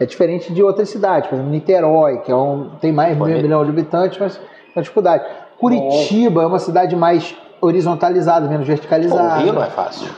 É 0.00 0.06
diferente 0.06 0.52
de 0.52 0.62
outras 0.62 0.88
cidades, 0.88 1.28
por 1.28 1.34
exemplo, 1.34 1.50
Niterói, 1.50 2.18
que 2.18 2.30
é 2.30 2.34
um, 2.34 2.70
tem 2.80 2.92
mais 2.92 3.16
de 3.16 3.22
meio 3.22 3.42
milhão 3.42 3.64
de 3.64 3.70
habitantes, 3.70 4.16
mas 4.18 4.40
tem 4.72 4.82
dificuldade. 4.82 5.24
Curitiba 5.58 6.42
é 6.42 6.46
uma 6.46 6.60
cidade 6.60 6.94
mais 6.94 7.36
horizontalizada, 7.60 8.46
menos 8.48 8.66
verticalizada. 8.66 9.40
o 9.40 9.42
Rio 9.42 9.52
não 9.52 9.62
é 9.62 9.66
fácil. 9.70 10.08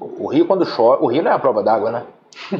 O, 0.00 0.24
o 0.24 0.26
Rio, 0.26 0.46
quando 0.46 0.66
chove. 0.66 1.02
O 1.02 1.06
Rio 1.06 1.22
não 1.22 1.30
é 1.30 1.34
a 1.34 1.38
prova 1.38 1.62
d'água, 1.62 1.90
né? 1.92 2.02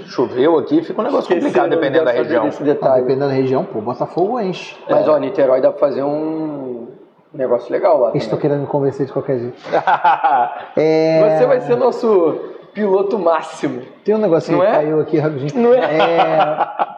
Choveu 0.06 0.58
aqui, 0.58 0.82
fica 0.82 1.00
um 1.00 1.04
negócio 1.04 1.34
complicado 1.34 1.70
dependendo 1.70 2.04
da 2.04 2.12
região. 2.12 2.48
Ah, 2.82 2.96
dependendo 2.96 3.28
da 3.28 3.32
região, 3.32 3.64
pô, 3.64 3.80
Botafogo 3.80 4.40
enche. 4.40 4.76
Mas, 4.88 5.08
ó, 5.08 5.18
Niterói 5.18 5.60
dá 5.60 5.70
pra 5.70 5.80
fazer 5.80 6.02
um 6.02 6.88
negócio 7.32 7.72
legal 7.72 7.98
lá. 7.98 8.10
Também. 8.10 8.38
querendo 8.38 8.60
me 8.60 8.66
convencer 8.66 9.06
de 9.06 9.12
qualquer 9.12 9.38
jeito. 9.38 9.56
É, 10.76 11.38
Você 11.38 11.46
vai 11.46 11.60
ser 11.60 11.76
nosso 11.76 12.50
piloto 12.72 13.18
máximo. 13.18 13.82
Tem 14.04 14.14
um 14.14 14.18
negocinho 14.18 14.58
Não 14.58 14.64
que 14.64 14.70
é? 14.70 14.74
caiu 14.74 15.00
aqui 15.00 15.18
rapidinho. 15.18 15.62
Não 15.62 15.74
é? 15.74 15.80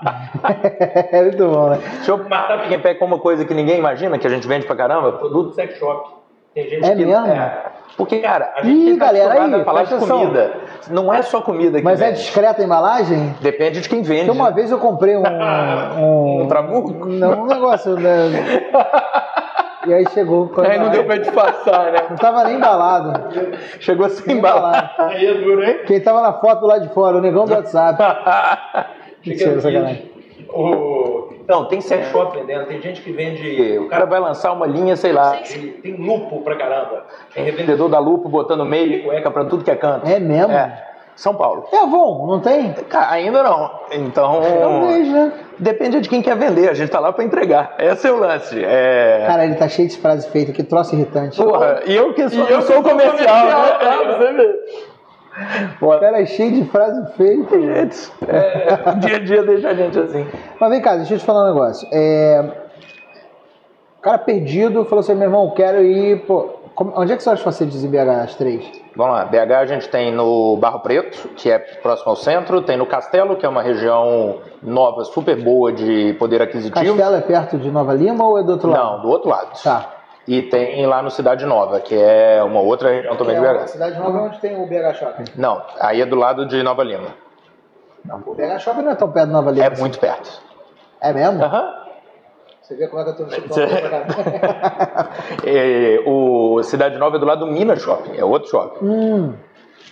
É... 0.42 1.08
é 1.18 1.22
muito 1.22 1.46
bom, 1.46 1.68
né? 1.70 1.78
Deixa 1.96 2.10
eu 2.10 2.18
matar 2.28 2.68
Pick 2.68 2.82
Pack 2.82 2.98
com 2.98 3.04
uma 3.04 3.20
coisa 3.20 3.44
que 3.44 3.54
ninguém 3.54 3.78
imagina, 3.78 4.18
que 4.18 4.26
a 4.26 4.30
gente 4.30 4.48
vende 4.48 4.66
pra 4.66 4.74
caramba. 4.74 5.12
Produto 5.12 5.54
sex 5.54 5.78
shop. 5.78 6.21
Tem 6.54 6.68
gente 6.68 6.84
É 6.84 6.94
que. 6.94 7.04
mesmo? 7.04 7.26
Porque, 7.96 8.18
cara, 8.20 8.52
a 8.56 8.62
Ih, 8.62 8.86
gente 8.86 8.98
tá 8.98 9.06
galera, 9.06 9.34
aí, 9.44 9.54
a 9.54 9.64
falar 9.64 9.84
de 9.84 9.94
comida. 9.96 10.52
Não 10.90 11.12
é 11.12 11.22
só 11.22 11.40
comida 11.42 11.78
que 11.78 11.84
Mas 11.84 12.00
é 12.00 12.06
vende. 12.06 12.18
discreta 12.20 12.62
a 12.62 12.64
embalagem? 12.64 13.34
Depende 13.40 13.80
de 13.80 13.88
quem 13.88 14.02
vende. 14.02 14.24
Porque 14.26 14.38
uma 14.38 14.50
vez 14.50 14.70
eu 14.70 14.78
comprei 14.78 15.16
um. 15.16 15.22
Um, 15.98 16.42
Um 16.42 16.48
trabuco? 16.48 17.06
Não, 17.06 17.42
um 17.42 17.46
negócio. 17.46 17.94
Né? 17.96 18.10
E 19.84 19.92
aí 19.92 20.04
chegou. 20.10 20.48
Aí 20.58 20.78
não 20.78 20.90
deu 20.90 21.02
pra 21.04 21.16
disfarçar, 21.16 21.90
né? 21.90 21.98
Não 22.08 22.16
tava 22.16 22.44
nem 22.44 22.54
embalado. 22.54 23.34
Chegou 23.80 24.08
sem 24.08 24.36
embalar. 24.36 24.92
embalado. 24.94 25.12
Aí 25.16 25.26
é 25.26 25.34
duro, 25.34 25.64
hein? 25.64 25.80
Quem 25.86 26.00
tava 26.00 26.22
na 26.22 26.34
foto 26.34 26.66
lá 26.66 26.78
de 26.78 26.88
fora, 26.90 27.16
o 27.16 27.20
negão 27.20 27.46
do 27.46 27.52
WhatsApp. 27.52 27.98
Mentira, 29.26 29.60
sacanagem. 29.60 30.08
O... 30.50 31.31
Não, 31.48 31.66
tem 31.66 31.80
Sex 31.80 32.02
sex 32.06 32.12
shop 32.12 32.38
vendendo. 32.38 32.66
Tem 32.66 32.80
gente 32.80 33.00
que 33.02 33.12
vende. 33.12 33.78
O 33.78 33.88
cara 33.88 34.04
vai 34.06 34.20
lançar 34.20 34.52
uma 34.52 34.66
linha, 34.66 34.96
sei 34.96 35.12
lá. 35.12 35.36
Tem, 35.36 35.68
tem 35.72 35.96
lupo 35.96 36.40
pra 36.42 36.56
caramba. 36.56 37.04
Tem 37.34 37.44
revendedor. 37.44 37.66
Vendedor 37.66 37.88
da 37.88 37.98
lupo 37.98 38.28
botando 38.28 38.64
meio 38.64 38.92
e 38.92 39.02
cueca 39.02 39.30
pra 39.30 39.44
tudo 39.44 39.64
que 39.64 39.70
é 39.70 39.76
canto. 39.76 40.08
É 40.08 40.18
mesmo? 40.18 40.52
É. 40.52 40.88
São 41.14 41.34
Paulo. 41.34 41.66
É 41.70 41.76
Avon, 41.76 42.26
não 42.26 42.40
tem? 42.40 42.72
Cara, 42.88 43.10
ainda 43.10 43.42
não. 43.42 43.70
Então. 43.92 44.40
Talvez, 44.60 45.08
né? 45.08 45.32
Depende 45.58 46.00
de 46.00 46.08
quem 46.08 46.22
quer 46.22 46.34
vender. 46.36 46.70
A 46.70 46.74
gente 46.74 46.90
tá 46.90 46.98
lá 46.98 47.12
pra 47.12 47.22
entregar. 47.22 47.74
Esse 47.78 48.08
é 48.08 48.10
o 48.10 48.16
lance. 48.16 48.58
É. 48.64 49.24
Cara, 49.26 49.44
ele 49.44 49.54
tá 49.56 49.68
cheio 49.68 49.88
de 49.88 49.96
frases 49.98 50.26
feitas, 50.26 50.54
que 50.56 50.62
troço 50.62 50.94
irritante. 50.94 51.36
Porra, 51.36 51.82
e 51.86 51.94
eu 51.94 52.14
que 52.14 52.26
sou, 52.30 52.38
E 52.38 52.50
eu 52.50 52.56
eu 52.56 52.62
sou 52.62 52.82
comercial, 52.82 53.14
comercial, 53.16 53.62
né? 53.62 53.78
é, 53.82 54.16
você 54.16 54.32
vê. 54.32 54.64
O 55.80 55.88
cara 55.98 56.20
é 56.20 56.26
cheio 56.26 56.52
de 56.52 56.64
frase 56.66 57.12
feita. 57.14 57.60
Gente, 57.60 58.12
é, 58.28 58.90
o 58.90 58.98
dia 59.00 59.16
a 59.16 59.18
dia 59.18 59.42
deixa 59.42 59.68
a 59.70 59.74
gente 59.74 59.98
assim. 59.98 60.26
Mas 60.60 60.70
vem 60.70 60.80
cá, 60.80 60.96
deixa 60.96 61.14
eu 61.14 61.18
te 61.18 61.24
falar 61.24 61.44
um 61.44 61.54
negócio. 61.54 61.88
É... 61.92 62.44
O 63.98 64.02
cara 64.02 64.18
perdido 64.18 64.84
falou 64.84 65.00
assim: 65.00 65.14
meu 65.14 65.24
irmão, 65.28 65.50
quero 65.56 65.82
ir. 65.82 66.26
Pô... 66.26 66.50
como- 66.74 66.92
Onde 66.96 67.12
é 67.12 67.16
que 67.16 67.22
são 67.22 67.32
as 67.32 67.40
facilities 67.40 67.82
em 67.84 67.88
BH, 67.88 68.10
as 68.24 68.34
três? 68.34 68.64
Vamos 68.94 69.14
lá, 69.14 69.24
BH 69.24 69.52
a 69.52 69.64
gente 69.66 69.88
tem 69.88 70.12
no 70.12 70.56
Barro 70.58 70.80
Preto, 70.80 71.28
que 71.36 71.50
é 71.50 71.58
próximo 71.58 72.10
ao 72.10 72.16
centro, 72.16 72.60
tem 72.60 72.76
no 72.76 72.84
Castelo, 72.84 73.36
que 73.36 73.46
é 73.46 73.48
uma 73.48 73.62
região 73.62 74.36
nova, 74.62 75.02
super 75.04 75.34
boa 75.42 75.72
de 75.72 76.12
poder 76.18 76.42
aquisitivo. 76.42 76.94
Castelo 76.94 77.16
é 77.16 77.20
perto 77.22 77.56
de 77.56 77.70
Nova 77.70 77.94
Lima 77.94 78.22
ou 78.26 78.38
é 78.38 78.42
do 78.42 78.52
outro 78.52 78.68
lado? 78.68 78.82
Não, 78.96 79.00
do 79.00 79.08
outro 79.08 79.30
lado. 79.30 79.50
Tá. 79.62 79.88
E 80.26 80.42
tem 80.42 80.86
lá 80.86 81.02
no 81.02 81.10
Cidade 81.10 81.44
Nova, 81.44 81.80
que 81.80 81.94
é 81.94 82.40
uma 82.44 82.60
outra 82.60 82.90
região 82.90 83.16
também 83.16 83.38
de 83.40 83.44
É, 83.44 83.54
BH. 83.54 83.66
Cidade 83.68 83.98
Nova 83.98 84.18
é 84.18 84.20
onde 84.22 84.38
tem 84.40 84.56
o 84.62 84.66
BH 84.66 84.94
Shopping. 84.94 85.24
Não, 85.36 85.62
aí 85.80 86.00
é 86.00 86.06
do 86.06 86.14
lado 86.16 86.46
de 86.46 86.62
Nova 86.62 86.84
Lima. 86.84 87.08
O 88.26 88.34
BH 88.34 88.58
Shopping 88.60 88.82
não 88.82 88.92
é 88.92 88.94
tão 88.94 89.10
perto 89.10 89.26
de 89.26 89.32
Nova 89.32 89.50
Lima. 89.50 89.66
É 89.66 89.70
muito 89.76 89.98
perto. 89.98 90.40
É 91.00 91.12
mesmo? 91.12 91.42
Aham. 91.42 91.74
Você 92.62 92.76
vê 92.76 92.86
como 92.86 93.02
é 93.02 93.04
que 93.04 93.10
eu 93.10 93.16
tô 93.16 93.24
pra 93.24 93.90
cá. 93.90 95.08
É, 95.44 96.00
o 96.06 96.62
Cidade 96.62 96.96
Nova 96.98 97.16
é 97.16 97.18
do 97.18 97.26
lado 97.26 97.44
do 97.44 97.50
Minas 97.50 97.82
Shopping, 97.82 98.16
é 98.16 98.24
outro 98.24 98.48
shopping. 98.48 98.86
hum, 98.86 99.34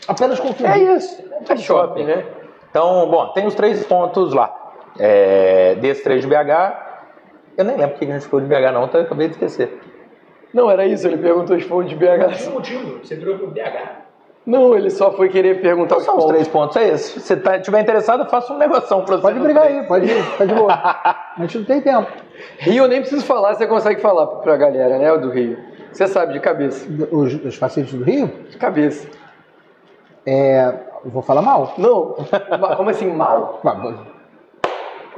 apenas 0.06 0.38
confundir. 0.38 0.66
É 0.70 0.78
isso, 0.78 1.22
é 1.48 1.56
shopping, 1.56 2.04
né? 2.04 2.24
Então, 2.70 3.10
bom, 3.10 3.32
tem 3.32 3.46
os 3.46 3.54
três 3.56 3.84
pontos 3.84 4.32
lá. 4.32 4.54
É, 4.98 5.74
desses 5.76 6.04
três 6.04 6.20
de 6.22 6.28
BH, 6.28 6.72
eu 7.58 7.64
nem 7.64 7.76
lembro 7.76 7.96
que 7.96 8.04
a 8.04 8.08
gente 8.08 8.26
falou 8.28 8.46
de 8.46 8.48
BH 8.52 8.72
não, 8.72 8.84
então 8.84 9.00
eu 9.00 9.06
acabei 9.06 9.26
de 9.26 9.34
esquecer. 9.34 9.80
Não, 10.52 10.70
era 10.70 10.84
isso, 10.86 11.06
ele 11.06 11.16
perguntou 11.18 11.58
se 11.58 11.64
foi 11.66 11.84
de 11.84 11.94
BH. 11.94 12.36
Tem 12.38 12.50
motivo. 12.50 12.98
Você 13.04 13.14
virou 13.14 13.38
pro 13.38 13.46
BH. 13.48 14.00
Não, 14.46 14.74
ele 14.74 14.90
só 14.90 15.12
foi 15.12 15.28
querer 15.28 15.60
perguntar 15.60 15.96
Então 15.96 15.98
os 15.98 16.04
são 16.04 16.14
os 16.16 16.20
pontos. 16.24 16.34
três 16.34 16.48
pontos, 16.48 16.76
é 16.76 16.88
isso. 16.94 17.20
Se 17.20 17.26
você 17.26 17.36
tá, 17.36 17.58
tiver 17.60 17.80
interessado, 17.80 18.28
faça 18.28 18.52
um 18.52 18.58
negoção 18.58 19.04
pra 19.04 19.16
você. 19.16 19.22
Pode 19.22 19.38
brigar 19.38 19.64
aí, 19.64 19.82
pode 19.86 20.06
ir, 20.06 20.36
tá 20.38 20.44
de 20.44 20.54
boa. 20.54 20.72
A 20.74 21.34
gente 21.40 21.58
não 21.58 21.64
tem 21.66 21.80
tempo. 21.80 22.10
Rio 22.58 22.84
eu 22.84 22.88
nem 22.88 23.00
preciso 23.00 23.24
falar, 23.24 23.54
você 23.54 23.66
consegue 23.66 24.00
falar 24.00 24.26
pra 24.26 24.56
galera, 24.56 24.98
né, 24.98 25.12
o 25.12 25.18
do 25.18 25.30
Rio. 25.30 25.58
Você 25.92 26.06
sabe, 26.06 26.32
de 26.32 26.40
cabeça. 26.40 26.88
Os, 27.12 27.34
os 27.44 27.56
facilities 27.56 27.98
do 27.98 28.04
Rio, 28.04 28.28
De 28.48 28.56
cabeça. 28.56 29.06
é, 30.26 30.72
eu 31.04 31.10
vou 31.10 31.22
falar 31.22 31.42
mal. 31.42 31.74
Não, 31.76 32.16
como 32.76 32.90
assim 32.90 33.10
mal? 33.12 33.60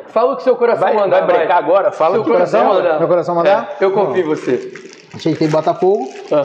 Fala 0.06 0.32
o 0.32 0.36
que 0.36 0.42
seu 0.42 0.56
coração 0.56 0.82
Vai, 0.88 0.94
mandar. 0.96 1.24
vai 1.24 1.36
brecar 1.36 1.58
agora? 1.58 1.92
Fala 1.92 2.14
Seu 2.16 2.24
que 2.24 2.30
coração 2.30 2.60
coração. 2.60 2.82
mandar. 2.82 2.98
Meu 2.98 3.08
coração 3.08 3.34
mandar? 3.34 3.76
É, 3.80 3.84
eu 3.84 3.92
confio 3.92 4.22
em 4.24 4.26
você. 4.26 4.72
A 5.14 5.18
gente 5.18 5.38
tem 5.38 5.48
Botafogo. 5.48 6.08
Aham. 6.30 6.42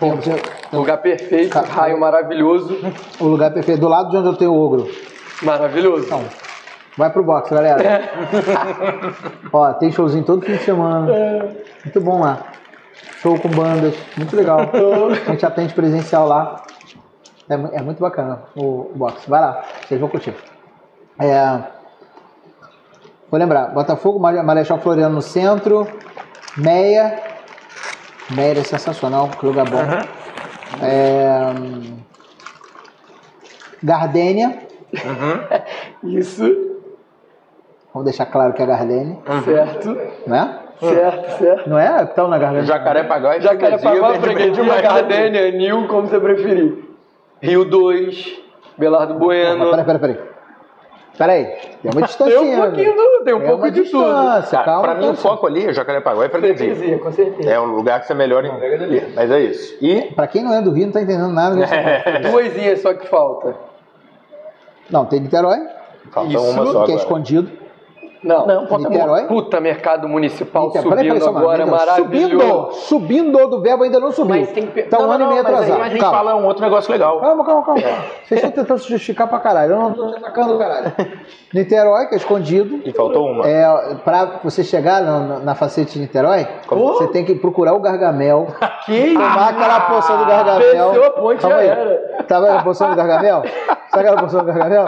Tem, 0.00 0.10
é. 0.10 0.76
Lugar 0.76 0.98
perfeito, 0.98 1.50
Ca- 1.52 1.62
raio 1.62 1.98
maravilhoso. 1.98 2.78
o 3.18 3.24
lugar 3.24 3.50
perfeito, 3.52 3.80
do 3.80 3.88
lado 3.88 4.10
de 4.10 4.16
onde 4.18 4.28
eu 4.28 4.36
tenho 4.36 4.52
o 4.52 4.58
ogro. 4.64 4.88
Maravilhoso. 5.42 6.04
Então, 6.06 6.24
vai 6.96 7.10
pro 7.10 7.24
box, 7.24 7.50
galera. 7.50 8.02
Ó, 9.52 9.72
tem 9.74 9.90
showzinho 9.90 10.24
todo 10.24 10.44
fim 10.44 10.52
de 10.56 10.62
semana. 10.64 11.12
Muito 11.84 12.00
bom 12.00 12.20
lá. 12.20 12.38
Show 13.22 13.38
com 13.40 13.48
bandas, 13.48 13.94
muito 14.16 14.36
legal. 14.36 14.60
A 15.26 15.30
gente 15.30 15.44
atende 15.46 15.74
presencial 15.74 16.26
lá. 16.28 16.62
É, 17.48 17.54
é 17.78 17.82
muito 17.82 17.98
bacana 18.00 18.42
o, 18.54 18.62
o 18.62 18.92
box. 18.94 19.22
Vai 19.26 19.40
lá, 19.40 19.64
vocês 19.86 19.98
vão 19.98 20.08
curtir. 20.08 20.34
É, 21.18 21.58
vou 23.30 23.40
lembrar, 23.40 23.68
Botafogo, 23.68 24.20
Mare- 24.20 24.42
Marechal 24.42 24.78
Floriano 24.78 25.14
no 25.16 25.22
centro, 25.22 25.88
Meia. 26.58 27.18
Meia 28.30 28.58
é 28.58 28.64
sensacional, 28.64 29.28
que 29.28 29.46
lugar 29.46 29.68
bom. 29.68 29.78
É, 30.82 31.52
Gardênia. 33.82 34.66
Isso, 36.02 36.68
Vamos 37.92 38.04
deixar 38.04 38.26
claro 38.26 38.52
que 38.52 38.62
é 38.62 38.66
Gardênia, 38.66 39.18
certo. 39.44 39.98
né? 40.26 40.58
Certo, 40.78 41.38
certo. 41.38 41.68
Não 41.68 41.78
é? 41.78 42.02
Então 42.02 42.28
na 42.28 42.38
e 43.36 43.40
Jacarepaguá, 43.40 44.12
vende 44.12 44.34
bem 44.34 44.54
Freguesia. 44.54 44.82
Gardênia, 44.82 45.50
Nil, 45.50 45.88
como 45.88 46.06
você 46.06 46.20
preferir. 46.20 46.84
Rio 47.42 47.64
2, 47.64 48.40
Belardo 48.76 49.14
Bueno. 49.14 49.70
Peraí, 49.70 49.84
peraí, 49.84 50.00
peraí. 50.00 50.27
Peraí, 51.18 51.46
tem 51.82 51.90
uma 51.92 52.02
distância. 52.02 52.32
Tem 52.38 52.54
um 52.56 52.62
pouquinho, 52.62 52.94
do, 52.94 53.24
tem 53.24 53.34
um 53.34 53.40
pouco 53.40 53.70
de 53.70 53.82
tudo. 53.82 54.04
calma. 54.64 54.82
pra 54.82 54.94
mim 54.94 55.08
o 55.10 55.14
foco 55.14 55.46
ali 55.48 55.66
é 55.66 55.72
Jacarepaguá 55.72 56.26
e 56.26 56.28
Freguesia. 56.28 56.98
Com 56.98 57.12
certeza. 57.12 57.50
É 57.50 57.60
um 57.60 57.66
lugar 57.74 58.00
que 58.00 58.06
você 58.06 58.14
melhora 58.14 58.46
em 58.46 59.14
Mas 59.14 59.30
é 59.30 59.40
isso. 59.40 59.76
E 59.82 60.02
Pra 60.14 60.28
quem 60.28 60.44
não 60.44 60.54
é 60.54 60.62
do 60.62 60.70
Rio, 60.70 60.86
não 60.86 60.92
tá 60.92 61.02
entendendo 61.02 61.28
nada. 61.32 61.56
disso. 61.56 62.30
Duas 62.30 62.56
ilhas 62.56 62.80
só 62.80 62.94
que 62.94 63.08
falta. 63.08 63.56
Não, 64.88 65.04
tem 65.04 65.20
Niterói, 65.20 65.58
Falta 66.12 66.32
Isso, 66.32 66.42
uma 66.42 66.52
só 66.52 66.62
que 66.62 66.68
é 66.68 66.72
agora. 66.80 66.92
escondido. 66.94 67.50
Não, 68.22 68.46
Não, 68.46 68.78
Niterói. 68.78 69.24
Puta, 69.26 69.60
mercado 69.60 70.08
municipal 70.08 70.66
Niterói. 70.66 70.90
Subindo 70.90 71.14
peraí, 71.14 71.28
agora, 71.36 71.66
momento. 71.66 71.70
maravilhoso. 71.78 72.72
Subindo, 72.72 72.72
subindo 73.38 73.46
do 73.48 73.60
verbo 73.60 73.84
ainda 73.84 74.00
não 74.00 74.10
subiu. 74.12 74.36
Mas 74.40 74.50
tem 74.52 74.66
que- 74.66 74.82
Tá 74.84 74.98
um 74.98 75.02
Não, 75.02 75.10
ano 75.12 75.24
não, 75.24 75.30
e 75.30 75.34
meio 75.34 75.44
mas 75.44 75.52
aí- 75.52 75.54
atrasado. 75.60 75.78
Mas 75.78 75.86
a 75.86 75.90
gente 75.90 76.00
Calma. 76.00 76.18
fala 76.18 76.34
um 76.36 76.46
outro 76.46 76.62
negócio 76.64 76.90
legal. 76.92 77.20
Calma, 77.20 77.44
calma, 77.44 77.62
calma. 77.64 77.80
Vocês 78.24 78.42
estão 78.42 78.50
tentando 78.50 78.78
se 78.80 78.88
justificar 78.88 79.28
pra 79.28 79.38
caralho. 79.38 79.72
Eu 79.72 79.78
não 79.78 79.92
tô 79.92 80.10
te 80.10 80.16
atacando, 80.18 80.58
caralho. 80.58 80.92
Niterói, 81.54 82.06
que 82.06 82.14
é 82.14 82.18
escondido. 82.18 82.80
E 82.84 82.92
faltou 82.92 83.26
uma. 83.26 83.46
É, 83.48 83.66
pra 84.04 84.40
você 84.44 84.62
chegar 84.64 85.00
na, 85.02 85.38
na 85.40 85.54
facete 85.54 85.92
de 85.94 86.00
Niterói, 86.00 86.46
você 86.68 87.06
tem 87.08 87.24
que 87.24 87.34
procurar 87.34 87.74
o 87.74 87.80
Gargamel, 87.80 88.48
Que 88.84 89.14
tomar 89.14 89.48
aquela 89.50 89.80
poção 89.82 90.18
do 90.18 90.24
Gargamel. 90.26 90.58
Desceu 90.90 91.04
a 91.04 91.10
ponte, 91.10 91.40
Calma 91.40 91.56
já 91.56 91.62
aí. 91.62 91.68
era. 91.68 92.24
Tá 92.24 92.40
vendo 92.40 92.58
a 92.58 92.62
poção 92.62 92.90
do 92.90 92.96
Gargamel? 92.96 93.42
Sabe 93.90 94.06
aquela 94.06 94.16
poção 94.16 94.40
do 94.40 94.46
Gargamel? 94.46 94.84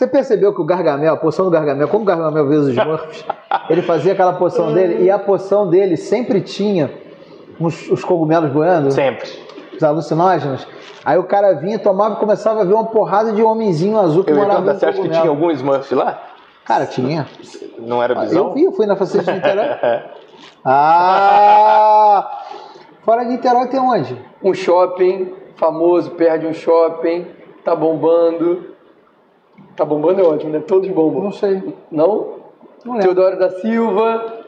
Você 0.00 0.06
percebeu 0.06 0.54
que 0.54 0.62
o 0.62 0.64
Gargamel, 0.64 1.12
a 1.12 1.16
poção 1.18 1.44
do 1.44 1.50
Gargamel, 1.50 1.86
como 1.86 2.04
o 2.04 2.06
Gargamel 2.06 2.48
vê 2.48 2.54
os 2.54 2.68
Smurfs, 2.68 3.22
ele 3.68 3.82
fazia 3.82 4.14
aquela 4.14 4.32
poção 4.32 4.72
dele 4.72 5.04
e 5.04 5.10
a 5.10 5.18
poção 5.18 5.68
dele 5.68 5.94
sempre 5.98 6.40
tinha 6.40 6.90
os, 7.60 7.86
os 7.90 8.02
cogumelos 8.02 8.50
boiando, 8.50 8.90
Sempre. 8.90 9.28
os 9.76 9.82
alucinógenos. 9.82 10.66
Aí 11.04 11.18
o 11.18 11.24
cara 11.24 11.52
vinha, 11.52 11.78
tomava 11.78 12.14
e 12.14 12.16
começava 12.16 12.62
a 12.62 12.64
ver 12.64 12.72
uma 12.72 12.86
porrada 12.86 13.32
de 13.32 13.42
homenzinho 13.42 13.98
azul 13.98 14.24
que 14.24 14.30
Eu 14.30 14.36
morava 14.36 14.62
perguntar, 14.62 14.72
no 14.72 14.78
você 14.78 14.86
acha 14.86 14.92
que 14.94 15.02
cogumelo. 15.02 15.20
tinha 15.22 15.30
algum 15.30 15.50
Smurf 15.50 15.94
lá? 15.94 16.22
Cara, 16.64 16.86
tinha. 16.86 17.26
Não 17.78 18.02
era 18.02 18.14
Eu 18.14 18.20
visão? 18.22 18.54
vi, 18.54 18.64
eu 18.64 18.72
fui 18.72 18.86
na 18.86 18.96
facete 18.96 19.26
de 19.26 19.32
Niterói. 19.32 19.66
Ah! 20.64 22.42
Fora 23.02 23.24
de 23.24 23.32
Niterói 23.32 23.66
tem 23.68 23.78
onde? 23.78 24.16
Um 24.42 24.54
shopping 24.54 25.34
famoso, 25.56 26.12
perde 26.12 26.46
um 26.46 26.54
shopping, 26.54 27.26
tá 27.62 27.76
bombando. 27.76 28.70
Tá 29.76 29.84
bombando 29.84 30.20
é 30.20 30.24
ótimo, 30.24 30.52
né? 30.52 30.60
Todos 30.66 30.88
bombam. 30.90 31.22
Não 31.24 31.32
sei. 31.32 31.62
Não? 31.90 32.34
Não 32.84 32.92
lembro. 32.94 33.02
Teodoro 33.14 33.38
da 33.38 33.50
Silva, 33.50 34.40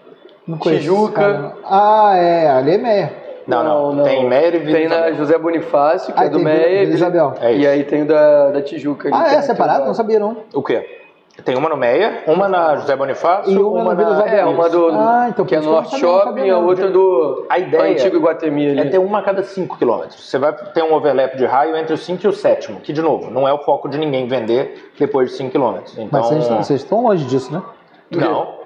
Não 0.47 0.59
Tijuca. 0.59 1.55
Ah, 1.65 2.13
é, 2.17 2.51
ali 2.51 2.73
é 2.73 2.79
Meia. 2.79 3.23
Não, 3.47 3.65
não, 3.65 3.93
Não. 3.95 4.05
Tem 4.05 4.29
Meyer 4.29 4.55
e 4.55 4.59
Vila 4.59 4.79
tem 4.79 4.89
na. 4.89 5.13
José 5.13 5.37
Bonifácio, 5.37 6.15
que 6.15 6.21
Ah, 6.21 6.27
é 6.27 6.29
do 6.29 6.39
Vila- 6.39 6.51
Meia. 6.51 6.81
Vila 6.81 6.95
Isabel. 6.95 7.35
É 7.41 7.55
E 7.55 7.67
aí 7.67 7.85
tem 7.85 8.03
o 8.03 8.07
da, 8.07 8.51
da 8.51 8.63
Tijuca. 8.63 9.09
ali 9.09 9.17
Ah, 9.17 9.27
é 9.27 9.31
perto 9.31 9.47
separado? 9.47 9.85
Não 9.85 9.95
sabia 9.95 10.19
não. 10.21 10.37
O 10.55 10.63
quê? 10.63 11.02
Tem 11.45 11.57
uma 11.57 11.67
no 11.69 11.79
Meia, 11.79 12.25
uma 12.27 12.47
na 12.47 12.77
José 12.77 12.95
Bonifácio 12.95 13.51
E 13.51 13.57
uma 13.59 13.83
na 13.85 13.95
Vila 13.95 14.13
Isabel. 14.13 14.35
É, 14.39 14.45
uma 14.45 14.69
do. 14.69 14.89
Ah, 14.91 15.27
então 15.31 15.47
que 15.47 15.57
é 15.57 15.61
Norte 15.61 15.93
não 15.93 15.99
Shopping, 15.99 16.25
sabia 16.27 16.55
a 16.55 16.59
outra 16.59 16.91
do. 16.91 17.47
A 17.49 17.59
ideia 17.59 17.93
Antigo 17.95 18.17
Iguatemi 18.17 18.71
ali. 18.71 18.81
É 18.81 18.85
ter 18.91 18.99
uma 18.99 19.21
a 19.21 19.23
cada 19.23 19.43
5 19.43 19.79
km. 19.79 20.03
Você 20.11 20.39
vai 20.39 20.53
ter 20.53 20.83
um 20.85 20.93
overlap 20.93 21.35
de 21.35 21.47
raio 21.47 21.75
entre 21.77 21.95
o 21.95 21.97
5 21.97 22.25
e 22.27 22.29
o 22.29 22.33
sétimo, 22.35 22.81
que, 22.81 22.93
de 22.93 23.01
novo, 23.01 23.31
não 23.31 23.49
é 23.49 23.53
o 23.53 23.59
foco 23.59 23.89
de 23.89 23.97
ninguém 23.97 24.29
vender 24.29 24.93
depois 24.99 25.31
de 25.31 25.37
5 25.37 25.51
km. 25.53 25.79
Então, 25.97 26.09
Mas 26.13 26.27
vocês, 26.27 26.49
vocês 26.49 26.83
estão 26.83 27.03
longe 27.03 27.25
disso, 27.25 27.53
né? 27.53 27.63
não. 28.11 28.61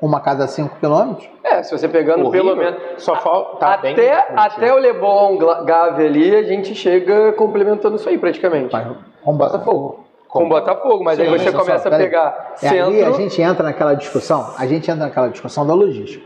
Uma 0.00 0.20
cada 0.20 0.46
5 0.46 0.76
quilômetros? 0.78 1.28
É, 1.42 1.60
se 1.62 1.76
você 1.76 1.88
pegando 1.88 2.26
Horrível. 2.26 2.54
pelo 2.54 2.56
menos. 2.56 3.02
Só 3.02 3.16
falta. 3.16 3.56
Tá 3.56 3.74
até, 3.74 4.28
até 4.36 4.72
o 4.72 4.76
Leblon 4.78 5.38
Gla- 5.38 5.64
Gave 5.64 6.06
ali, 6.06 6.36
a 6.36 6.42
gente 6.44 6.72
chega 6.74 7.32
complementando 7.32 7.96
isso 7.96 8.08
aí 8.08 8.16
praticamente. 8.16 8.72
Mas 8.72 8.86
com 9.24 9.32
Botafogo. 9.32 10.05
Com 10.38 10.48
Botafogo, 10.48 11.02
mas 11.04 11.18
aí 11.18 11.26
Sim, 11.26 11.32
você 11.38 11.52
começa 11.52 11.88
só, 11.88 11.94
a 11.94 11.98
pegar 11.98 12.54
É, 12.62 12.68
ali 12.80 13.02
a 13.02 13.06
centro. 13.06 13.20
gente 13.22 13.42
entra 13.42 13.62
naquela 13.64 13.94
discussão, 13.94 14.52
a 14.56 14.66
gente 14.66 14.90
entra 14.90 15.04
naquela 15.06 15.28
discussão 15.28 15.66
da 15.66 15.74
logística. 15.74 16.24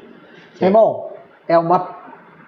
Meu 0.60 0.68
irmão, 0.68 1.10
é 1.48 1.58
uma. 1.58 1.98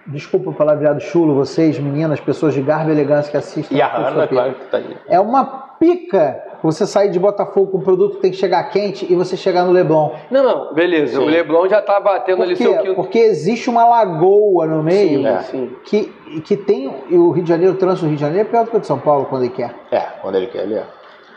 Desculpa 0.05 0.51
o 0.51 0.53
palavreado 0.53 1.01
chulo, 1.01 1.33
vocês, 1.35 1.79
meninas, 1.79 2.19
pessoas 2.19 2.53
de 2.55 2.61
garbo 2.61 2.91
e 2.91 2.93
elegância 2.93 3.31
que 3.31 3.37
assistem. 3.37 3.79
E 3.79 3.81
a 3.81 3.87
Hanna, 3.87 4.27
claro 4.27 4.55
que 4.55 4.65
tá 4.67 4.79
aí. 4.79 4.97
É 5.09 5.21
uma 5.21 5.45
pica 5.79 6.43
você 6.61 6.85
sair 6.89 7.09
de 7.11 7.21
Botafogo 7.21 7.71
com 7.71 7.79
um 7.79 7.83
produto 7.83 8.17
que 8.17 8.23
tem 8.23 8.31
que 8.33 8.37
chegar 8.37 8.63
quente 8.65 9.07
e 9.11 9.15
você 9.15 9.37
chegar 9.37 9.65
no 9.65 9.71
Leblon. 9.71 10.11
Não, 10.29 10.43
não, 10.43 10.75
beleza. 10.75 11.19
Sim. 11.19 11.25
O 11.25 11.29
Leblon 11.29 11.69
já 11.69 11.81
tá 11.81 12.01
batendo 12.01 12.39
Por 12.39 12.43
ali 12.45 12.57
seu 12.57 12.77
quinto. 12.79 12.95
Porque 12.97 13.19
existe 13.19 13.71
uma 13.71 13.85
lagoa 13.85 14.67
no 14.67 14.83
meio 14.83 15.21
Sim, 15.21 15.27
É. 15.27 15.39
sim. 15.43 15.77
que, 15.85 16.05
que 16.45 16.57
tem. 16.57 16.93
E 17.09 17.15
o 17.17 17.31
Rio 17.31 17.45
de 17.45 17.49
Janeiro, 17.49 17.75
o 17.75 17.77
trânsito 17.77 18.03
do 18.05 18.09
Rio 18.09 18.17
de 18.17 18.23
Janeiro 18.23 18.49
é 18.49 18.51
pior 18.51 18.65
do 18.65 18.71
que 18.73 18.77
o 18.79 18.81
de 18.81 18.87
São 18.89 18.99
Paulo 18.99 19.27
quando 19.27 19.45
ele 19.45 19.53
quer. 19.55 19.73
É, 19.93 20.01
quando 20.21 20.35
ele 20.35 20.49
quer, 20.49 20.63
ele 20.65 20.75
é. 20.75 20.85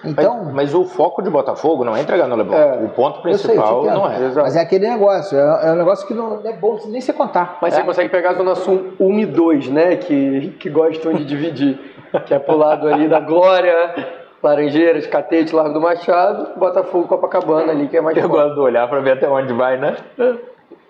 Então. 0.09 0.45
mas, 0.45 0.53
mas 0.53 0.73
o 0.73 0.85
foco 0.85 1.21
de 1.21 1.29
Botafogo 1.29 1.83
não 1.83 1.95
é 1.95 2.01
entregar 2.01 2.27
no 2.27 2.35
Leblon. 2.35 2.55
É. 2.55 2.79
O 2.83 2.89
ponto 2.89 3.21
sei, 3.21 3.31
principal 3.31 3.83
entendo. 3.83 3.95
não 3.95 4.11
é. 4.11 4.15
Exato. 4.25 4.41
Mas 4.41 4.55
é 4.55 4.61
aquele 4.61 4.87
negócio, 4.87 5.37
é, 5.37 5.67
é 5.67 5.71
um 5.71 5.75
negócio 5.75 6.07
que 6.07 6.13
não 6.13 6.41
é 6.43 6.53
bom 6.53 6.77
nem 6.87 7.01
se 7.01 7.13
contar. 7.13 7.57
Mas 7.61 7.73
você 7.73 7.83
consegue 7.83 8.09
pegar 8.09 8.31
a 8.31 8.33
Zona 8.33 8.55
Sul 8.55 8.93
1 8.99 9.19
e 9.19 9.25
2, 9.25 9.69
né? 9.69 9.95
Que, 9.97 10.55
que 10.59 10.69
gostam 10.69 11.13
de 11.13 11.25
dividir. 11.25 11.79
que 12.25 12.33
é 12.33 12.39
pro 12.39 12.57
lado 12.57 12.87
ali 12.87 13.07
da 13.07 13.19
Glória, 13.19 13.93
Laranjeiras, 14.41 15.07
Catete, 15.07 15.55
Largo 15.55 15.73
do 15.73 15.81
Machado, 15.81 16.57
Botafogo, 16.57 17.07
Copacabana 17.07 17.71
ali, 17.71 17.87
que 17.87 17.97
é 17.97 18.01
mais 18.01 18.15
Eu 18.15 18.23
forte. 18.29 18.43
gosto 18.43 18.53
de 18.55 18.61
olhar 18.61 18.87
pra 18.87 18.99
ver 18.99 19.11
até 19.11 19.27
onde 19.27 19.53
vai, 19.53 19.77
né? 19.77 19.95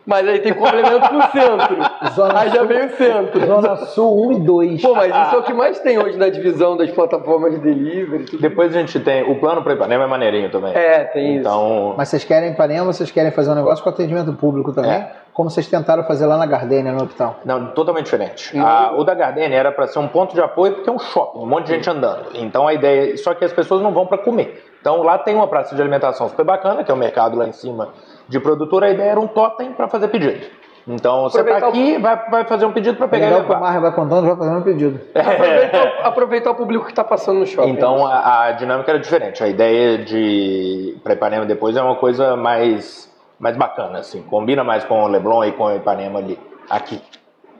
Mas 0.05 0.27
aí 0.27 0.39
tem 0.39 0.53
complemento 0.53 0.99
pro 1.09 1.21
centro. 1.31 2.11
Zona 2.13 2.39
aí 2.41 2.49
já 2.49 2.59
Sul. 2.59 2.67
vem 2.67 2.85
o 2.85 2.89
centro. 2.95 3.45
Zona 3.45 3.75
Sul 3.77 4.27
1 4.27 4.31
e 4.33 4.39
2. 4.41 4.81
Pô, 4.81 4.93
mas 4.95 5.07
isso 5.15 5.35
é 5.35 5.37
o 5.39 5.43
que 5.43 5.53
mais 5.53 5.79
tem 5.79 5.97
hoje 5.97 6.17
na 6.17 6.29
divisão 6.29 6.77
das 6.77 6.91
plataformas 6.91 7.51
de 7.53 7.59
delivery. 7.59 8.25
Tudo. 8.25 8.41
Depois 8.41 8.75
a 8.75 8.79
gente 8.79 8.99
tem. 8.99 9.23
O 9.29 9.39
plano 9.39 9.63
para 9.63 9.73
Ipanema 9.73 10.03
é 10.03 10.07
maneirinho 10.07 10.51
também. 10.51 10.73
É, 10.75 11.05
tem 11.05 11.31
isso. 11.37 11.39
Então. 11.41 11.95
Mas 11.97 12.09
vocês 12.09 12.23
querem 12.23 12.51
Ipanema, 12.51 12.85
vocês 12.93 13.09
querem 13.09 13.31
fazer 13.31 13.51
um 13.51 13.55
negócio 13.55 13.83
com 13.83 13.89
atendimento 13.89 14.31
público 14.33 14.71
também? 14.73 14.91
É. 14.91 15.11
Como 15.33 15.49
vocês 15.49 15.67
tentaram 15.67 16.03
fazer 16.05 16.25
lá 16.27 16.37
na 16.37 16.45
Gardênia, 16.45 16.93
no 16.93 17.03
hospital. 17.03 17.39
Não, 17.43 17.67
totalmente 17.71 18.05
diferente. 18.05 18.57
A- 18.57 18.93
o 18.95 19.03
da 19.03 19.13
Gardenia 19.13 19.57
era 19.57 19.69
para 19.71 19.85
ser 19.87 19.99
um 19.99 20.07
ponto 20.07 20.33
de 20.33 20.39
apoio 20.39 20.75
porque 20.75 20.89
é 20.89 20.93
um 20.93 20.99
shopping, 20.99 21.39
um 21.39 21.45
monte 21.45 21.65
de 21.65 21.73
gente 21.73 21.89
andando. 21.89 22.27
Então 22.35 22.65
a 22.67 22.73
ideia. 22.73 23.17
Só 23.17 23.33
que 23.33 23.43
as 23.43 23.51
pessoas 23.51 23.81
não 23.81 23.91
vão 23.91 24.05
para 24.05 24.17
comer. 24.19 24.64
Então 24.85 25.01
lá 25.01 25.17
tem 25.17 25.33
uma 25.33 25.47
praça 25.47 25.75
de 25.75 25.81
alimentação 25.81 26.29
super 26.29 26.45
bacana, 26.45 26.83
que 26.83 26.91
é 26.91 26.93
o 26.93 26.97
mercado 26.97 27.35
lá 27.35 27.47
em 27.47 27.51
cima 27.51 27.89
de 28.29 28.39
produtor. 28.39 28.83
A 28.83 28.91
ideia 28.91 29.09
era 29.09 29.19
um 29.19 29.25
totem 29.25 29.71
para 29.73 29.87
fazer 29.87 30.09
pedido. 30.09 30.45
Então 30.87 31.23
você 31.23 31.43
tá 31.43 31.57
Aproveitar 31.57 31.65
o- 31.65 31.69
aqui, 31.69 31.97
vai, 31.97 32.29
vai 32.29 32.45
fazer 32.45 32.65
um 32.67 32.71
pedido 32.71 32.95
para 32.95 33.07
É 33.07 33.09
pegar 33.09 33.25
legal 33.37 33.57
o. 33.57 33.59
Marra 33.59 33.79
vai 33.79 33.91
contando, 33.93 34.27
vai 34.27 34.35
fazendo 34.35 34.59
um 34.59 34.61
pedido. 34.61 35.01
Aproveitar, 35.15 36.05
aproveitar 36.05 36.51
o 36.51 36.55
público 36.55 36.85
que 36.85 36.93
tá 36.93 37.03
passando 37.03 37.39
no 37.39 37.47
shopping. 37.47 37.67
Então 37.71 38.05
a, 38.05 38.43
a 38.43 38.51
dinâmica 38.51 38.91
era 38.91 38.99
diferente. 38.99 39.43
A 39.43 39.47
ideia 39.47 39.97
de 39.97 40.95
para 41.03 41.13
Ipanema 41.13 41.47
depois 41.47 41.75
é 41.75 41.81
uma 41.81 41.95
coisa 41.95 42.35
mais 42.35 43.11
mais 43.39 43.57
bacana, 43.57 43.97
assim. 43.97 44.21
Combina 44.21 44.63
mais 44.63 44.83
com 44.83 45.03
o 45.03 45.07
Leblon 45.07 45.45
e 45.45 45.51
com 45.51 45.63
o 45.63 45.75
Ipanema 45.75 46.19
ali, 46.19 46.39
aqui, 46.69 47.01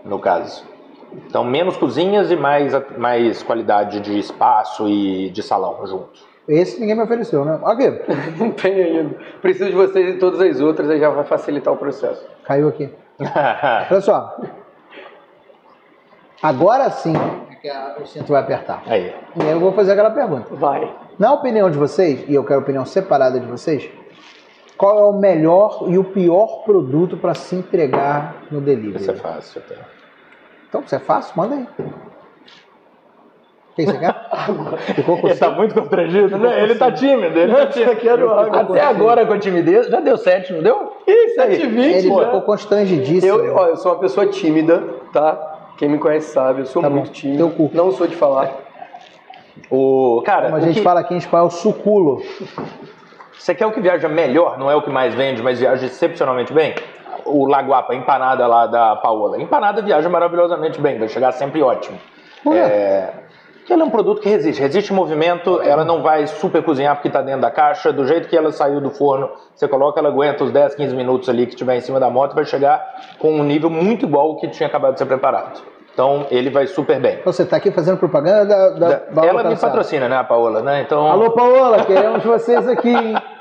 no 0.03 0.19
caso. 0.19 0.63
Então 1.27 1.43
menos 1.43 1.75
cozinhas 1.75 2.29
e 2.29 2.35
mais 2.35 2.71
mais 2.99 3.41
qualidade 3.41 3.99
de 3.99 4.19
espaço 4.19 4.87
e 4.87 5.31
de 5.31 5.41
salão 5.41 5.75
juntos. 5.87 6.34
Esse 6.47 6.79
ninguém 6.79 6.95
me 6.95 7.01
ofereceu, 7.03 7.43
né? 7.43 7.59
Aqui, 7.65 7.89
Não 8.37 8.51
tem 8.51 8.73
ainda. 8.73 9.15
Preciso 9.41 9.69
de 9.71 9.75
vocês 9.75 10.15
e 10.15 10.19
todas 10.19 10.39
as 10.39 10.61
outras, 10.61 10.89
aí 10.89 10.99
já 10.99 11.09
vai 11.09 11.23
facilitar 11.23 11.73
o 11.73 11.77
processo. 11.77 12.25
caiu 12.45 12.67
aqui. 12.67 12.89
Olha 13.89 14.01
só. 14.01 14.37
Agora 16.41 16.89
sim 16.91 17.13
é 17.51 17.55
que 17.55 17.69
a- 17.69 17.95
o 18.01 18.05
cinto 18.05 18.31
vai 18.31 18.41
apertar. 18.41 18.83
Aí. 18.85 19.13
E 19.35 19.41
aí 19.41 19.51
eu 19.51 19.59
vou 19.59 19.71
fazer 19.71 19.93
aquela 19.93 20.11
pergunta. 20.11 20.53
Vai. 20.53 20.93
Na 21.17 21.33
opinião 21.33 21.69
de 21.71 21.77
vocês, 21.77 22.23
e 22.27 22.35
eu 22.35 22.43
quero 22.43 22.59
a 22.59 22.63
opinião 22.63 22.85
separada 22.85 23.39
de 23.39 23.45
vocês, 23.47 23.89
qual 24.77 24.99
é 24.99 25.03
o 25.05 25.13
melhor 25.13 25.85
e 25.87 25.97
o 25.97 26.03
pior 26.03 26.63
produto 26.65 27.17
para 27.17 27.33
se 27.33 27.55
entregar 27.55 28.43
no 28.51 28.59
delivery? 28.61 28.97
Isso 29.01 29.11
é 29.11 29.15
fácil 29.15 29.61
até. 29.65 29.75
Então, 30.67 30.83
se 30.85 30.95
é 30.95 30.99
fácil, 30.99 31.33
manda 31.37 31.55
aí. 31.55 31.67
Quem 33.75 33.85
você 33.85 33.97
quer? 33.97 34.15
Ficou 34.95 35.17
com 35.17 35.27
Ele 35.27 35.35
tá 35.37 35.49
muito 35.51 35.75
constrangido, 35.75 36.37
né? 36.37 36.63
Ele 36.63 36.75
tá 36.75 36.91
tímido. 36.91 37.37
Ele 37.37 37.53
tá 37.53 37.65
tímido. 37.67 38.29
Até 38.31 38.81
agora 38.81 39.25
com 39.25 39.33
a 39.33 39.39
timidez, 39.39 39.87
já 39.87 39.99
deu 39.99 40.17
7, 40.17 40.53
não 40.53 40.63
deu? 40.63 40.93
Ih, 41.05 41.35
7h20, 41.37 41.77
Ele 41.77 42.01
ficou 42.01 42.41
constrangidíssimo. 42.43 43.37
Eu, 43.39 43.55
ó, 43.55 43.67
eu 43.67 43.75
sou 43.75 43.91
uma 43.91 43.99
pessoa 43.99 44.27
tímida, 44.27 44.81
tá? 45.11 45.73
Quem 45.77 45.89
me 45.89 45.97
conhece 45.99 46.31
sabe, 46.31 46.61
eu 46.61 46.65
sou 46.65 46.81
Tá 46.81 46.89
bom. 46.89 46.95
muito 46.95 47.11
tímido. 47.11 47.37
Teu 47.37 47.49
cu. 47.49 47.69
Não 47.73 47.91
sou 47.91 48.07
de 48.07 48.15
falar. 48.15 48.49
O, 49.69 50.21
cara, 50.25 50.45
Como 50.45 50.55
a 50.57 50.59
gente 50.61 50.75
que- 50.75 50.81
fala 50.81 50.99
aqui 51.01 51.13
em 51.13 51.17
espanhol, 51.17 51.49
suculo. 51.49 52.21
Você 53.37 53.53
quer 53.53 53.65
o 53.65 53.71
que 53.71 53.81
viaja 53.81 54.07
melhor, 54.07 54.57
não 54.57 54.71
é 54.71 54.75
o 54.75 54.81
que 54.81 54.89
mais 54.89 55.13
vende, 55.13 55.41
mas 55.43 55.59
viaja 55.59 55.85
excepcionalmente 55.85 56.53
bem? 56.53 56.73
O 57.25 57.45
Laguapa, 57.45 57.93
a 57.93 57.95
empanada 57.95 58.47
lá 58.47 58.67
da 58.67 58.95
Paola. 58.95 59.41
Empanada 59.41 59.81
viaja 59.81 60.07
maravilhosamente 60.09 60.79
bem, 60.79 60.97
vai 60.97 61.07
chegar 61.09 61.31
sempre 61.33 61.61
ótimo. 61.61 61.97
É, 62.53 63.09
que 63.65 63.73
ela 63.73 63.81
é 63.81 63.85
um 63.85 63.89
produto 63.89 64.21
que 64.21 64.29
resiste, 64.29 64.61
resiste 64.61 64.93
movimento, 64.93 65.59
ela 65.61 65.83
não 65.83 66.01
vai 66.03 66.27
super 66.27 66.63
cozinhar 66.63 66.95
porque 66.95 67.07
está 67.07 67.21
dentro 67.21 67.41
da 67.41 67.49
caixa, 67.51 67.91
do 67.91 68.05
jeito 68.05 68.27
que 68.27 68.37
ela 68.37 68.51
saiu 68.51 68.79
do 68.79 68.91
forno, 68.91 69.29
você 69.55 69.67
coloca, 69.67 69.99
ela 69.99 70.09
aguenta 70.09 70.43
os 70.43 70.51
10, 70.51 70.75
15 70.75 70.95
minutos 70.95 71.27
ali 71.27 71.45
que 71.45 71.53
estiver 71.53 71.75
em 71.75 71.81
cima 71.81 71.99
da 71.99 72.09
moto, 72.09 72.35
vai 72.35 72.45
chegar 72.45 72.83
com 73.17 73.31
um 73.33 73.43
nível 73.43 73.69
muito 73.69 74.05
igual 74.05 74.27
ao 74.27 74.35
que 74.37 74.47
tinha 74.49 74.67
acabado 74.67 74.93
de 74.93 74.99
ser 74.99 75.05
preparado. 75.05 75.61
Então 75.93 76.27
ele 76.29 76.49
vai 76.49 76.67
super 76.67 76.99
bem. 76.99 77.19
Você 77.23 77.43
está 77.43 77.55
aqui 77.57 77.71
fazendo 77.71 77.97
propaganda 77.97 78.45
da, 78.45 78.69
da, 78.69 78.87
Da- 79.11 79.25
ela 79.25 79.43
me 79.45 79.55
patrocina, 79.55 80.09
né, 80.09 80.17
a 80.17 80.23
Paola, 80.25 80.61
né? 80.61 80.81
Então 80.81 81.07
Alô, 81.09 81.31
Paola, 81.31 81.85
queremos 81.85 82.23
vocês 82.23 82.67
aqui, 82.67 82.89
hein? 82.89 83.15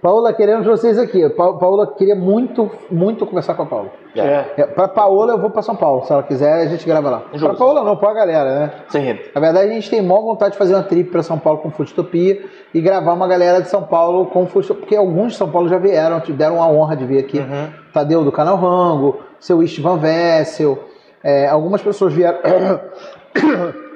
Paola, 0.00 0.32
queremos 0.32 0.64
vocês 0.64 0.96
aqui. 0.96 1.28
Pa 1.30 1.54
Paola 1.54 1.86
queria 1.96 2.14
muito, 2.14 2.70
muito 2.88 3.26
conversar 3.26 3.54
com 3.54 3.62
a 3.62 3.66
Paola. 3.66 3.90
É. 4.14 4.44
É, 4.56 4.66
pra 4.66 4.86
Paola 4.86 5.32
eu 5.32 5.38
vou 5.38 5.50
pra 5.50 5.60
São 5.60 5.74
Paulo. 5.74 6.04
Se 6.04 6.12
ela 6.12 6.22
quiser, 6.22 6.62
a 6.62 6.66
gente 6.66 6.86
grava 6.86 7.10
lá. 7.10 7.22
Justo. 7.32 7.48
Pra 7.48 7.56
Paola 7.56 7.82
não, 7.82 7.96
pra 7.96 8.14
galera, 8.14 8.60
né? 8.60 8.72
Sim. 8.88 9.18
Na 9.34 9.40
verdade, 9.40 9.70
a 9.70 9.74
gente 9.74 9.90
tem 9.90 10.00
maior 10.00 10.22
vontade 10.22 10.52
de 10.52 10.58
fazer 10.58 10.74
uma 10.74 10.84
trip 10.84 11.10
para 11.10 11.22
São 11.22 11.38
Paulo 11.38 11.58
com 11.58 11.70
Futopia 11.70 12.44
e 12.72 12.80
gravar 12.80 13.12
uma 13.12 13.26
galera 13.26 13.60
de 13.60 13.68
São 13.68 13.82
Paulo 13.82 14.26
com 14.26 14.46
Futopia, 14.46 14.80
porque 14.80 14.96
alguns 14.96 15.32
de 15.32 15.38
São 15.38 15.50
Paulo 15.50 15.68
já 15.68 15.78
vieram, 15.78 16.20
tiveram 16.20 16.62
a 16.62 16.68
honra 16.68 16.96
de 16.96 17.04
vir 17.04 17.18
aqui. 17.18 17.38
Uhum. 17.40 17.68
Tadeu 17.92 18.22
do 18.22 18.30
canal 18.30 18.56
Rango, 18.56 19.20
seu 19.40 19.62
Istvan 19.62 19.96
Vessel, 19.96 20.78
é, 21.24 21.48
algumas 21.48 21.82
pessoas 21.82 22.12
vieram, 22.12 22.38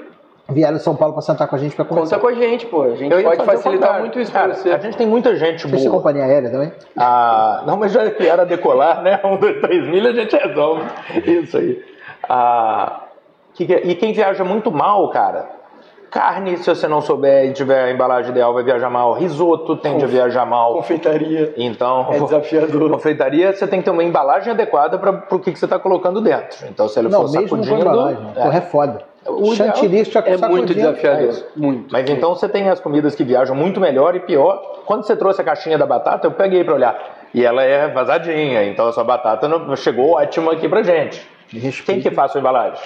vieram 0.52 0.76
de 0.76 0.82
São 0.82 0.94
Paulo 0.94 1.12
para 1.14 1.22
sentar 1.22 1.48
com 1.48 1.56
a 1.56 1.58
gente 1.58 1.74
para 1.74 1.84
Conta 1.84 2.02
conversar. 2.02 2.18
com 2.20 2.28
a 2.28 2.32
gente, 2.34 2.66
pô. 2.66 2.82
A 2.82 2.94
gente 2.94 3.22
pode 3.22 3.44
facilitar 3.44 3.98
muito 4.00 4.20
isso 4.20 4.30
Cara, 4.32 4.48
pra 4.50 4.56
você. 4.56 4.70
A 4.70 4.78
gente 4.78 4.96
tem 4.96 5.06
muita 5.06 5.34
gente 5.36 5.62
Vocês 5.66 5.82
têm 5.82 5.90
boa. 5.90 6.00
companhia 6.02 6.24
aérea 6.24 6.50
também? 6.50 6.72
Ah, 6.96 7.62
não, 7.66 7.76
mas 7.76 7.92
já 7.92 8.08
que 8.10 8.26
era 8.26 8.44
decolar, 8.46 9.02
né? 9.02 9.18
Um, 9.24 9.36
dois, 9.36 9.60
três 9.60 9.86
mil 9.88 10.06
a 10.06 10.12
gente 10.12 10.36
resolve. 10.36 10.82
Isso 11.26 11.56
aí. 11.56 11.84
Ah, 12.28 13.00
que 13.54 13.66
que- 13.66 13.74
e 13.84 13.94
quem 13.94 14.12
viaja 14.12 14.44
muito 14.44 14.70
mal, 14.70 15.08
cara, 15.10 15.46
carne, 16.12 16.58
se 16.58 16.68
você 16.68 16.86
não 16.86 17.00
souber 17.00 17.46
e 17.46 17.52
tiver 17.52 17.84
a 17.84 17.90
embalagem 17.90 18.30
ideal, 18.30 18.52
vai 18.54 18.62
viajar 18.62 18.90
mal. 18.90 19.14
Risoto 19.14 19.76
tende 19.76 20.04
a 20.04 20.06
viajar 20.06 20.44
mal. 20.46 20.74
Confeitaria. 20.74 21.54
Então, 21.56 22.06
É 22.12 22.20
desafiador. 22.20 22.90
confeitaria, 22.90 23.52
você 23.52 23.66
tem 23.66 23.78
que 23.80 23.86
ter 23.86 23.90
uma 23.90 24.04
embalagem 24.04 24.52
adequada 24.52 24.98
para 24.98 25.24
o 25.34 25.38
que, 25.38 25.50
que 25.50 25.58
você 25.58 25.64
está 25.64 25.78
colocando 25.78 26.20
dentro. 26.20 26.66
Então, 26.68 26.86
se 26.86 26.98
ele 27.00 27.08
Não, 27.08 27.22
for 27.26 27.32
mesmo 27.32 27.48
com 27.56 27.64
sacudindo. 27.64 27.80
embalagem. 27.80 28.26
é. 28.36 28.42
Porra, 28.42 28.58
é 28.58 28.60
foda. 28.60 29.12
O 29.26 29.54
Chantilly 29.54 30.04
já 30.04 30.20
É 30.20 30.36
muito 30.36 30.72
é 30.72 30.74
desafiador. 30.74 31.28
isso. 31.28 31.46
muito. 31.56 31.92
Mas 31.92 32.10
então 32.10 32.34
você 32.34 32.48
tem 32.48 32.68
as 32.68 32.80
comidas 32.80 33.14
que 33.14 33.22
viajam 33.24 33.54
muito 33.54 33.80
melhor 33.80 34.14
e 34.16 34.20
pior. 34.20 34.60
Quando 34.84 35.04
você 35.06 35.14
trouxe 35.16 35.40
a 35.40 35.44
caixinha 35.44 35.78
da 35.78 35.86
batata, 35.86 36.26
eu 36.26 36.32
peguei 36.32 36.62
para 36.64 36.74
olhar. 36.74 36.98
E 37.32 37.44
ela 37.44 37.62
é 37.62 37.88
vazadinha, 37.88 38.64
então 38.64 38.86
a 38.88 38.92
sua 38.92 39.04
batata 39.04 39.46
não 39.48 39.74
chegou 39.76 40.16
ótima 40.16 40.52
aqui 40.52 40.68
pra 40.68 40.82
gente. 40.82 41.26
Quem 41.86 42.00
que 42.00 42.10
faz 42.10 42.30
a 42.30 42.32
sua 42.32 42.40
embalagem? 42.40 42.82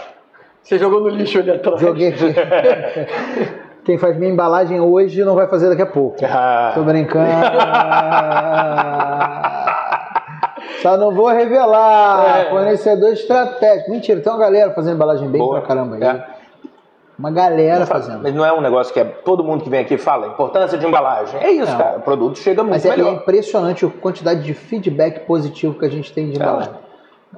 Você 0.67 0.79
jogou 0.79 1.01
no 1.01 1.09
lixo 1.09 1.39
ali 1.39 1.53
atrás. 1.53 1.81
Joguei 1.81 2.09
aqui. 2.09 2.35
Quem 3.87 3.97
faz 3.99 4.17
minha 4.17 4.33
embalagem 4.33 4.81
hoje 4.81 5.23
não 5.23 5.37
vai 5.37 5.47
fazer 5.47 5.69
daqui 5.69 5.83
a 5.83 5.87
pouco. 5.87 6.17
Ah, 6.25 6.73
Tô 6.75 6.83
brincando. 6.83 7.25
Só 10.83 10.97
não 10.97 11.13
vou 11.13 11.29
revelar. 11.29 12.41
É. 12.41 12.51
Fornecedor 12.51 13.13
estratégico. 13.13 13.93
Mentira, 13.93 14.21
tem 14.21 14.33
uma 14.33 14.41
galera 14.41 14.73
fazendo 14.73 14.97
embalagem 14.97 15.29
bem 15.29 15.41
Boa. 15.41 15.59
pra 15.61 15.69
caramba 15.69 15.95
aí. 15.97 16.03
É. 16.03 16.27
Uma 17.17 17.31
galera 17.31 17.87
fazendo. 17.87 18.25
Mas 18.25 18.35
não 18.35 18.45
é 18.45 18.53
um 18.53 18.61
negócio 18.61 18.93
que 18.93 18.99
é, 18.99 19.05
todo 19.05 19.45
mundo 19.45 19.63
que 19.63 19.71
vem 19.71 19.81
aqui 19.81 19.97
fala, 19.97 20.27
importância 20.27 20.77
de 20.77 20.85
embalagem. 20.85 21.41
É 21.41 21.51
isso, 21.53 21.71
Não. 21.71 21.79
cara. 21.79 21.99
O 21.99 22.01
produto 22.03 22.41
chega 22.41 22.65
muito 22.65 22.75
Mas 22.75 22.85
é, 22.85 22.89
é 22.89 22.97
melhor. 22.97 23.15
impressionante 23.15 23.87
a 23.87 23.89
quantidade 23.89 24.43
de 24.43 24.53
feedback 24.53 25.21
positivo 25.27 25.79
que 25.79 25.85
a 25.85 25.89
gente 25.89 26.13
tem 26.13 26.29
de 26.31 26.43
É. 26.43 26.45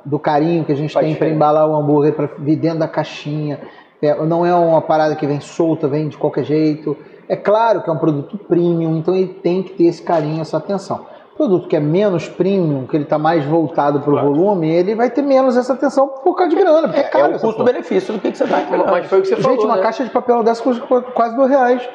Do 0.09 0.19
carinho 0.19 0.65
que 0.65 0.73
a 0.73 0.75
gente 0.75 0.93
Faz 0.95 1.05
tem 1.07 1.15
para 1.15 1.29
embalar 1.29 1.69
o 1.69 1.77
hambúrguer, 1.77 2.15
para 2.15 2.29
vir 2.39 2.57
dentro 2.57 2.79
da 2.79 2.89
caixinha. 2.89 3.61
É, 4.01 4.15
não 4.25 4.47
é 4.47 4.55
uma 4.55 4.81
parada 4.81 5.15
que 5.15 5.27
vem 5.27 5.41
solta, 5.41 5.87
vem 5.89 6.09
de 6.09 6.17
qualquer 6.17 6.45
jeito. 6.45 6.97
É 7.29 7.37
claro 7.37 7.83
que 7.83 7.91
é 7.91 7.93
um 7.93 7.99
produto 7.99 8.39
premium, 8.39 8.97
então 8.97 9.15
ele 9.15 9.27
tem 9.29 9.63
que 9.63 9.73
ter 9.75 9.85
esse 9.85 10.01
carinho, 10.03 10.41
essa 10.41 10.57
atenção. 10.57 11.05
Produto 11.37 11.69
que 11.69 11.77
é 11.77 11.81
menos 11.81 12.27
premium, 12.29 12.87
que 12.87 12.97
ele 12.97 13.05
está 13.05 13.19
mais 13.19 13.45
voltado 13.45 14.01
para 14.01 14.11
o 14.11 14.15
Claro. 14.15 14.35
volume, 14.35 14.69
ele 14.71 14.95
vai 14.95 15.11
ter 15.11 15.23
menos 15.23 15.57
essa 15.57 15.73
atenção 15.75 16.09
por 16.09 16.35
causa 16.35 16.51
de 16.55 16.61
grana, 16.61 16.89
porque 16.89 17.01
é, 17.01 17.05
É, 17.05 17.09
caro. 17.09 17.25
o 17.25 17.35
essa 17.35 17.41
porra. 17.41 17.53
custo-benefício 17.53 18.15
do 18.15 18.21
que, 18.21 18.31
que 18.33 18.39
você 18.39 18.45
está 18.45 18.61
entregando. 18.63 18.91
Mas 18.91 19.07
foi 19.07 19.19
o 19.19 19.23
que 19.23 19.29
você 19.29 19.37
Gente, 19.37 19.45
falou. 19.45 19.65
uma 19.67 19.77
né? 19.77 19.83
caixa 19.83 20.05
de 20.05 20.11
papel 20.11 20.43
dessa 20.43 20.63
custa 20.63 20.85
quase 21.15 21.37
dois 21.37 21.51
reais. 21.51 21.89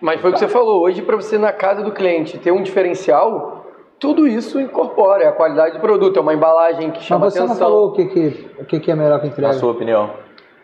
Mas 0.00 0.20
foi 0.20 0.30
o 0.30 0.32
que 0.32 0.38
você 0.40 0.48
falou. 0.48 0.82
Hoje, 0.82 1.02
para 1.02 1.16
você 1.16 1.38
na 1.38 1.52
casa 1.52 1.82
do 1.82 1.92
cliente 1.92 2.36
ter 2.36 2.50
um 2.50 2.62
diferencial, 2.62 3.59
tudo 4.00 4.26
isso 4.26 4.58
incorpora. 4.58 5.24
É 5.24 5.28
a 5.28 5.32
qualidade 5.32 5.74
do 5.74 5.80
produto, 5.80 6.16
é 6.16 6.20
uma 6.20 6.34
embalagem 6.34 6.90
que 6.90 7.02
chama 7.02 7.26
Mas 7.26 7.34
você 7.34 7.40
atenção. 7.40 7.54
não 7.54 7.62
falou 7.62 7.88
o 7.88 7.92
que, 7.92 8.06
que, 8.06 8.50
o 8.58 8.64
que, 8.64 8.80
que 8.80 8.90
é 8.90 8.94
melhor 8.94 9.20
que 9.20 9.26
entrega. 9.28 9.52
Na 9.52 9.54
sua 9.54 9.70
opinião. 9.70 10.10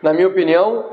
Na 0.01 0.11
minha 0.11 0.27
opinião, 0.27 0.85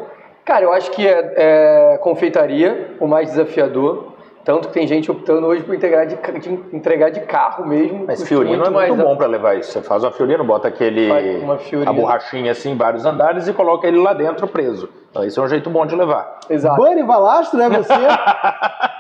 cara, 0.45 0.65
eu 0.65 0.73
acho 0.73 0.91
que 0.91 1.09
é, 1.09 1.35
é 1.37 1.99
confeitaria 1.99 2.95
o 3.01 3.09
mais 3.09 3.31
desafiador. 3.31 4.13
Tanto 4.45 4.69
que 4.69 4.75
tem 4.75 4.87
gente 4.87 5.11
optando 5.11 5.47
hoje 5.47 5.63
por 5.63 5.75
entregar 5.75 6.05
de, 6.05 6.17
de 6.17 6.77
entregar 6.77 7.09
de 7.09 7.21
carro 7.21 7.67
mesmo. 7.67 8.05
Mas 8.07 8.23
Fiorino 8.29 8.57
é 8.57 8.59
muito 8.59 8.73
mais 8.75 8.95
bom 8.95 9.17
para 9.17 9.27
levar 9.27 9.57
isso. 9.57 9.73
Você 9.73 9.81
faz 9.81 10.05
uma 10.05 10.13
Fiorino, 10.13 10.45
bota 10.45 10.69
aquele 10.69 11.09
Faz 11.09 11.43
uma 11.43 11.57
Fiorino. 11.57 11.91
a 11.91 11.95
borrachinha 11.95 12.53
assim 12.53 12.73
em 12.73 12.77
vários 12.77 13.07
andares 13.07 13.49
e 13.49 13.55
coloca 13.55 13.89
ele 13.89 13.97
lá 13.97 14.13
dentro 14.13 14.47
preso. 14.47 14.91
Então 15.11 15.25
esse 15.25 15.39
é 15.39 15.43
um 15.43 15.49
jeito 15.49 15.71
bom 15.71 15.87
de 15.87 15.97
levar. 15.97 16.41
Exato. 16.51 16.77
Bunny 16.77 17.03
Valastro, 17.03 17.59
é 17.59 17.71
você? 17.71 17.95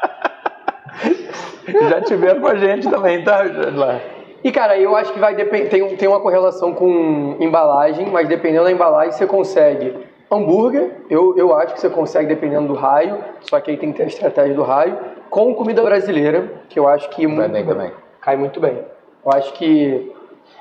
Já 1.66 2.00
tiveram 2.02 2.40
com 2.40 2.48
a 2.48 2.56
gente 2.56 2.88
também, 2.88 3.22
tá? 3.24 3.42
Lá. 3.74 4.00
E 4.42 4.52
cara, 4.52 4.78
eu 4.78 4.94
acho 4.94 5.12
que 5.12 5.18
vai 5.18 5.34
depen- 5.34 5.66
tem, 5.66 5.96
tem 5.96 6.08
uma 6.08 6.20
correlação 6.20 6.74
com 6.74 7.36
embalagem, 7.40 8.06
mas 8.10 8.28
dependendo 8.28 8.64
da 8.64 8.72
embalagem 8.72 9.12
você 9.12 9.26
consegue 9.26 9.94
hambúrguer, 10.30 10.90
eu, 11.08 11.34
eu 11.38 11.54
acho 11.54 11.74
que 11.74 11.80
você 11.80 11.88
consegue 11.88 12.28
dependendo 12.28 12.68
do 12.68 12.74
raio, 12.74 13.18
só 13.40 13.58
que 13.60 13.70
aí 13.70 13.76
tem 13.76 13.90
que 13.92 13.98
ter 13.98 14.04
a 14.04 14.06
estratégia 14.06 14.54
do 14.54 14.62
raio, 14.62 14.98
com 15.30 15.54
comida 15.54 15.82
brasileira, 15.82 16.52
que 16.68 16.78
eu 16.78 16.86
acho 16.88 17.08
que 17.10 17.26
Vai 17.26 17.48
bem 17.48 17.64
também. 17.64 17.90
cai 18.20 18.36
muito 18.36 18.60
bem. 18.60 18.78
Eu 19.24 19.32
acho 19.32 19.52
que 19.54 20.12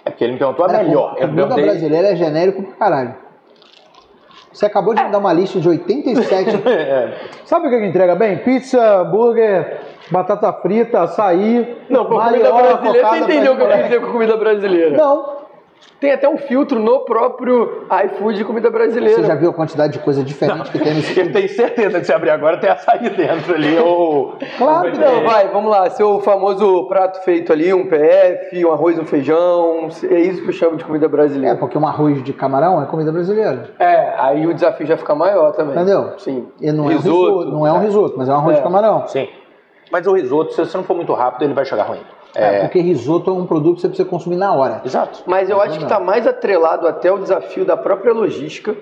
É 0.05 0.09
porque 0.11 0.23
ele 0.23 0.33
me 0.33 0.39
perguntou 0.39 0.63
a 0.65 0.69
Cara, 0.69 0.83
melhor. 0.83 1.15
Eu 1.17 1.27
comida 1.27 1.35
perguntei. 1.47 1.63
brasileira 1.65 2.07
é 2.09 2.15
genérico 2.15 2.63
pra 2.63 2.75
caralho. 2.77 3.15
Você 4.51 4.65
acabou 4.67 4.93
de 4.93 5.03
me 5.03 5.09
dar 5.11 5.17
uma 5.17 5.33
lista 5.33 5.59
de 5.59 5.67
87. 5.67 6.61
É. 6.69 7.13
Sabe 7.43 7.67
o 7.67 7.69
que 7.69 7.79
que 7.79 7.85
entrega 7.87 8.15
bem? 8.15 8.37
Pizza, 8.37 9.01
hambúrguer, 9.01 9.79
batata 10.11 10.51
frita, 10.53 11.01
açaí. 11.01 11.77
Não, 11.89 12.05
com 12.05 12.19
comida 12.19 12.51
brasileira, 12.51 13.07
você 13.09 13.17
entendeu 13.19 13.53
o 13.53 13.57
que 13.57 13.63
eu 13.63 13.67
quis 13.69 13.83
dizer 13.83 14.01
com 14.01 14.11
comida 14.11 14.37
brasileira. 14.37 14.97
Não. 14.97 15.43
Tem 15.99 16.11
até 16.11 16.27
um 16.27 16.37
filtro 16.37 16.79
no 16.79 16.99
próprio 17.05 17.85
iFood 18.05 18.37
de 18.37 18.43
comida 18.43 18.69
brasileira. 18.69 19.21
Você 19.21 19.23
já 19.27 19.35
viu 19.35 19.51
a 19.51 19.53
quantidade 19.53 19.93
de 19.93 19.99
coisa 19.99 20.21
diferente 20.21 20.69
que 20.69 20.77
tem 20.77 20.93
nesse 20.95 21.15
Ele 21.17 21.29
tem 21.29 21.47
certeza 21.47 21.99
que 21.99 22.05
se 22.05 22.11
abrir 22.11 22.29
agora 22.31 22.57
tem 22.57 22.69
açaí 22.69 23.09
dentro 23.09 23.53
ali. 23.55 23.77
Ou... 23.79 24.33
Claro 24.57 24.91
que 24.91 24.97
Então, 24.97 25.23
vai, 25.23 25.47
vamos 25.47 25.71
lá. 25.71 25.89
Seu 25.91 26.19
famoso 26.19 26.87
prato 26.87 27.23
feito 27.23 27.53
ali, 27.53 27.73
um 27.73 27.87
PF, 27.87 28.65
um 28.65 28.71
arroz, 28.73 28.99
um 28.99 29.05
feijão. 29.05 29.87
É 30.09 30.19
isso 30.19 30.41
que 30.41 30.49
eu 30.49 30.53
chamo 30.53 30.75
de 30.75 30.83
comida 30.83 31.05
É, 31.05 31.09
brasileira. 31.09 31.55
porque 31.57 31.77
um 31.77 31.87
arroz 31.87 32.21
de 32.21 32.33
camarão 32.33 32.81
é 32.81 32.85
comida 32.85 33.11
brasileira. 33.11 33.69
É, 33.79 34.13
aí 34.17 34.45
o 34.45 34.53
desafio 34.53 34.85
já 34.85 34.97
fica 34.97 35.15
maior 35.15 35.53
também. 35.53 35.73
Entendeu? 35.75 36.13
Sim. 36.17 36.47
E 36.59 36.69
não 36.71 36.83
é 36.85 36.87
um 36.87 36.97
Risoto. 36.97 37.25
risoto, 37.39 37.51
não 37.51 37.67
é 37.67 37.71
um 37.73 37.79
risoto, 37.79 38.15
mas 38.17 38.27
é 38.27 38.33
um 38.33 38.35
arroz 38.37 38.55
É. 38.55 38.57
de 38.57 38.63
camarão. 38.63 39.07
Sim. 39.07 39.27
Mas 39.93 40.07
o 40.07 40.13
risoto, 40.13 40.53
se 40.55 40.57
você 40.65 40.75
não 40.75 40.83
for 40.83 40.95
muito 40.95 41.13
rápido, 41.13 41.43
ele 41.43 41.53
vai 41.53 41.63
chegar 41.65 41.83
ruim. 41.83 41.99
É, 42.35 42.55
É. 42.55 42.59
porque 42.61 42.79
risoto 42.81 43.29
é 43.29 43.33
um 43.33 43.45
produto 43.45 43.75
que 43.75 43.81
você 43.81 43.87
precisa 43.89 44.09
consumir 44.09 44.37
na 44.37 44.51
hora. 44.51 44.81
Exato. 44.83 45.21
Mas 45.27 45.51
eu 45.51 45.61
acho 45.61 45.77
que 45.77 45.83
está 45.83 45.99
mais 45.99 46.25
atrelado 46.25 46.87
até 46.87 47.11
o 47.11 47.19
desafio 47.19 47.63
da 47.63 47.77
própria 47.77 48.11
logística 48.11 48.75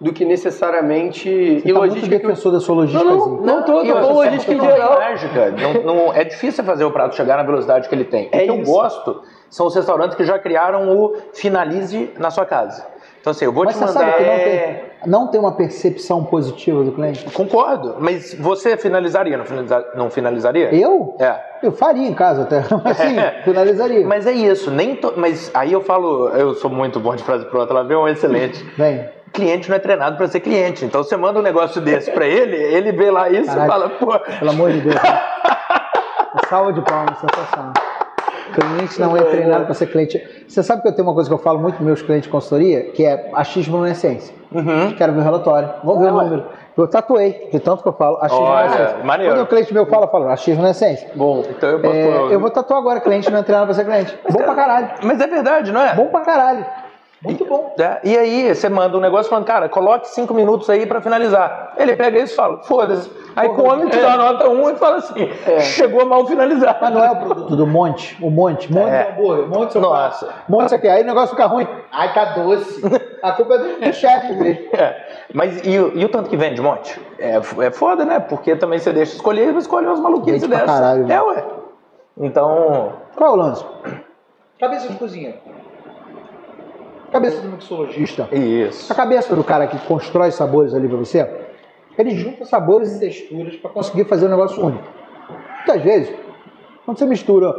do 0.00 0.12
que 0.12 0.24
necessariamente. 0.24 1.28
Você 1.28 1.68
e 1.68 1.72
tá 1.72 1.78
muito 1.80 1.90
logística 1.90 2.16
que 2.16 2.22
defensor 2.22 2.52
da 2.52 2.60
sua 2.60 2.76
logística. 2.76 3.04
Não, 3.04 3.18
não, 3.18 3.36
não 3.42 3.62
tô, 3.64 3.82
E 3.82 3.92
você 3.92 4.12
logística 4.12 4.52
em 4.52 4.58
tem 4.60 4.68
uma 4.68 4.76
geral. 4.76 4.98
mágica. 5.00 5.50
Não, 5.50 5.82
não- 5.82 6.12
é 6.14 6.22
difícil 6.22 6.62
fazer 6.62 6.84
o 6.84 6.92
prato 6.92 7.16
chegar 7.16 7.36
na 7.36 7.42
velocidade 7.42 7.88
que 7.88 7.94
ele 7.96 8.04
tem. 8.04 8.28
É 8.30 8.38
o 8.38 8.44
que 8.44 8.50
eu 8.50 8.62
isso. 8.62 8.72
gosto 8.72 9.22
são 9.50 9.66
os 9.66 9.74
restaurantes 9.74 10.16
que 10.16 10.24
já 10.24 10.38
criaram 10.38 10.88
o 10.96 11.16
finalize 11.34 12.12
na 12.16 12.30
sua 12.30 12.46
casa. 12.46 12.86
Então, 13.20 13.32
assim, 13.32 13.44
eu 13.44 13.52
vou 13.52 13.64
Mas 13.64 13.74
te 13.74 13.80
você 13.80 13.86
mandar. 13.86 14.00
sabe 14.00 14.12
que 14.18 14.22
não 14.24 14.32
É. 14.32 14.38
tem, 14.38 14.91
não 15.06 15.28
tem 15.28 15.40
uma 15.40 15.52
percepção 15.52 16.24
positiva 16.24 16.82
do 16.84 16.92
cliente? 16.92 17.24
Concordo, 17.32 17.96
mas 17.98 18.34
você 18.34 18.76
finalizaria, 18.76 19.36
não, 19.36 19.44
finaliza- 19.44 19.86
não 19.94 20.10
finalizaria? 20.10 20.74
Eu? 20.74 21.16
É. 21.18 21.34
Eu 21.62 21.72
faria 21.72 22.06
em 22.08 22.14
casa 22.14 22.42
até, 22.42 22.62
mas 22.82 22.96
sim, 22.96 23.16
finalizaria. 23.44 24.06
Mas 24.06 24.26
é 24.26 24.32
isso, 24.32 24.70
nem 24.70 24.96
to... 24.96 25.14
mas 25.16 25.50
aí 25.54 25.72
eu 25.72 25.80
falo, 25.80 26.28
eu 26.30 26.54
sou 26.54 26.70
muito 26.70 26.98
bom 27.00 27.14
de 27.14 27.22
frase 27.22 27.44
pronta, 27.46 27.72
ela 27.72 27.84
vem 27.84 27.96
um 27.96 28.08
excelente. 28.08 28.62
Vem. 28.76 29.08
Cliente 29.32 29.70
não 29.70 29.76
é 29.76 29.78
treinado 29.78 30.16
para 30.18 30.28
ser 30.28 30.40
cliente, 30.40 30.84
então 30.84 31.02
você 31.02 31.16
manda 31.16 31.38
um 31.38 31.42
negócio 31.42 31.80
desse 31.80 32.10
para 32.10 32.26
ele, 32.26 32.54
ele 32.54 32.92
vê 32.92 33.10
lá 33.10 33.30
isso 33.30 33.46
Caralho. 33.46 33.64
e 33.64 33.68
fala, 33.68 33.88
pô, 33.88 34.18
Pelo 34.38 34.50
amor 34.50 34.70
de 34.72 34.80
Deus. 34.82 34.94
Salva 36.50 36.72
de 36.72 36.82
palmas, 36.82 37.18
sensacional. 37.18 37.72
Cliente 38.54 39.00
não 39.00 39.16
é 39.16 39.22
treinado 39.22 39.64
para 39.64 39.74
ser 39.74 39.86
cliente. 39.86 40.22
Você 40.46 40.62
sabe 40.62 40.82
que 40.82 40.88
eu 40.88 40.92
tenho 40.92 41.06
uma 41.08 41.14
coisa 41.14 41.28
que 41.28 41.34
eu 41.34 41.38
falo 41.38 41.58
muito 41.58 41.76
para 41.76 41.84
meus 41.84 42.02
clientes 42.02 42.24
de 42.24 42.30
consultoria, 42.30 42.84
que 42.92 43.04
é 43.04 43.30
achismo 43.34 43.78
na 43.78 43.90
essência. 43.90 44.34
uhum. 44.52 44.94
Quero 44.96 45.12
ver 45.12 45.20
o 45.20 45.22
relatório. 45.22 45.70
Vamos 45.82 46.00
ver 46.02 46.12
o 46.12 46.22
número. 46.22 46.44
Eu 46.76 46.88
tatuei, 46.88 47.48
de 47.52 47.60
tanto 47.60 47.82
que 47.82 47.88
eu 47.88 47.92
falo, 47.92 48.16
achismo 48.22 48.44
Olha, 48.44 48.68
na 48.68 48.74
essência. 48.74 49.04
maneiro. 49.04 49.34
Quando 49.34 49.44
o 49.44 49.46
cliente 49.46 49.74
meu 49.74 49.86
fala, 49.86 50.06
eu 50.06 50.10
falo, 50.10 50.28
achismo 50.28 50.62
na 50.62 50.70
essência. 50.70 51.10
bom, 51.14 51.42
então 51.48 51.68
eu 51.68 51.80
posso. 51.80 51.94
É, 51.94 52.34
eu 52.34 52.40
vou 52.40 52.50
tatuar 52.50 52.80
agora, 52.80 53.00
cliente 53.00 53.30
não 53.30 53.40
é 53.40 53.42
treinado 53.42 53.66
para 53.66 53.74
ser 53.74 53.84
cliente. 53.84 54.18
Bom 54.30 54.42
pra 54.42 54.54
caralho. 54.54 54.88
Mas 55.02 55.20
é 55.20 55.26
verdade, 55.26 55.70
não 55.70 55.82
é? 55.82 55.94
Bom 55.94 56.06
pra 56.06 56.20
caralho. 56.20 56.64
Muito 57.22 57.44
bom. 57.44 57.72
É, 57.78 58.00
E 58.02 58.18
aí 58.18 58.52
você 58.54 58.68
manda 58.68 58.96
um 58.98 59.00
negócio 59.00 59.30
falando, 59.30 59.44
cara, 59.44 59.68
coloque 59.68 60.08
cinco 60.08 60.34
minutos 60.34 60.68
aí 60.68 60.84
pra 60.86 61.00
finalizar. 61.00 61.72
Ele 61.76 61.94
pega 61.94 62.18
isso 62.18 62.32
e 62.32 62.36
fala, 62.36 62.58
foda-se. 62.64 63.08
Aí 63.36 63.48
come, 63.50 63.88
te 63.88 63.96
dá 64.00 64.16
nota 64.16 64.48
um 64.48 64.68
e 64.68 64.74
fala 64.76 64.96
assim, 64.96 65.28
chegou 65.60 66.04
mal 66.04 66.26
finalizado. 66.26 66.78
Mas 66.82 66.92
não 66.92 67.04
é 67.04 67.10
o 67.12 67.16
produto 67.16 67.54
do 67.56 67.64
monte, 67.66 68.18
o 68.20 68.28
monte, 68.28 68.72
monte 68.72 68.90
É. 68.90 69.04
de 69.04 69.10
hambúrguer, 69.12 69.48
monte 69.48 69.72
de 69.74 69.78
Nossa. 69.78 70.28
monte 70.48 70.66
isso 70.66 70.74
aqui. 70.74 70.88
Aí 70.88 71.02
o 71.02 71.06
negócio 71.06 71.30
fica 71.30 71.46
ruim. 71.46 71.66
Ai, 71.92 72.12
tá 72.12 72.24
doce. 72.24 72.82
A 73.22 73.30
culpa 73.32 73.54
é 73.54 73.58
do, 73.88 73.92
chefe 73.92 74.32
mesmo. 74.34 74.62
É, 74.74 75.24
Mas 75.32 75.64
e, 75.64 75.78
o- 75.78 75.92
e 75.96 76.04
o 76.04 76.08
tanto 76.08 76.28
que 76.28 76.36
vende 76.36 76.60
monte? 76.60 77.00
É, 77.20 77.36
é 77.36 77.70
foda, 77.70 78.04
né? 78.04 78.18
Porque 78.18 78.56
também 78.56 78.80
você 78.80 78.92
deixa 78.92 79.14
escolher 79.14 79.54
e 79.54 79.58
escolhe 79.58 79.86
umas 79.86 80.00
maluquices 80.00 80.48
dessas. 80.48 80.66
caralho, 80.66 81.06
né? 81.06 81.14
É, 81.14 81.22
ué. 81.22 81.44
Então, 82.18 82.94
Qual 83.16 83.30
é 83.30 83.32
o 83.32 83.36
lance? 83.36 83.64
Cabeça 84.58 84.88
de 84.88 84.96
cozinha. 84.96 85.34
Cabeça 87.12 87.42
do 87.42 87.48
mixologista. 87.50 88.28
isso. 88.32 88.90
A 88.90 88.96
cabeça 88.96 89.36
do 89.36 89.44
cara 89.44 89.66
que 89.66 89.78
constrói 89.86 90.30
sabores 90.30 90.72
ali 90.72 90.88
pra 90.88 90.96
você, 90.96 91.28
ele 91.98 92.16
junta 92.16 92.46
sabores 92.46 92.96
e 92.96 93.00
texturas 93.00 93.54
para 93.56 93.70
conseguir 93.70 94.04
fazer 94.04 94.26
um 94.26 94.30
negócio 94.30 94.64
único. 94.64 94.84
Muitas 95.56 95.82
vezes, 95.82 96.14
quando 96.84 96.98
você 96.98 97.04
mistura 97.04 97.54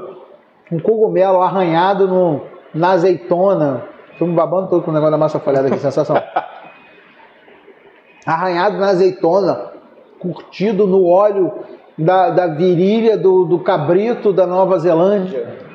um 0.72 0.80
cogumelo 0.80 1.42
arranhado 1.42 2.08
no, 2.08 2.42
na 2.74 2.92
azeitona, 2.92 3.84
tô 4.18 4.26
me 4.26 4.34
babando 4.34 4.70
todo 4.70 4.82
com 4.82 4.90
o 4.90 4.94
negócio 4.94 5.12
da 5.12 5.18
massa 5.18 5.40
folhada 5.40 5.68
aqui, 5.68 5.78
sensação. 5.78 6.16
Arranhado 8.26 8.78
na 8.78 8.88
azeitona, 8.88 9.74
curtido 10.18 10.88
no 10.88 11.06
óleo 11.06 11.52
da, 11.98 12.30
da 12.30 12.48
virilha 12.48 13.18
do, 13.18 13.46
do 13.46 13.60
cabrito 13.60 14.34
da 14.34 14.48
Nova 14.48 14.80
Zelândia. 14.80 15.73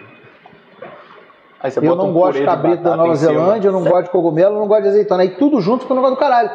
Aí 1.60 1.70
você 1.70 1.78
Eu 1.80 1.82
bota 1.84 1.96
não 2.02 2.10
um 2.10 2.12
gosto 2.12 2.38
de 2.38 2.44
cabrito 2.44 2.82
da 2.82 2.96
Nova. 2.96 3.14
Zelândia, 3.16 3.68
eu 3.68 3.72
não 3.72 3.82
gosto 3.84 4.04
de 4.04 4.10
cogumelo, 4.10 4.54
eu 4.56 4.60
não 4.60 4.68
gosto 4.68 4.82
de 4.82 4.88
azeitona. 4.88 5.22
Aí 5.22 5.30
tudo 5.30 5.60
junto 5.60 5.82
fica 5.82 5.92
um 5.92 5.96
negócio 5.96 6.16
do 6.16 6.20
caralho. 6.20 6.50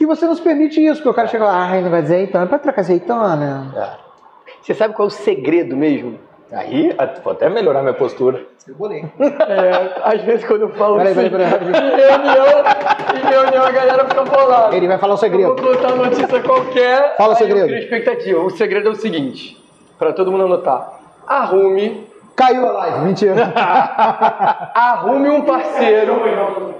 E 0.00 0.06
você 0.06 0.26
não 0.26 0.34
se 0.34 0.42
permite 0.42 0.84
isso, 0.84 0.96
porque 0.96 1.08
o 1.10 1.14
cara 1.14 1.28
chega 1.28 1.44
lá, 1.44 1.68
ai, 1.70 1.82
não 1.82 1.90
vai 1.90 2.00
azeitona, 2.00 2.46
pode 2.46 2.62
trocar 2.62 2.80
azeitona. 2.80 3.72
É. 3.76 4.04
Você 4.62 4.74
sabe 4.74 4.94
qual 4.94 5.06
é 5.06 5.08
o 5.08 5.10
segredo 5.10 5.76
mesmo? 5.76 6.18
Aí, 6.52 6.94
vou 7.22 7.32
até 7.32 7.48
melhorar 7.48 7.82
minha 7.82 7.94
postura. 7.94 8.44
Eu 8.66 8.74
bolei. 8.76 9.04
É, 9.20 10.00
às 10.04 10.22
vezes 10.22 10.46
quando 10.46 10.62
eu 10.62 10.68
falo 10.70 10.96
Peraí, 10.96 11.12
isso 11.12 11.30
peraí, 11.30 11.50
peraí, 11.50 11.58
peraí. 11.72 11.92
em 11.92 11.96
reunião, 11.96 12.46
em 13.14 13.26
reunião 13.28 13.64
a 13.64 13.70
galera 13.70 14.04
fica 14.08 14.24
bolada. 14.24 14.76
Ele 14.76 14.88
vai 14.88 14.98
falar 14.98 15.12
o 15.12 15.16
Eu 15.16 15.18
segredo. 15.18 15.56
vou 15.56 15.74
contar 15.74 15.94
uma 15.94 16.04
notícia 16.06 16.42
qualquer. 16.42 17.16
Fala 17.16 17.34
o 17.34 17.36
segredo. 17.36 17.70
Eu 17.70 17.78
expectativa. 17.78 18.40
O 18.40 18.50
segredo 18.50 18.88
é 18.88 18.92
o 18.92 18.94
seguinte, 18.94 19.62
pra 19.98 20.12
todo 20.12 20.30
mundo 20.32 20.44
anotar. 20.44 21.00
Arrume, 21.26 22.06
Caiu 22.36 22.68
a 22.68 22.72
live, 22.72 22.98
mentira. 23.00 23.52
arrume 24.74 25.28
um 25.30 25.42
parceiro. 25.42 26.74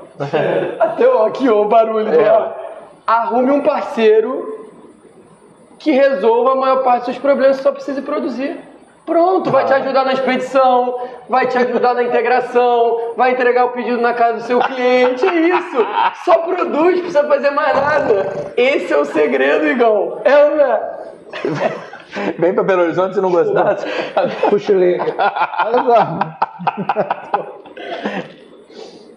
Até 0.80 1.06
ó, 1.06 1.26
aqui 1.26 1.48
ó, 1.48 1.62
o 1.62 1.68
barulho. 1.68 2.12
É. 2.12 2.30
ó. 2.30 2.48
Arrume 3.06 3.50
um 3.50 3.60
parceiro 3.60 4.68
que 5.78 5.92
resolva 5.92 6.52
a 6.52 6.54
maior 6.54 6.82
parte 6.82 7.00
dos 7.00 7.04
seus 7.06 7.18
problemas, 7.18 7.58
só 7.58 7.70
precisa 7.70 8.00
produzir. 8.02 8.58
Pronto, 9.04 9.50
vai 9.50 9.66
te 9.66 9.74
ajudar 9.74 10.06
na 10.06 10.14
expedição, 10.14 10.98
vai 11.28 11.46
te 11.46 11.58
ajudar 11.58 11.92
na 11.92 12.04
integração, 12.04 13.12
vai 13.14 13.32
entregar 13.32 13.66
o 13.66 13.70
pedido 13.72 14.00
na 14.00 14.14
casa 14.14 14.38
do 14.38 14.42
seu 14.44 14.58
cliente, 14.60 15.26
é 15.26 15.34
isso. 15.34 15.86
Só 16.24 16.38
produz, 16.38 17.00
precisa 17.00 17.28
fazer 17.28 17.50
mais 17.50 17.76
nada. 17.76 18.52
Esse 18.56 18.94
é 18.94 18.96
o 18.96 19.04
segredo, 19.04 19.66
Igão. 19.66 20.22
É 20.24 20.44
ou 20.44 20.56
não 20.56 20.64
é? 20.64 21.93
Vem 22.38 22.54
pra 22.54 22.62
Belo 22.62 22.82
Horizonte 22.82 23.14
se 23.14 23.20
não 23.20 23.30
gostasse. 23.30 23.86
Cochilei. 24.50 24.98
Olha 25.00 25.84
só. 25.84 27.54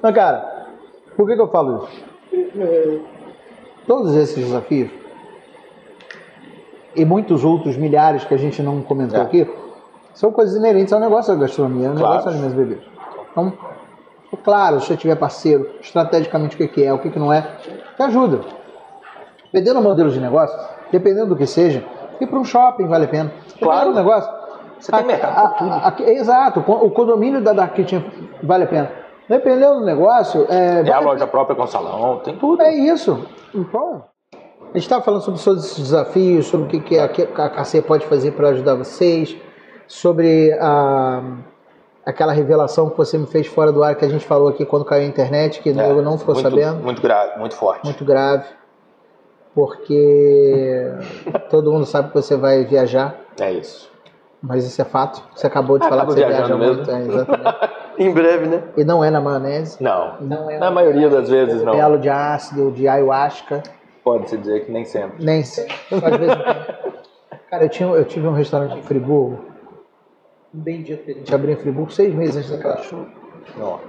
Mas, 0.02 0.16
cara, 0.16 0.66
por 1.16 1.28
que, 1.28 1.36
que 1.36 1.42
eu 1.42 1.48
falo 1.50 1.88
isso? 2.32 3.02
Todos 3.88 4.16
esses 4.16 4.36
desafios 4.36 4.90
e 6.96 7.06
muitos 7.06 7.44
outros 7.46 7.78
milhares 7.78 8.24
que 8.24 8.34
a 8.34 8.38
gente 8.38 8.62
não 8.62 8.82
comentou 8.82 9.20
É. 9.20 9.24
aqui 9.24 9.48
são 10.14 10.32
coisas 10.32 10.56
inerentes 10.56 10.92
ao 10.94 11.00
negócio 11.00 11.34
da 11.34 11.40
gastronomia, 11.42 11.90
ao 11.90 11.96
Claro. 11.96 12.10
negócio 12.10 12.32
das 12.32 12.40
minhas 12.40 12.54
bebidas. 12.54 12.84
Então, 13.32 13.54
claro, 14.44 14.80
se 14.82 14.88
você 14.88 14.98
tiver 14.98 15.16
parceiro, 15.16 15.70
estrategicamente 15.80 16.56
o 16.62 16.68
que 16.68 16.84
é, 16.84 16.92
o 16.92 16.98
que 17.00 17.10
que 17.12 17.20
não 17.20 17.32
é, 17.32 17.42
te 17.96 18.02
ajuda. 18.04 18.40
Dependendo 19.54 19.80
do 19.80 19.84
modelo 19.84 20.10
de 20.10 20.20
negócio, 20.20 20.58
dependendo 20.92 21.28
do 21.28 21.36
que 21.36 21.46
seja, 21.46 21.84
ir 22.24 22.28
para 22.28 22.40
um 22.40 22.44
shopping 22.46 22.88
vale 22.88 23.06
a 23.06 23.08
pena. 23.08 23.32
Claro. 23.60 23.90
Do 23.90 23.96
negócio. 23.96 24.30
Você 24.80 24.92
tem 24.92 25.06
mercado 25.06 25.58
tudo. 25.58 25.72
a- 25.72 25.88
a- 25.98 26.12
exato, 26.12 26.60
o 26.60 26.92
condomínio 26.92 27.42
da 27.42 27.52
Dark 27.54 27.74
Kitchen 27.74 28.06
vale 28.44 28.66
a 28.66 28.68
pena. 28.68 28.92
Dependendo 29.28 29.80
do 29.80 29.86
negócio, 29.86 30.46
é, 30.50 30.78
É 30.88 30.92
a 30.92 30.94
vale 30.96 31.06
loja 31.06 31.28
própria 31.28 31.56
com 31.56 31.66
salão, 31.68 32.20
tem 32.24 32.38
tudo. 32.38 32.62
é 32.62 32.74
isso. 32.74 33.26
Então, 33.54 34.04
a 34.34 34.68
gente 34.68 34.84
estava 34.84 35.04
falando 35.04 35.22
sobre 35.22 35.42
todos 35.44 35.66
esses 35.66 35.80
desafios, 35.80 36.46
sobre 36.46 36.68
o 36.68 36.70
que, 36.70 36.80
que 36.80 36.98
a, 37.00 37.08
que 37.10 37.24
a 37.24 37.50
KC 37.50 37.82
pode 37.82 38.06
fazer 38.06 38.32
para 38.34 38.50
ajudar 38.50 38.76
vocês, 38.76 39.36
sobre 39.88 40.54
a, 40.62 41.22
aquela 42.06 42.32
revelação 42.32 42.90
que 42.90 42.98
você 42.98 43.18
me 43.18 43.26
fez 43.26 43.48
fora 43.48 43.72
do 43.72 43.84
ar 43.84 43.96
que 43.96 44.06
a 44.06 44.10
gente 44.10 44.26
falou 44.26 44.48
aqui 44.48 44.64
quando 44.66 44.86
caiu 44.86 45.04
a 45.04 45.08
internet, 45.08 45.60
que 45.62 45.70
É, 45.70 45.90
eu 45.92 46.02
não 46.04 46.18
ficou 46.18 46.36
muito, 46.36 46.50
sabendo. 46.50 46.84
Muito 46.84 47.02
grave, 47.02 47.40
muito 47.40 47.56
forte. 47.56 47.84
Muito 47.84 48.06
grave. 48.06 48.46
Porque 49.58 50.94
todo 51.50 51.72
mundo 51.72 51.84
sabe 51.88 52.10
que 52.10 52.14
você 52.14 52.38
vai 52.38 52.64
viajar, 52.64 53.16
É 53.42 53.52
isso. 53.52 53.92
mas 54.40 54.64
isso 54.64 54.80
é 54.80 54.86
fato. 54.86 55.24
Você 55.36 55.48
acabou 55.48 55.80
de 55.80 55.90
falar 55.90 56.04
Acabo 56.04 56.14
que 56.14 56.20
você 56.22 56.28
viaja 56.28 56.56
muito. 56.56 56.92
É, 56.92 57.02
exatamente. 57.02 57.78
Em 57.98 58.14
breve, 58.14 58.46
né? 58.46 58.64
E 58.78 58.84
não 58.84 59.04
é 59.04 59.10
na 59.10 59.20
maionese. 59.20 59.82
Não. 59.82 60.22
Não 60.22 60.52
é 60.52 60.60
Na 60.60 60.70
maioria 60.70 61.10
das 61.10 61.28
vezes, 61.28 61.64
não. 61.64 61.74
belo 61.74 61.98
de 61.98 62.08
ácido, 62.08 62.70
de 62.70 62.88
ayahuasca. 62.88 63.64
Pode-se 64.04 64.38
dizer 64.38 64.64
que 64.64 64.72
nem 64.72 64.86
sempre. 64.86 65.26
Nem 65.26 65.44
sei. 65.44 65.68
Só 65.90 66.08
de 66.08 66.18
vez 66.20 66.32
em 66.32 66.36
quando. 66.36 66.98
Cara, 67.50 67.64
eu, 67.66 67.70
tinha, 67.70 67.90
eu 67.90 68.06
tive 68.06 68.28
um 68.28 68.34
restaurante 68.34 68.78
em 68.78 68.84
Friburgo. 68.84 69.44
Um 70.54 70.60
bem 70.60 70.84
dito 70.84 71.04
que 71.04 71.10
a 71.10 71.14
gente 71.16 71.34
abriu 71.34 71.54
em 71.56 71.58
Friburgo 71.58 71.92
seis 71.92 72.14
meses 72.14 72.36
antes 72.38 72.52
daquela 72.52 72.78
chuva. 72.84 73.08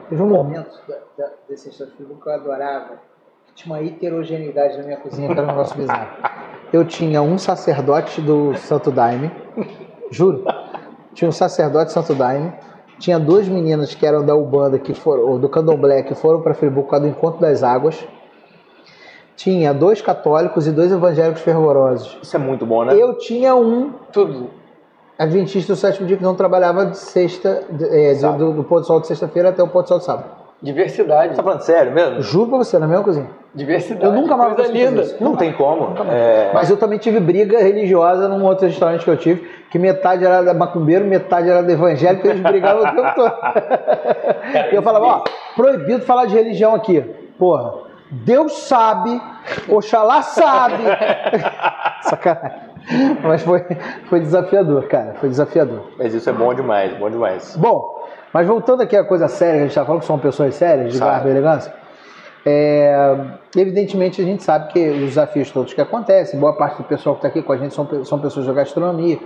Teve 0.09 0.23
um 0.23 0.29
momento 0.29 0.81
da, 0.89 0.97
da, 1.19 1.31
desse 1.47 1.67
restaurante 1.67 1.91
de 1.93 1.97
Friburgo 1.99 2.23
que 2.23 2.29
eu 2.31 2.33
adorava. 2.33 3.09
Tinha 3.59 3.75
uma 3.75 3.83
heterogeneidade 3.85 4.77
na 4.79 4.85
minha 4.85 4.97
cozinha, 4.99 5.27
que 5.27 5.33
era 5.33 5.43
um 5.43 5.47
negócio 5.47 5.77
bizarro. 5.77 6.07
Eu 6.73 6.85
tinha 6.85 7.21
um 7.21 7.37
sacerdote 7.37 8.21
do 8.21 8.55
Santo 8.57 8.91
Daime, 8.93 9.33
juro. 10.13 10.45
Tinha 11.13 11.29
um 11.29 11.33
sacerdote 11.33 11.91
Santo 11.93 12.15
Daime. 12.15 12.53
Tinha 13.01 13.19
duas 13.19 13.49
meninas 13.49 13.93
que 13.95 14.07
eram 14.07 14.25
da 14.25 14.37
Ubanda, 14.37 14.79
que 14.79 14.95
foram, 14.95 15.39
do 15.41 15.49
Candomblé, 15.49 16.03
que 16.05 16.15
foram 16.15 16.41
para 16.41 16.55
Friburgo 16.55 16.85
por 16.85 16.91
causa 16.93 17.07
do 17.07 17.11
Encontro 17.11 17.41
das 17.41 17.65
Águas. 17.65 18.07
Tinha 19.35 19.75
dois 19.75 20.01
católicos 20.01 20.67
e 20.69 20.71
dois 20.73 20.93
evangélicos 20.93 21.43
fervorosos. 21.43 22.17
Isso 22.23 22.37
é 22.37 22.39
muito 22.39 22.65
bom, 22.65 22.85
né? 22.85 22.95
Eu 22.97 23.19
tinha 23.19 23.55
um 23.57 23.93
Tudo. 24.13 24.51
adventista 25.19 25.73
do 25.73 25.77
sétimo 25.77 26.07
dia 26.07 26.17
que 26.17 26.23
não 26.23 26.35
trabalhava 26.37 26.87
de 26.87 26.97
sexta, 26.99 27.63
de- 27.71 27.85
é, 27.89 28.15
do, 28.15 28.33
do, 28.39 28.53
do 28.53 28.65
pôr 28.65 28.81
do 28.81 28.87
sol 28.87 29.01
de 29.01 29.07
sexta-feira 29.09 29.49
até 29.51 29.63
o 29.63 29.69
pôr 29.69 29.83
do 29.83 29.89
sol 29.89 29.99
de 29.99 30.05
sábado. 30.05 30.39
Diversidade. 30.61 31.31
Você 31.31 31.37
tá 31.37 31.43
falando 31.45 31.61
sério 31.61 31.93
mesmo? 31.95 32.21
Juro 32.21 32.49
pra 32.49 32.59
você, 32.59 32.81
na 32.81 32.89
mesma 32.89 33.05
cozinha. 33.05 33.31
Diversidade. 33.59 34.05
Eu 34.05 34.13
nunca 34.13 34.37
mais 34.37 34.55
Coisa 34.55 34.73
linda. 34.73 35.03
isso. 35.03 35.17
Não 35.21 35.37
tem 35.37 35.53
como. 35.53 35.95
É, 36.11 36.51
Mas 36.55 36.71
eu 36.71 36.77
também 36.77 36.99
tive 36.99 37.19
briga 37.21 37.59
religiosa 37.59 38.29
num 38.29 38.45
outro 38.45 38.67
restaurante 38.67 39.05
que 39.05 39.11
eu 39.11 39.17
tive, 39.17 39.49
que 39.71 39.79
metade 39.79 40.25
era 40.25 40.43
da 40.43 40.55
macumbeiro, 40.55 41.05
metade 41.05 41.49
era 41.51 41.63
da 41.63 41.73
evangélico, 41.73 42.27
e 42.27 42.31
eles 42.31 42.43
brigavam 42.43 42.83
o 42.85 42.95
tempo 42.95 43.15
todo. 43.15 43.35
e 44.73 44.75
eu 44.75 44.83
falava, 44.83 45.05
ó, 45.07 45.25
proibido 45.57 46.03
falar 46.05 46.27
de 46.27 46.35
religião 46.35 46.75
aqui. 46.75 47.01
Porra, 47.39 47.73
Deus 48.11 48.53
sabe, 48.67 49.21
Oxalá 49.69 50.23
sabe. 50.23 50.83
Sacanagem. 52.03 52.69
Mas 53.23 53.43
foi, 53.43 53.65
foi 54.09 54.21
desafiador, 54.21 54.85
cara, 54.89 55.15
foi 55.21 55.29
desafiador. 55.29 55.83
Mas 55.99 56.15
isso 56.15 56.31
é 56.31 56.33
bom 56.33 56.55
demais, 56.55 56.97
bom 56.97 57.11
demais. 57.11 57.55
Bom, 57.57 58.07
mas 58.33 58.47
voltando 58.47 58.83
aqui 58.83 58.97
à 58.97 59.05
coisa 59.05 59.29
séria 59.29 59.53
que 59.55 59.59
a 59.59 59.63
gente 59.63 59.71
está 59.71 59.85
falando, 59.85 60.01
que 60.01 60.07
são 60.07 60.19
pessoas 60.19 60.55
sérias, 60.55 60.93
de 60.93 60.99
Sabe. 60.99 61.11
garbo 61.11 61.29
e 61.29 61.31
elegância, 61.33 61.73
é, 62.47 63.17
evidentemente 63.57 64.21
a 64.21 64.25
gente 64.25 64.43
sabe 64.43 64.73
que 64.73 64.89
os 64.89 64.99
desafios 65.01 65.51
todos 65.51 65.75
que 65.75 65.81
acontecem, 65.81 66.39
boa 66.39 66.55
parte 66.57 66.79
do 66.79 66.85
pessoal 66.85 67.15
que 67.17 67.21
está 67.27 67.29
aqui 67.29 67.43
com 67.43 67.53
a 67.53 67.57
gente 67.57 67.75
são, 67.75 67.87
são 68.05 68.19
pessoas 68.19 68.47
da 68.47 68.53
gastronomia, 68.53 69.19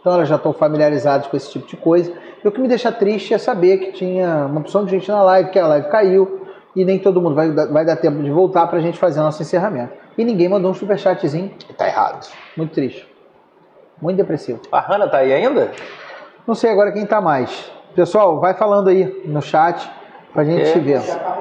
então 0.00 0.12
elas 0.14 0.28
já 0.28 0.36
estão 0.36 0.52
familiarizadas 0.52 1.26
com 1.26 1.36
esse 1.36 1.50
tipo 1.50 1.66
de 1.66 1.76
coisa. 1.76 2.12
E 2.44 2.46
o 2.46 2.52
que 2.52 2.60
me 2.60 2.68
deixa 2.68 2.92
triste 2.92 3.34
é 3.34 3.38
saber 3.38 3.78
que 3.78 3.92
tinha 3.92 4.46
uma 4.46 4.60
opção 4.60 4.84
de 4.84 4.90
gente 4.90 5.08
na 5.10 5.22
live, 5.22 5.50
que 5.50 5.58
a 5.58 5.66
live 5.66 5.88
caiu, 5.88 6.46
e 6.76 6.84
nem 6.84 6.98
todo 6.98 7.20
mundo 7.20 7.34
vai, 7.34 7.50
dar- 7.50 7.66
vai 7.66 7.84
dar 7.84 7.96
tempo 7.96 8.22
de 8.22 8.30
voltar 8.30 8.66
para 8.66 8.78
a 8.78 8.82
gente 8.82 8.98
fazer 8.98 9.20
nosso 9.20 9.40
encerramento. 9.42 9.92
E 10.18 10.24
ninguém 10.24 10.48
mandou 10.48 10.70
um 10.70 10.74
superchatzinho, 10.74 11.50
Tá 11.76 11.86
errado. 11.88 12.28
muito 12.56 12.72
triste. 12.74 13.06
Muito 14.00 14.18
depressivo. 14.18 14.60
A 14.70 14.80
Hanna 14.80 15.08
tá 15.08 15.18
aí 15.18 15.32
ainda? 15.32 15.70
Não 16.46 16.54
sei 16.54 16.70
agora 16.70 16.92
quem 16.92 17.06
tá 17.06 17.20
mais. 17.20 17.72
Pessoal, 17.94 18.38
vai 18.38 18.52
falando 18.52 18.88
aí 18.88 19.22
no 19.24 19.40
chat 19.40 19.90
pra 20.34 20.44
gente 20.44 20.60
É. 20.62 20.64
se 20.66 20.78
ver. 20.78 21.00
Tá, 21.02 21.38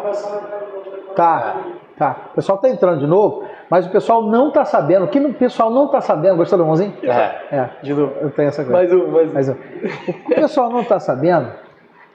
tá. 1.16 2.16
O 2.32 2.36
pessoal 2.36 2.58
tá 2.58 2.70
entrando 2.70 3.00
de 3.00 3.08
novo, 3.08 3.44
mas 3.70 3.86
o 3.86 3.90
pessoal 3.90 4.22
não 4.22 4.52
tá 4.52 4.66
sabendo. 4.66 5.06
O 5.06 5.08
que 5.08 5.20
o 5.20 5.34
pessoal 5.34 5.70
não 5.70 5.88
tá 5.88 6.02
sabendo, 6.02 6.36
gostou 6.38 6.58
do 6.60 6.66
mãozinho? 6.66 6.94
É. 7.04 7.56
É, 7.56 7.70
De 7.82 7.94
novo. 7.94 8.14
eu 8.22 8.30
tenho 8.32 8.50
essa 8.50 8.64
coisa. 8.64 8.72
Mais 8.78 8.92
um, 8.94 9.08
mais 9.12 9.28
um. 9.30 9.34
Mas, 9.34 9.50
ó, 9.50 9.54
o 9.54 10.14
que 10.14 10.34
o 10.34 10.36
pessoal 10.36 10.70
não 10.70 10.84
tá 10.84 11.00
sabendo 11.00 11.50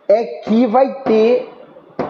é 0.08 0.24
que 0.44 0.66
vai 0.66 1.02
ter 1.02 1.48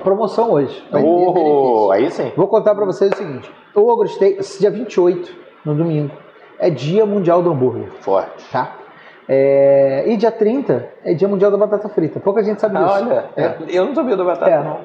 promoção 0.03 0.51
hoje. 0.53 0.83
Vai. 0.91 1.03
Oh, 1.05 1.91
aí 1.93 2.11
sim. 2.11 2.33
Vou 2.37 2.49
contar 2.49 2.75
pra 2.75 2.85
vocês 2.85 3.13
o 3.13 3.17
seguinte: 3.17 3.51
o 3.75 3.87
Ogro 3.89 4.09
Steak, 4.09 4.41
dia 4.59 4.71
28, 4.71 5.33
no 5.65 5.75
domingo, 5.75 6.11
é 6.59 6.71
Dia 6.71 7.07
Mundial 7.07 7.43
do 7.43 7.51
Hambúrguer 7.51 7.91
Forte. 8.01 8.45
tá? 8.51 8.77
É, 9.33 10.05
e 10.09 10.17
dia 10.17 10.33
30 10.33 10.89
é 11.05 11.15
dia 11.15 11.29
mundial 11.29 11.53
da 11.53 11.57
batata 11.57 11.89
frita. 11.89 12.19
Pouca 12.19 12.43
gente 12.43 12.61
sabe 12.61 12.77
disso. 12.77 12.91
Ah, 12.93 12.97
olha, 12.97 13.25
É. 13.37 13.55
eu 13.69 13.87
não 13.87 13.95
sabia 13.95 14.17
da 14.17 14.25
batata, 14.25 14.51
É. 14.51 14.59
não. 14.61 14.79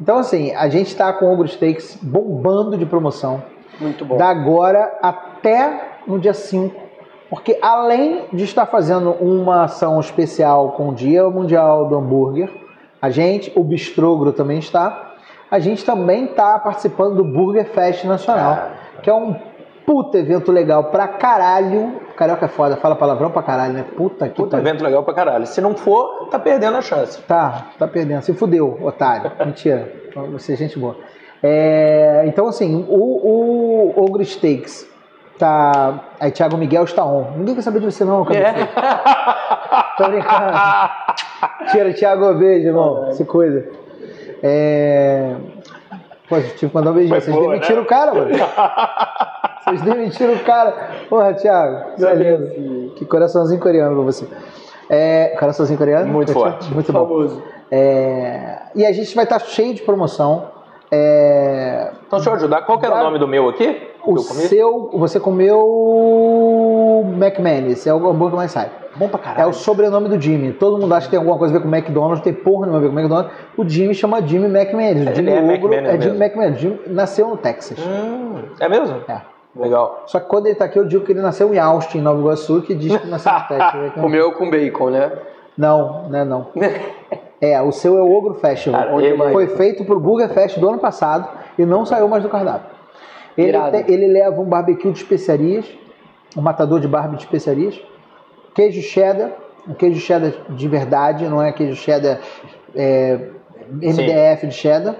Então, 0.00 0.18
assim, 0.18 0.54
a 0.54 0.68
gente 0.68 0.88
está 0.88 1.12
com 1.12 1.26
o 1.26 1.32
Ogro 1.32 1.46
Steaks 1.46 1.98
bombando 2.00 2.78
de 2.78 2.86
promoção. 2.86 3.42
Muito 3.78 4.04
bom. 4.04 4.16
Da 4.16 4.28
agora 4.28 4.98
até 5.02 5.98
no 6.06 6.18
dia 6.18 6.34
5 6.34 6.74
Porque 7.28 7.58
além 7.62 8.24
de 8.32 8.44
estar 8.44 8.66
fazendo 8.66 9.12
uma 9.12 9.64
ação 9.64 10.00
especial 10.00 10.72
com 10.72 10.88
o 10.88 10.94
Dia 10.94 11.28
Mundial 11.30 11.88
do 11.88 11.96
Hambúrguer, 11.96 12.50
a 13.00 13.08
gente, 13.08 13.52
o 13.54 13.62
Bistrogro 13.62 14.32
também 14.32 14.58
está, 14.58 15.14
a 15.50 15.58
gente 15.58 15.84
também 15.84 16.24
está 16.24 16.58
participando 16.58 17.16
do 17.16 17.24
Burger 17.24 17.66
Fest 17.66 18.04
Nacional, 18.04 18.70
que 19.02 19.08
é 19.08 19.14
um 19.14 19.34
puta 19.86 20.18
evento 20.18 20.52
legal 20.52 20.84
pra 20.84 21.08
caralho. 21.08 22.00
Carioca 22.20 22.44
é 22.44 22.48
foda, 22.48 22.76
fala 22.76 22.94
palavrão 22.94 23.30
pra 23.30 23.42
caralho, 23.42 23.72
né? 23.72 23.82
Puta 23.96 24.28
que 24.28 24.34
Puta, 24.34 24.50
pariu. 24.50 24.68
evento 24.68 24.84
legal 24.84 25.02
pra 25.02 25.14
caralho. 25.14 25.46
Se 25.46 25.58
não 25.58 25.74
for, 25.74 26.28
tá 26.30 26.38
perdendo 26.38 26.76
a 26.76 26.82
chance. 26.82 27.18
Tá, 27.22 27.68
tá 27.78 27.88
perdendo. 27.88 28.20
Se 28.20 28.34
fudeu, 28.34 28.78
otário. 28.82 29.32
Mentira. 29.42 29.90
Você 30.30 30.52
é 30.52 30.56
gente 30.56 30.78
boa. 30.78 30.98
É, 31.42 32.24
então, 32.26 32.46
assim, 32.46 32.84
o, 32.90 33.94
o 33.96 34.04
Ogre 34.04 34.26
Steaks 34.26 34.86
tá. 35.38 35.98
Aí, 36.20 36.30
Thiago 36.30 36.58
Miguel 36.58 36.84
está 36.84 37.02
on. 37.06 37.38
Ninguém 37.38 37.54
quer 37.54 37.62
saber 37.62 37.80
de 37.80 37.86
você, 37.86 38.04
não, 38.04 38.22
cabeça. 38.22 38.68
Tô 39.96 40.08
brincando. 40.10 40.52
Tira, 41.70 41.94
Thiago, 41.94 42.34
beijo, 42.34 42.66
irmão. 42.66 43.12
Se 43.12 43.24
coisa. 43.24 43.66
É. 44.42 45.36
Pô, 46.28 46.36
eu 46.36 46.42
tive 46.50 46.68
que 46.68 46.74
mandar 46.74 46.90
um 46.90 46.94
beijinho. 46.94 47.18
Foi 47.18 47.20
Vocês 47.22 47.34
boa, 47.34 47.52
demitiram 47.54 47.76
né? 47.76 47.82
o 47.82 47.86
cara, 47.86 48.12
mano. 48.12 48.28
Vocês 49.64 49.82
demitiram 49.82 50.34
o 50.34 50.38
cara. 50.40 50.74
Porra, 51.08 51.34
Thiago. 51.34 52.02
É 52.04 52.14
lindo. 52.14 52.92
Que 52.94 53.04
coraçãozinho 53.04 53.60
coreano 53.60 53.94
pra 53.94 54.04
você. 54.04 54.26
É, 54.88 55.36
coraçãozinho 55.38 55.78
coreano? 55.78 56.12
Muito 56.12 56.32
forte. 56.32 56.72
Muito 56.72 56.92
bom. 56.92 57.06
Famoso. 57.06 57.42
É, 57.70 58.62
e 58.74 58.84
a 58.84 58.92
gente 58.92 59.14
vai 59.14 59.24
estar 59.24 59.38
cheio 59.40 59.74
de 59.74 59.82
promoção. 59.82 60.48
É, 60.90 61.90
Então, 62.06 62.18
deixa 62.18 62.30
eu 62.30 62.34
ajudar. 62.34 62.62
Qual 62.62 62.78
que 62.78 62.86
era 62.86 62.96
o 62.96 63.04
nome 63.04 63.18
do 63.18 63.28
meu 63.28 63.48
aqui? 63.48 63.88
o 64.04 64.14
que 64.16 64.22
seu. 64.22 64.90
Você 64.94 65.20
comeu 65.20 67.04
McManus, 67.16 67.86
é 67.86 67.94
o 67.94 68.08
hambúrguer 68.08 68.36
mais 68.36 68.50
sai. 68.50 68.70
Bom 68.96 69.08
pra 69.08 69.20
É 69.20 69.22
caralho. 69.22 69.50
o 69.50 69.52
sobrenome 69.52 70.08
do 70.08 70.20
Jimmy. 70.20 70.52
Todo 70.52 70.78
mundo 70.78 70.92
acha 70.94 71.06
que 71.06 71.10
tem 71.12 71.18
alguma 71.18 71.38
coisa 71.38 71.54
a 71.54 71.58
ver 71.58 71.64
com 71.64 71.72
McDonald's, 71.74 72.22
tem 72.24 72.32
porra 72.32 72.66
nenhuma 72.66 72.78
a 72.78 72.80
ver 72.80 72.88
com 72.92 72.98
McDonald's. 72.98 73.32
O 73.56 73.68
Jimmy 73.68 73.94
chama 73.94 74.20
Jimmy 74.26 74.46
McManus. 74.46 75.08
O 75.10 75.14
Jimmy 75.14 75.30
é 75.30 75.38
Ogro 75.38 75.72
McManus 75.72 75.88
é 75.88 76.00
Jimmy. 76.00 76.16
McManus. 76.24 76.58
Jimmy 76.60 76.80
nasceu 76.88 77.28
no 77.28 77.36
Texas. 77.36 77.78
Hum, 77.78 78.42
é 78.58 78.68
mesmo? 78.68 78.96
É. 79.08 79.20
Legal. 79.56 80.04
Só 80.06 80.20
que 80.20 80.26
quando 80.26 80.46
ele 80.46 80.54
tá 80.54 80.66
aqui, 80.66 80.78
eu 80.78 80.84
digo 80.86 81.04
que 81.04 81.12
ele 81.12 81.20
nasceu 81.20 81.52
em 81.52 81.58
Austin, 81.58 81.98
em 81.98 82.02
Nova 82.02 82.20
Iguaçu, 82.20 82.62
que 82.62 82.74
diz 82.74 82.96
que 82.96 83.06
nasceu 83.08 83.32
no 83.32 83.38
Texas. 83.48 83.92
Comeu 83.94 84.32
com 84.32 84.48
bacon, 84.50 84.90
né? 84.90 85.12
Não, 85.58 86.08
não 86.08 86.18
é 86.18 86.24
não. 86.24 86.46
É, 87.42 87.58
o 87.62 87.72
seu 87.72 87.96
é 87.96 88.02
o 88.02 88.12
Ogro 88.14 88.34
Festival. 88.34 88.82
Cara, 88.82 88.94
onde 88.94 89.16
foi 89.32 89.46
feito 89.46 89.82
pro 89.86 89.98
Burger 89.98 90.28
Fest 90.28 90.58
do 90.58 90.68
ano 90.68 90.78
passado 90.78 91.26
e 91.58 91.64
não 91.64 91.86
saiu 91.86 92.06
mais 92.06 92.22
do 92.22 92.28
cardápio. 92.28 92.68
Ele, 93.34 93.58
tem- 93.70 93.84
ele 93.94 94.08
leva 94.08 94.38
um 94.38 94.44
barbecue 94.44 94.92
de 94.92 94.98
especiarias, 94.98 95.64
um 96.36 96.42
matador 96.42 96.80
de 96.80 96.86
barbie 96.86 97.16
de 97.16 97.22
especiarias, 97.22 97.80
queijo 98.54 98.82
cheddar, 98.82 99.30
um 99.66 99.72
queijo 99.72 99.98
cheddar 100.00 100.32
de 100.50 100.68
verdade, 100.68 101.26
não 101.28 101.42
é 101.42 101.50
queijo 101.50 101.76
cheddar 101.76 102.20
é, 102.76 103.18
MDF 103.70 104.46
de 104.46 104.52
cheddar, 104.54 104.96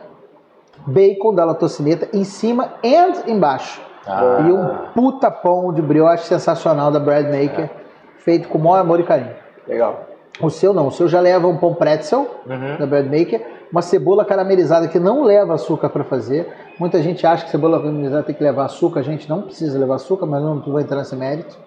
bacon 0.87 1.35
da 1.35 1.45
latocineta 1.45 2.09
em 2.17 2.25
cima 2.25 2.73
e 2.83 3.31
embaixo. 3.31 3.83
Ah. 4.07 4.39
E 4.47 4.53
um 4.53 4.67
puta 4.95 5.31
pão 5.31 5.73
de 5.73 5.83
brioche 5.83 6.25
sensacional 6.25 6.91
da 6.91 6.99
Bread 6.99 7.29
Maker, 7.31 7.71
feito 8.19 8.49
com 8.49 8.59
o 8.59 8.61
maior 8.61 8.79
amor 8.81 9.01
e 9.01 9.03
carinho. 9.05 9.35
Legal. 9.69 10.07
O 10.41 10.49
seu 10.49 10.73
não, 10.73 10.87
o 10.87 10.91
seu 10.91 11.07
já 11.07 11.21
leva 11.21 11.47
um 11.47 11.57
pão 11.59 11.75
pretzel 11.75 12.27
Uhum. 12.47 12.77
da 12.79 12.87
Bread 12.87 13.09
Maker, 13.09 13.47
uma 13.71 13.83
cebola 13.83 14.25
caramelizada 14.25 14.89
que 14.89 14.99
não 14.99 15.23
leva 15.23 15.55
açúcar 15.55 15.91
para 15.91 16.03
fazer. 16.03 16.49
Muita 16.79 17.03
gente 17.03 17.27
acha 17.27 17.45
que 17.45 17.51
cebola 17.51 17.79
caramelizada 17.79 18.23
tem 18.23 18.35
que 18.35 18.43
levar 18.43 18.65
açúcar, 18.65 19.01
a 19.01 19.03
gente 19.03 19.29
não 19.29 19.43
precisa 19.43 19.79
levar 19.79 19.97
açúcar, 19.97 20.25
mas 20.27 20.43
não 20.43 20.61
vou 20.61 20.81
entrar 20.81 20.97
nesse 20.97 21.15
mérito. 21.15 21.59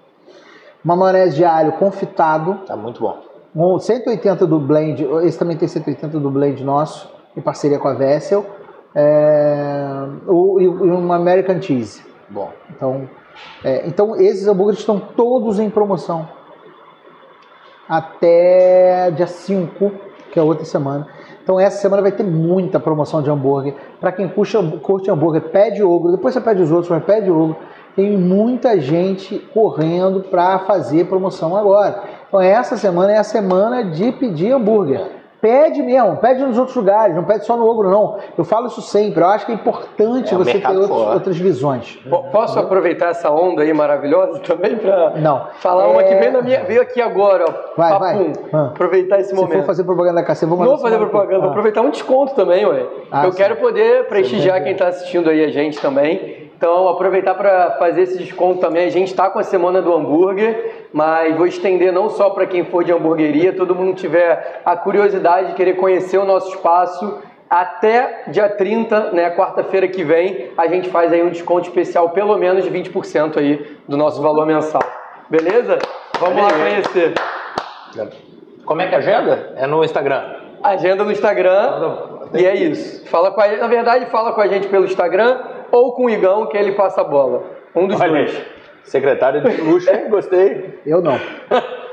Uma 0.83 0.95
maionese 0.95 1.35
de 1.35 1.45
alho 1.45 1.73
confitado, 1.73 2.55
Tá 2.65 2.75
muito 2.75 2.99
bom. 2.99 3.17
um 3.55 3.77
180 3.79 4.45
do 4.47 4.59
blend, 4.59 5.07
esse 5.23 5.37
também 5.37 5.55
tem 5.55 5.67
180 5.67 6.19
do 6.19 6.29
blend 6.31 6.63
nosso, 6.63 7.09
em 7.37 7.41
parceria 7.41 7.77
com 7.79 7.87
a 7.87 7.93
Vessel, 7.93 8.43
é, 8.95 9.85
e 10.27 10.67
uma 10.67 11.15
American 11.15 11.61
Cheese. 11.61 12.03
Bom. 12.33 12.51
Então, 12.71 13.07
é, 13.63 13.87
então 13.87 14.15
esses 14.15 14.47
hambúrgueres 14.47 14.79
estão 14.79 14.99
todos 14.99 15.59
em 15.59 15.69
promoção 15.69 16.27
até 17.87 19.11
dia 19.11 19.27
5, 19.27 19.91
que 20.31 20.39
é 20.39 20.41
outra 20.41 20.65
semana. 20.65 21.07
Então 21.43 21.59
essa 21.59 21.79
semana 21.79 22.01
vai 22.01 22.11
ter 22.11 22.23
muita 22.23 22.79
promoção 22.79 23.21
de 23.21 23.29
hambúrguer. 23.29 23.75
Para 23.99 24.11
quem 24.11 24.27
curte, 24.27 24.57
curte 24.81 25.11
hambúrguer, 25.11 25.43
pede 25.51 25.83
ogro, 25.83 26.11
depois 26.11 26.33
você 26.33 26.41
pede 26.41 26.63
os 26.63 26.71
outros, 26.71 26.89
mas 26.89 27.03
pede 27.03 27.29
ogro. 27.29 27.55
Tem 27.95 28.17
muita 28.17 28.81
gente 28.81 29.37
correndo 29.53 30.21
para 30.21 30.57
fazer 30.59 31.05
promoção 31.05 31.55
agora. 31.55 32.01
Então 32.27 32.41
essa 32.41 32.77
semana 32.77 33.11
é 33.11 33.17
a 33.19 33.23
semana 33.23 33.83
de 33.83 34.11
pedir 34.11 34.53
hambúrguer. 34.53 35.22
Pede 35.43 35.81
mesmo, 35.81 36.15
pede 36.15 36.41
nos 36.41 36.57
outros 36.57 36.73
lugares, 36.77 37.13
não 37.13 37.25
pede 37.25 37.43
só 37.45 37.57
no 37.57 37.67
ogro 37.69 37.89
não. 37.89 38.17
Eu 38.37 38.45
falo 38.45 38.67
isso 38.67 38.81
sempre, 38.81 39.21
eu 39.21 39.27
acho 39.27 39.45
que 39.45 39.51
é 39.51 39.55
importante 39.55 40.33
É, 40.33 40.37
você 40.37 40.57
ter 40.57 40.67
outros- 40.69 40.89
outras 41.15 41.37
visões. 41.37 41.99
Po- 42.09 42.23
Posso 42.31 42.57
aproveitar 42.57 43.07
essa 43.09 43.29
onda 43.29 43.61
aí 43.61 43.73
maravilhosa 43.73 44.39
também 44.39 44.79
Não. 45.21 45.47
falar 45.55 45.89
uma 45.89 46.01
É- 46.01 46.05
que 46.05 46.15
veio, 46.15 46.31
na 46.31 46.41
minha, 46.41 46.63
veio 46.63 46.81
aqui 46.81 47.01
agora, 47.01 47.43
ó. 47.45 47.53
Vai, 47.75 47.91
papum. 47.91 48.03
vai. 48.03 48.33
Ah. 48.53 48.67
Aproveitar 48.67 49.19
esse 49.19 49.31
Se 49.31 49.35
momento. 49.35 49.57
for 49.59 49.65
fazer 49.65 49.83
propaganda 49.83 50.21
da 50.21 50.23
KC, 50.25 50.45
vou 50.45 50.57
Não 50.57 50.63
mandar 50.63 50.77
vou 50.77 50.81
fazer 50.81 50.97
propaganda, 50.97 51.39
vou 51.39 51.47
Ah. 51.47 51.51
aproveitar 51.51 51.81
um 51.81 51.89
desconto 51.89 52.33
também, 52.35 52.65
ué. 52.65 52.85
Ah, 53.11 53.25
eu 53.25 53.31
sim. 53.33 53.37
quero 53.37 53.57
poder 53.57 54.07
prestigiar 54.07 54.63
quem 54.63 54.71
está 54.71 54.87
assistindo 54.87 55.29
aí 55.29 55.43
a 55.43 55.49
gente 55.49 55.77
também. 55.81 56.41
Então, 56.55 56.87
aproveitar 56.87 57.33
para 57.33 57.71
fazer 57.71 58.03
esse 58.03 58.17
desconto 58.17 58.61
também. 58.61 58.85
A 58.85 58.89
gente 58.89 59.09
está 59.09 59.29
com 59.29 59.39
a 59.39 59.43
semana 59.43 59.81
do 59.81 59.93
hambúrguer, 59.93 60.82
mas 60.93 61.35
vou 61.35 61.47
estender 61.47 61.91
não 61.91 62.07
só 62.07 62.29
para 62.29 62.45
quem 62.45 62.63
for 62.63 62.83
de 62.83 62.93
hamburgueria, 62.93 63.51
todo 63.51 63.73
mundo 63.73 63.95
tiver 63.95 64.61
a 64.63 64.77
curiosidade 64.77 65.49
de 65.49 65.53
querer 65.55 65.73
conhecer 65.73 66.19
o 66.19 66.25
nosso 66.25 66.49
espaço. 66.49 67.19
Até 67.49 68.23
dia 68.27 68.49
30, 68.49 69.11
né, 69.11 69.35
quarta-feira 69.35 69.87
que 69.87 70.03
vem, 70.03 70.51
a 70.57 70.67
gente 70.67 70.89
faz 70.89 71.11
aí 71.11 71.21
um 71.21 71.29
desconto 71.29 71.67
especial, 71.67 72.09
pelo 72.09 72.37
menos 72.37 72.63
de 72.63 72.71
20% 72.71 73.37
aí 73.37 73.77
do 73.87 73.97
nosso 73.97 74.21
valor 74.21 74.45
mensal. 74.45 74.81
Beleza? 75.29 75.79
Vamos 76.19 76.41
lá 76.41 76.49
conhecer. 76.51 77.13
Como 78.65 78.81
é 78.81 78.87
que 78.87 78.93
é 78.93 78.97
a 78.97 78.99
agenda? 78.99 79.53
É 79.55 79.67
no 79.67 79.83
Instagram. 79.83 80.23
Agenda 80.63 81.03
no 81.03 81.11
Instagram. 81.11 82.29
E 82.33 82.45
é 82.45 82.55
isso. 82.55 83.07
Fala 83.07 83.31
com 83.31 83.41
a, 83.41 83.47
na 83.47 83.67
verdade, 83.67 84.05
fala 84.07 84.31
com 84.31 84.41
a 84.41 84.47
gente 84.47 84.67
pelo 84.67 84.85
Instagram 84.85 85.39
ou 85.71 85.93
com 85.93 86.05
o 86.05 86.09
Igão 86.09 86.47
que 86.47 86.57
ele 86.57 86.71
passa 86.71 87.01
a 87.01 87.03
bola. 87.03 87.43
Um 87.75 87.87
dos 87.87 87.99
Olha 87.99 88.11
dois. 88.11 88.35
aí. 88.35 88.52
Secretário 88.83 89.41
de 89.41 89.61
luxo? 89.61 89.89
Gostei. 90.09 90.79
Eu 90.85 91.01
não. 91.01 91.19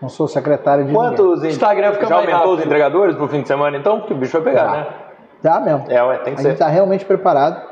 Não 0.00 0.08
sou 0.08 0.26
secretário 0.26 0.84
de 0.84 0.90
ninguém. 0.92 1.10
Quantos? 1.10 1.44
Instagram 1.44 1.92
fica 1.92 2.08
Já 2.08 2.16
aumentou 2.16 2.38
os 2.38 2.50
rápido. 2.50 2.66
entregadores 2.66 3.14
pro 3.14 3.28
fim 3.28 3.42
de 3.42 3.46
semana, 3.46 3.76
então? 3.76 4.00
Porque 4.00 4.12
o 4.12 4.16
bicho 4.16 4.32
vai 4.32 4.52
pegar, 4.52 4.72
né? 4.72 4.86
Dá 5.40 5.60
mesmo. 5.60 5.84
É, 5.88 6.02
ué, 6.02 6.16
tem 6.18 6.34
que 6.34 6.40
a 6.40 6.42
ser. 6.42 6.48
gente 6.48 6.52
está 6.54 6.66
realmente 6.66 7.04
preparado. 7.04 7.70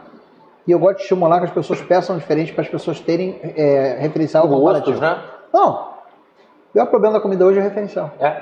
E 0.65 0.71
eu 0.71 0.79
gosto 0.79 0.99
de 0.99 1.03
estimular 1.03 1.39
que 1.41 1.47
as 1.47 1.51
pessoas 1.51 1.81
peçam 1.81 2.17
diferente 2.17 2.53
para 2.53 2.62
as 2.62 2.69
pessoas 2.69 3.01
terem 3.01 3.41
é, 3.43 3.97
referencial 3.99 4.47
comparativo. 4.47 5.01
Gostos, 5.01 5.01
né? 5.01 5.19
Não. 5.53 5.91
O 6.69 6.73
pior 6.73 6.87
problema 6.87 7.15
da 7.15 7.21
comida 7.21 7.45
hoje 7.45 7.59
é 7.59 7.62
referencial. 7.62 8.12
É. 8.21 8.33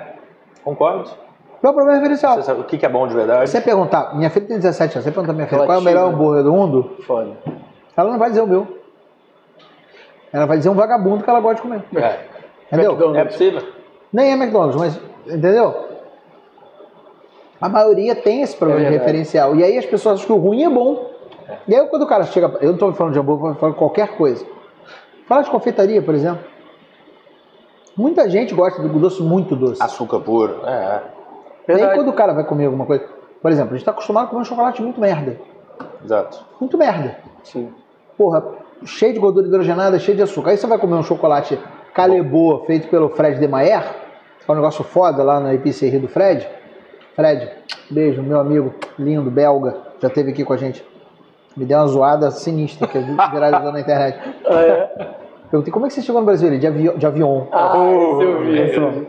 Concordo. 0.63 1.09
O 1.57 1.61
pior 1.63 1.73
problema 1.73 1.93
é 1.93 1.97
referencial. 1.97 2.35
Você 2.35 2.43
sabe 2.43 2.61
o 2.61 2.65
que 2.65 2.85
é 2.85 2.89
bom 2.91 3.09
de 3.09 3.15
verdade? 3.15 3.47
Se 3.49 3.53
você 3.57 3.63
perguntar, 3.63 4.15
minha 4.15 4.29
filha 4.29 4.47
tem 4.47 4.57
17 4.59 4.97
anos, 4.97 5.05
você 5.05 5.11
perguntar 5.11 5.33
minha 5.33 5.47
filha 5.47 5.65
qual 5.65 5.79
é 5.79 5.81
o 5.81 5.83
melhor 5.83 6.13
hambúrguer 6.13 6.43
do 6.45 6.53
mundo, 6.53 6.97
Foda. 7.07 7.31
ela 7.97 8.11
não 8.11 8.19
vai 8.19 8.29
dizer 8.29 8.43
o 8.43 8.47
meu. 8.47 8.78
Ela 10.33 10.47
vai 10.47 10.59
dizer 10.59 10.69
um 10.69 10.75
vagabundo 10.75 11.25
que 11.25 11.31
ela 11.31 11.41
gosta 11.41 11.57
de 11.57 11.63
comer. 11.63 11.85
É. 11.97 12.21
Entendeu? 12.67 12.93
McDonald's. 12.93 13.21
É 13.21 13.25
possível. 13.25 13.63
Nem 14.13 14.31
é 14.31 14.35
McDonald's, 14.35 14.77
mas. 14.77 15.01
Entendeu? 15.27 15.89
A 17.61 17.69
maioria 17.69 18.15
tem 18.15 18.43
esse 18.43 18.57
problema 18.57 18.83
É 18.83 18.91
de 18.91 18.99
referencial. 18.99 19.57
E 19.57 19.65
aí 19.65 19.77
as 19.77 19.87
pessoas 19.87 20.17
acham 20.17 20.27
que 20.27 20.33
o 20.33 20.37
ruim 20.37 20.65
é 20.65 20.71
bom. 20.71 21.11
E 21.67 21.75
aí 21.75 21.87
quando 21.87 22.03
o 22.03 22.07
cara 22.07 22.25
chega. 22.25 22.47
Eu 22.61 22.69
não 22.69 22.75
estou 22.75 22.93
falando 22.93 23.13
de 23.13 23.19
hambúrguer, 23.19 23.53
estou 23.53 23.61
falando 23.61 23.75
de 23.75 23.79
qualquer 23.79 24.17
coisa. 24.17 24.47
Fala 25.27 25.43
de 25.43 25.51
confeitaria, 25.51 26.01
por 26.01 26.15
exemplo. 26.15 26.45
Muita 27.97 28.31
gente 28.31 28.55
gosta 28.55 28.81
do 28.81 28.89
doce 28.99 29.23
muito 29.23 29.57
doce. 29.57 29.83
Açúcar 29.83 30.21
puro. 30.21 30.61
É. 30.65 31.03
E 31.69 31.73
aí 31.73 31.95
quando 31.95 32.09
o 32.09 32.13
cara 32.13 32.33
vai 32.33 32.45
comer 32.45 32.67
alguma 32.67 32.87
coisa. 32.87 33.05
Por 33.43 33.51
exemplo, 33.51 33.71
a 33.71 33.75
gente 33.75 33.83
está 33.83 33.91
acostumado 33.91 34.27
a 34.27 34.29
comer 34.29 34.43
um 34.43 34.45
chocolate 34.45 34.83
muito 34.83 35.01
merda. 35.01 35.39
Exato. 36.05 36.45
Muito 36.61 36.79
merda. 36.79 37.19
Sim. 37.43 37.73
Porra, 38.17 38.43
cheio 38.85 39.13
de 39.13 39.19
gordura 39.19 39.47
hidrogenada, 39.47 39.99
cheio 39.99 40.17
de 40.17 40.23
açúcar. 40.23 40.51
Aí 40.51 40.57
você 40.57 40.67
vai 40.67 40.79
comer 40.79 40.95
um 40.95 41.03
chocolate 41.03 41.59
Calebô 41.95 42.65
feito 42.67 42.89
pelo 42.89 43.09
Fred 43.11 43.39
Demayer, 43.41 43.83
que 43.83 44.49
é 44.49 44.53
um 44.53 44.55
negócio 44.55 44.85
foda 44.85 45.23
lá 45.23 45.41
na 45.41 45.55
Epiceria 45.55 45.99
do 45.99 46.09
Fred. 46.09 46.47
Fred, 47.15 47.51
beijo, 47.91 48.23
meu 48.23 48.39
amigo 48.39 48.75
lindo, 48.99 49.31
belga, 49.31 49.77
já 50.01 50.09
esteve 50.09 50.31
aqui 50.31 50.45
com 50.45 50.53
a 50.53 50.57
gente. 50.57 50.85
Me 51.57 51.65
deu 51.65 51.79
uma 51.79 51.87
zoada 51.89 52.31
sinistra 52.31 52.87
que 52.87 52.99
viralizou 52.99 53.73
na 53.73 53.81
internet. 53.81 54.19
Ah, 54.49 54.63
é? 54.63 55.19
Perguntei 55.51 55.73
como 55.73 55.87
é 55.87 55.89
que 55.89 55.95
você 55.95 56.03
chegou 56.03 56.21
no 56.21 56.27
Brasil? 56.27 56.49
Ele, 56.49 56.59
de, 56.59 56.67
avi 56.67 56.91
de 56.97 57.07
avião. 57.07 57.49
Ah, 57.53 57.75
esse 58.53 58.77
eu 58.77 58.91
vi. 58.93 59.09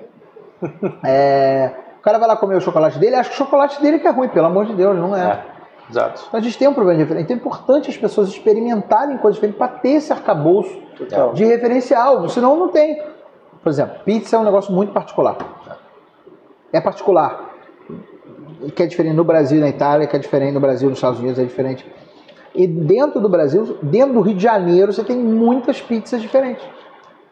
É, 1.03 1.71
o 1.99 2.01
cara 2.01 2.17
vai 2.17 2.27
lá 2.27 2.35
comer 2.35 2.55
o 2.55 2.61
chocolate 2.61 2.97
dele, 2.97 3.15
acha 3.15 3.29
que 3.29 3.35
o 3.35 3.37
chocolate 3.37 3.81
dele 3.81 3.99
que 3.99 4.07
é 4.07 4.11
ruim, 4.11 4.29
pelo 4.29 4.47
amor 4.47 4.65
de 4.65 4.73
Deus, 4.73 4.97
não 4.97 5.15
é. 5.15 5.39
Exato. 5.90 6.26
Então 6.28 6.40
a 6.40 6.44
gente 6.44 6.57
tem 6.57 6.68
um 6.68 6.74
problema 6.74 6.98
de 6.98 7.03
referência. 7.03 7.34
Então 7.34 7.38
é 7.38 7.40
importante 7.40 7.90
as 7.90 7.98
pessoas 7.98 8.30
experimentarem 8.30 9.18
coisas 9.18 9.36
diferentes 9.36 9.57
para 9.57 9.68
ter 9.68 9.94
esse 9.94 10.14
arcabouço 10.14 10.76
Total. 10.98 11.34
de 11.34 11.44
referencial, 11.45 12.28
senão 12.30 12.56
não 12.56 12.70
tem. 12.70 13.02
Por 13.64 13.70
exemplo, 13.70 13.99
pizza 14.06 14.36
é 14.36 14.40
um 14.40 14.44
negócio 14.44 14.72
muito 14.72 14.94
particular. 14.94 15.38
É 16.72 16.80
particular. 16.80 17.49
Que 18.76 18.84
é 18.84 18.86
diferente 18.86 19.16
no 19.16 19.24
Brasil 19.24 19.57
e 19.57 19.61
na 19.61 19.70
Itália, 19.70 20.06
que 20.06 20.16
é 20.16 20.20
diferente 20.20 20.53
no 20.53 20.60
Brasil 20.60 20.88
e 20.88 20.90
nos 20.90 20.99
Estados 20.99 21.20
Unidos, 21.20 21.40
é 21.40 21.44
diferente. 21.44 21.86
E 22.53 22.68
dentro 22.68 23.20
do 23.20 23.30
Brasil, 23.30 23.78
dentro 23.82 24.14
do 24.14 24.22
Rio 24.22 24.36
de 24.36 24.44
Janeiro, 24.44 24.91
você 24.91 25.03
tem 25.03 25.18
muitas 25.18 25.82
pizzas 25.82 26.22
diferentes. 26.22 26.66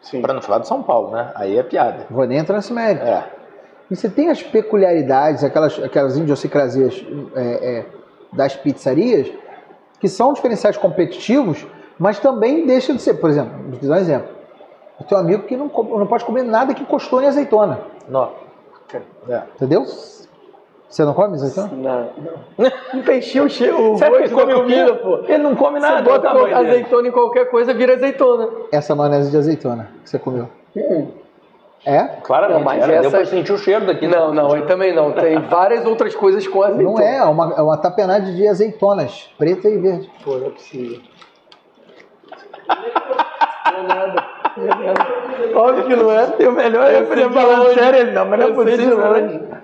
Sim. 0.00 0.22
Pra 0.22 0.32
não 0.32 0.40
falar 0.40 0.60
de 0.60 0.68
São 0.68 0.82
Paulo, 0.82 1.10
né? 1.10 1.32
Aí 1.34 1.58
é 1.58 1.62
piada. 1.62 2.06
Vou 2.10 2.26
nem 2.26 2.38
entrar 2.38 2.56
nesse 2.56 2.72
mérito. 2.72 3.04
É. 3.04 3.24
E 3.90 3.96
você 3.96 4.08
tem 4.08 4.28
as 4.28 4.42
peculiaridades, 4.42 5.42
aquelas, 5.42 5.82
aquelas 5.82 6.16
idiosincrasias 6.16 7.04
é, 7.34 7.42
é, 7.42 7.86
das 8.32 8.54
pizzarias, 8.56 9.30
que 10.00 10.08
são 10.08 10.32
diferenciais 10.32 10.76
competitivos, 10.76 11.66
mas 11.98 12.18
também 12.18 12.66
deixa 12.66 12.92
de 12.92 13.02
ser. 13.02 13.14
Por 13.14 13.30
exemplo, 13.30 13.52
vou 13.68 13.78
te 13.78 13.86
dar 13.86 13.94
um 13.94 13.98
exemplo. 13.98 14.28
Eu 15.00 15.06
tenho 15.06 15.20
um 15.20 15.24
amigo 15.24 15.42
que 15.44 15.56
não, 15.56 15.66
não 15.66 16.06
pode 16.06 16.24
comer 16.24 16.42
nada 16.42 16.74
que 16.74 16.84
costou 16.84 17.22
em 17.22 17.26
azeitona. 17.26 17.80
Não. 18.08 18.32
É. 19.28 19.42
Entendeu? 19.54 19.84
Você 20.88 21.04
não 21.04 21.12
come 21.12 21.34
azeitona? 21.34 21.70
Não. 21.72 22.10
Não 22.94 23.02
peixinho 23.02 23.44
o 23.44 23.48
cheiro, 23.48 23.92
o 23.92 23.98
Sabe 23.98 24.22
que 24.22 24.30
come 24.30 24.54
o 24.54 24.62
comida, 24.62 24.94
pô. 24.94 25.18
Ele 25.28 25.38
não 25.38 25.54
come 25.54 25.78
nada. 25.78 25.98
Você 25.98 26.02
bota 26.02 26.18
o 26.18 26.22
tamanho 26.22 26.56
dele. 26.56 26.68
azeitona 26.70 27.08
em 27.08 27.12
qualquer 27.12 27.50
coisa, 27.50 27.74
vira 27.74 27.94
azeitona. 27.94 28.48
Essa 28.72 28.94
maionese 28.94 29.30
de 29.30 29.36
azeitona 29.36 29.90
que 30.02 30.08
você 30.08 30.18
comeu. 30.18 30.48
É? 31.86 32.02
Claramente. 32.22 32.56
Não, 32.58 32.64
mas 32.64 32.82
era, 32.82 32.92
Deu 32.92 33.00
essa- 33.08 33.16
pra 33.18 33.24
sentir 33.26 33.52
o 33.52 33.58
cheiro 33.58 33.86
daqui. 33.86 34.06
Não, 34.06 34.34
não, 34.34 34.52
aí 34.52 34.62
também 34.62 34.94
não. 34.94 35.12
Tem 35.12 35.38
várias 35.48 35.86
outras 35.86 36.14
coisas 36.14 36.46
com 36.46 36.62
azeitona. 36.62 36.90
Não 36.98 37.00
é, 37.00 37.16
é 37.18 37.24
uma, 37.24 37.54
é 37.56 37.62
uma 37.62 37.76
tapenade 37.78 38.34
de 38.36 38.46
azeitonas, 38.48 39.30
preta 39.38 39.68
e 39.68 39.78
verde. 39.78 40.10
Pô, 40.24 40.36
não 40.38 40.48
é 40.48 40.50
possível. 40.50 41.00
Não 42.68 43.78
é 43.78 43.82
nada. 43.82 44.24
Não 44.56 44.64
é 44.64 44.68
nada. 44.86 45.06
Óbvio 45.54 45.84
que 45.86 45.96
não 45.96 46.10
é. 46.12 46.28
E 46.38 46.46
o 46.46 46.52
melhor 46.52 46.84
é 46.90 46.98
Eu 47.00 47.12
ele 47.12 47.24
longe. 47.26 47.74
sério, 47.74 48.00
ele 48.00 48.10
não, 48.12 48.26
mas 48.26 48.40
não 48.40 48.46
é 48.46 48.50
Eu 48.50 48.54
possível, 48.54 48.98
né? 48.98 49.60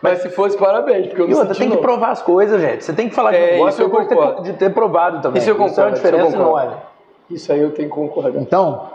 Mas 0.00 0.18
se 0.22 0.30
fosse, 0.30 0.56
parabéns, 0.56 1.06
porque 1.08 1.22
eu 1.22 1.28
não 1.28 1.38
outra, 1.38 1.54
senti 1.54 1.60
tem 1.60 1.68
que 1.70 1.74
não. 1.76 1.82
provar 1.82 2.10
as 2.10 2.22
coisas, 2.22 2.60
gente. 2.60 2.84
Você 2.84 2.92
tem 2.92 3.08
que 3.08 3.14
falar 3.14 3.30
que 3.30 3.36
É, 3.36 3.52
não 3.52 3.58
gosta 3.64 3.70
isso 3.70 3.82
eu 3.82 3.86
depois 3.88 4.04
de 4.04 4.08
ter, 4.08 4.14
concordo. 4.16 4.42
de 4.42 4.52
ter 4.54 4.70
provado 4.74 5.20
também. 5.20 5.38
Isso 5.40 5.50
eu 5.50 5.54
é 5.54 5.58
uma 5.58 5.68
concordo, 5.68 5.96
isso 5.96 6.06
eu 6.06 6.10
diferença 6.10 6.36
concordo. 6.36 6.66
enorme. 6.66 6.82
Isso 7.30 7.52
aí 7.52 7.60
eu 7.60 7.70
tenho 7.72 7.88
que 7.88 7.94
concordar. 7.94 8.40
Então, 8.40 8.90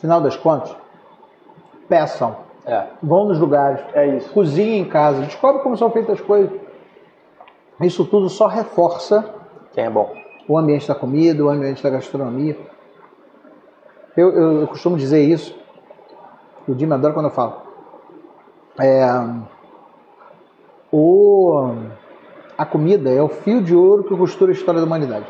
final 0.00 0.20
das 0.20 0.36
contas, 0.36 0.74
peçam. 1.88 2.36
É. 2.66 2.84
Vão 3.02 3.24
nos 3.26 3.38
lugares, 3.38 3.80
É 3.94 4.06
isso. 4.16 4.30
cozinhem 4.32 4.80
em 4.80 4.84
casa, 4.84 5.22
descobre 5.22 5.62
como 5.62 5.76
são 5.76 5.90
feitas 5.90 6.20
as 6.20 6.26
coisas. 6.26 6.50
Isso 7.80 8.04
tudo 8.04 8.28
só 8.28 8.46
reforça 8.46 9.24
Quem 9.72 9.84
é 9.84 9.90
bom? 9.90 10.12
o 10.46 10.58
ambiente 10.58 10.86
da 10.86 10.94
comida, 10.94 11.42
o 11.44 11.48
ambiente 11.48 11.82
da 11.82 11.88
gastronomia. 11.90 12.58
Eu, 14.16 14.30
eu- 14.32 14.60
eu 14.62 14.66
costumo 14.68 14.96
dizer 14.98 15.22
isso, 15.22 15.56
o 16.66 16.74
Dima 16.74 16.96
adora 16.96 17.14
quando 17.14 17.26
eu 17.26 17.32
falo. 17.32 17.62
É, 18.78 19.02
o, 20.92 21.72
a 22.56 22.64
comida 22.66 23.10
é 23.10 23.22
o 23.22 23.28
fio 23.28 23.62
de 23.62 23.74
ouro 23.74 24.04
que 24.04 24.16
costura 24.16 24.50
a 24.50 24.54
história 24.54 24.80
da 24.80 24.86
humanidade. 24.86 25.26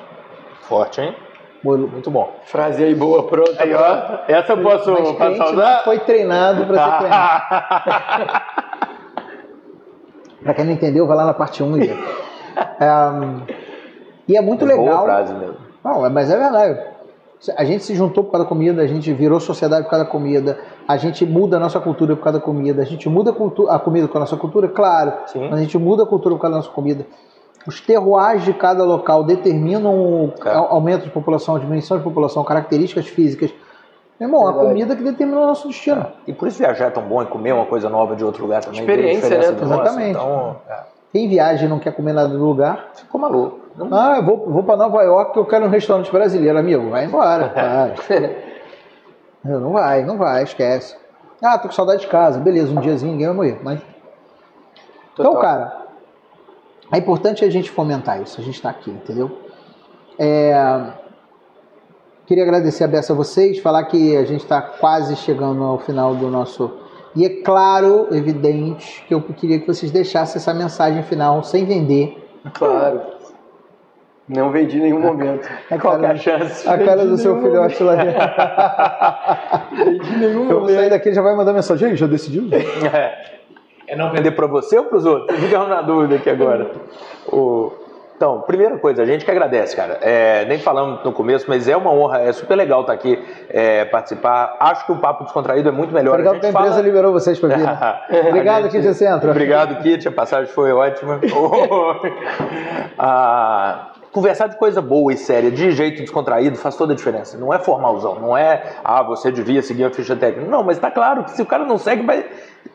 Forte, 0.62 1.00
hein? 1.00 1.14
Muito 1.62 2.10
bom. 2.10 2.32
Frase 2.44 2.85
aí 2.85 2.94
boa, 2.94 3.24
pronta. 3.26 3.62
Aí, 3.62 3.74
ó. 3.74 4.18
Essa 4.28 4.52
eu 4.52 4.62
posso 4.62 4.90
Mas 4.93 5.12
passar 5.12 5.52
usar? 5.52 5.82
foi 5.85 5.98
treinado 5.98 6.66
para 6.66 6.85
ser 6.85 6.98
crente. 6.98 8.43
Para 10.43 10.55
quem 10.55 10.64
não 10.64 10.72
entendeu, 10.72 11.06
vai 11.06 11.16
lá 11.16 11.26
na 11.26 11.35
parte 11.35 11.62
1 11.62 11.76
e 11.76 11.80
vê. 11.89 11.93
É, 12.80 12.89
e 14.28 14.36
é 14.36 14.40
muito 14.40 14.64
legal. 14.64 14.85
Boa 14.86 15.02
frase 15.02 15.35
mesmo. 15.35 15.56
Não, 15.85 16.06
é- 16.06 16.09
mas 16.09 16.30
é 16.30 16.36
verdade. 16.36 16.80
A 17.56 17.64
gente 17.64 17.85
se 17.85 17.94
juntou 17.94 18.24
por 18.24 18.32
causa 18.32 18.44
da 18.44 18.48
comida, 18.48 18.82
a 18.82 18.86
gente 18.86 19.12
virou 19.12 19.39
sociedade 19.39 19.85
por 19.85 19.90
causa 19.90 20.05
da 20.05 20.10
comida, 20.10 20.59
a 20.89 20.97
gente 20.97 21.24
muda 21.24 21.56
a 21.56 21.60
nossa 21.60 21.78
cultura 21.78 22.16
por 22.16 22.22
causa 22.24 22.39
da 22.40 22.44
comida, 22.44 22.82
a 22.82 22.85
gente 22.85 23.09
muda 23.09 23.30
a, 23.30 23.35
cultu- 23.35 23.68
a 23.68 23.78
comida 23.78 24.09
com 24.09 24.16
a 24.18 24.20
nossa 24.20 24.36
cultura, 24.36 24.66
claro, 24.68 25.12
Sim. 25.26 25.48
mas 25.48 25.59
a 25.59 25.62
gente 25.62 25.78
muda 25.78 26.02
a 26.02 26.06
cultura 26.06 26.35
por 26.35 26.40
causa 26.40 26.52
da 26.55 26.59
nossa 26.62 26.70
comida. 26.70 27.06
Os 27.68 27.82
terroirs 27.82 28.44
de 28.44 28.54
cada 28.54 28.82
local 28.82 29.22
determinam 29.24 29.94
o 29.94 30.32
É. 30.42 30.54
au- 30.54 30.72
aumento 30.72 31.02
de 31.04 31.10
população, 31.10 31.58
diminuição 31.58 31.98
de 31.98 32.02
população, 32.02 32.42
características 32.42 33.06
físicas. 33.08 33.50
Meu 34.18 34.26
irmão, 34.26 34.48
a 34.48 34.54
comida 34.54 34.96
que 34.96 35.02
determina 35.02 35.38
o 35.42 35.46
nosso 35.46 35.68
destino. 35.68 36.06
E 36.26 36.32
por 36.32 36.48
isso 36.48 36.56
viajar 36.58 36.86
é 36.86 36.90
tão 36.90 37.02
bom 37.02 37.22
e 37.22 37.26
comer 37.26 37.52
uma 37.52 37.66
coisa 37.66 37.90
nova 37.90 38.16
de 38.16 38.24
outro 38.24 38.42
lugar 38.42 38.64
também. 38.64 38.80
Experiência, 38.80 39.28
né? 39.38 39.44
Exatamente. 39.62 40.10
Então, 40.12 40.56
é. 40.66 40.76
Quem 41.12 41.28
viaja 41.28 41.66
e 41.66 41.68
não 41.68 41.78
quer 41.78 41.92
comer 41.94 42.14
nada 42.14 42.28
do 42.30 42.42
lugar, 42.42 42.88
ficou 42.94 43.20
maluco. 43.20 43.60
Não- 43.76 43.88
ah, 43.92 44.14
eu 44.16 44.22
vou, 44.24 44.50
vou 44.50 44.62
para 44.62 44.76
Nova 44.78 45.02
York 45.02 45.34
que 45.34 45.38
eu 45.38 45.44
quero 45.44 45.66
um 45.66 45.68
restaurante 45.68 46.10
brasileiro, 46.10 46.58
amigo. 46.58 46.88
Vai 46.88 47.04
embora, 47.04 47.52
vai. 47.54 47.94
Não 49.44 49.72
vai, 49.72 50.04
não 50.04 50.16
vai, 50.16 50.42
esquece. 50.42 50.96
Ah, 51.42 51.58
tô 51.58 51.68
com 51.68 51.74
saudade 51.74 52.00
de 52.00 52.06
casa. 52.08 52.40
Beleza, 52.40 52.72
um 52.72 52.80
diazinho 52.80 53.12
ninguém 53.12 53.26
vai 53.28 53.36
morrer. 53.36 53.58
Mas... 53.62 53.80
Então, 55.12 55.36
cara, 55.36 55.77
é 56.93 56.98
importante 56.98 57.44
a 57.44 57.51
gente 57.51 57.70
fomentar 57.70 58.20
isso. 58.23 58.40
A 58.40 58.44
gente 58.44 58.60
tá 58.60 58.70
aqui, 58.70 58.90
entendeu? 58.90 59.31
É, 60.19 60.93
Queria 62.27 62.44
agradecer 62.44 62.85
a 62.85 62.89
beça 62.89 63.15
a 63.15 63.16
vocês, 63.16 63.59
falar 63.59 63.85
que 63.85 64.15
a 64.15 64.23
gente 64.24 64.43
está 64.43 64.60
quase 64.60 65.16
chegando 65.16 65.62
ao 65.65 65.78
final 65.78 66.15
do 66.15 66.28
nosso. 66.28 66.70
E 67.16 67.24
é 67.24 67.28
claro, 67.43 68.09
evidente, 68.12 69.02
que 69.09 69.15
eu 69.15 69.23
queria 69.23 69.59
que 69.59 69.66
vocês 69.66 69.90
deixassem 69.90 70.36
essa 70.39 70.52
mensagem 70.52 71.02
final 71.02 71.43
sem 71.43 71.65
vender. 71.65 72.23
Claro. 72.52 73.01
Não 74.28 74.51
vendi 74.51 74.77
em 74.77 74.82
nenhum 74.82 75.01
momento. 75.01 75.48
A 75.70 75.78
Qual 75.78 75.98
que 75.98 76.05
é 76.05 76.09
cara, 76.09 76.12
a 76.12 76.16
chance? 76.16 76.69
a 76.69 76.77
cara 76.77 77.06
do 77.06 77.16
seu 77.16 77.40
filhote 77.40 77.82
lá 77.82 77.94
dentro. 77.97 78.20
Vendi 79.86 80.15
em 80.15 80.19
nenhum 80.19 80.51
Eu 80.51 80.60
momento. 80.60 80.74
sair 80.77 80.90
daqui 80.90 81.09
ele 81.09 81.15
já 81.16 81.23
vai 81.23 81.35
mandar 81.35 81.55
mensagem. 81.55 81.89
"Ei, 81.89 81.97
Já 81.97 82.06
decidiu? 82.06 82.47
É. 82.52 83.38
É 83.89 83.97
não 83.97 84.10
Vender 84.12 84.31
pra 84.32 84.47
você 84.47 84.78
ou 84.78 84.85
pros 84.85 85.05
outros? 85.06 85.39
Ficamos 85.39 85.69
na 85.69 85.81
dúvida 85.82 86.16
aqui 86.16 86.28
agora. 86.31 86.70
O- 87.27 87.73
Então, 88.16 88.40
primeira 88.40 88.77
coisa, 88.78 89.02
a 89.02 89.06
gente 89.06 89.24
que 89.24 89.31
agradece, 89.31 89.77
cara. 89.77 89.98
É, 90.02 90.44
nem 90.47 90.59
falamos 90.59 91.05
no 91.05 91.12
começo, 91.12 91.44
mas 91.48 91.69
é 91.69 91.77
uma 91.77 91.93
honra, 91.93 92.20
é 92.23 92.32
super 92.32 92.56
legal 92.56 92.81
estar 92.81 92.93
aqui, 92.93 93.16
é, 93.48 93.85
participar. 93.85 94.56
Acho 94.59 94.85
que 94.86 94.90
o 94.93 94.97
Papo 94.97 95.23
Descontraído 95.23 95.69
é 95.69 95.73
muito 95.73 95.94
melhor. 95.94 96.15
Obrigado 96.15 96.35
a 96.35 96.40
que 96.40 96.47
a 96.47 96.51
empresa 96.51 96.70
fala- 96.70 96.82
liberou 96.82 97.12
vocês 97.12 97.39
para 97.39 97.51
vir. 97.56 97.62
né? 97.65 98.01
Obrigado, 98.28 98.62
gente- 98.70 98.82
Kit 98.82 98.94
Centro. 98.94 99.31
Obrigado, 99.31 99.81
Kit. 99.82 100.09
A 100.09 100.10
passagem 100.10 100.52
foi 100.52 100.73
ótima. 100.73 101.20
Ah, 102.98 103.90
conversar 104.12 104.47
de 104.48 104.56
coisa 104.56 104.80
boa 104.80 105.12
e 105.12 105.16
séria, 105.16 105.51
de 105.51 105.70
jeito 105.70 106.01
descontraído, 106.01 106.56
faz 106.56 106.76
toda 106.76 106.93
a 106.93 106.97
diferença. 106.97 107.36
Não 107.36 107.52
é 107.52 107.59
formalzão, 107.59 108.16
não 108.20 108.36
é, 108.36 108.62
ah, 108.85 109.02
você 109.02 109.30
devia 109.30 109.62
seguir 109.62 109.85
a 109.85 109.90
ficha 109.90 110.16
técnica. 110.16 110.51
Não, 110.51 110.62
mas 110.62 110.78
tá 110.78 110.90
claro 110.90 111.24
que 111.24 111.32
se 111.32 111.43
o 111.43 111.47
cara 111.47 111.64
não 111.64 111.78
segue, 111.78 112.05
vai, 112.05 112.24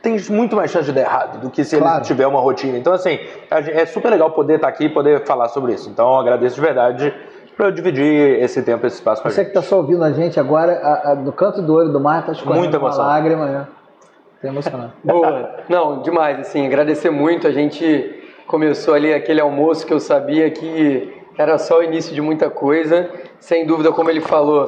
tem 0.02 0.18
muito 0.30 0.56
mais 0.56 0.72
chance 0.72 0.86
de 0.86 0.92
dar 0.92 1.02
errado 1.02 1.40
do 1.40 1.50
que 1.50 1.64
se 1.64 1.78
Claro. 1.78 1.98
ele 1.98 2.06
tiver 2.06 2.28
uma 2.28 2.40
rotina. 2.40 2.78
Então, 2.78 2.94
assim, 2.94 3.20
é 3.50 3.86
super 3.86 4.10
legal 4.10 4.32
poder 4.32 4.56
estar 4.56 4.68
aqui 4.68 4.86
e 4.86 4.90
poder 4.90 5.26
falar 5.26 5.50
sobre 5.50 5.74
isso. 5.74 5.90
Então, 5.90 6.14
eu 6.14 6.20
agradeço 6.20 6.56
de 6.56 6.62
verdade 6.62 7.14
por 7.58 7.68
eu 7.68 7.72
dividir 7.72 8.42
esse 8.42 8.62
tempo, 8.64 8.86
esse 8.88 8.96
espaço 8.98 9.22
com 9.22 9.30
Você 9.30 9.44
que 9.44 9.50
está 9.52 9.62
só 9.62 9.78
ouvindo 9.78 10.04
a 10.04 10.12
gente 10.12 10.40
agora, 10.40 10.74
a- 10.84 11.12
a- 11.12 11.16
no 11.16 11.32
canto 11.32 11.62
do 11.62 11.74
olho 11.76 11.92
do 11.92 12.00
mar 12.00 12.22
está 12.22 12.32
escorrendo 12.32 12.60
Muita 12.62 12.78
uma 12.80 12.88
emoção. 12.88 13.06
lágrima, 13.06 13.46
né? 13.46 13.68
Tá 14.42 14.48
emocionado. 14.48 14.92
Boa. 15.04 15.52
Não, 15.70 16.02
demais, 16.02 16.40
assim, 16.40 16.66
agradecer 16.66 17.10
muito. 17.12 17.48
A 17.48 17.52
gente 17.52 18.20
começou 18.48 18.94
ali 18.94 19.14
aquele 19.14 19.40
almoço 19.40 19.86
que 19.86 19.94
eu 19.94 20.00
sabia 20.00 20.50
que 20.52 21.14
era 21.38 21.58
só 21.58 21.80
o 21.80 21.84
início 21.84 22.14
de 22.14 22.22
muita 22.22 22.50
coisa. 22.50 23.10
Sem 23.40 23.66
dúvida, 23.66 23.92
como 23.92 24.10
ele 24.10 24.22
falou, 24.22 24.68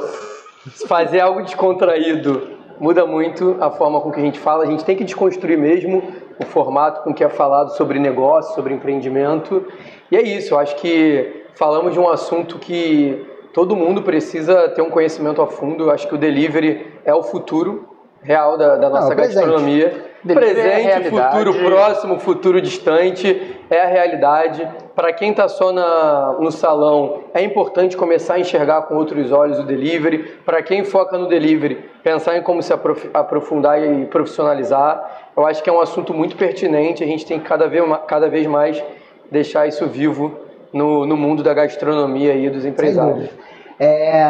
fazer 0.88 1.20
algo 1.20 1.42
descontraído 1.42 2.56
muda 2.80 3.06
muito 3.06 3.56
a 3.60 3.70
forma 3.72 4.02
com 4.02 4.12
que 4.12 4.20
a 4.20 4.24
gente 4.24 4.40
fala. 4.40 4.64
A 4.64 4.68
gente 4.68 4.84
tem 4.84 4.96
que 4.96 5.04
desconstruir 5.04 5.58
mesmo 5.58 6.04
o 6.40 6.46
formato 6.46 7.02
com 7.04 7.14
que 7.14 7.24
é 7.24 7.30
falado 7.30 7.70
sobre 7.72 8.00
negócio, 8.00 8.54
sobre 8.56 8.74
empreendimento. 8.74 9.66
E 10.12 10.18
é 10.18 10.22
isso, 10.22 10.54
eu 10.54 10.60
acho 10.60 10.76
que 10.76 11.46
falamos 11.56 11.94
de 11.94 12.00
um 12.00 12.10
assunto 12.10 12.60
que 12.60 13.26
todo 13.54 13.76
mundo 13.76 14.02
precisa 14.02 14.68
ter 14.70 14.82
um 14.82 14.90
conhecimento 14.90 15.42
a 15.42 15.48
fundo. 15.48 15.86
Eu 15.86 15.92
acho 15.92 16.08
que 16.08 16.16
o 16.16 16.18
delivery 16.18 16.86
é 17.06 17.14
o 17.14 17.24
futuro 17.24 17.88
real 18.22 18.58
da, 18.58 18.76
da 18.76 18.90
nossa 18.90 19.14
o 19.14 19.16
presente. 19.16 19.36
gastronomia. 19.36 20.16
É 20.28 20.32
a 20.32 20.36
Presente, 20.36 20.84
realidade. 20.84 21.10
futuro 21.10 21.54
próximo, 21.64 22.20
futuro 22.20 22.60
distante, 22.60 23.60
é 23.70 23.82
a 23.82 23.86
realidade. 23.86 24.68
Para 24.96 25.12
quem 25.12 25.32
está 25.32 25.50
só 25.50 25.74
na, 25.74 26.38
no 26.40 26.52
salão, 26.52 27.26
é 27.34 27.42
importante 27.44 27.98
começar 27.98 28.36
a 28.36 28.40
enxergar 28.40 28.84
com 28.84 28.96
outros 28.96 29.30
olhos 29.32 29.60
o 29.60 29.64
delivery. 29.64 30.20
Para 30.46 30.64
quem 30.64 30.86
foca 30.86 31.18
no 31.18 31.28
delivery, 31.28 31.76
pensar 32.02 32.38
em 32.38 32.42
como 32.42 32.64
se 32.64 32.72
aprof- 32.72 33.10
aprofundar 33.14 33.82
e 33.82 34.06
profissionalizar. 34.06 35.30
Eu 35.36 35.46
acho 35.46 35.62
que 35.62 35.70
é 35.70 35.74
um 35.74 35.82
assunto 35.82 36.14
muito 36.14 36.38
pertinente. 36.38 37.04
A 37.04 37.08
gente 37.08 37.26
tem 37.26 37.38
que 37.40 37.46
cada 37.46 37.68
vez, 37.68 37.84
cada 38.08 38.30
vez 38.30 38.48
mais 38.48 38.82
deixar 39.30 39.68
isso 39.68 39.86
vivo 39.88 40.32
no, 40.72 41.06
no 41.06 41.18
mundo 41.18 41.44
da 41.44 41.54
gastronomia 41.54 42.34
e 42.34 42.50
dos 42.50 42.64
empresários. 42.66 43.30
É, 43.78 44.24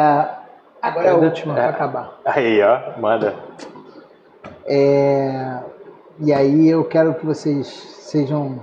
Agora 0.82 1.06
é 1.06 1.10
a 1.10 1.14
última, 1.14 1.54
para 1.54 1.68
acabar. 1.68 2.18
Aí, 2.24 2.60
ó, 2.62 3.00
manda. 3.00 3.34
É, 4.66 5.58
E 6.20 6.32
aí 6.32 6.68
eu 6.68 6.82
quero 6.84 7.14
que 7.14 7.24
vocês 7.24 7.66
sejam 7.66 8.58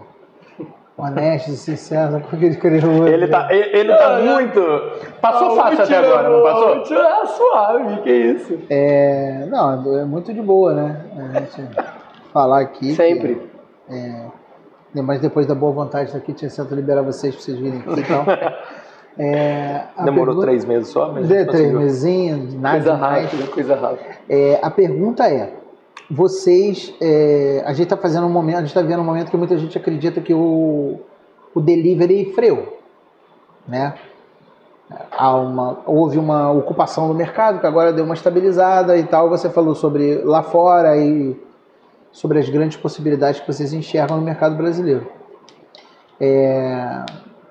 Honesto 0.96 1.50
e 1.50 1.56
sincero, 1.56 2.22
porque 2.30 2.46
ele 2.46 2.56
queria 2.56 2.80
Ele 3.08 3.28
tá, 3.28 3.48
ele, 3.52 3.78
ele 3.78 3.96
tá 3.96 4.20
muito. 4.20 4.62
Passou 5.20 5.54
Ah, 5.60 5.64
fácil 5.64 5.84
até 5.84 5.98
agora, 5.98 6.30
não 6.30 6.44
passou? 6.44 6.98
Ah, 7.00 7.26
suave, 7.26 8.02
que 8.04 8.12
isso. 8.12 8.60
É, 8.70 9.48
não, 9.50 9.98
é 10.00 10.06
muito 10.06 10.32
de 10.32 10.42
boa, 10.42 10.72
né? 10.74 11.02
A 11.34 11.40
gente 11.40 11.68
falar 12.32 12.62
aqui. 12.62 12.90
que- 12.90 12.96
Sempre. 12.96 13.50
Mas 14.94 15.20
depois 15.20 15.48
da 15.48 15.56
boa 15.56 15.72
vontade 15.72 16.14
daqui, 16.14 16.32
tinha 16.34 16.50
certo 16.50 16.76
liberar 16.76 17.02
vocês 17.02 17.34
para 17.34 17.44
vocês 17.44 17.58
virem 17.58 17.80
aqui 17.80 18.00
e 18.00 18.04
tal. 18.04 18.24
É, 19.16 19.84
Demorou 20.06 20.26
pergunta- 20.34 20.48
três 20.48 20.66
meses 20.66 20.88
só, 20.90 21.12
mas. 21.12 21.28
De, 21.28 21.46
três 21.46 21.72
mesinhos, 21.72 22.56
nada 22.56 22.78
Coisa 22.78 22.96
rápida, 22.96 23.46
coisa 23.46 23.76
rápida. 23.76 24.10
É, 24.28 24.58
a 24.60 24.72
pergunta 24.72 25.28
é: 25.30 25.54
vocês. 26.14 26.94
é, 27.02 27.64
a 27.66 27.74
gente 27.74 27.84
está 27.84 27.98
fazendo 27.98 28.26
um 28.28 28.30
momento, 28.30 28.58
a 28.58 28.60
gente 28.60 28.70
está 28.70 28.82
vendo 28.82 29.02
um 29.02 29.06
momento 29.06 29.32
que 29.32 29.38
muita 29.38 29.58
gente 29.58 29.78
acredita 29.78 30.22
que 30.22 30.34
o, 30.34 31.00
o 31.54 31.62
delivery 31.62 32.32
freou, 32.34 32.80
né? 33.68 33.96
Uma, 35.20 35.80
houve 35.88 36.20
uma 36.20 36.52
ocupação 36.52 37.08
do 37.08 37.16
mercado 37.16 37.60
que 37.60 37.66
agora 37.66 37.92
deu 37.92 38.06
uma 38.06 38.14
estabilizada 38.14 38.96
e 38.96 39.04
tal. 39.04 39.30
Você 39.30 39.50
falou 39.50 39.74
sobre 39.74 40.22
lá 40.24 40.44
fora 40.44 40.96
e 40.98 41.36
sobre 42.12 42.38
as 42.38 42.48
grandes 42.48 42.78
possibilidades 42.78 43.40
que 43.40 43.48
vocês 43.48 43.74
enxergam 43.74 44.18
no 44.18 44.24
mercado 44.24 44.56
brasileiro. 44.56 45.08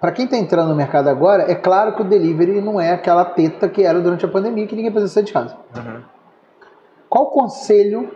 Para 0.00 0.12
quem 0.12 0.24
está 0.24 0.36
entrando 0.36 0.68
no 0.68 0.76
mercado 0.76 1.08
agora, 1.08 1.50
é 1.50 1.54
claro 1.54 1.94
que 1.94 2.02
o 2.02 2.04
delivery 2.04 2.60
não 2.60 2.80
é 2.80 2.90
aquela 2.90 3.24
teta 3.24 3.68
que 3.68 3.82
era 3.82 4.00
durante 4.00 4.24
a 4.24 4.28
pandemia 4.28 4.66
que 4.66 4.76
ninguém 4.76 4.92
precisa 4.92 5.14
sair 5.14 5.24
de 5.24 5.32
casa. 5.32 5.56
Uhum. 5.76 6.02
Qual 7.08 7.24
o 7.24 7.30
conselho 7.30 8.10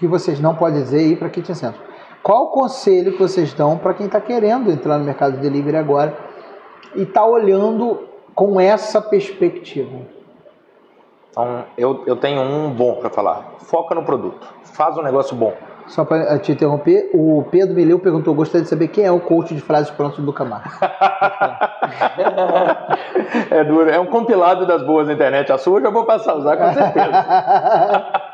que 0.00 0.06
vocês 0.06 0.40
não 0.40 0.54
podem 0.54 0.82
dizer 0.82 1.00
aí 1.00 1.14
para 1.14 1.28
Kitchen 1.28 1.54
Center? 1.54 1.78
Qual 2.22 2.44
o 2.44 2.50
conselho 2.50 3.12
que 3.12 3.18
vocês 3.18 3.52
dão 3.52 3.76
para 3.76 3.92
quem 3.92 4.06
está 4.06 4.18
querendo 4.18 4.70
entrar 4.70 4.98
no 4.98 5.04
mercado 5.04 5.36
de 5.36 5.42
delivery 5.42 5.76
agora 5.76 6.16
e 6.94 7.02
está 7.02 7.24
olhando 7.24 8.08
com 8.34 8.58
essa 8.58 9.02
perspectiva? 9.02 9.98
Então, 11.30 11.64
eu, 11.76 12.02
eu 12.06 12.16
tenho 12.16 12.40
um 12.40 12.70
bom 12.70 12.94
para 12.96 13.10
falar. 13.10 13.56
Foca 13.58 13.94
no 13.94 14.02
produto. 14.02 14.48
Faz 14.64 14.96
um 14.96 15.02
negócio 15.02 15.36
bom. 15.36 15.52
Só 15.86 16.04
para 16.04 16.38
te 16.38 16.52
interromper, 16.52 17.10
o 17.12 17.44
Pedro 17.50 17.74
Mileu 17.74 17.98
perguntou: 17.98 18.34
gostaria 18.34 18.62
de 18.62 18.68
saber 18.68 18.88
quem 18.88 19.04
é 19.04 19.12
o 19.12 19.20
coach 19.20 19.54
de 19.54 19.60
frases 19.60 19.90
prontas 19.90 20.24
do 20.24 20.32
Camargo. 20.32 20.70
É 23.48 23.62
duro. 23.62 23.88
É 23.88 23.98
um 23.98 24.06
compilado 24.06 24.66
das 24.66 24.84
boas 24.84 25.06
da 25.06 25.12
internet. 25.12 25.52
A 25.52 25.58
sua 25.58 25.78
eu 25.78 25.82
já 25.82 25.90
vou 25.90 26.04
passar 26.04 26.32
a 26.32 26.36
usar 26.36 26.56
com 26.56 26.72
certeza. 26.72 28.22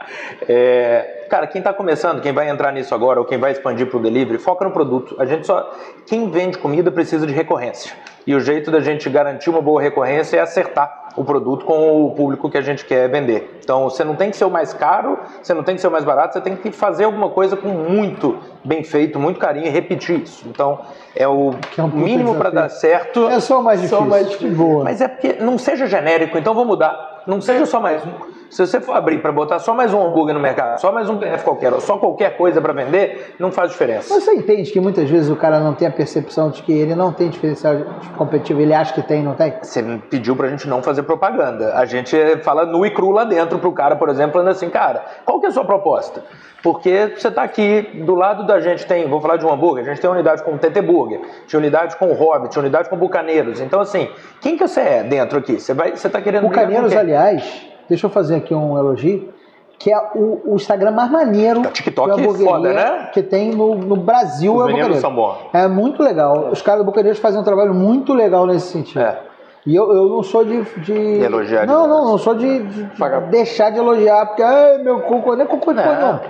É, 0.49 1.27
cara, 1.29 1.47
quem 1.47 1.61
está 1.61 1.73
começando, 1.73 2.21
quem 2.21 2.33
vai 2.33 2.49
entrar 2.49 2.73
nisso 2.73 2.95
agora 2.95 3.21
ou 3.21 3.27
quem 3.27 3.39
vai 3.39 3.53
expandir 3.53 3.87
para 3.87 3.99
o 3.99 4.03
delivery, 4.03 4.39
foca 4.39 4.65
no 4.65 4.71
produto. 4.71 5.17
A 5.19 5.27
gente 5.27 5.47
só, 5.47 5.73
quem 6.07 6.31
vende 6.31 6.59
comida 6.59 6.91
precisa 6.91 7.27
de 7.27 7.33
recorrência. 7.33 7.93
E 8.27 8.35
o 8.35 8.41
jeito 8.41 8.73
da 8.73 8.81
gente 8.81 9.09
garantir 9.09 9.51
uma 9.51 9.63
boa 9.63 9.81
recorrência 9.81 10.37
é 10.37 10.41
acertar 10.41 11.11
o 11.17 11.25
produto 11.25 11.65
com 11.65 12.05
o 12.05 12.11
público 12.11 12.51
que 12.51 12.59
a 12.59 12.61
gente 12.61 12.85
quer 12.85 13.09
vender. 13.09 13.59
Então, 13.63 13.85
você 13.85 14.03
não 14.03 14.17
tem 14.17 14.31
que 14.31 14.37
ser 14.37 14.45
o 14.45 14.51
mais 14.51 14.75
caro, 14.75 15.19
você 15.41 15.55
não 15.55 15.63
tem 15.63 15.77
que 15.77 15.81
ser 15.81 15.87
o 15.87 15.91
mais 15.91 16.05
barato, 16.05 16.35
você 16.35 16.41
tem 16.41 16.57
que 16.57 16.73
fazer 16.73 17.05
alguma 17.05 17.31
coisa 17.31 17.57
com 17.57 17.69
muito 17.69 18.37
bem 18.65 18.83
feito, 18.83 19.19
muito 19.19 19.39
carinho 19.39 19.67
e 19.67 19.71
repetir 19.71 20.23
isso. 20.23 20.45
Então, 20.49 20.81
é 21.15 21.27
o 21.27 21.53
Que 21.71 21.81
é 21.81 21.85
um 21.85 21.89
mínimo 21.89 22.35
para 22.35 22.51
dar 22.51 22.69
certo. 22.69 23.29
É 23.29 23.39
só 23.39 23.63
mais 23.63 23.81
difícil. 23.81 23.99
Só 23.99 24.05
mais 24.05 24.29
difícil. 24.29 24.57
Boa. 24.57 24.85
Mas 24.85 25.01
é 25.01 25.07
porque 25.07 25.35
não 25.35 25.57
seja 25.57 25.87
genérico, 25.87 26.37
então 26.37 26.53
vou 26.53 26.65
mudar. 26.65 27.23
Não 27.27 27.41
seja 27.41 27.65
só 27.65 27.81
mais 27.81 28.05
um. 28.05 28.36
Se 28.51 28.65
você 28.65 28.81
for 28.81 28.97
abrir 28.97 29.21
para 29.21 29.33
botar 29.33 29.59
só 29.59 29.75
mais 29.75 29.93
um 29.93 30.01
hambúrguer 30.07 30.35
no 30.35 30.41
mercado, 30.41 30.81
só 30.81 30.93
mais 30.93 31.09
um 31.11 31.19
PF 31.19 31.45
qualquer, 31.45 31.73
ou 31.73 31.81
só 31.81 31.99
qualquer 31.99 32.37
coisa 32.37 32.61
para 32.61 32.73
vender, 32.73 33.35
não 33.39 33.51
faz 33.51 33.73
diferença. 33.73 34.15
Você 34.15 34.33
entende 34.33 34.71
que 34.71 34.81
muitas 34.81 35.11
vezes 35.11 35.29
o 35.29 35.37
cara 35.37 35.59
não 35.59 35.75
tem 35.75 35.89
a 35.89 35.91
percepção 35.91 36.51
de 36.51 36.63
que 36.63 36.73
ele 36.73 36.95
não 36.95 37.13
tem 37.13 37.29
diferencial 37.29 37.75
competitivo, 38.17 38.61
ele 38.61 38.73
acha 38.73 38.95
que 38.95 39.03
tem, 39.03 39.23
não 39.23 39.35
tem? 39.35 39.55
Você 39.61 39.83
pediu 40.09 40.37
pra 40.37 40.49
gente 40.49 40.69
não 40.69 40.83
fazer 40.83 41.03
propaganda. 41.03 41.75
A 41.75 41.85
gente 41.85 42.17
fala 42.43 42.65
nu 42.65 42.87
e 42.87 42.91
cru 42.91 43.11
lá 43.11 43.25
dentro 43.25 43.59
pro 43.59 43.73
cara, 43.73 43.97
por 43.97 44.09
exemplo, 44.09 44.35
falando 44.35 44.49
assim, 44.49 44.71
cara, 44.71 45.05
qual 45.25 45.41
que 45.41 45.47
é 45.47 45.49
a 45.49 45.53
sua 45.53 45.65
proposta? 45.65 46.23
Porque 46.63 47.15
você 47.17 47.31
tá 47.31 47.43
aqui, 47.43 47.83
do 48.05 48.15
lado 48.15 48.47
da 48.47 48.61
gente 48.61 48.87
tem, 48.87 49.09
vou 49.09 49.21
falar 49.21 49.37
de 49.37 49.45
um 49.47 49.53
hambúrguer, 49.53 49.85
a 49.85 49.89
gente 49.89 50.01
tem 50.01 50.11
unidade 50.11 50.43
com 50.43 50.53
o 50.55 50.59
TT 50.59 50.83
Burger, 50.83 51.21
tinha 51.47 51.59
unidade 51.59 51.97
com 51.97 52.07
o 52.07 52.15
Hobbit, 52.15 52.53
tinha 52.53 52.63
unidade 52.63 52.89
com 52.89 52.97
o 52.97 52.99
Bucaneiros. 52.99 53.61
Então, 53.61 53.81
assim, 53.81 54.09
quem 54.41 54.57
que 54.57 54.67
você 54.67 54.81
é 54.81 55.03
dentro 55.03 55.39
aqui? 55.39 55.61
Você, 55.61 55.75
vai, 55.75 55.93
você 55.97 56.09
tá 56.09 56.21
querendo 56.21 56.47
O 56.47 56.49
brigar 56.49 56.65
com 56.67 56.73
Caneiros, 56.73 56.93
quem? 56.93 57.01
aliás, 57.01 57.67
deixa 57.89 58.07
eu 58.07 58.11
fazer 58.11 58.37
aqui 58.37 58.55
um 58.55 58.79
elogio, 58.79 59.33
que 59.79 59.93
é 59.93 59.99
o, 60.15 60.53
o 60.53 60.57
Instagram 60.57 60.93
mais 60.93 61.11
maneiro 61.11 61.61
O 61.61 61.71
TikTok 61.71 62.15
que 62.15 62.21
a 62.21 62.25
é 62.25 62.35
foda, 62.35 62.73
né? 62.73 63.11
que 63.13 63.23
tem 63.23 63.51
no, 63.51 63.75
no 63.75 63.97
Brasil. 63.97 64.55
Os 64.55 64.69
é 64.69 64.73
meninos 64.73 64.99
são 64.99 65.15
bons. 65.15 65.37
É 65.53 65.67
muito 65.69 66.03
legal. 66.03 66.49
Os 66.51 66.63
caras 66.63 66.81
do 66.81 66.87
Bucaneiros 66.87 67.19
fazem 67.19 67.41
um 67.41 67.45
trabalho 67.45 67.75
muito 67.75 68.15
legal 68.15 68.47
nesse 68.47 68.69
sentido. 68.69 69.01
É. 69.01 69.21
E 69.67 69.75
eu, 69.75 69.93
eu 69.93 70.09
não 70.09 70.23
sou 70.23 70.45
de. 70.45 70.63
de... 70.63 70.93
elogiar 70.93 71.67
Não, 71.67 71.83
demais. 71.83 71.89
não, 71.89 72.11
não 72.13 72.19
sou 72.19 72.35
de, 72.35 72.61
de 72.61 72.89
deixar 73.31 73.71
de 73.71 73.79
elogiar, 73.79 74.27
porque, 74.27 74.43
ai, 74.43 74.79
meu 74.79 75.01
cu, 75.01 75.35
nem 75.35 75.47
cu, 75.47 75.73
não. 75.73 76.01
Não. 76.01 76.21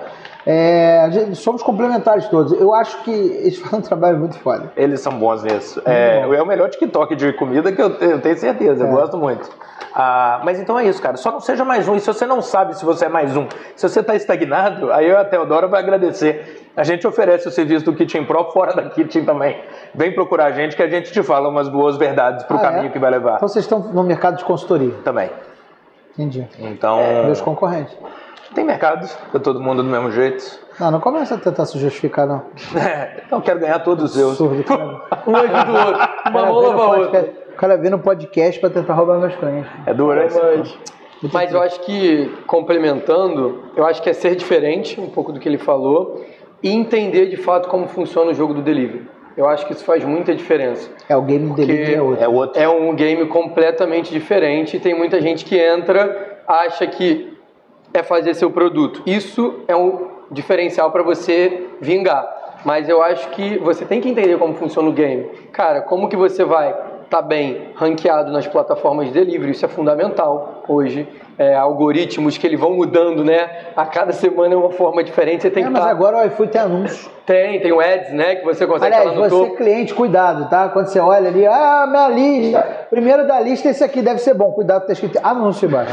É, 0.49 1.11
somos 1.35 1.61
complementares 1.61 2.29
todos. 2.29 2.53
Eu 2.53 2.73
acho 2.73 3.03
que 3.03 3.11
eles 3.11 3.59
fazem 3.61 3.81
um 3.81 3.83
trabalho 3.83 4.17
muito 4.19 4.39
foda. 4.39 4.73
Eles 4.77 5.01
são 5.01 5.19
bons 5.19 5.43
nisso. 5.43 5.83
É, 5.85 6.21
é 6.21 6.43
o 6.43 6.47
melhor 6.47 6.71
TikTok 6.71 7.17
de 7.17 7.33
comida 7.33 7.73
que 7.73 7.83
eu 7.83 7.91
tenho, 7.99 8.13
eu 8.13 8.21
tenho 8.21 8.37
certeza, 8.39 8.85
eu 8.85 8.89
É. 8.89 8.93
gosto 8.93 9.17
muito. 9.19 9.51
Ah, 9.93 10.41
mas 10.45 10.61
então 10.61 10.79
é 10.79 10.85
isso, 10.85 11.01
cara. 11.03 11.17
Só 11.17 11.33
não 11.33 11.41
seja 11.41 11.65
mais 11.65 11.89
um. 11.89 11.97
E 11.97 12.01
se 12.01 12.07
você 12.07 12.27
não 12.27 12.41
sabe 12.43 12.77
se 12.79 12.85
você 12.85 13.07
é 13.07 13.09
mais 13.09 13.35
um, 13.37 13.49
se 13.75 13.89
você 13.89 14.01
está 14.01 14.15
estagnado, 14.15 14.93
aí 14.93 15.09
eu, 15.09 15.19
a 15.19 15.25
Teodora 15.25 15.67
vai 15.67 15.81
agradecer. 15.83 16.71
A 16.77 16.85
gente 16.85 17.07
oferece 17.07 17.49
o 17.49 17.51
serviço 17.51 17.87
do 17.87 17.95
Kitchen 17.95 18.25
Pro 18.27 18.45
fora 18.53 18.75
da 18.75 18.83
Kitchen 18.91 19.25
também. 19.25 19.59
Vem 19.95 20.15
procurar 20.15 20.45
a 20.47 20.51
gente 20.53 20.77
que 20.77 20.83
a 20.83 20.89
gente 20.89 21.11
te 21.11 21.23
fala 21.23 21.49
umas 21.49 21.69
boas 21.69 21.97
verdades 21.97 22.45
pro 22.45 22.59
Ah, 22.59 22.61
caminho 22.61 22.87
é? 22.87 22.91
que 22.91 22.99
vai 22.99 23.11
levar. 23.11 23.37
Então 23.37 23.49
vocês 23.49 23.65
estão 23.65 23.79
no 23.81 24.05
mercado 24.05 24.37
de 24.37 24.45
consultoria. 24.45 24.93
Também. 25.03 25.31
Entendi. 26.13 26.47
Então, 26.61 26.99
Meus 27.25 27.41
concorrentes. 27.41 27.97
Tem 28.57 28.65
mercados 28.65 29.13
para 29.31 29.39
todo 29.39 29.61
mundo 29.61 29.83
do 29.83 29.89
mesmo 29.89 30.11
jeito. 30.11 30.59
Não, 30.81 30.91
não 30.91 31.01
começa 31.01 31.37
a 31.37 31.39
tentar 31.39 31.65
se 31.67 31.79
justificar, 31.79 32.27
não. 32.27 32.43
então, 33.25 33.39
eu 33.39 33.43
quero 33.43 33.61
ganhar 33.61 33.79
todos 33.79 34.05
os 34.07 34.13
seus. 34.13 34.33
Absurdo, 34.33 34.65
cara. 34.67 35.03
Um 35.27 35.37
ajuda 35.37 35.73
o 35.73 35.87
outro. 35.87 35.93
O 35.93 36.29
Uma 36.29 36.33
cara 36.33 36.47
mão 36.47 36.61
vem 36.61 36.71
no 36.73 36.77
lava 36.77 36.83
a 36.83 36.89
outra. 36.99 37.07
podcast- 37.21 37.37
O 37.53 37.57
cara 37.57 37.77
vem 37.77 37.91
no 37.91 37.99
podcast 38.01 38.61
pra 38.61 38.71
tentar 38.71 38.95
roubar 38.95 39.19
meus 39.19 39.35
clientes. 39.37 39.71
É 39.87 39.95
duro, 39.95 40.19
é? 40.21 40.25
Mas, 40.29 40.79
mas 41.33 41.53
eu 41.53 41.63
acho 41.63 41.81
que, 41.81 42.31
complementando, 42.47 43.63
eu 43.77 43.87
acho 43.87 44.03
que 44.03 44.11
é 44.11 44.13
ser 44.13 44.35
diferente 44.37 45.01
um 45.01 45.09
pouco 45.09 45.33
do 45.33 45.41
que 45.41 45.49
ele 45.49 45.59
falou 45.59 46.25
e 46.63 46.71
entender 46.71 47.27
de 47.27 47.37
fato 47.37 47.69
como 47.69 47.87
funciona 47.89 48.31
o 48.31 48.35
jogo 48.35 48.53
do 48.55 48.61
delivery. 48.63 49.09
Eu 49.37 49.47
acho 49.49 49.67
que 49.67 49.73
isso 49.75 49.85
faz 49.85 50.03
muita 50.05 50.35
diferença. 50.35 50.89
É, 51.09 51.17
o 51.17 51.21
game 51.23 51.53
dele 51.55 51.95
é 51.95 52.01
outro. 52.01 52.25
É 52.25 52.29
outro. 52.29 52.61
É 52.63 52.69
um 52.69 52.95
game 52.95 53.27
completamente 53.27 54.11
diferente 54.11 54.77
e 54.77 54.81
tem 54.81 54.95
muita 54.97 55.21
gente 55.21 55.45
que 55.45 55.59
entra, 55.59 56.39
acha 56.49 56.87
que 56.87 57.36
é 57.99 58.03
fazer 58.03 58.35
seu 58.35 58.51
produto. 58.51 59.03
Isso 59.07 59.61
é 59.67 59.77
um 59.77 60.09
diferencial 60.31 60.91
para 60.91 61.03
você 61.03 61.67
vingar. 61.81 62.61
Mas 62.65 62.89
eu 62.89 63.03
acho 63.03 63.29
que 63.31 63.59
você 63.59 63.85
tem 63.85 64.01
que 64.01 64.09
entender 64.09 64.39
como 64.39 64.55
funciona 64.55 64.89
o 64.89 64.93
game. 64.93 65.25
Cara, 65.53 65.83
como 65.83 66.09
que 66.09 66.17
você 66.17 66.45
vai 66.45 66.75
estar 67.05 67.23
bem 67.23 67.69
ranqueado 67.75 68.33
nas 68.33 68.47
plataformas 68.47 69.07
de 69.07 69.13
delivery? 69.13 69.53
Isso 69.53 69.65
é 69.65 69.69
fundamental 69.69 70.65
hoje. 70.67 71.09
É, 71.39 71.55
algoritmos 71.55 72.39
que 72.39 72.47
eles 72.47 72.59
vão 72.59 72.73
mudando, 72.73 73.23
né? 73.23 73.67
A 73.77 73.85
cada 73.85 74.11
semana 74.13 74.55
é 74.55 74.57
uma 74.57 74.71
forma 74.71 75.05
diferente. 75.05 75.43
Você 75.43 75.51
tem 75.51 75.65
É, 75.65 75.67
que 75.67 75.73
mas 75.73 75.85
tá- 75.85 75.91
agora 75.91 76.17
o 76.19 76.25
iFood 76.27 76.51
tem 76.51 76.61
anúncio. 76.63 77.11
Tem, 77.27 77.61
tem 77.61 77.73
o 77.73 77.81
ads, 77.81 78.11
né? 78.15 78.37
Que 78.37 78.45
você 78.45 78.67
consegue 78.67 78.95
Aliás, 78.95 79.15
você 79.19 79.29
topo. 79.29 79.57
cliente, 79.57 79.93
cuidado, 79.93 80.49
tá? 80.49 80.69
Quando 80.71 80.87
você 80.87 80.99
olha 80.99 81.29
ali, 81.29 81.45
ah, 81.47 81.85
minha 81.87 82.09
lista, 82.09 82.87
primeiro 82.89 83.27
da 83.27 83.39
lista, 83.39 83.69
esse 83.69 83.85
aqui 83.85 84.01
deve 84.01 84.19
ser 84.21 84.33
bom. 84.33 84.51
Cuidado, 84.53 84.87
tá 84.87 84.93
escrito 84.95 85.19
anúncio 85.23 85.67
embaixo. 85.69 85.93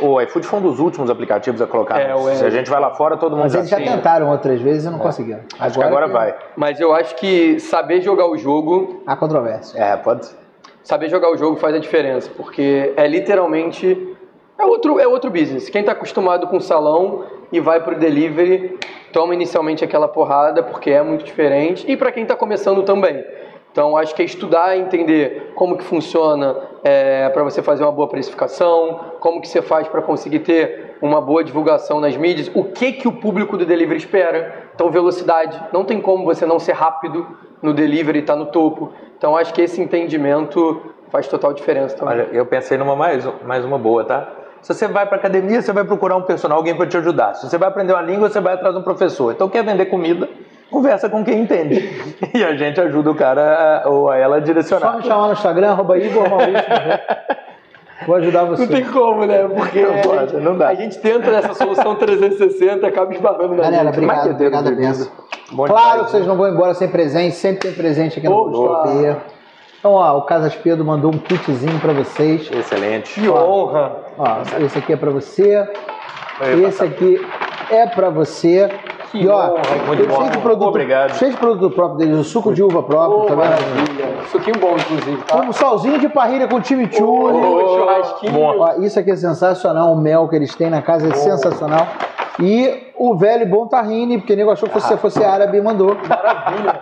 O 0.00 0.20
iFood 0.20 0.46
foi 0.46 0.58
um 0.58 0.62
dos 0.62 0.78
últimos 0.80 1.08
aplicativos 1.08 1.62
a 1.62 1.66
colocar. 1.66 1.98
É, 1.98 2.14
o 2.14 2.28
Se 2.34 2.44
a 2.44 2.50
gente 2.50 2.68
vai 2.68 2.80
lá 2.80 2.90
fora, 2.90 3.16
todo 3.16 3.32
mundo 3.36 3.44
Mas 3.44 3.54
eles 3.54 3.68
já 3.70 3.76
tem. 3.78 3.86
tentaram 3.86 4.28
outras 4.30 4.60
vezes 4.60 4.84
e 4.84 4.90
não 4.90 4.98
conseguiram. 4.98 5.40
Acho 5.58 5.78
que 5.78 5.84
agora 5.84 6.06
que- 6.08 6.12
vai. 6.12 6.34
Mas 6.56 6.78
eu 6.78 6.92
acho 6.94 7.14
que 7.14 7.58
saber 7.58 8.02
jogar 8.02 8.26
o 8.28 8.36
jogo 8.36 9.02
Há 9.06 9.16
controvérsia. 9.16 9.78
É, 9.82 9.96
pode. 9.96 10.26
saber 10.82 11.08
jogar 11.08 11.30
o 11.30 11.36
jogo 11.38 11.56
faz 11.56 11.74
a 11.74 11.78
diferença, 11.78 12.30
porque 12.36 12.92
é 12.96 13.06
literalmente 13.06 14.13
é 14.58 14.64
outro 14.64 15.00
é 15.00 15.06
outro 15.06 15.30
business. 15.30 15.68
Quem 15.68 15.80
está 15.80 15.92
acostumado 15.92 16.46
com 16.46 16.60
salão 16.60 17.24
e 17.52 17.60
vai 17.60 17.80
pro 17.80 17.98
delivery 17.98 18.78
toma 19.12 19.34
inicialmente 19.34 19.84
aquela 19.84 20.08
porrada 20.08 20.62
porque 20.62 20.90
é 20.90 21.02
muito 21.02 21.24
diferente 21.24 21.84
e 21.90 21.96
para 21.96 22.10
quem 22.12 22.24
está 22.24 22.34
começando 22.34 22.82
também. 22.82 23.24
Então 23.70 23.96
acho 23.96 24.14
que 24.14 24.22
é 24.22 24.24
estudar, 24.24 24.76
entender 24.76 25.52
como 25.56 25.76
que 25.76 25.82
funciona 25.82 26.56
para 27.32 27.42
você 27.42 27.60
fazer 27.60 27.82
uma 27.82 27.90
boa 27.90 28.08
precificação, 28.08 29.00
como 29.18 29.40
que 29.40 29.48
você 29.48 29.60
faz 29.60 29.88
para 29.88 30.00
conseguir 30.00 30.40
ter 30.40 30.96
uma 31.02 31.20
boa 31.20 31.42
divulgação 31.42 32.00
nas 32.00 32.16
mídias, 32.16 32.48
o 32.54 32.64
que 32.64 32.92
que 32.92 33.08
o 33.08 33.12
público 33.12 33.56
do 33.56 33.66
delivery 33.66 33.98
espera. 33.98 34.68
Então 34.74 34.90
velocidade, 34.90 35.60
não 35.72 35.84
tem 35.84 36.00
como 36.00 36.24
você 36.24 36.46
não 36.46 36.60
ser 36.60 36.72
rápido 36.72 37.26
no 37.60 37.72
delivery, 37.72 38.20
estar 38.20 38.36
no 38.36 38.46
topo. 38.46 38.92
Então 39.18 39.36
acho 39.36 39.52
que 39.52 39.62
esse 39.62 39.80
entendimento 39.80 40.80
faz 41.08 41.26
total 41.26 41.52
diferença 41.52 41.96
também. 41.96 42.14
Olha, 42.14 42.28
eu 42.32 42.46
pensei 42.46 42.78
numa 42.78 42.94
mais, 42.94 43.24
mais 43.42 43.64
uma 43.64 43.78
boa, 43.78 44.04
tá? 44.04 44.30
Se 44.64 44.72
você 44.74 44.88
vai 44.88 45.06
para 45.06 45.16
academia, 45.18 45.60
você 45.62 45.72
vai 45.72 45.84
procurar 45.84 46.16
um 46.16 46.22
personal, 46.22 46.56
alguém 46.58 46.74
para 46.74 46.86
te 46.86 46.96
ajudar. 46.96 47.34
Se 47.34 47.48
você 47.48 47.58
vai 47.58 47.68
aprender 47.68 47.92
uma 47.92 48.02
língua, 48.02 48.28
você 48.30 48.40
vai 48.40 48.54
atrás 48.54 48.74
de 48.74 48.80
um 48.80 48.84
professor. 48.84 49.32
Então, 49.32 49.48
quer 49.48 49.62
vender 49.64 49.84
comida? 49.86 50.28
conversa 50.70 51.08
com 51.08 51.22
quem 51.24 51.42
entende. 51.42 51.88
E 52.34 52.42
a 52.42 52.56
gente 52.56 52.80
ajuda 52.80 53.08
o 53.10 53.14
cara 53.14 53.82
a- 53.84 53.88
ou 53.88 54.10
a 54.10 54.16
ela 54.16 54.36
a 54.36 54.40
Só 54.40 54.44
direcionar. 54.46 54.96
me 54.96 55.02
chamar 55.04 55.26
no 55.28 55.32
Instagram, 55.34 55.70
arroba 55.70 55.96
Igor 55.98 56.28
Maurício. 56.28 56.64
Vou 58.06 58.16
ajudar 58.16 58.44
você. 58.44 58.62
Não 58.62 58.68
tem 58.72 58.84
como, 58.86 59.24
né? 59.24 59.46
Porque 59.54 59.80
Não 59.82 59.94
a 59.94 60.02
pode, 60.02 60.32
gente, 60.32 60.42
não 60.42 60.58
dá. 60.58 60.68
a 60.68 60.74
gente 60.74 60.98
tenta 60.98 61.30
nessa 61.30 61.54
solução 61.54 61.94
360 61.94 62.84
e 62.84 62.88
acaba 62.88 63.14
esbarrando 63.14 63.54
na 63.54 63.62
Galera, 63.62 63.84
gente. 63.84 63.94
obrigado, 63.94 64.24
Deus 64.24 64.52
obrigado 64.52 64.64
do 64.64 64.76
mesmo. 64.76 65.10
Bom 65.52 65.64
Claro 65.66 65.82
demais, 65.90 66.04
que 66.06 66.10
vocês 66.10 66.26
não 66.26 66.36
vão 66.36 66.48
embora 66.48 66.74
sem 66.74 66.88
presente, 66.88 67.36
sempre 67.36 67.68
tem 67.68 67.72
presente 67.72 68.18
aqui 68.18 68.28
no 68.28 68.34
Opa! 68.34 69.22
Então, 69.84 69.96
ó, 69.96 70.16
o 70.16 70.22
Casas 70.22 70.54
Pedro 70.56 70.82
mandou 70.82 71.10
um 71.12 71.18
kitzinho 71.18 71.78
pra 71.78 71.92
vocês. 71.92 72.50
Excelente. 72.50 73.20
Que 73.20 73.28
honra! 73.28 73.92
Ó, 74.16 74.64
esse 74.64 74.78
aqui 74.78 74.94
é 74.94 74.96
pra 74.96 75.10
você. 75.10 75.68
Esse 76.66 76.82
aqui 76.82 77.20
é 77.70 77.84
pra 77.84 78.08
você. 78.08 78.70
Que 79.12 79.18
e 79.24 79.28
ó, 79.28 79.36
honra, 79.36 79.62
muito 79.86 80.04
cheio 80.04 80.08
bom. 80.08 80.30
de 80.30 80.38
produto, 80.38 80.68
Obrigado. 80.68 81.10
cheio 81.16 81.32
de 81.32 81.36
produto 81.36 81.74
próprio 81.74 81.98
deles, 81.98 82.16
o 82.16 82.24
suco 82.24 82.54
de 82.54 82.62
uva 82.62 82.82
próprio, 82.82 83.18
Ô, 83.18 83.26
tá 83.26 83.34
vendo? 83.34 83.44
maravilha. 83.44 84.06
Suquinho 84.32 84.58
bom, 84.58 84.74
inclusive, 84.74 85.22
tá? 85.24 85.42
Um 85.42 85.52
solzinho 85.52 85.98
de 85.98 86.08
parrilha 86.08 86.48
com 86.48 86.64
chimichurri. 86.64 87.36
Ô, 87.36 87.78
churrasquinho. 87.78 88.40
Ó, 88.40 88.76
isso 88.80 88.98
aqui 88.98 89.10
é 89.10 89.16
sensacional, 89.16 89.92
o 89.92 89.96
mel 90.00 90.26
que 90.28 90.36
eles 90.36 90.54
têm 90.54 90.70
na 90.70 90.80
casa 90.80 91.08
é 91.08 91.14
sensacional. 91.14 91.86
E 92.40 92.90
o 92.96 93.14
velho 93.14 93.44
bom 93.46 93.66
tahine, 93.66 94.16
porque 94.16 94.32
o 94.32 94.36
nego 94.36 94.50
achou 94.50 94.66
que 94.66 94.80
você 94.80 94.96
fosse 94.96 95.22
árabe 95.22 95.58
e 95.58 95.60
mandou. 95.60 95.94
Maravilha. 96.08 96.80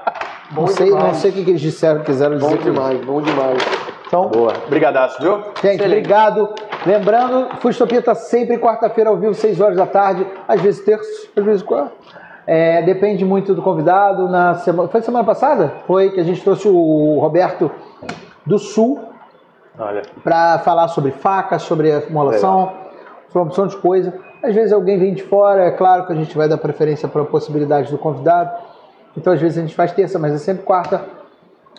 Bom 0.52 0.62
Não 0.62 0.68
sei, 0.68 0.86
demais. 0.86 1.04
não 1.04 1.14
sei 1.14 1.30
o 1.30 1.34
que, 1.34 1.44
que 1.44 1.50
eles 1.50 1.60
disseram, 1.60 2.02
quiseram 2.02 2.36
dizer. 2.36 2.46
Bom 2.46 2.52
com 2.56 2.62
isso. 2.62 2.70
demais, 2.72 3.04
bom 3.04 3.22
demais. 3.22 3.62
Então, 4.06 4.28
Boa. 4.28 4.52
Brigadaço, 4.68 5.20
viu? 5.22 5.36
gente, 5.38 5.56
Excelente. 5.56 5.84
obrigado. 5.86 6.48
Lembrando, 6.84 7.48
Fustopia 7.60 8.00
está 8.00 8.14
sempre 8.14 8.58
quarta-feira 8.58 9.08
ao 9.08 9.16
vivo, 9.16 9.32
6 9.32 9.60
horas 9.60 9.76
da 9.76 9.86
tarde, 9.86 10.26
às 10.46 10.60
vezes 10.60 10.84
terça, 10.84 11.28
às 11.34 11.42
vezes 11.44 11.62
quarta. 11.62 11.92
É, 12.46 12.82
depende 12.82 13.24
muito 13.24 13.54
do 13.54 13.62
convidado. 13.62 14.28
Na 14.28 14.56
semana, 14.56 14.88
foi 14.88 15.00
semana 15.00 15.24
passada? 15.24 15.72
Foi 15.86 16.10
que 16.10 16.20
a 16.20 16.24
gente 16.24 16.42
trouxe 16.42 16.68
o 16.68 17.18
Roberto 17.20 17.70
do 18.44 18.58
Sul 18.58 19.00
para 20.22 20.58
falar 20.58 20.88
sobre 20.88 21.12
faca, 21.12 21.58
sobre 21.58 21.92
a 21.92 22.00
formulação, 22.02 22.72
sobre 23.28 23.38
uma 23.38 23.44
opção 23.44 23.66
de 23.66 23.76
coisa. 23.76 24.12
Às 24.42 24.54
vezes 24.54 24.72
alguém 24.72 24.98
vem 24.98 25.14
de 25.14 25.22
fora, 25.22 25.64
é 25.64 25.70
claro 25.70 26.04
que 26.04 26.12
a 26.12 26.16
gente 26.16 26.36
vai 26.36 26.48
dar 26.48 26.58
preferência 26.58 27.08
para 27.08 27.22
a 27.22 27.24
possibilidade 27.24 27.90
do 27.90 27.96
convidado. 27.96 28.50
Então 29.16 29.32
às 29.32 29.40
vezes 29.40 29.59
a 29.59 29.60
gente 29.60 29.74
faz 29.74 29.93
terça, 29.93 30.18
mas 30.18 30.32
é 30.32 30.39
sempre 30.39 30.64
quarta. 30.64 31.05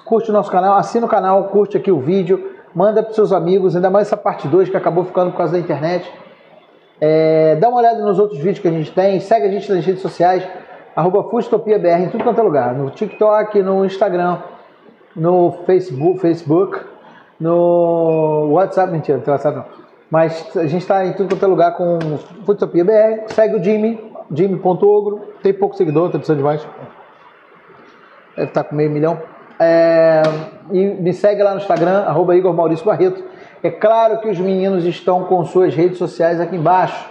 Curte 0.06 0.30
o 0.30 0.34
nosso 0.34 0.52
canal, 0.52 0.76
assina 0.78 1.06
o 1.06 1.10
canal, 1.10 1.46
curte 1.46 1.78
aqui 1.78 1.92
o 1.92 2.00
vídeo, 2.00 2.52
manda 2.76 3.02
para 3.02 3.14
seus 3.14 3.32
amigos, 3.32 3.76
ainda 3.76 3.90
mais 3.90 4.08
essa 4.08 4.18
parte 4.18 4.48
2 4.48 4.70
que 4.70 4.78
acabou 4.78 5.06
ficando 5.06 5.32
por 5.32 5.38
causa 5.38 5.54
da 5.54 5.60
internet. 5.60 6.12
É, 7.00 7.56
dá 7.56 7.70
uma 7.70 7.80
olhada 7.80 8.04
nos 8.04 8.20
outros 8.20 8.40
vídeos 8.40 8.60
que 8.60 8.68
a 8.68 8.72
gente 8.72 8.92
tem, 8.92 9.20
segue 9.20 9.48
a 9.48 9.52
gente 9.52 9.72
nas 9.72 9.86
redes 9.86 10.02
sociais, 10.02 10.48
arroba 10.96 11.24
FustopiaBR 11.24 12.04
em 12.04 12.10
tudo 12.10 12.24
quanto 12.24 12.40
é 12.40 12.44
lugar, 12.44 12.74
no 12.74 12.90
TikTok, 12.90 13.62
no 13.62 13.86
Instagram, 13.86 14.40
no 15.16 15.52
Facebook, 15.66 16.20
Facebook 16.20 16.94
no 17.40 18.52
WhatsApp, 18.52 18.92
mentira, 18.92 19.18
não 19.18 19.24
tem 19.24 19.34
WhatsApp 19.34 19.58
não. 19.58 19.66
Mas 20.10 20.56
a 20.56 20.66
gente 20.66 20.82
está 20.82 21.06
em 21.06 21.14
tudo 21.14 21.30
quanto 21.30 21.44
é 21.44 21.48
lugar 21.48 21.76
com 21.76 22.00
Futopia 22.46 22.86
BR. 22.86 23.28
Segue 23.34 23.56
o 23.56 23.64
Jimmy, 23.64 24.00
Jimmy.ogro. 24.32 25.22
Tem 25.42 25.54
pouco 25.54 25.76
seguidor, 25.76 26.12
tá 26.12 26.20
precisando 26.20 26.38
de 26.38 26.44
mais. 26.44 26.66
Deve 28.36 28.50
estar 28.50 28.64
com 28.64 28.76
meio 28.76 28.90
milhão. 28.90 29.22
É, 29.60 30.24
e 30.72 30.86
me 30.86 31.14
segue 31.14 31.42
lá 31.44 31.52
no 31.52 31.58
Instagram, 31.58 32.04
arroba 32.04 32.36
Igor 32.36 32.54
Maurício 32.54 32.86
Barreto. 32.86 33.24
É 33.62 33.70
claro 33.70 34.20
que 34.20 34.28
os 34.28 34.40
meninos 34.40 34.86
estão 34.86 35.24
com 35.24 35.44
suas 35.46 35.74
redes 35.74 35.98
sociais 35.98 36.42
aqui 36.42 36.56
embaixo. 36.56 37.10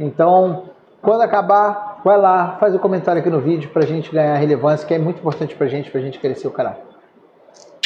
Então, 0.00 0.70
quando 1.00 1.22
acabar, 1.22 2.00
vai 2.04 2.16
lá, 2.16 2.56
faz 2.58 2.74
o 2.74 2.78
comentário 2.78 3.20
aqui 3.20 3.30
no 3.30 3.40
vídeo 3.40 3.70
pra 3.70 3.82
gente 3.82 4.10
ganhar 4.10 4.34
relevância, 4.34 4.86
que 4.86 4.94
é 4.94 4.98
muito 4.98 5.18
importante 5.18 5.54
pra 5.54 5.66
gente, 5.66 5.90
pra 5.90 6.00
gente 6.00 6.18
crescer 6.18 6.48
o 6.48 6.50
canal. 6.50 6.76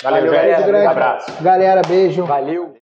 Valeu, 0.02 0.26
Valeu, 0.26 0.32
galera. 0.32 0.66
Grande. 0.66 0.86
Abraço. 0.86 1.42
Galera, 1.42 1.82
beijo. 1.86 2.24
Valeu. 2.24 2.76